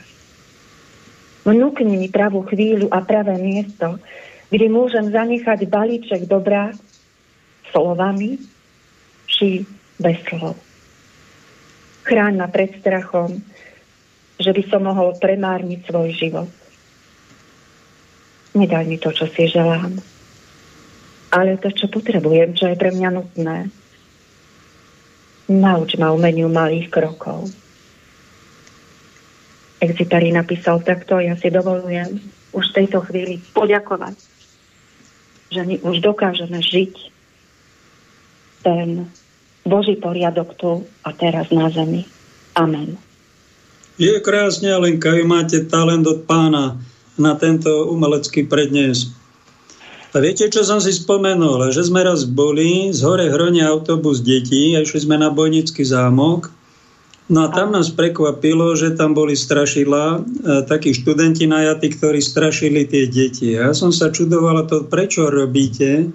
Vnúkni 1.44 2.00
mi 2.00 2.08
pravú 2.08 2.40
chvíľu 2.48 2.88
a 2.88 3.04
pravé 3.04 3.36
miesto, 3.36 4.00
kde 4.48 4.72
môžem 4.72 5.12
zanechať 5.12 5.68
balíček 5.68 6.24
dobrá 6.24 6.72
slovami 7.68 8.40
či 9.28 9.68
bez 10.00 10.16
slov. 10.24 10.56
Chráň 12.08 12.40
ma 12.40 12.48
pred 12.48 12.72
strachom, 12.80 13.44
že 14.40 14.56
by 14.56 14.62
som 14.72 14.88
mohol 14.88 15.20
premárniť 15.20 15.80
svoj 15.84 16.08
život. 16.16 16.48
Nedaj 18.56 18.84
mi 18.88 18.96
to, 18.96 19.12
čo 19.12 19.28
si 19.28 19.50
želám, 19.50 20.00
ale 21.34 21.58
to, 21.58 21.74
čo 21.74 21.90
potrebujem, 21.90 22.54
čo 22.54 22.70
je 22.70 22.78
pre 22.78 22.94
mňa 22.94 23.10
nutné. 23.10 23.58
Nauč 25.50 25.98
ma 25.98 26.14
umeniu 26.14 26.46
malých 26.46 26.88
krokov. 26.94 27.50
Exitari 29.82 30.30
napísal 30.30 30.80
takto, 30.86 31.18
ja 31.18 31.34
si 31.34 31.50
dovolujem 31.50 32.22
už 32.54 32.64
v 32.70 32.76
tejto 32.80 33.02
chvíli 33.10 33.42
poďakovať, 33.52 34.16
že 35.50 35.60
my 35.66 35.82
už 35.82 36.00
dokážeme 36.00 36.62
žiť 36.62 36.94
ten 38.64 39.10
Boží 39.66 39.98
poriadok 39.98 40.56
tu 40.56 40.86
a 41.04 41.10
teraz 41.12 41.50
na 41.50 41.68
zemi. 41.68 42.06
Amen. 42.54 42.96
Je 43.98 44.14
krásne, 44.22 44.70
Alenka, 44.72 45.12
vy 45.12 45.26
máte 45.26 45.66
talent 45.66 46.06
od 46.06 46.24
pána 46.24 46.78
na 47.18 47.36
tento 47.36 47.90
umelecký 47.90 48.46
prednes. 48.46 49.12
A 50.14 50.22
viete, 50.22 50.46
čo 50.46 50.62
som 50.62 50.78
si 50.78 50.94
spomenul? 50.94 51.74
Že 51.74 51.90
sme 51.90 52.06
raz 52.06 52.22
boli, 52.22 52.94
z 52.94 53.02
hore 53.02 53.26
hronie 53.26 53.66
autobus 53.66 54.22
detí 54.22 54.78
a 54.78 54.86
išli 54.86 55.02
sme 55.02 55.18
na 55.18 55.26
Bojnický 55.34 55.82
zámok. 55.82 56.54
No 57.26 57.42
a 57.42 57.50
tam 57.50 57.74
nás 57.74 57.90
prekvapilo, 57.90 58.78
že 58.78 58.94
tam 58.94 59.16
boli 59.16 59.34
strašidla, 59.34 60.04
e, 60.06 60.18
takí 60.70 60.94
študenti 60.94 61.50
najatí, 61.50 61.98
ktorí 61.98 62.22
strašili 62.22 62.86
tie 62.86 63.10
deti. 63.10 63.58
Ja 63.58 63.74
som 63.74 63.90
sa 63.90 64.14
čudovala 64.14 64.70
to, 64.70 64.86
prečo 64.86 65.26
robíte 65.26 65.90
e, 65.98 66.06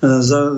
za, 0.00 0.56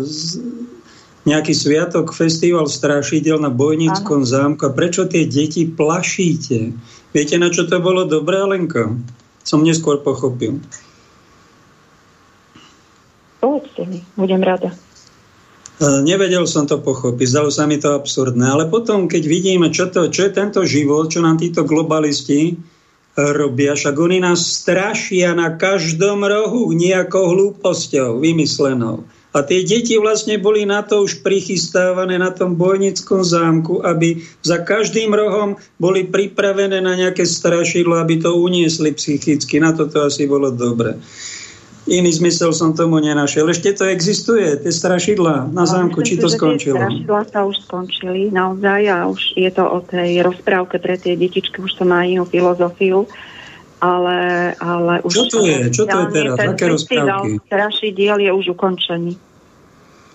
nejaký 1.27 1.59
sviatok, 1.59 2.15
festival 2.15 2.71
strašidel 2.71 3.43
na 3.43 3.51
Bojnickom 3.51 4.23
ano. 4.23 4.31
zámku. 4.31 4.63
A 4.63 4.71
prečo 4.71 5.11
tie 5.11 5.27
deti 5.27 5.67
plašíte? 5.67 6.71
Viete, 7.11 7.35
na 7.35 7.51
čo 7.51 7.67
to 7.67 7.83
bolo 7.83 8.07
dobré, 8.07 8.39
Alenka? 8.47 8.95
Som 9.43 9.67
neskôr 9.67 10.07
pochopil. 10.07 10.63
Povedzte 13.41 13.85
mi, 13.85 14.01
budem 14.17 14.41
rada. 14.41 14.73
E, 14.73 16.01
nevedel 16.01 16.49
som 16.49 16.65
to 16.65 16.81
pochopiť, 16.81 17.27
zdalo 17.29 17.51
sa 17.53 17.69
mi 17.69 17.77
to 17.77 17.93
absurdné, 17.93 18.49
ale 18.49 18.65
potom, 18.73 19.07
keď 19.07 19.23
vidíme, 19.29 19.69
čo, 19.69 19.93
to, 19.93 20.09
čo 20.09 20.29
je 20.29 20.33
tento 20.33 20.65
život, 20.65 21.13
čo 21.13 21.21
nám 21.21 21.37
títo 21.37 21.69
globalisti 21.69 22.57
robia, 23.17 23.73
však 23.73 23.97
oni 23.97 24.21
nás 24.21 24.45
strašia 24.45 25.33
na 25.33 25.57
každom 25.57 26.21
rohu 26.21 26.77
nejakou 26.77 27.33
hlúposťou 27.33 28.21
vymyslenou. 28.21 29.09
A 29.37 29.45
tie 29.45 29.69
deti 29.69 30.01
vlastne 30.01 30.41
boli 30.41 30.65
na 30.65 30.81
to 30.81 31.05
už 31.05 31.21
prichystávané 31.21 32.17
na 32.17 32.33
tom 32.33 32.57
bojnickom 32.57 33.21
zámku, 33.21 33.85
aby 33.85 34.25
za 34.41 34.65
každým 34.65 35.13
rohom 35.13 35.61
boli 35.77 36.09
pripravené 36.09 36.81
na 36.81 36.97
nejaké 36.97 37.29
strašidlo, 37.29 38.01
aby 38.01 38.17
to 38.17 38.33
uniesli 38.33 38.97
psychicky. 38.97 39.61
Na 39.61 39.77
to 39.77 39.93
to 39.93 40.09
asi 40.09 40.25
bolo 40.25 40.49
dobre. 40.49 40.97
Iný 41.87 42.11
zmysel 42.19 42.51
som 42.51 42.75
tomu 42.75 42.99
nenašiel. 42.99 43.47
Ešte 43.47 43.71
to 43.71 43.87
existuje, 43.87 44.59
tie 44.59 44.73
strašidla 44.75 45.55
na 45.55 45.65
zámku, 45.71 46.03
či 46.03 46.19
to 46.19 46.27
skončilo? 46.27 46.83
Strašidla 46.83 47.23
sa 47.31 47.47
už 47.47 47.63
skončili 47.63 48.35
naozaj 48.35 48.83
a 48.91 49.07
už 49.07 49.39
je 49.39 49.51
to 49.55 49.63
o 49.63 49.79
tej 49.87 50.27
rozprávke 50.27 50.83
pre 50.83 50.99
tie 50.99 51.15
detičky, 51.15 51.63
už 51.63 51.79
to 51.79 51.87
má 51.87 52.03
inú 52.03 52.27
filozofiu 52.27 53.07
ale, 53.81 54.19
ale 54.57 54.95
už... 55.05 55.13
Čo 55.13 55.25
to 55.29 55.39
je? 55.45 55.59
Čo 55.69 55.85
to 55.85 55.97
je 56.01 56.07
teraz? 56.13 56.37
Aké 56.41 56.65
rozprávky? 56.69 57.31
Strašidiel 57.45 58.17
je 58.25 58.31
už 58.33 58.47
ukončený. 58.57 59.13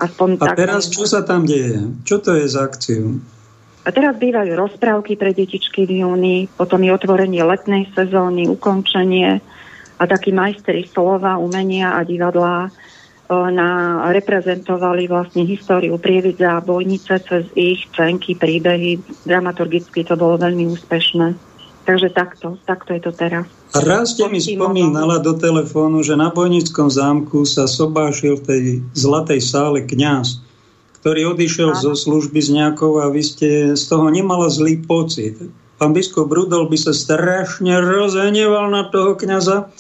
Aspoň 0.02 0.30
a 0.42 0.46
tak, 0.50 0.58
teraz 0.58 0.90
čo 0.90 1.06
sa 1.06 1.22
tam 1.22 1.46
deje? 1.46 1.78
Čo 2.02 2.18
to 2.26 2.34
je 2.34 2.50
za 2.50 2.66
akciu? 2.66 3.22
A 3.86 3.90
teraz 3.94 4.18
bývajú 4.18 4.54
rozprávky 4.58 5.14
pre 5.14 5.34
detičky 5.34 5.86
v 5.86 6.06
júni, 6.06 6.50
potom 6.58 6.82
je 6.82 6.90
otvorenie 6.94 7.42
letnej 7.46 7.90
sezóny, 7.94 8.50
ukončenie 8.50 9.42
a 10.02 10.10
takí 10.10 10.34
majstri 10.34 10.90
slova, 10.90 11.38
umenia 11.38 11.94
a 11.94 12.02
divadla 12.02 12.74
na, 13.30 13.70
reprezentovali 14.12 15.08
vlastne 15.08 15.46
históriu 15.48 15.96
Prievidza 16.02 16.60
a 16.60 16.66
Bojnice 16.66 17.22
cez 17.22 17.48
ich 17.54 17.88
čenky, 17.94 18.36
príbehy. 18.36 19.00
Dramaturgicky 19.24 20.04
to 20.04 20.20
bolo 20.20 20.42
veľmi 20.42 20.68
úspešné. 20.68 21.38
Takže 21.82 22.14
takto, 22.14 22.60
takto 22.68 22.94
je 22.94 23.02
to 23.02 23.12
teraz. 23.16 23.48
Raz 23.72 24.14
ste 24.14 24.28
mi 24.28 24.44
spomínala 24.44 25.24
do 25.24 25.34
telefónu, 25.34 26.04
že 26.04 26.20
na 26.20 26.28
Bojnickom 26.28 26.92
zámku 26.92 27.48
sa 27.48 27.66
sobášil 27.72 28.42
v 28.42 28.44
tej 28.44 28.64
zlatej 28.92 29.40
sále 29.40 29.88
kňaz, 29.88 30.44
ktorý 31.00 31.32
odišiel 31.32 31.72
zo 31.80 31.96
služby 31.96 32.38
z 32.38 32.50
nejakou 32.60 33.00
a 33.00 33.08
vy 33.08 33.24
ste 33.24 33.50
z 33.74 33.84
toho 33.88 34.12
nemala 34.12 34.52
zlý 34.52 34.84
pocit. 34.84 35.40
Pán 35.82 35.98
biskup 35.98 36.30
Rudol 36.30 36.70
by 36.70 36.78
sa 36.78 36.94
strašne 36.94 37.74
rozhneval 37.82 38.70
na 38.70 38.86
toho 38.94 39.18
kňaza, 39.18 39.74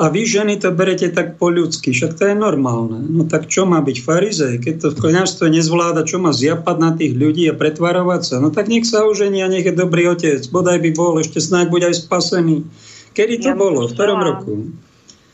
a 0.00 0.08
vy 0.08 0.24
ženy 0.24 0.56
to 0.56 0.72
berete 0.72 1.12
tak 1.12 1.36
po 1.36 1.52
ľudsky, 1.52 1.92
však 1.92 2.16
to 2.16 2.32
je 2.32 2.34
normálne. 2.34 3.04
No 3.04 3.28
tak 3.28 3.52
čo 3.52 3.68
má 3.68 3.84
byť 3.84 3.98
farizej? 4.00 4.54
Keď 4.64 4.74
to 4.80 4.88
v 4.96 5.12
nezvláda, 5.52 6.08
čo 6.08 6.16
má 6.16 6.32
zjapať 6.32 6.76
na 6.80 6.96
tých 6.96 7.12
ľudí 7.12 7.44
a 7.52 7.54
pretvarovať 7.54 8.20
sa? 8.24 8.36
No 8.40 8.48
tak 8.48 8.72
nech 8.72 8.88
sa 8.88 9.04
ožení 9.04 9.44
a 9.44 9.52
nech 9.52 9.68
je 9.68 9.76
dobrý 9.76 10.08
otec. 10.08 10.40
Bodaj 10.48 10.80
by 10.80 10.90
bol, 10.96 11.20
ešte 11.20 11.36
snáď 11.44 11.68
bude 11.68 11.84
aj 11.84 12.08
spasený. 12.08 12.64
Kedy 13.12 13.44
to 13.44 13.52
ja 13.52 13.58
bolo? 13.60 13.84
V 13.84 13.92
ktorom 13.92 14.24
roku? 14.24 14.72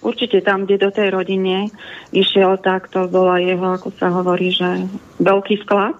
Určite 0.02 0.42
tam, 0.42 0.66
kde 0.66 0.82
do 0.82 0.90
tej 0.90 1.14
rodine 1.14 1.70
išiel, 2.10 2.58
tak 2.58 2.90
to 2.90 3.06
bola 3.06 3.38
jeho, 3.38 3.70
ako 3.70 3.94
sa 3.94 4.10
hovorí, 4.10 4.50
že 4.50 4.90
veľký 5.22 5.62
sklad 5.62 5.94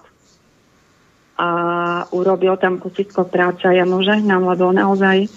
a 1.39 1.49
urobil 2.11 2.59
tam 2.59 2.83
kusisko 2.83 3.23
práca. 3.23 3.71
Ja 3.71 3.87
mu 3.87 4.03
žehnám, 4.03 4.43
lebo 4.43 4.75
naozaj 4.75 5.31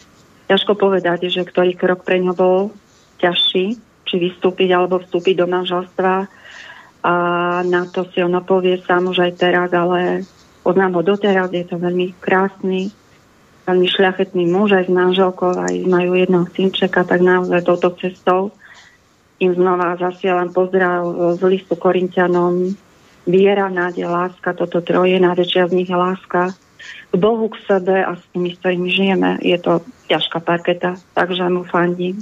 ťažko 0.50 0.74
povedať, 0.74 1.30
že 1.30 1.46
ktorý 1.46 1.78
krok 1.78 2.02
pre 2.02 2.18
ňo 2.18 2.34
bol 2.34 2.74
ťažší, 3.20 3.78
či 4.08 4.14
vystúpiť 4.18 4.74
alebo 4.74 4.98
vstúpiť 4.98 5.44
do 5.44 5.46
manželstva. 5.46 6.12
A 7.00 7.14
na 7.64 7.82
to 7.88 8.04
si 8.12 8.20
ono 8.20 8.44
povie 8.44 8.80
sám 8.84 9.08
už 9.08 9.24
aj 9.24 9.32
teraz, 9.40 9.70
ale 9.72 10.26
poznám 10.60 11.00
ho 11.00 11.02
doteraz, 11.04 11.48
je 11.48 11.64
to 11.64 11.80
veľmi 11.80 12.12
krásny, 12.20 12.92
veľmi 13.64 13.88
šľachetný 13.88 14.44
muž 14.50 14.76
aj 14.76 14.84
s 14.88 14.92
manželkou, 14.92 15.56
aj 15.56 15.74
majú 15.88 16.12
jedného 16.18 16.44
synčeka, 16.52 17.06
tak 17.06 17.24
naozaj 17.24 17.64
touto 17.64 17.96
cestou 17.96 18.52
im 19.40 19.56
znova 19.56 19.96
zasielam 19.96 20.52
pozdrav 20.52 21.00
z 21.40 21.42
listu 21.48 21.72
Korintianom. 21.72 22.76
Viera, 23.24 23.72
nádej, 23.72 24.04
láska, 24.04 24.52
toto 24.52 24.84
troje, 24.84 25.16
najväčšia 25.16 25.68
z 25.68 25.76
nich 25.76 25.88
je 25.88 25.96
láska 25.96 26.52
k 27.10 27.14
Bohu, 27.16 27.48
k 27.48 27.56
sebe 27.64 28.04
a 28.04 28.16
s 28.16 28.24
tými, 28.32 28.52
s 28.52 28.60
ktorými 28.60 28.88
žijeme. 28.92 29.30
Je 29.40 29.56
to 29.56 29.84
ťažká 30.08 30.40
parketa, 30.44 30.96
takže 31.16 31.48
mu 31.48 31.64
fandím. 31.64 32.20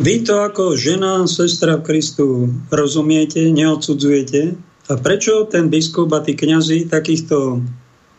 Vy 0.00 0.24
to 0.24 0.40
ako 0.40 0.72
žena, 0.72 1.28
sestra 1.28 1.76
v 1.76 1.84
Kristu 1.84 2.48
rozumiete, 2.72 3.52
neodsudzujete? 3.52 4.56
A 4.88 4.96
prečo 4.96 5.44
ten 5.44 5.68
biskup 5.68 6.08
a 6.16 6.24
tí 6.24 6.32
kniazy 6.32 6.88
takýchto 6.88 7.60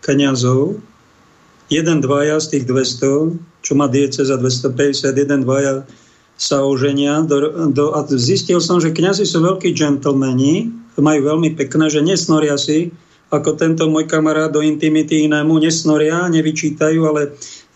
kniazov, 0.05 0.77
jeden, 1.73 1.97
dvaja 1.97 2.37
z 2.37 2.45
tých 2.57 2.63
200, 2.69 3.65
čo 3.65 3.71
má 3.73 3.89
diece 3.89 4.21
za 4.21 4.37
250, 4.37 5.17
jeden, 5.17 5.41
dvaja 5.41 5.89
sa 6.37 6.61
oženia. 6.61 7.25
Do, 7.25 7.69
do, 7.73 7.97
a 7.97 8.05
zistil 8.05 8.61
som, 8.61 8.77
že 8.77 8.93
kňazi 8.93 9.25
sú 9.25 9.41
veľkí 9.41 9.73
džentlmeni, 9.73 10.69
majú 11.01 11.21
veľmi 11.25 11.57
pekné, 11.57 11.89
že 11.89 12.05
nesnoria 12.05 12.53
si, 12.53 12.93
ako 13.33 13.57
tento 13.57 13.89
môj 13.89 14.05
kamarát 14.05 14.53
do 14.53 14.61
intimity 14.61 15.25
inému, 15.25 15.57
nesnoria, 15.57 16.29
nevyčítajú, 16.29 17.01
ale 17.01 17.33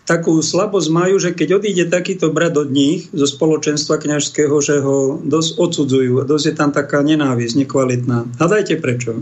takú 0.08 0.40
slabosť 0.40 0.88
majú, 0.88 1.20
že 1.20 1.36
keď 1.36 1.60
odíde 1.60 1.84
takýto 1.92 2.32
brat 2.32 2.56
od 2.56 2.72
nich 2.72 3.12
zo 3.12 3.28
spoločenstva 3.28 4.00
kňažského, 4.00 4.56
že 4.64 4.80
ho 4.80 5.20
dosť 5.20 5.60
odsudzujú. 5.60 6.24
Dosť 6.24 6.44
je 6.48 6.54
tam 6.56 6.72
taká 6.72 7.04
nenávisť, 7.04 7.68
nekvalitná. 7.68 8.24
Hľadajte 8.40 8.80
prečo. 8.80 9.20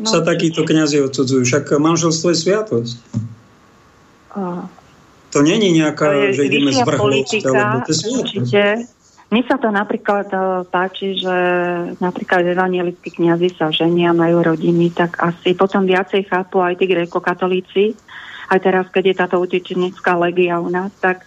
No, 0.00 0.08
sa 0.08 0.24
takíto 0.24 0.64
kňazi 0.64 1.04
odsudzujú. 1.04 1.44
Však 1.44 1.76
manželstvo 1.76 2.32
je 2.32 2.36
sviatosť. 2.40 2.94
A... 4.32 4.64
To 5.36 5.38
není 5.44 5.76
nejaká, 5.76 6.08
to 6.08 6.32
je 6.32 6.40
že 6.40 6.42
ideme 6.48 6.72
zvrhnúť. 6.72 7.28
Alebo 7.44 7.76
to 7.84 7.92
je 7.92 8.08
určite. 8.16 8.60
Mne 9.26 9.42
sa 9.42 9.58
to 9.58 9.74
napríklad 9.74 10.30
e, 10.30 10.38
páči, 10.70 11.18
že 11.18 11.36
napríklad 11.98 12.46
evangelickí 12.46 13.10
kniazy 13.18 13.58
sa 13.58 13.74
ženia, 13.74 14.14
majú 14.14 14.38
rodiny, 14.38 14.94
tak 14.94 15.18
asi 15.18 15.50
potom 15.50 15.82
viacej 15.82 16.30
chápu 16.30 16.62
aj 16.62 16.78
tí 16.78 16.86
grekokatolíci, 16.86 17.98
aj 18.46 18.58
teraz, 18.62 18.86
keď 18.90 19.04
je 19.10 19.18
táto 19.18 19.36
utečenecká 19.42 20.14
legia 20.14 20.62
u 20.62 20.70
nás, 20.70 20.94
tak 21.02 21.26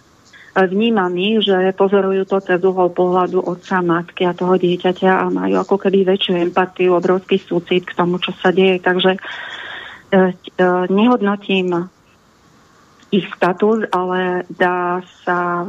vnímam 0.64 1.12
ich, 1.20 1.44
že 1.44 1.76
pozorujú 1.76 2.24
to 2.24 2.40
cez 2.40 2.60
uhol 2.64 2.88
pohľadu 2.92 3.44
otca, 3.44 3.84
matky 3.84 4.24
a 4.24 4.32
toho 4.32 4.56
dieťaťa 4.56 5.12
a 5.20 5.24
majú 5.28 5.60
ako 5.60 5.76
keby 5.76 6.08
väčšiu 6.08 6.40
empatiu, 6.40 6.96
obrovský 6.96 7.36
súcit 7.36 7.84
k 7.84 7.96
tomu, 7.96 8.16
čo 8.16 8.32
sa 8.40 8.48
deje. 8.52 8.80
Takže 8.80 9.12
e, 9.16 9.20
e, 9.20 10.64
nehodnotím 10.88 11.92
ich 13.10 13.26
status, 13.34 13.90
ale 13.90 14.46
dá 14.46 15.02
sa 15.26 15.66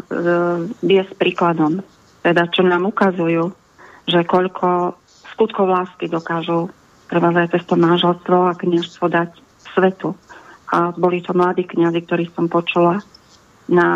viesť 0.86 1.18
príkladom. 1.18 1.82
Teda, 2.22 2.45
čo 2.45 2.61
nám 2.61 2.86
ukazujú, 2.86 3.49
že 4.06 4.22
koľko 4.30 4.94
skutkov 5.34 5.73
lásky 5.73 6.06
dokážu 6.06 6.69
prvé 7.10 7.49
cez 7.49 7.65
to 7.65 7.73
manželstvo 7.73 8.45
a 8.45 8.53
kniažstvo 8.53 9.06
dať 9.10 9.34
svetu 9.73 10.14
a 10.72 10.95
boli 10.95 11.19
to 11.19 11.35
mladí 11.35 11.68
kniazy, 11.68 11.99
ktorých 12.07 12.31
som 12.31 12.48
počula 12.48 13.03
na 13.68 13.89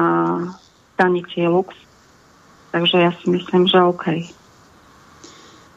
stanici 0.96 1.48
Lux. 1.48 1.72
Takže 2.76 2.98
ja 3.00 3.12
si 3.16 3.32
myslím, 3.32 3.72
že 3.72 3.80
OK. 3.80 4.06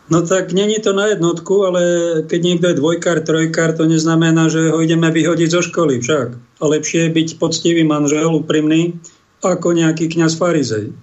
No 0.09 0.25
tak 0.25 0.57
není 0.57 0.81
to 0.81 0.97
na 0.97 1.07
jednotku, 1.12 1.69
ale 1.69 1.83
keď 2.27 2.41
niekto 2.43 2.66
je 2.73 2.81
dvojkár, 2.81 3.23
trojkár, 3.23 3.77
to 3.77 3.85
neznamená, 3.85 4.49
že 4.49 4.73
ho 4.73 4.81
ideme 4.81 5.12
vyhodiť 5.12 5.49
zo 5.53 5.62
školy 5.62 6.01
však. 6.01 6.29
A 6.59 6.65
lepšie 6.65 7.07
je 7.07 7.15
byť 7.15 7.29
poctivý 7.37 7.85
manžel, 7.85 8.33
úprimný, 8.33 8.99
ako 9.45 9.77
nejaký 9.77 10.09
kňaz 10.11 10.35
farizej. 10.35 10.97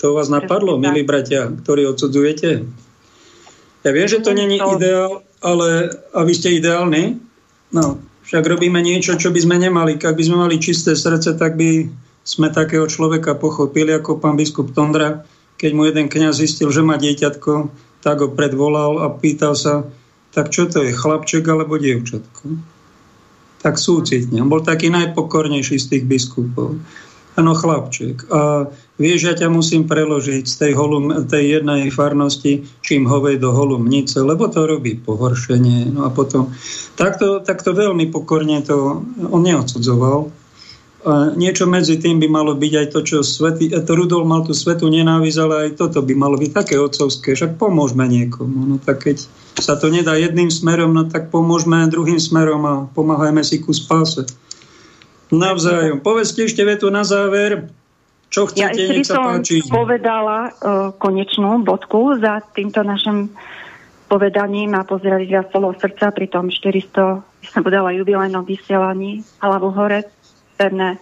To 0.00 0.16
vás 0.16 0.32
napadlo, 0.32 0.80
milí 0.80 1.04
bratia, 1.04 1.52
ktorí 1.52 1.84
odsudzujete? 1.84 2.64
Ja 3.84 3.90
viem, 3.92 4.08
že 4.08 4.24
to 4.24 4.32
není 4.32 4.56
ideál, 4.56 5.20
ale 5.44 5.92
a 6.16 6.24
vy 6.24 6.32
ste 6.32 6.56
ideálni? 6.56 7.20
No, 7.70 8.00
však 8.30 8.46
robíme 8.46 8.78
niečo, 8.78 9.18
čo 9.18 9.34
by 9.34 9.42
sme 9.42 9.58
nemali. 9.58 9.98
Ak 9.98 10.14
by 10.14 10.22
sme 10.22 10.38
mali 10.38 10.62
čisté 10.62 10.94
srdce, 10.94 11.34
tak 11.34 11.58
by 11.58 11.90
sme 12.22 12.46
takého 12.54 12.86
človeka 12.86 13.34
pochopili, 13.34 13.90
ako 13.90 14.22
pán 14.22 14.38
biskup 14.38 14.70
Tondra, 14.70 15.26
keď 15.58 15.70
mu 15.74 15.82
jeden 15.90 16.06
kňaz 16.06 16.38
zistil, 16.38 16.70
že 16.70 16.86
má 16.86 16.94
dieťatko, 16.94 17.74
tak 18.06 18.22
ho 18.22 18.30
predvolal 18.30 19.02
a 19.02 19.10
pýtal 19.10 19.58
sa, 19.58 19.82
tak 20.30 20.54
čo 20.54 20.70
to 20.70 20.86
je, 20.86 20.94
chlapček 20.94 21.42
alebo 21.50 21.74
dievčatko? 21.74 22.54
Tak 23.66 23.76
súcitne. 23.76 24.38
On 24.40 24.48
bol 24.48 24.62
taký 24.62 24.94
najpokornejší 24.94 25.76
z 25.82 25.86
tých 25.90 26.04
biskupov. 26.06 26.78
Áno, 27.34 27.52
chlapček. 27.58 28.30
A 28.30 28.70
vieš, 29.00 29.32
ja 29.32 29.34
ťa 29.34 29.48
musím 29.48 29.88
preložiť 29.88 30.44
z 30.44 30.54
tej, 30.60 30.72
holum, 30.76 31.24
tej 31.24 31.58
jednej 31.58 31.88
farnosti, 31.88 32.68
čím 32.84 33.08
hovej 33.08 33.40
do 33.40 33.50
holumnice, 33.50 34.20
lebo 34.20 34.52
to 34.52 34.68
robí 34.68 35.00
pohoršenie. 35.00 35.88
No 35.96 36.04
a 36.04 36.12
potom, 36.12 36.52
takto, 37.00 37.40
takto 37.40 37.72
veľmi 37.72 38.12
pokorne 38.12 38.60
to 38.60 39.00
on 39.32 39.40
neodsudzoval. 39.40 40.28
A 41.00 41.32
niečo 41.32 41.64
medzi 41.64 41.96
tým 41.96 42.20
by 42.20 42.28
malo 42.28 42.52
byť 42.52 42.72
aj 42.76 42.86
to, 42.92 43.00
čo 43.00 43.18
svety, 43.24 43.72
to 43.72 43.92
Rudol 43.96 44.28
mal 44.28 44.44
tú 44.44 44.52
svetu 44.52 44.84
nenávisť, 44.92 45.38
ale 45.40 45.54
aj 45.64 45.70
toto 45.80 46.04
by 46.04 46.12
malo 46.12 46.36
byť 46.36 46.52
také 46.52 46.76
otcovské. 46.76 47.32
Však 47.32 47.56
pomôžme 47.56 48.04
niekomu. 48.04 48.68
No 48.68 48.76
tak 48.76 49.08
keď 49.08 49.24
sa 49.56 49.80
to 49.80 49.88
nedá 49.88 50.12
jedným 50.20 50.52
smerom, 50.52 50.92
no 50.92 51.08
tak 51.08 51.32
pomôžme 51.32 51.88
druhým 51.88 52.20
smerom 52.20 52.62
a 52.68 52.74
pomáhajme 52.92 53.40
si 53.40 53.64
ku 53.64 53.72
spáse. 53.72 54.28
Navzájom. 55.32 56.04
Povedzte 56.04 56.44
ešte 56.44 56.60
vetu 56.68 56.92
na 56.92 57.00
záver. 57.00 57.72
Čo 58.30 58.46
chcete, 58.46 58.78
ja 58.78 59.02
sa 59.02 59.42
páči. 59.42 59.58
som 59.58 59.74
povedala 59.82 60.54
uh, 60.54 60.94
konečnú 60.94 61.66
bodku 61.66 62.14
za 62.22 62.38
týmto 62.54 62.86
našim 62.86 63.34
povedaním 64.06 64.74
a 64.78 64.86
pozdraviť 64.86 65.28
vás 65.34 65.50
celého 65.50 65.74
srdca 65.78 66.06
pri 66.14 66.26
tom 66.30 66.46
400, 66.50 67.22
som 67.50 67.62
povedala, 67.62 67.94
jubilejnom 67.94 68.46
vysielaní 68.46 69.26
hlavu 69.42 69.70
hore, 69.74 70.06
pevné, 70.54 70.98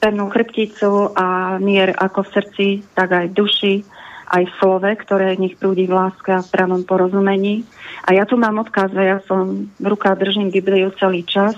pevnú 0.00 0.28
chrbticu 0.28 1.16
a 1.16 1.56
mier 1.60 1.96
ako 1.96 2.24
v 2.24 2.32
srdci, 2.32 2.66
tak 2.92 3.12
aj 3.12 3.26
v 3.32 3.36
duši, 3.36 3.74
aj 4.36 4.42
v 4.44 4.56
slove, 4.60 4.90
ktoré 5.00 5.36
nech 5.40 5.56
prúdi 5.56 5.88
v 5.88 5.96
láske 5.96 6.32
a 6.32 6.44
v 6.44 6.52
pravom 6.52 6.84
porozumení. 6.84 7.64
A 8.04 8.16
ja 8.16 8.28
tu 8.28 8.36
mám 8.36 8.60
odkaz, 8.60 8.92
ja 8.92 9.20
som 9.24 9.68
v 9.80 9.86
rukách 9.86 10.16
držím 10.20 10.52
Bibliu 10.52 10.92
celý 10.96 11.24
čas 11.24 11.56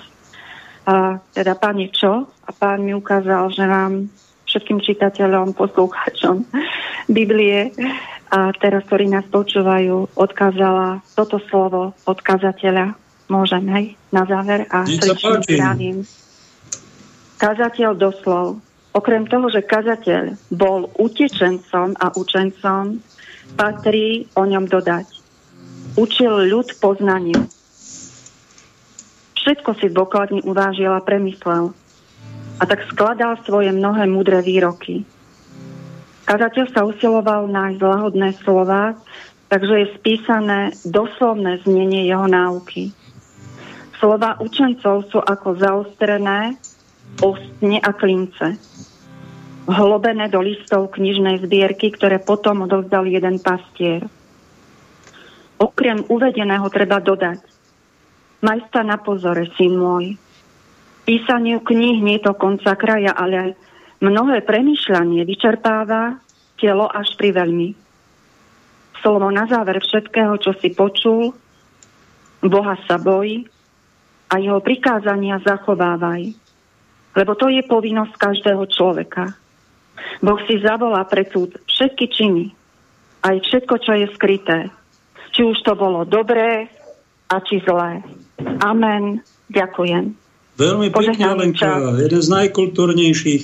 a 0.89 1.21
teda 1.37 1.53
pán 1.59 1.77
je 1.77 1.93
čo? 1.93 2.25
A 2.27 2.51
pán 2.57 2.81
mi 2.81 2.97
ukázal, 2.97 3.53
že 3.53 3.65
vám 3.69 4.09
všetkým 4.49 4.81
čitateľom, 4.81 5.53
poslucháčom 5.53 6.49
Biblie 7.07 7.73
a 8.33 8.53
teraz, 8.57 8.85
ktorí 8.89 9.09
nás 9.13 9.25
počúvajú, 9.29 10.17
odkázala 10.17 11.05
toto 11.13 11.41
slovo 11.49 11.93
odkazateľa. 12.09 12.97
Môžem, 13.29 13.65
hej, 13.69 13.87
na 14.09 14.25
záver 14.25 14.65
a 14.73 14.89
zdravím. 14.89 16.09
Kazateľ 17.37 17.93
doslov 17.95 18.65
Okrem 18.99 19.29
toho, 19.29 19.47
že 19.53 19.63
kazateľ 19.63 20.35
bol 20.51 20.91
utečencom 20.99 21.95
a 22.03 22.11
učencom, 22.19 22.99
patrí 23.55 24.27
o 24.35 24.43
ňom 24.43 24.67
dodať. 24.67 25.07
Učil 25.95 26.51
ľud 26.51 26.73
poznaniu. 26.83 27.47
Všetko 29.39 29.71
si 29.79 29.87
dôkladne 29.93 30.43
uvážil 30.43 30.91
a 30.91 30.99
premyslel. 30.99 31.71
A 32.59 32.63
tak 32.67 32.83
skladal 32.91 33.39
svoje 33.47 33.71
mnohé 33.71 34.11
múdre 34.11 34.43
výroky. 34.43 35.07
Kazateľ 36.27 36.67
sa 36.75 36.85
usiloval 36.85 37.49
nájsť 37.49 37.81
lahodné 37.81 38.37
slova, 38.45 38.99
takže 39.49 39.75
je 39.87 39.95
spísané 39.97 40.75
doslovné 40.85 41.63
znenie 41.65 42.05
jeho 42.05 42.27
náuky. 42.29 42.93
Slova 43.97 44.37
učencov 44.43 45.09
sú 45.09 45.19
ako 45.23 45.57
zaostrené, 45.57 46.59
ostne 47.25 47.81
a 47.81 47.91
klince 47.97 48.61
hlobené 49.69 50.33
do 50.33 50.41
listov 50.41 50.97
knižnej 50.97 51.45
zbierky, 51.45 51.93
ktoré 51.93 52.17
potom 52.17 52.65
odovzdal 52.65 53.05
jeden 53.05 53.37
pastier. 53.37 54.09
Okrem 55.61 56.09
uvedeného 56.09 56.65
treba 56.73 57.05
dodať. 57.05 57.45
Maj 58.41 58.65
sa 58.73 58.87
na 58.87 58.97
pozore, 58.97 59.51
syn 59.59 59.77
môj. 59.77 60.17
Písaniu 61.09 61.65
kníh 61.65 62.05
nie 62.05 62.21
konca 62.21 62.77
kraja, 62.77 63.17
ale 63.17 63.57
mnohé 64.05 64.45
premyšľanie 64.45 65.25
vyčerpáva 65.25 66.21
telo 66.61 66.85
až 66.85 67.17
pri 67.17 67.33
veľmi. 67.33 67.73
Slovo 69.01 69.33
na 69.33 69.49
záver 69.49 69.81
všetkého, 69.81 70.37
čo 70.37 70.53
si 70.61 70.69
počul, 70.77 71.33
Boha 72.45 72.77
sa 72.85 73.01
boj 73.01 73.41
a 74.29 74.35
jeho 74.37 74.61
prikázania 74.61 75.41
zachovávaj. 75.41 76.29
Lebo 77.17 77.33
to 77.41 77.49
je 77.49 77.65
povinnosť 77.65 78.15
každého 78.21 78.69
človeka. 78.69 79.33
Boh 80.21 80.39
si 80.45 80.61
zavolá 80.61 81.09
pred 81.09 81.33
súd 81.33 81.57
všetky 81.65 82.05
činy, 82.13 82.53
aj 83.25 83.49
všetko, 83.49 83.75
čo 83.81 83.97
je 83.97 84.07
skryté. 84.13 84.69
Či 85.33 85.41
už 85.49 85.59
to 85.65 85.73
bolo 85.73 86.05
dobré, 86.05 86.69
a 87.29 87.37
či 87.45 87.61
zlé. 87.61 88.01
Amen. 88.65 89.21
Ďakujem. 89.53 90.28
Veľmi 90.59 90.91
pekne, 90.91 91.39
Lenka. 91.39 91.95
Jeden 92.03 92.19
z 92.19 92.29
najkultúrnejších 92.35 93.43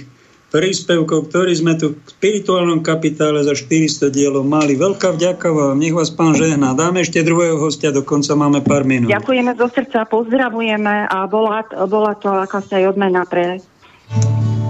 príspevkov, 0.55 1.35
ktorý 1.35 1.51
sme 1.55 1.75
tu 1.75 1.99
v 1.99 2.09
spirituálnom 2.15 2.83
kapitále 2.83 3.43
za 3.43 3.59
400 3.59 4.11
dielov 4.11 4.47
mali. 4.47 4.79
Veľká 4.79 5.15
vďaka 5.15 5.51
vám. 5.51 5.83
Nech 5.83 5.95
vás 5.95 6.15
pán 6.15 6.35
žehná. 6.39 6.79
Dáme 6.79 7.03
ešte 7.03 7.27
druhého 7.27 7.59
hostia, 7.59 7.91
dokonca 7.91 8.39
máme 8.39 8.63
pár 8.63 8.87
minút. 8.87 9.11
Ďakujeme 9.11 9.51
zo 9.59 9.67
srdca, 9.67 10.07
pozdravujeme 10.07 11.11
a 11.11 11.27
bola, 11.27 11.67
bola 11.91 12.15
to 12.15 12.31
akási 12.31 12.83
aj 12.83 12.95
odmena 12.95 13.27
pre, 13.27 13.59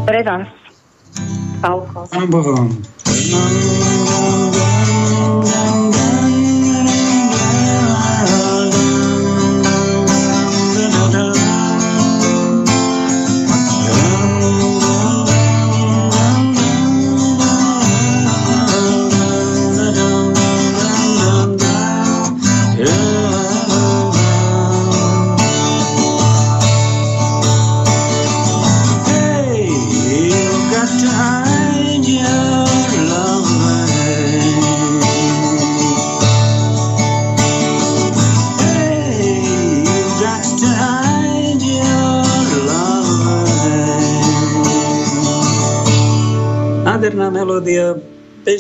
pre 0.08 0.20
vás. 0.24 0.48
Pálko. 1.60 2.08
Bohom. 2.32 2.72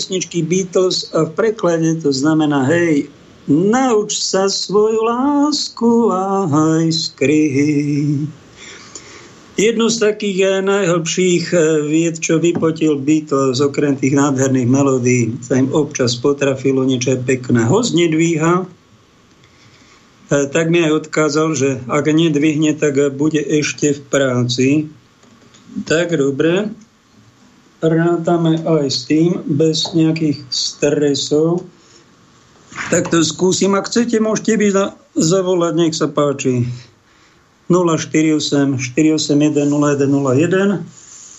Pesničky 0.04 0.44
Beatles 0.44 1.08
a 1.16 1.24
v 1.24 1.32
preklade 1.32 1.96
to 2.04 2.12
znamená 2.12 2.68
hej, 2.68 3.08
nauč 3.48 4.20
sa 4.20 4.52
svoju 4.52 5.00
lásku 5.00 6.12
a 6.12 6.44
aj 6.44 6.92
skryhy. 6.92 8.28
Jednu 9.56 9.88
z 9.88 9.96
takých 10.04 10.60
najhlbších 10.60 11.44
eh, 11.56 11.88
vied, 11.88 12.20
čo 12.20 12.36
vypotil 12.36 13.00
Beatles, 13.00 13.64
okrem 13.64 13.96
tých 13.96 14.12
nádherných 14.12 14.68
melódií, 14.68 15.40
sa 15.40 15.56
im 15.56 15.72
občas 15.72 16.20
potrafilo 16.20 16.84
niečo 16.84 17.16
pekné. 17.24 17.64
Host 17.64 17.96
nedvíha, 17.96 18.68
eh, 20.28 20.44
tak 20.52 20.68
mi 20.68 20.84
aj 20.84 21.08
odkázal, 21.08 21.56
že 21.56 21.80
ak 21.88 22.12
nedvihne, 22.12 22.76
tak 22.76 23.00
bude 23.16 23.40
ešte 23.40 23.96
v 23.96 24.00
práci. 24.12 24.68
Tak 25.88 26.12
dobre, 26.12 26.68
rátame 27.84 28.64
aj 28.64 28.86
s 28.88 29.04
tým, 29.04 29.44
bez 29.44 29.92
nejakých 29.92 30.40
stresov. 30.48 31.68
Tak 32.90 33.12
to 33.12 33.22
skúsim. 33.22 33.76
Ak 33.76 33.86
chcete, 33.86 34.18
môžete 34.18 34.56
byť 34.56 34.72
zavolať, 35.14 35.72
nech 35.76 35.94
sa 35.94 36.08
páči. 36.10 36.66
048 37.68 38.76
481 38.76 39.68
0101. 39.72 40.84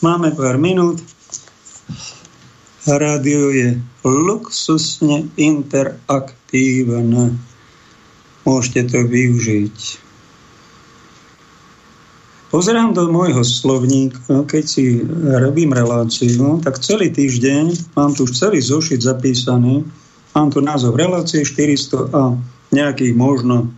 Máme 0.01 0.29
pár 0.33 0.57
minút. 0.57 1.01
Rádio 2.85 3.49
je 3.49 3.81
luxusne 4.05 5.25
interaktívne. 5.37 7.33
Môžete 8.45 8.93
to 8.93 8.99
využiť. 9.09 10.04
Pozerám 12.55 12.95
do 12.95 13.11
môjho 13.11 13.43
slovníka, 13.43 14.47
keď 14.47 14.63
si 14.63 15.03
robím 15.43 15.75
reláciu, 15.75 16.55
tak 16.63 16.79
celý 16.79 17.11
týždeň 17.11 17.91
mám 17.99 18.15
tu 18.15 18.23
už 18.23 18.31
celý 18.31 18.63
zošit 18.63 19.03
zapísaný. 19.03 19.83
Mám 20.31 20.55
tu 20.55 20.63
názov 20.63 20.95
relácie 20.95 21.43
400 21.43 22.15
a 22.15 22.31
nejakých 22.71 23.11
možno 23.11 23.75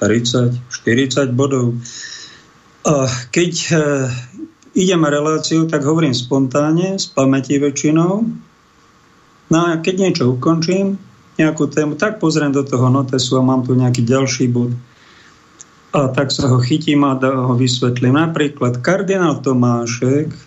30, 0.00 0.56
40 0.72 1.28
bodov. 1.36 1.76
A 2.88 3.04
keď 3.28 3.52
e, 3.52 3.68
idem 4.72 5.04
reláciu, 5.04 5.68
tak 5.68 5.84
hovorím 5.84 6.16
spontánne, 6.16 6.96
z 6.96 7.12
pamäti 7.12 7.60
väčšinou. 7.60 8.24
No 9.52 9.58
a 9.60 9.76
keď 9.76 10.08
niečo 10.08 10.32
ukončím, 10.32 10.96
nejakú 11.36 11.68
tému, 11.68 12.00
tak 12.00 12.16
pozriem 12.16 12.48
do 12.48 12.64
toho 12.64 12.88
notesu 12.88 13.36
a 13.36 13.44
mám 13.44 13.60
tu 13.60 13.76
nejaký 13.76 14.00
ďalší 14.00 14.48
bod 14.48 14.72
a 15.94 16.10
tak 16.10 16.34
sa 16.34 16.50
ho 16.50 16.58
chytím 16.58 17.06
a 17.06 17.14
ho 17.22 17.54
vysvetlím. 17.54 18.18
Napríklad 18.18 18.82
kardinál 18.82 19.38
Tomášek 19.38 20.26
e, 20.26 20.38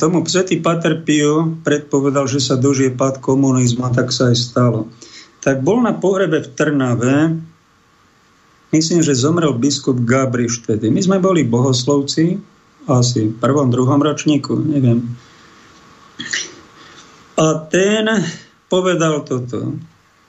tomu 0.00 0.24
svetý 0.24 0.56
Pater 0.64 1.04
Pio 1.04 1.60
predpovedal, 1.60 2.24
že 2.32 2.40
sa 2.40 2.56
dožije 2.56 2.96
pád 2.96 3.20
komunizmu 3.20 3.84
a 3.84 3.92
tak 3.92 4.08
sa 4.08 4.32
aj 4.32 4.36
stalo. 4.40 4.88
Tak 5.44 5.60
bol 5.60 5.84
na 5.84 5.92
pohrebe 5.92 6.40
v 6.40 6.48
Trnave, 6.56 7.36
myslím, 8.72 9.04
že 9.04 9.12
zomrel 9.12 9.52
biskup 9.52 10.00
Gabriš 10.00 10.64
vtedy. 10.64 10.88
My 10.88 11.04
sme 11.04 11.20
boli 11.20 11.44
bohoslovci, 11.44 12.40
asi 12.88 13.20
v 13.30 13.36
prvom, 13.36 13.68
druhom 13.68 14.00
ročníku, 14.00 14.56
neviem. 14.64 15.04
A 17.36 17.68
ten 17.68 18.08
povedal 18.72 19.28
toto 19.28 19.76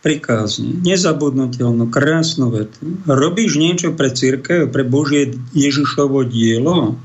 prikázne, 0.06 0.78
nezabudnutelnú, 0.86 1.90
krásnu 1.90 2.54
vetu. 2.54 3.02
Robíš 3.10 3.58
niečo 3.58 3.94
pre 3.98 4.14
církev, 4.14 4.70
pre 4.70 4.86
Božie 4.86 5.36
Ježišovo 5.58 6.24
dielo? 6.24 6.96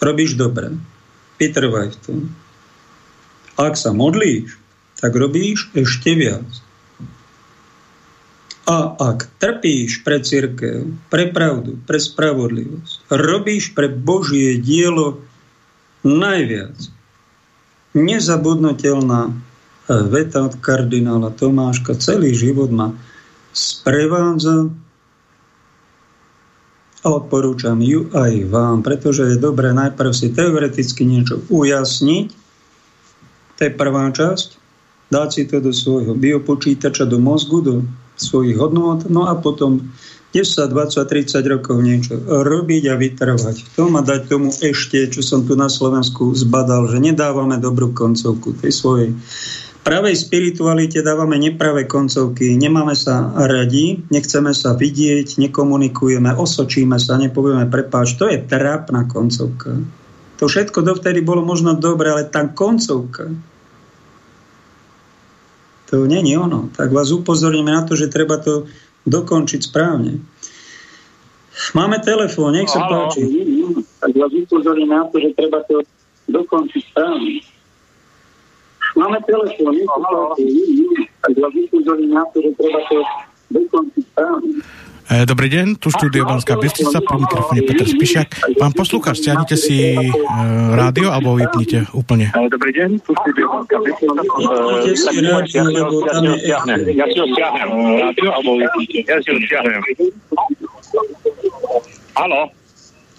Robíš 0.00 0.38
dobre. 0.38 0.74
Vytrvaj 1.38 1.94
v 1.94 1.98
tom. 2.02 2.18
Ak 3.58 3.74
sa 3.74 3.90
modlíš, 3.90 4.58
tak 4.98 5.14
robíš 5.14 5.70
ešte 5.74 6.14
viac. 6.14 6.46
A 8.68 8.92
ak 9.00 9.32
trpíš 9.40 10.04
pre 10.04 10.20
církev, 10.20 10.92
pre 11.08 11.32
pravdu, 11.32 11.80
pre 11.88 11.96
spravodlivosť, 11.96 13.08
robíš 13.08 13.72
pre 13.72 13.88
Božie 13.88 14.60
dielo 14.60 15.24
najviac. 16.04 16.76
Nezabudnutelná 17.96 19.47
veta 19.88 20.44
od 20.44 20.60
kardinála 20.60 21.32
Tomáška 21.32 21.96
celý 21.96 22.36
život 22.36 22.68
ma 22.68 22.92
sprevádza. 23.56 24.68
A 26.98 27.06
odporúčam 27.14 27.78
ju 27.78 28.10
aj 28.10 28.50
vám, 28.50 28.82
pretože 28.82 29.24
je 29.24 29.38
dobré 29.38 29.70
najprv 29.72 30.10
si 30.12 30.34
teoreticky 30.34 31.06
niečo 31.06 31.40
ujasniť, 31.46 32.26
to 33.58 33.60
je 33.64 33.72
prvá 33.74 34.10
časť, 34.10 34.48
dať 35.08 35.28
si 35.30 35.42
to 35.46 35.62
do 35.62 35.70
svojho 35.70 36.18
biopočítača, 36.18 37.06
do 37.06 37.22
mozgu, 37.22 37.58
do 37.62 37.74
svojich 38.18 38.58
hodnot, 38.58 39.06
no 39.06 39.30
a 39.30 39.38
potom 39.38 39.94
10, 40.34 40.68
20, 40.68 41.08
30 41.08 41.40
rokov 41.48 41.80
niečo 41.80 42.20
robiť 42.20 42.82
a 42.92 42.94
vytrvať. 43.00 43.78
To 43.80 43.88
ma 43.88 44.04
dať 44.04 44.28
tomu 44.28 44.52
ešte, 44.52 45.08
čo 45.08 45.24
som 45.24 45.48
tu 45.48 45.56
na 45.56 45.72
Slovensku 45.72 46.36
zbadal, 46.36 46.90
že 46.92 47.00
nedávame 47.00 47.56
dobrú 47.56 47.94
koncovku 47.96 48.52
tej 48.60 48.74
svojej 48.74 49.10
pravej 49.88 50.20
spiritualite 50.20 51.00
dávame 51.00 51.40
nepravé 51.40 51.88
koncovky, 51.88 52.60
nemáme 52.60 52.92
sa 52.92 53.32
radi, 53.32 54.04
nechceme 54.12 54.52
sa 54.52 54.76
vidieť, 54.76 55.40
nekomunikujeme, 55.40 56.36
osočíme 56.36 57.00
sa, 57.00 57.16
nepovieme 57.16 57.64
prepáč. 57.72 58.20
To 58.20 58.28
je 58.28 58.36
trápna 58.36 59.08
koncovka. 59.08 59.80
To 60.36 60.44
všetko 60.44 60.84
dovtedy 60.84 61.24
bolo 61.24 61.40
možno 61.40 61.72
dobre, 61.72 62.12
ale 62.12 62.28
tá 62.28 62.44
koncovka, 62.44 63.32
to 65.88 66.04
není 66.04 66.36
ono. 66.36 66.68
Tak 66.76 66.92
vás 66.92 67.08
upozorníme 67.08 67.72
na 67.72 67.80
to, 67.88 67.96
že 67.96 68.12
treba 68.12 68.36
to 68.36 68.68
dokončiť 69.08 69.60
správne. 69.64 70.20
Máme 71.72 71.96
telefón, 72.04 72.60
nech 72.60 72.68
sa 72.68 72.84
no, 72.84 72.88
páči. 72.92 73.24
Tak 74.04 74.12
vás 74.12 74.30
upozorním 74.36 74.92
na 74.92 75.08
to, 75.08 75.16
že 75.16 75.32
treba 75.32 75.64
to 75.64 75.80
dokončiť 76.28 76.82
správne. 76.92 77.40
Máme 78.96 79.18
telefón, 79.28 79.74
treba 82.56 82.80
to 82.88 82.98
dokončiť 83.48 84.04
správne. 84.12 84.52
E, 85.08 85.24
dobrý 85.24 85.48
deň, 85.48 85.80
tu 85.80 85.88
štúdio 85.88 86.28
Banská 86.28 86.60
Bystrica, 86.60 87.00
pri 87.00 87.16
mikrofóne 87.16 87.64
Peter 87.64 87.88
Spišak. 87.88 88.60
Pán 88.60 88.76
poslucháč, 88.76 89.24
stiahnite 89.24 89.56
si 89.56 89.96
e, 89.96 90.12
rádio 90.76 91.08
alebo 91.08 91.32
vypnite 91.32 91.88
úplne? 91.96 92.28
E, 92.28 92.44
dobrý 92.52 92.76
deň, 92.76 93.00
tu 93.00 93.16
štúdio 93.16 93.48
Banská 93.48 93.80
Bystrica. 93.80 94.20
Ja 96.92 97.06
si 97.08 97.16
ho 97.16 97.24
stiahnem, 97.24 97.70
rádio 98.04 98.28
alebo 98.36 98.50
vypnite. 98.60 99.08
Ja 99.08 99.16
si 99.24 99.28
ho 99.32 99.38
stiahnem. 99.40 99.80
Halo? 102.12 102.52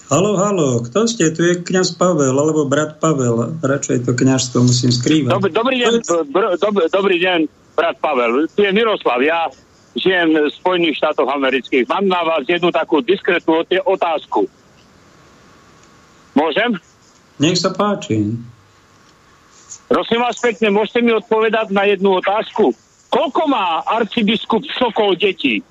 Halo, 0.09 0.41
halo, 0.41 0.81
kto 0.89 1.05
ste? 1.05 1.29
Tu 1.37 1.45
je 1.45 1.53
kňaz 1.61 1.93
Pavel, 1.93 2.33
alebo 2.33 2.65
brat 2.65 2.97
Pavel. 2.97 3.61
Radšej 3.61 4.09
to 4.09 4.17
kňazstvo 4.17 4.65
musím 4.65 4.89
skrývať. 4.89 5.37
Dobrý, 5.37 5.53
dobrý 5.53 5.75
deň, 5.85 5.93
dobrý, 6.33 6.85
dobrý 6.89 7.17
deň, 7.21 7.39
brat 7.77 7.93
Pavel. 8.01 8.49
Tu 8.49 8.65
je 8.65 8.73
Miroslav, 8.73 9.21
ja 9.21 9.53
žijem 9.93 10.33
v 10.33 10.49
Spojených 10.49 10.97
štátoch 10.97 11.29
amerických. 11.29 11.85
Mám 11.85 12.09
na 12.09 12.25
vás 12.25 12.41
jednu 12.49 12.73
takú 12.73 13.05
diskretnú 13.05 13.61
otázku. 13.85 14.49
Môžem? 16.33 16.81
Nech 17.37 17.61
sa 17.61 17.69
páči. 17.69 18.33
Prosím 19.85 20.25
vás 20.25 20.41
pekne, 20.41 20.73
môžete 20.73 21.05
mi 21.05 21.13
odpovedať 21.13 21.69
na 21.69 21.85
jednu 21.85 22.17
otázku. 22.17 22.73
Koľko 23.13 23.45
má 23.45 23.85
arcibiskup 23.85 24.65
Sokol 24.73 25.21
detí? 25.21 25.61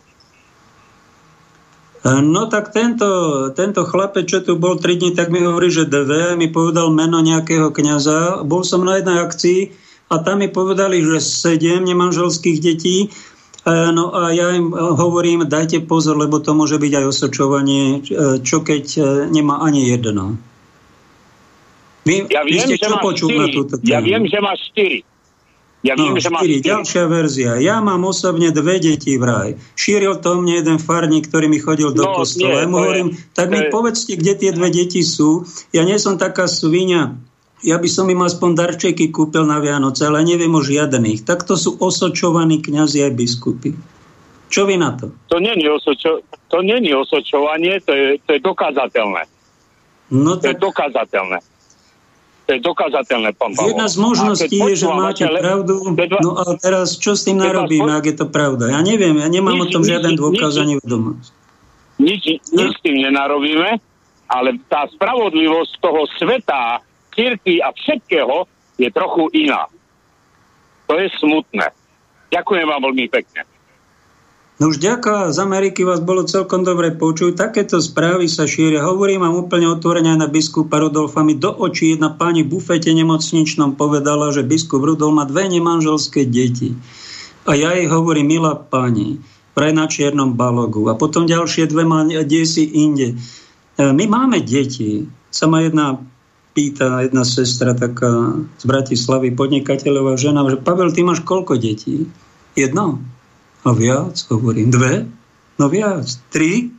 E, 2.05 2.09
no 2.23 2.47
tak 2.47 2.70
tento, 2.70 3.09
tento 3.55 3.83
chlapec, 3.89 4.29
čo 4.29 4.45
tu 4.45 4.61
bol 4.61 4.79
3 4.79 4.99
dní, 4.99 5.11
tak 5.16 5.33
mi 5.35 5.43
hovorí, 5.43 5.73
že 5.73 5.89
dve, 5.89 6.37
mi 6.39 6.53
povedal 6.53 6.91
meno 6.95 7.19
nejakého 7.19 7.75
kňaza. 7.75 8.45
Bol 8.47 8.62
som 8.62 8.85
na 8.87 8.99
jednej 9.01 9.19
akcii 9.23 9.61
a 10.12 10.23
tam 10.23 10.41
mi 10.41 10.49
povedali, 10.53 11.03
že 11.05 11.20
sedem 11.20 11.85
nemanželských 11.85 12.59
detí 12.61 13.12
E, 13.69 13.93
no 13.93 14.15
a 14.16 14.33
ja 14.33 14.57
im 14.57 14.73
e, 14.73 14.81
hovorím, 14.81 15.45
dajte 15.45 15.85
pozor, 15.85 16.16
lebo 16.16 16.41
to 16.41 16.57
môže 16.57 16.81
byť 16.81 16.93
aj 16.95 17.05
osočovanie, 17.05 17.85
e, 18.01 18.41
čo 18.41 18.65
keď 18.65 18.85
nemá 19.29 19.61
ani 19.61 19.85
jedno. 19.85 20.41
Vy, 22.09 22.25
ja 22.33 22.47
viem, 22.49 22.65
vy 22.65 22.73
ste 22.73 22.77
čo 22.81 22.97
počul 23.03 23.37
na 23.37 23.53
túto 23.53 23.77
tému? 23.77 23.93
Ja 23.93 24.01
viem, 24.01 24.25
že 24.25 24.39
máš 24.41 24.73
štyri. 24.73 25.05
Ja 25.89 25.97
viem, 25.97 26.12
no, 26.12 26.20
že 26.20 26.28
máš 26.28 26.44
štyri. 26.44 26.60
Ďalšia 26.60 27.05
verzia. 27.09 27.51
Ja 27.65 27.81
mám 27.81 28.05
osobne 28.05 28.52
dve 28.52 28.77
deti 28.77 29.16
vraj. 29.16 29.56
Šíril 29.73 30.20
to 30.20 30.36
mne 30.36 30.60
jeden 30.60 30.77
farník, 30.77 31.32
ktorý 31.32 31.48
mi 31.48 31.56
chodil 31.56 31.97
do 31.97 32.05
no, 32.05 32.20
kostola. 32.20 32.60
Nie, 32.60 32.65
ja 32.65 32.69
mu 32.69 32.77
hovorím, 32.77 33.09
je, 33.16 33.32
tak 33.32 33.48
mi 33.48 33.65
je... 33.65 33.73
povedzte, 33.73 34.12
kde 34.20 34.32
tie 34.36 34.51
dve 34.52 34.69
deti 34.69 35.01
sú. 35.01 35.48
Ja 35.73 35.89
nie 35.89 35.97
som 35.97 36.20
taká 36.20 36.44
svinia, 36.44 37.16
ja 37.65 37.81
by 37.81 37.89
som 37.90 38.06
im 38.06 38.23
aspoň 38.23 38.51
darčeky 38.55 39.10
kúpil 39.10 39.43
na 39.43 39.59
Vianoce, 39.59 40.06
ale 40.06 40.23
neviem 40.23 40.52
o 40.55 40.62
žiadnych. 40.62 41.27
Tak 41.27 41.43
to 41.43 41.59
sú 41.59 41.74
osočovaní 41.81 42.62
kňazi 42.62 43.02
aj 43.09 43.12
biskupy. 43.19 43.74
Čo 44.48 44.65
vy 44.65 44.78
na 44.78 44.94
to? 44.94 45.10
To 45.28 45.36
není, 45.43 45.66
osočo- 45.66 46.23
to 46.48 46.59
není 46.62 46.94
osočovanie, 46.94 47.82
to 47.82 47.93
je, 47.93 48.09
to 48.24 48.31
je 48.36 48.40
dokázateľné. 48.40 49.23
No 50.15 50.39
tak... 50.39 50.43
To 50.43 50.48
je 50.55 50.59
dokázateľné. 50.62 51.39
To 52.49 52.57
je 52.57 52.65
dokázateľné, 52.65 53.37
pán 53.37 53.53
Pavol. 53.53 53.77
Jedna 53.77 53.93
z 53.93 53.97
možností 54.01 54.57
je, 54.57 54.75
že 54.81 54.89
máte 54.89 55.29
ale... 55.29 55.45
pravdu, 55.45 55.85
no 56.25 56.41
a 56.41 56.57
teraz 56.57 56.97
čo 56.97 57.12
s 57.12 57.29
tým 57.29 57.37
narobíme, 57.37 57.93
ak 57.93 58.09
je 58.09 58.16
to 58.16 58.27
pravda? 58.33 58.73
Ja 58.73 58.81
neviem, 58.81 59.20
ja 59.20 59.29
nemám 59.29 59.61
nič, 59.61 59.69
o 59.69 59.73
tom 59.77 59.83
žiaden 59.85 60.16
dôkaz 60.16 60.57
nič, 60.57 60.62
ani 60.65 60.75
vedomosť. 60.81 61.29
Nič, 62.01 62.23
nič 62.49 62.70
s 62.73 62.81
tým 62.81 63.05
nenarobíme, 63.05 63.77
ale 64.33 64.57
tá 64.73 64.89
spravodlivosť 64.89 65.73
toho 65.77 66.09
sveta, 66.16 66.81
cirkvi 67.12 67.61
a 67.61 67.69
všetkého 67.69 68.49
je 68.81 68.89
trochu 68.97 69.29
iná. 69.45 69.69
To 70.89 70.97
je 70.97 71.12
smutné. 71.20 71.69
Ďakujem 72.33 72.65
vám 72.65 72.81
veľmi 72.81 73.12
pekne. 73.12 73.45
No 74.59 74.74
už 74.74 74.82
ďaká, 74.82 75.30
z 75.30 75.39
Ameriky 75.39 75.86
vás 75.86 76.02
bolo 76.02 76.26
celkom 76.26 76.66
dobre 76.66 76.90
počuť. 76.90 77.39
Takéto 77.39 77.78
správy 77.78 78.26
sa 78.26 78.43
šíria. 78.43 78.82
Hovorím 78.82 79.22
vám 79.22 79.47
úplne 79.47 79.70
otvorene 79.70 80.18
aj 80.18 80.18
na 80.18 80.26
biskupa 80.26 80.82
Rudolfa. 80.82 81.22
Mi 81.22 81.39
do 81.39 81.55
očí 81.55 81.94
jedna 81.94 82.10
pani 82.10 82.43
v 82.43 82.59
bufete 82.59 82.90
nemocničnom 82.90 83.78
povedala, 83.78 84.35
že 84.35 84.43
biskup 84.43 84.82
Rudolf 84.82 85.14
má 85.14 85.24
dve 85.30 85.47
nemanželské 85.47 86.26
deti. 86.26 86.74
A 87.47 87.55
ja 87.55 87.70
jej 87.70 87.86
hovorím, 87.86 88.35
milá 88.35 88.59
pani, 88.59 89.22
pre 89.55 89.70
na 89.70 89.86
čiernom 89.86 90.35
balogu. 90.35 90.90
A 90.90 90.98
potom 90.98 91.30
ďalšie 91.30 91.70
dve 91.70 91.86
má 91.86 92.02
desi 92.26 92.66
inde. 92.66 93.14
E, 93.14 93.16
my 93.94 94.05
máme 94.10 94.43
deti. 94.43 95.06
Sa 95.30 95.47
ma 95.47 95.62
jedna 95.62 96.02
pýta 96.59 97.06
jedna 97.06 97.22
sestra 97.22 97.78
taká 97.78 98.43
z 98.59 98.64
Bratislavy, 98.66 99.39
podnikateľová 99.39 100.18
žena, 100.18 100.43
že 100.51 100.59
Pavel, 100.59 100.90
ty 100.90 101.06
máš 101.06 101.22
koľko 101.22 101.55
detí? 101.55 102.10
Jedno? 102.59 102.98
A 103.66 103.70
viac? 103.74 104.14
Hovorím, 104.30 104.70
dve? 104.70 105.06
No 105.59 105.66
viac. 105.66 106.06
Tri? 106.30 106.70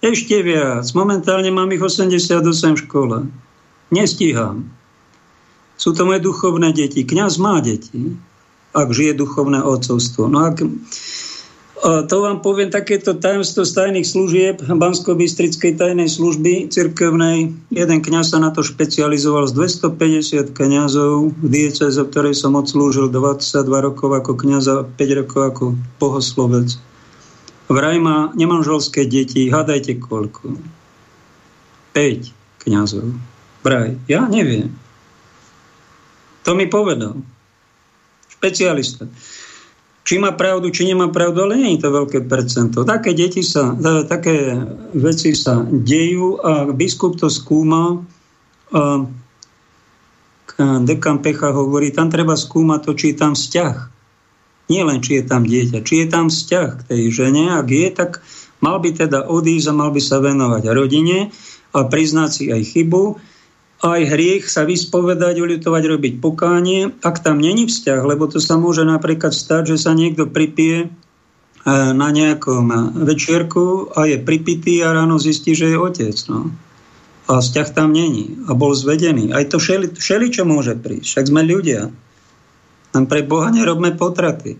Ešte 0.00 0.40
viac. 0.40 0.84
Momentálne 0.96 1.52
mám 1.52 1.72
ich 1.72 1.82
88 1.82 2.76
v 2.76 2.82
škole. 2.88 3.16
Nestíham. 3.92 4.70
Sú 5.76 5.92
to 5.92 6.08
moje 6.08 6.24
duchovné 6.24 6.72
deti. 6.72 7.04
Kňaz 7.04 7.36
má 7.36 7.60
deti, 7.60 8.16
ak 8.72 8.88
žije 8.92 9.12
duchovné 9.12 9.60
otcovstvo. 9.60 10.28
No 10.32 10.48
ak 10.48 10.64
to 11.86 12.16
vám 12.18 12.42
poviem 12.42 12.66
takéto 12.66 13.14
tajomstvo 13.14 13.62
z 13.62 13.72
tajných 13.78 14.06
služieb 14.10 14.58
Bansko-Bystrickej 14.58 15.78
tajnej 15.78 16.10
služby 16.10 16.66
cirkevnej. 16.66 17.54
Jeden 17.70 17.98
kňaz 18.02 18.34
sa 18.34 18.42
na 18.42 18.50
to 18.50 18.66
špecializoval 18.66 19.46
z 19.46 19.54
250 19.94 20.50
kňazov 20.50 21.30
v 21.30 21.46
dieceze, 21.46 22.02
v 22.02 22.10
ktorej 22.10 22.34
som 22.34 22.58
odslúžil 22.58 23.06
22 23.06 23.70
rokov 23.70 24.10
ako 24.18 24.34
kňaz 24.34 24.64
a 24.66 24.76
5 24.82 25.20
rokov 25.22 25.40
ako 25.46 25.64
bohoslovec. 26.02 26.74
Vraj 27.70 28.02
má 28.02 28.34
nemanželské 28.34 29.06
deti, 29.06 29.46
hádajte 29.46 30.02
koľko. 30.02 30.58
5 31.94 32.66
kňazov. 32.66 33.14
Vraj, 33.62 33.94
ja 34.10 34.26
neviem. 34.26 34.74
To 36.42 36.58
mi 36.58 36.66
povedal. 36.66 37.14
Špecialista 38.26 39.06
či 40.06 40.22
má 40.22 40.30
pravdu, 40.38 40.70
či 40.70 40.86
nemá 40.86 41.10
pravdu, 41.10 41.42
ale 41.42 41.58
nie 41.58 41.74
je 41.74 41.82
to 41.82 41.90
veľké 41.90 42.30
percento. 42.30 42.86
Také, 42.86 43.10
deti 43.10 43.42
sa, 43.42 43.74
e, 43.74 44.06
také 44.06 44.54
veci 44.94 45.34
sa 45.34 45.66
dejú 45.66 46.38
a 46.38 46.70
biskup 46.70 47.18
to 47.18 47.26
skúma. 47.26 48.06
A 48.70 49.02
dekan 50.86 51.20
Pecha 51.20 51.50
hovorí, 51.50 51.90
tam 51.90 52.06
treba 52.06 52.38
skúmať 52.38 52.80
to, 52.86 52.90
či 52.94 53.06
je 53.12 53.16
tam 53.18 53.34
vzťah. 53.34 53.76
Nie 54.70 54.82
len, 54.86 55.02
či 55.02 55.20
je 55.20 55.24
tam 55.26 55.42
dieťa, 55.42 55.82
či 55.82 55.94
je 56.02 56.06
tam 56.06 56.30
vzťah 56.30 56.68
k 56.80 56.82
tej 56.86 57.02
žene. 57.10 57.58
Ak 57.58 57.66
je, 57.66 57.90
tak 57.90 58.22
mal 58.62 58.78
by 58.78 58.94
teda 58.94 59.26
odísť 59.26 59.74
a 59.74 59.78
mal 59.78 59.90
by 59.90 60.00
sa 60.00 60.22
venovať 60.22 60.70
rodine 60.70 61.34
a 61.74 61.78
priznať 61.82 62.30
si 62.30 62.44
aj 62.54 62.62
chybu 62.62 63.18
aj 63.84 64.08
hriech 64.08 64.48
sa 64.48 64.64
vyspovedať, 64.64 65.36
uľutovať, 65.36 65.82
robiť 65.84 66.14
pokánie, 66.24 66.96
ak 67.04 67.20
tam 67.20 67.36
není 67.36 67.68
vzťah, 67.68 68.00
lebo 68.08 68.24
to 68.24 68.40
sa 68.40 68.56
môže 68.56 68.88
napríklad 68.88 69.36
stať, 69.36 69.76
že 69.76 69.84
sa 69.84 69.92
niekto 69.92 70.24
pripije 70.24 70.86
e, 70.86 70.88
na 71.92 72.08
nejakom 72.08 72.96
večierku 73.04 73.92
a 73.92 74.08
je 74.08 74.16
pripitý 74.16 74.80
a 74.80 74.96
ráno 74.96 75.20
zistí, 75.20 75.52
že 75.52 75.76
je 75.76 75.76
otec. 75.76 76.16
No. 76.32 76.48
A 77.28 77.44
vzťah 77.44 77.68
tam 77.76 77.92
není. 77.92 78.40
A 78.48 78.56
bol 78.56 78.72
zvedený. 78.72 79.36
Aj 79.36 79.44
to 79.44 79.60
všeli, 79.60 79.92
všeli 79.92 80.26
čo 80.32 80.48
môže 80.48 80.72
prísť. 80.78 81.06
Však 81.12 81.28
sme 81.28 81.42
ľudia. 81.44 81.92
Len 82.96 83.04
pre 83.04 83.20
Boha 83.28 83.52
nerobme 83.52 83.92
potraty. 83.92 84.56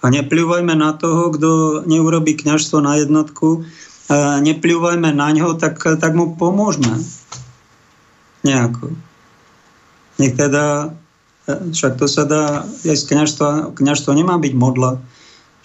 A 0.00 0.08
nepľúvajme 0.08 0.72
na 0.72 0.94
toho, 0.94 1.34
kto 1.34 1.82
neurobi 1.84 2.38
kňažstvo 2.38 2.78
na 2.80 2.96
jednotku, 3.02 3.66
a 4.06 4.38
nepľúvajme 4.38 5.10
na 5.10 5.28
ňo, 5.34 5.58
tak, 5.58 5.82
tak 5.82 6.14
mu 6.14 6.38
pomôžme 6.38 6.94
nejako. 8.46 8.94
Nech 10.22 10.38
teda, 10.38 10.94
však 11.46 11.98
to 11.98 12.06
sa 12.06 12.24
dá, 12.24 12.62
aj 12.86 12.96
z 12.96 13.04
kniažstva, 13.10 13.74
kniažstvo 13.74 14.14
nemá 14.14 14.38
byť 14.38 14.54
modla. 14.54 15.02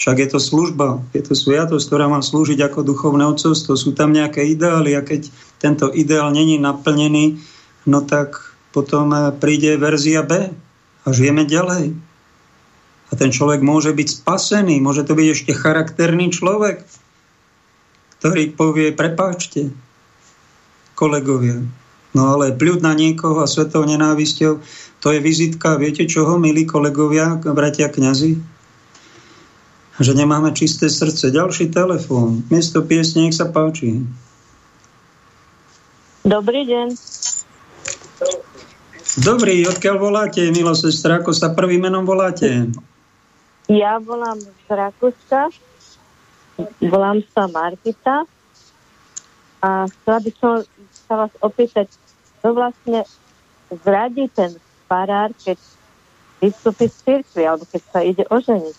Však 0.02 0.18
je 0.18 0.30
to 0.34 0.40
služba, 0.42 0.98
je 1.14 1.22
to 1.22 1.38
sviatosť, 1.38 1.86
ktorá 1.86 2.10
má 2.10 2.26
slúžiť 2.26 2.58
ako 2.66 2.82
duchovné 2.82 3.22
odcovstvo. 3.22 3.78
Sú 3.78 3.94
tam 3.94 4.10
nejaké 4.18 4.50
ideály 4.50 4.98
a 4.98 5.06
keď 5.06 5.30
tento 5.62 5.94
ideál 5.94 6.34
není 6.34 6.58
naplnený, 6.58 7.38
no 7.86 8.02
tak 8.02 8.42
potom 8.74 9.14
eh, 9.14 9.30
príde 9.38 9.78
verzia 9.78 10.26
B 10.26 10.50
a 11.06 11.08
žijeme 11.14 11.46
ďalej. 11.46 11.94
A 13.12 13.20
ten 13.20 13.30
človek 13.30 13.62
môže 13.62 13.94
byť 13.94 14.24
spasený, 14.24 14.80
môže 14.80 15.04
to 15.04 15.14
byť 15.14 15.28
ešte 15.28 15.52
charakterný 15.52 16.32
človek, 16.32 16.82
ktorý 18.18 18.56
povie, 18.56 18.96
prepáčte, 18.96 19.70
kolegovia. 20.96 21.60
No 22.12 22.36
ale 22.36 22.56
pľud 22.56 22.84
na 22.84 22.92
niekoho 22.92 23.40
a 23.40 23.48
svetou 23.48 23.88
nenávisťou, 23.88 24.60
to 25.02 25.08
je 25.16 25.20
vizitka, 25.24 25.80
viete 25.80 26.04
čoho, 26.06 26.36
milí 26.38 26.68
kolegovia, 26.68 27.40
bratia 27.40 27.88
kňazi? 27.88 28.52
že 30.02 30.18
nemáme 30.18 30.50
čisté 30.58 30.90
srdce. 30.90 31.30
Ďalší 31.30 31.70
telefón. 31.70 32.42
Miesto 32.50 32.82
piesne, 32.82 33.30
nech 33.30 33.38
sa 33.38 33.46
páči. 33.46 34.02
Dobrý 36.26 36.66
deň. 36.66 36.88
Dobrý, 39.22 39.68
odkiaľ 39.68 39.96
voláte, 40.00 40.42
milá 40.50 40.74
sestra? 40.74 41.22
Ako 41.22 41.36
sa 41.36 41.54
prvým 41.54 41.86
menom 41.86 42.08
voláte? 42.08 42.72
Ja 43.70 44.02
volám 44.02 44.40
z 44.42 44.68
Rakúska. 44.70 45.52
Volám 46.82 47.22
sa 47.36 47.46
Margita. 47.52 48.26
A 49.62 49.86
chcela 49.86 50.20
by 50.26 50.32
som 50.42 50.54
sa 51.12 51.28
vás 51.28 51.34
opýtať, 51.44 51.92
to 52.40 52.56
vlastne 52.56 53.04
zradí 53.84 54.32
ten 54.32 54.56
farár, 54.88 55.36
keď 55.44 55.60
vystúpi 56.40 56.88
z 56.88 56.96
cirkvi, 57.04 57.44
alebo 57.44 57.68
keď 57.68 57.82
sa 57.92 58.00
ide 58.00 58.24
oženiť. 58.32 58.78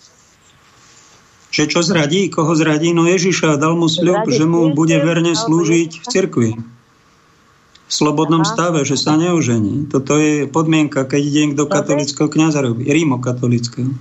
Že 1.53 1.65
čo 1.69 1.81
zradí? 1.85 2.33
Koho 2.33 2.57
zradí? 2.57 2.97
No 2.97 3.05
Ježiša 3.05 3.61
dal 3.61 3.77
mu 3.77 3.85
sľub, 3.85 4.25
že 4.33 4.49
mu 4.49 4.73
bude 4.73 4.97
verne 4.97 5.37
slúžiť 5.37 6.01
v 6.01 6.05
cirkvi. 6.09 6.51
V 6.57 7.93
slobodnom 7.93 8.49
stave, 8.49 8.89
že 8.89 8.97
sa 8.97 9.21
neožení. 9.21 9.93
Toto 9.93 10.17
je 10.17 10.49
podmienka, 10.49 11.05
keď 11.05 11.21
ide 11.21 11.43
do 11.53 11.69
katolického 11.69 12.33
kniaza 12.33 12.65
robí. 12.65 12.89
Rímo-katolického. 12.89 13.93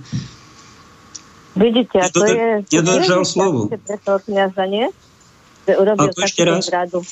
Vidíte, 1.52 2.00
a 2.00 2.08
to 2.08 2.24
je... 2.24 2.64
Nedržal 2.72 3.28
slovo. 3.28 3.68
Pre 3.68 4.00
toho 4.00 4.16
kniaza, 4.24 4.64
nie? 4.64 4.88
Že 5.68 5.72
urobil 5.76 6.08
to 6.08 6.24
ešte 6.24 6.42
raz? 6.48 6.64
Zradu. 6.64 7.04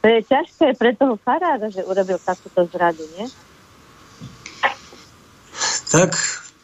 To 0.00 0.06
je 0.08 0.20
ťažké 0.24 0.80
pre 0.80 0.96
toho 0.96 1.20
farára, 1.20 1.68
že 1.68 1.84
urobil 1.84 2.16
takúto 2.16 2.64
zradu, 2.72 3.04
nie? 3.20 3.28
Tak 5.92 6.16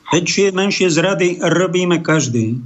Väčšie, 0.07 0.55
menšie 0.55 0.87
zrady 0.87 1.43
robíme 1.43 1.99
každý. 1.99 2.63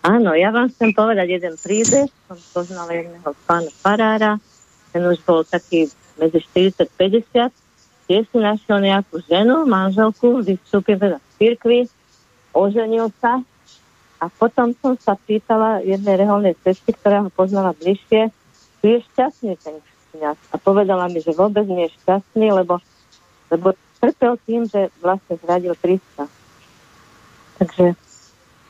Áno, 0.00 0.32
ja 0.32 0.48
vám 0.48 0.72
chcem 0.72 0.96
povedať 0.96 1.36
jeden 1.36 1.54
príbeh. 1.60 2.08
Som 2.24 2.38
poznala 2.56 2.96
jedného 2.96 3.30
pána 3.44 3.68
farára. 3.84 4.32
Ten 4.88 5.04
už 5.04 5.20
bol 5.28 5.44
taký 5.44 5.92
medzi 6.16 6.40
40-50. 6.48 7.52
Tiež 8.08 8.24
si 8.24 8.38
našiel 8.40 8.80
nejakú 8.80 9.20
ženu, 9.28 9.68
manželku, 9.68 10.40
vystúpil 10.40 10.96
teda 10.96 11.20
v 11.20 11.28
cirkvi, 11.36 11.80
oženil 12.56 13.12
sa 13.20 13.44
a 14.16 14.32
potom 14.32 14.72
som 14.80 14.96
sa 14.96 15.12
pýtala 15.12 15.84
jednej 15.84 16.16
reholnej 16.16 16.56
cesty, 16.64 16.96
ktorá 16.96 17.20
ho 17.20 17.28
poznala 17.28 17.76
bližšie, 17.76 18.32
či 18.80 18.86
je 18.96 18.98
šťastný 19.12 19.52
ten 19.60 19.76
kniaz. 20.12 20.38
A 20.50 20.56
povedala 20.56 21.06
mi, 21.10 21.20
že 21.20 21.36
vôbec 21.36 21.66
nie 21.68 21.86
je 21.86 21.94
šťastný, 22.02 22.52
lebo, 22.52 22.80
lebo 23.52 23.74
trpel 24.00 24.38
tým, 24.46 24.66
že 24.66 24.88
vlastne 25.02 25.34
zradil 25.42 25.74
Krista. 25.78 26.30
Takže 27.58 27.98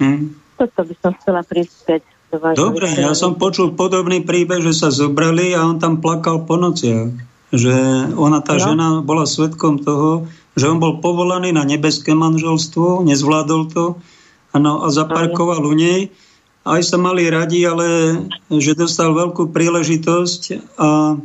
hmm. 0.01 0.56
toto 0.56 0.80
by 0.85 0.94
som 1.01 1.12
chcela 1.20 1.44
prispieť. 1.44 2.02
Dobre, 2.28 2.93
ja 2.93 3.16
som 3.16 3.40
počul 3.40 3.72
podobný 3.72 4.20
príbeh, 4.20 4.60
že 4.60 4.76
sa 4.76 4.93
zobrali 4.93 5.56
a 5.56 5.64
on 5.64 5.80
tam 5.80 6.05
plakal 6.05 6.44
po 6.44 6.60
nociach. 6.60 7.09
Že 7.48 7.76
ona, 8.20 8.44
tá 8.44 8.60
no. 8.60 8.64
žena, 8.68 8.89
bola 9.01 9.24
svetkom 9.24 9.80
toho, 9.80 10.28
že 10.52 10.68
on 10.68 10.76
bol 10.76 11.01
povolaný 11.01 11.56
na 11.56 11.64
nebeské 11.64 12.12
manželstvo, 12.12 13.01
nezvládol 13.09 13.62
to 13.72 13.85
ano, 14.52 14.85
a 14.85 14.93
zaparkoval 14.93 15.64
u 15.64 15.72
nej. 15.72 16.12
Aj 16.68 16.84
sa 16.84 17.00
mali 17.00 17.24
radi, 17.32 17.64
ale 17.64 18.20
že 18.52 18.76
dostal 18.76 19.16
veľkú 19.16 19.48
príležitosť 19.48 20.76
a 20.76 21.16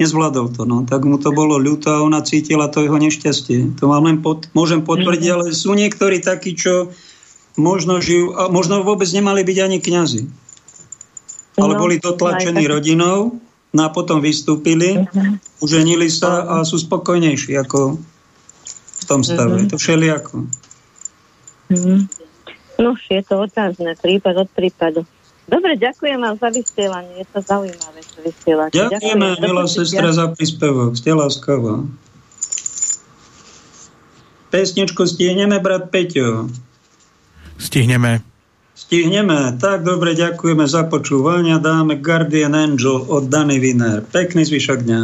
nezvládol 0.00 0.46
to. 0.56 0.62
No. 0.64 0.88
Tak 0.88 1.04
mu 1.04 1.20
to 1.20 1.34
bolo 1.36 1.60
ľúto 1.60 1.92
a 1.92 2.00
ona 2.00 2.24
cítila 2.24 2.72
to 2.72 2.80
jeho 2.80 2.96
nešťastie. 2.96 3.76
To 3.76 3.92
vám 3.92 4.08
len 4.08 4.18
pod, 4.24 4.48
môžem 4.56 4.80
potvrdiť, 4.80 5.28
ale 5.28 5.44
sú 5.52 5.76
niektorí 5.76 6.24
takí, 6.24 6.56
čo 6.56 6.94
možno 7.58 7.98
žijú, 7.98 8.38
a 8.38 8.48
možno 8.48 8.86
vôbec 8.86 9.10
nemali 9.10 9.42
byť 9.42 9.58
ani 9.58 9.78
kňazi. 9.82 10.22
Ale 11.58 11.74
no, 11.74 11.80
boli 11.82 11.98
dotlačení 11.98 12.64
rodinou, 12.70 13.42
no 13.74 13.80
a 13.82 13.90
potom 13.90 14.22
vystúpili, 14.22 15.02
uh-huh. 15.02 15.42
uženili 15.58 16.06
sa 16.06 16.46
a 16.46 16.54
sú 16.62 16.78
spokojnejší 16.78 17.58
ako 17.58 17.98
v 19.02 19.04
tom 19.10 19.26
stave. 19.26 19.58
Uh-huh. 19.58 19.62
Je 19.66 19.70
to 19.74 19.76
všelijako. 19.82 20.46
Uh-huh. 21.74 22.06
No, 22.78 22.94
je 22.94 23.22
to 23.26 23.42
otázne, 23.42 23.98
prípad 23.98 24.46
od 24.46 24.48
prípadu. 24.54 25.02
Dobre, 25.48 25.74
ďakujem 25.80 26.20
vám 26.20 26.36
za 26.38 26.52
vysielanie. 26.52 27.24
Je 27.24 27.26
to 27.32 27.40
zaujímavé, 27.40 28.00
čo 28.04 28.18
vysielate. 28.20 28.76
Ďakujeme, 28.76 29.26
milá 29.40 29.64
sestra, 29.66 30.12
za 30.12 30.30
príspevok. 30.30 30.94
Ste 30.94 31.16
láskavá. 31.16 31.88
Pesničku 34.52 35.08
stihneme, 35.08 35.58
brat 35.58 35.88
Peťo? 35.88 36.52
Stihneme. 37.56 38.20
Stihneme. 38.78 39.58
Tak 39.58 39.82
dobre, 39.82 40.14
ďakujeme 40.14 40.68
za 40.68 40.86
počúvanie. 40.86 41.58
Dáme 41.58 41.98
Guardian 41.98 42.54
Angel 42.54 43.08
od 43.08 43.26
Dany 43.26 43.58
Wiener. 43.58 44.06
Pekný 44.06 44.46
zvyšok 44.46 44.78
dňa. 44.86 45.00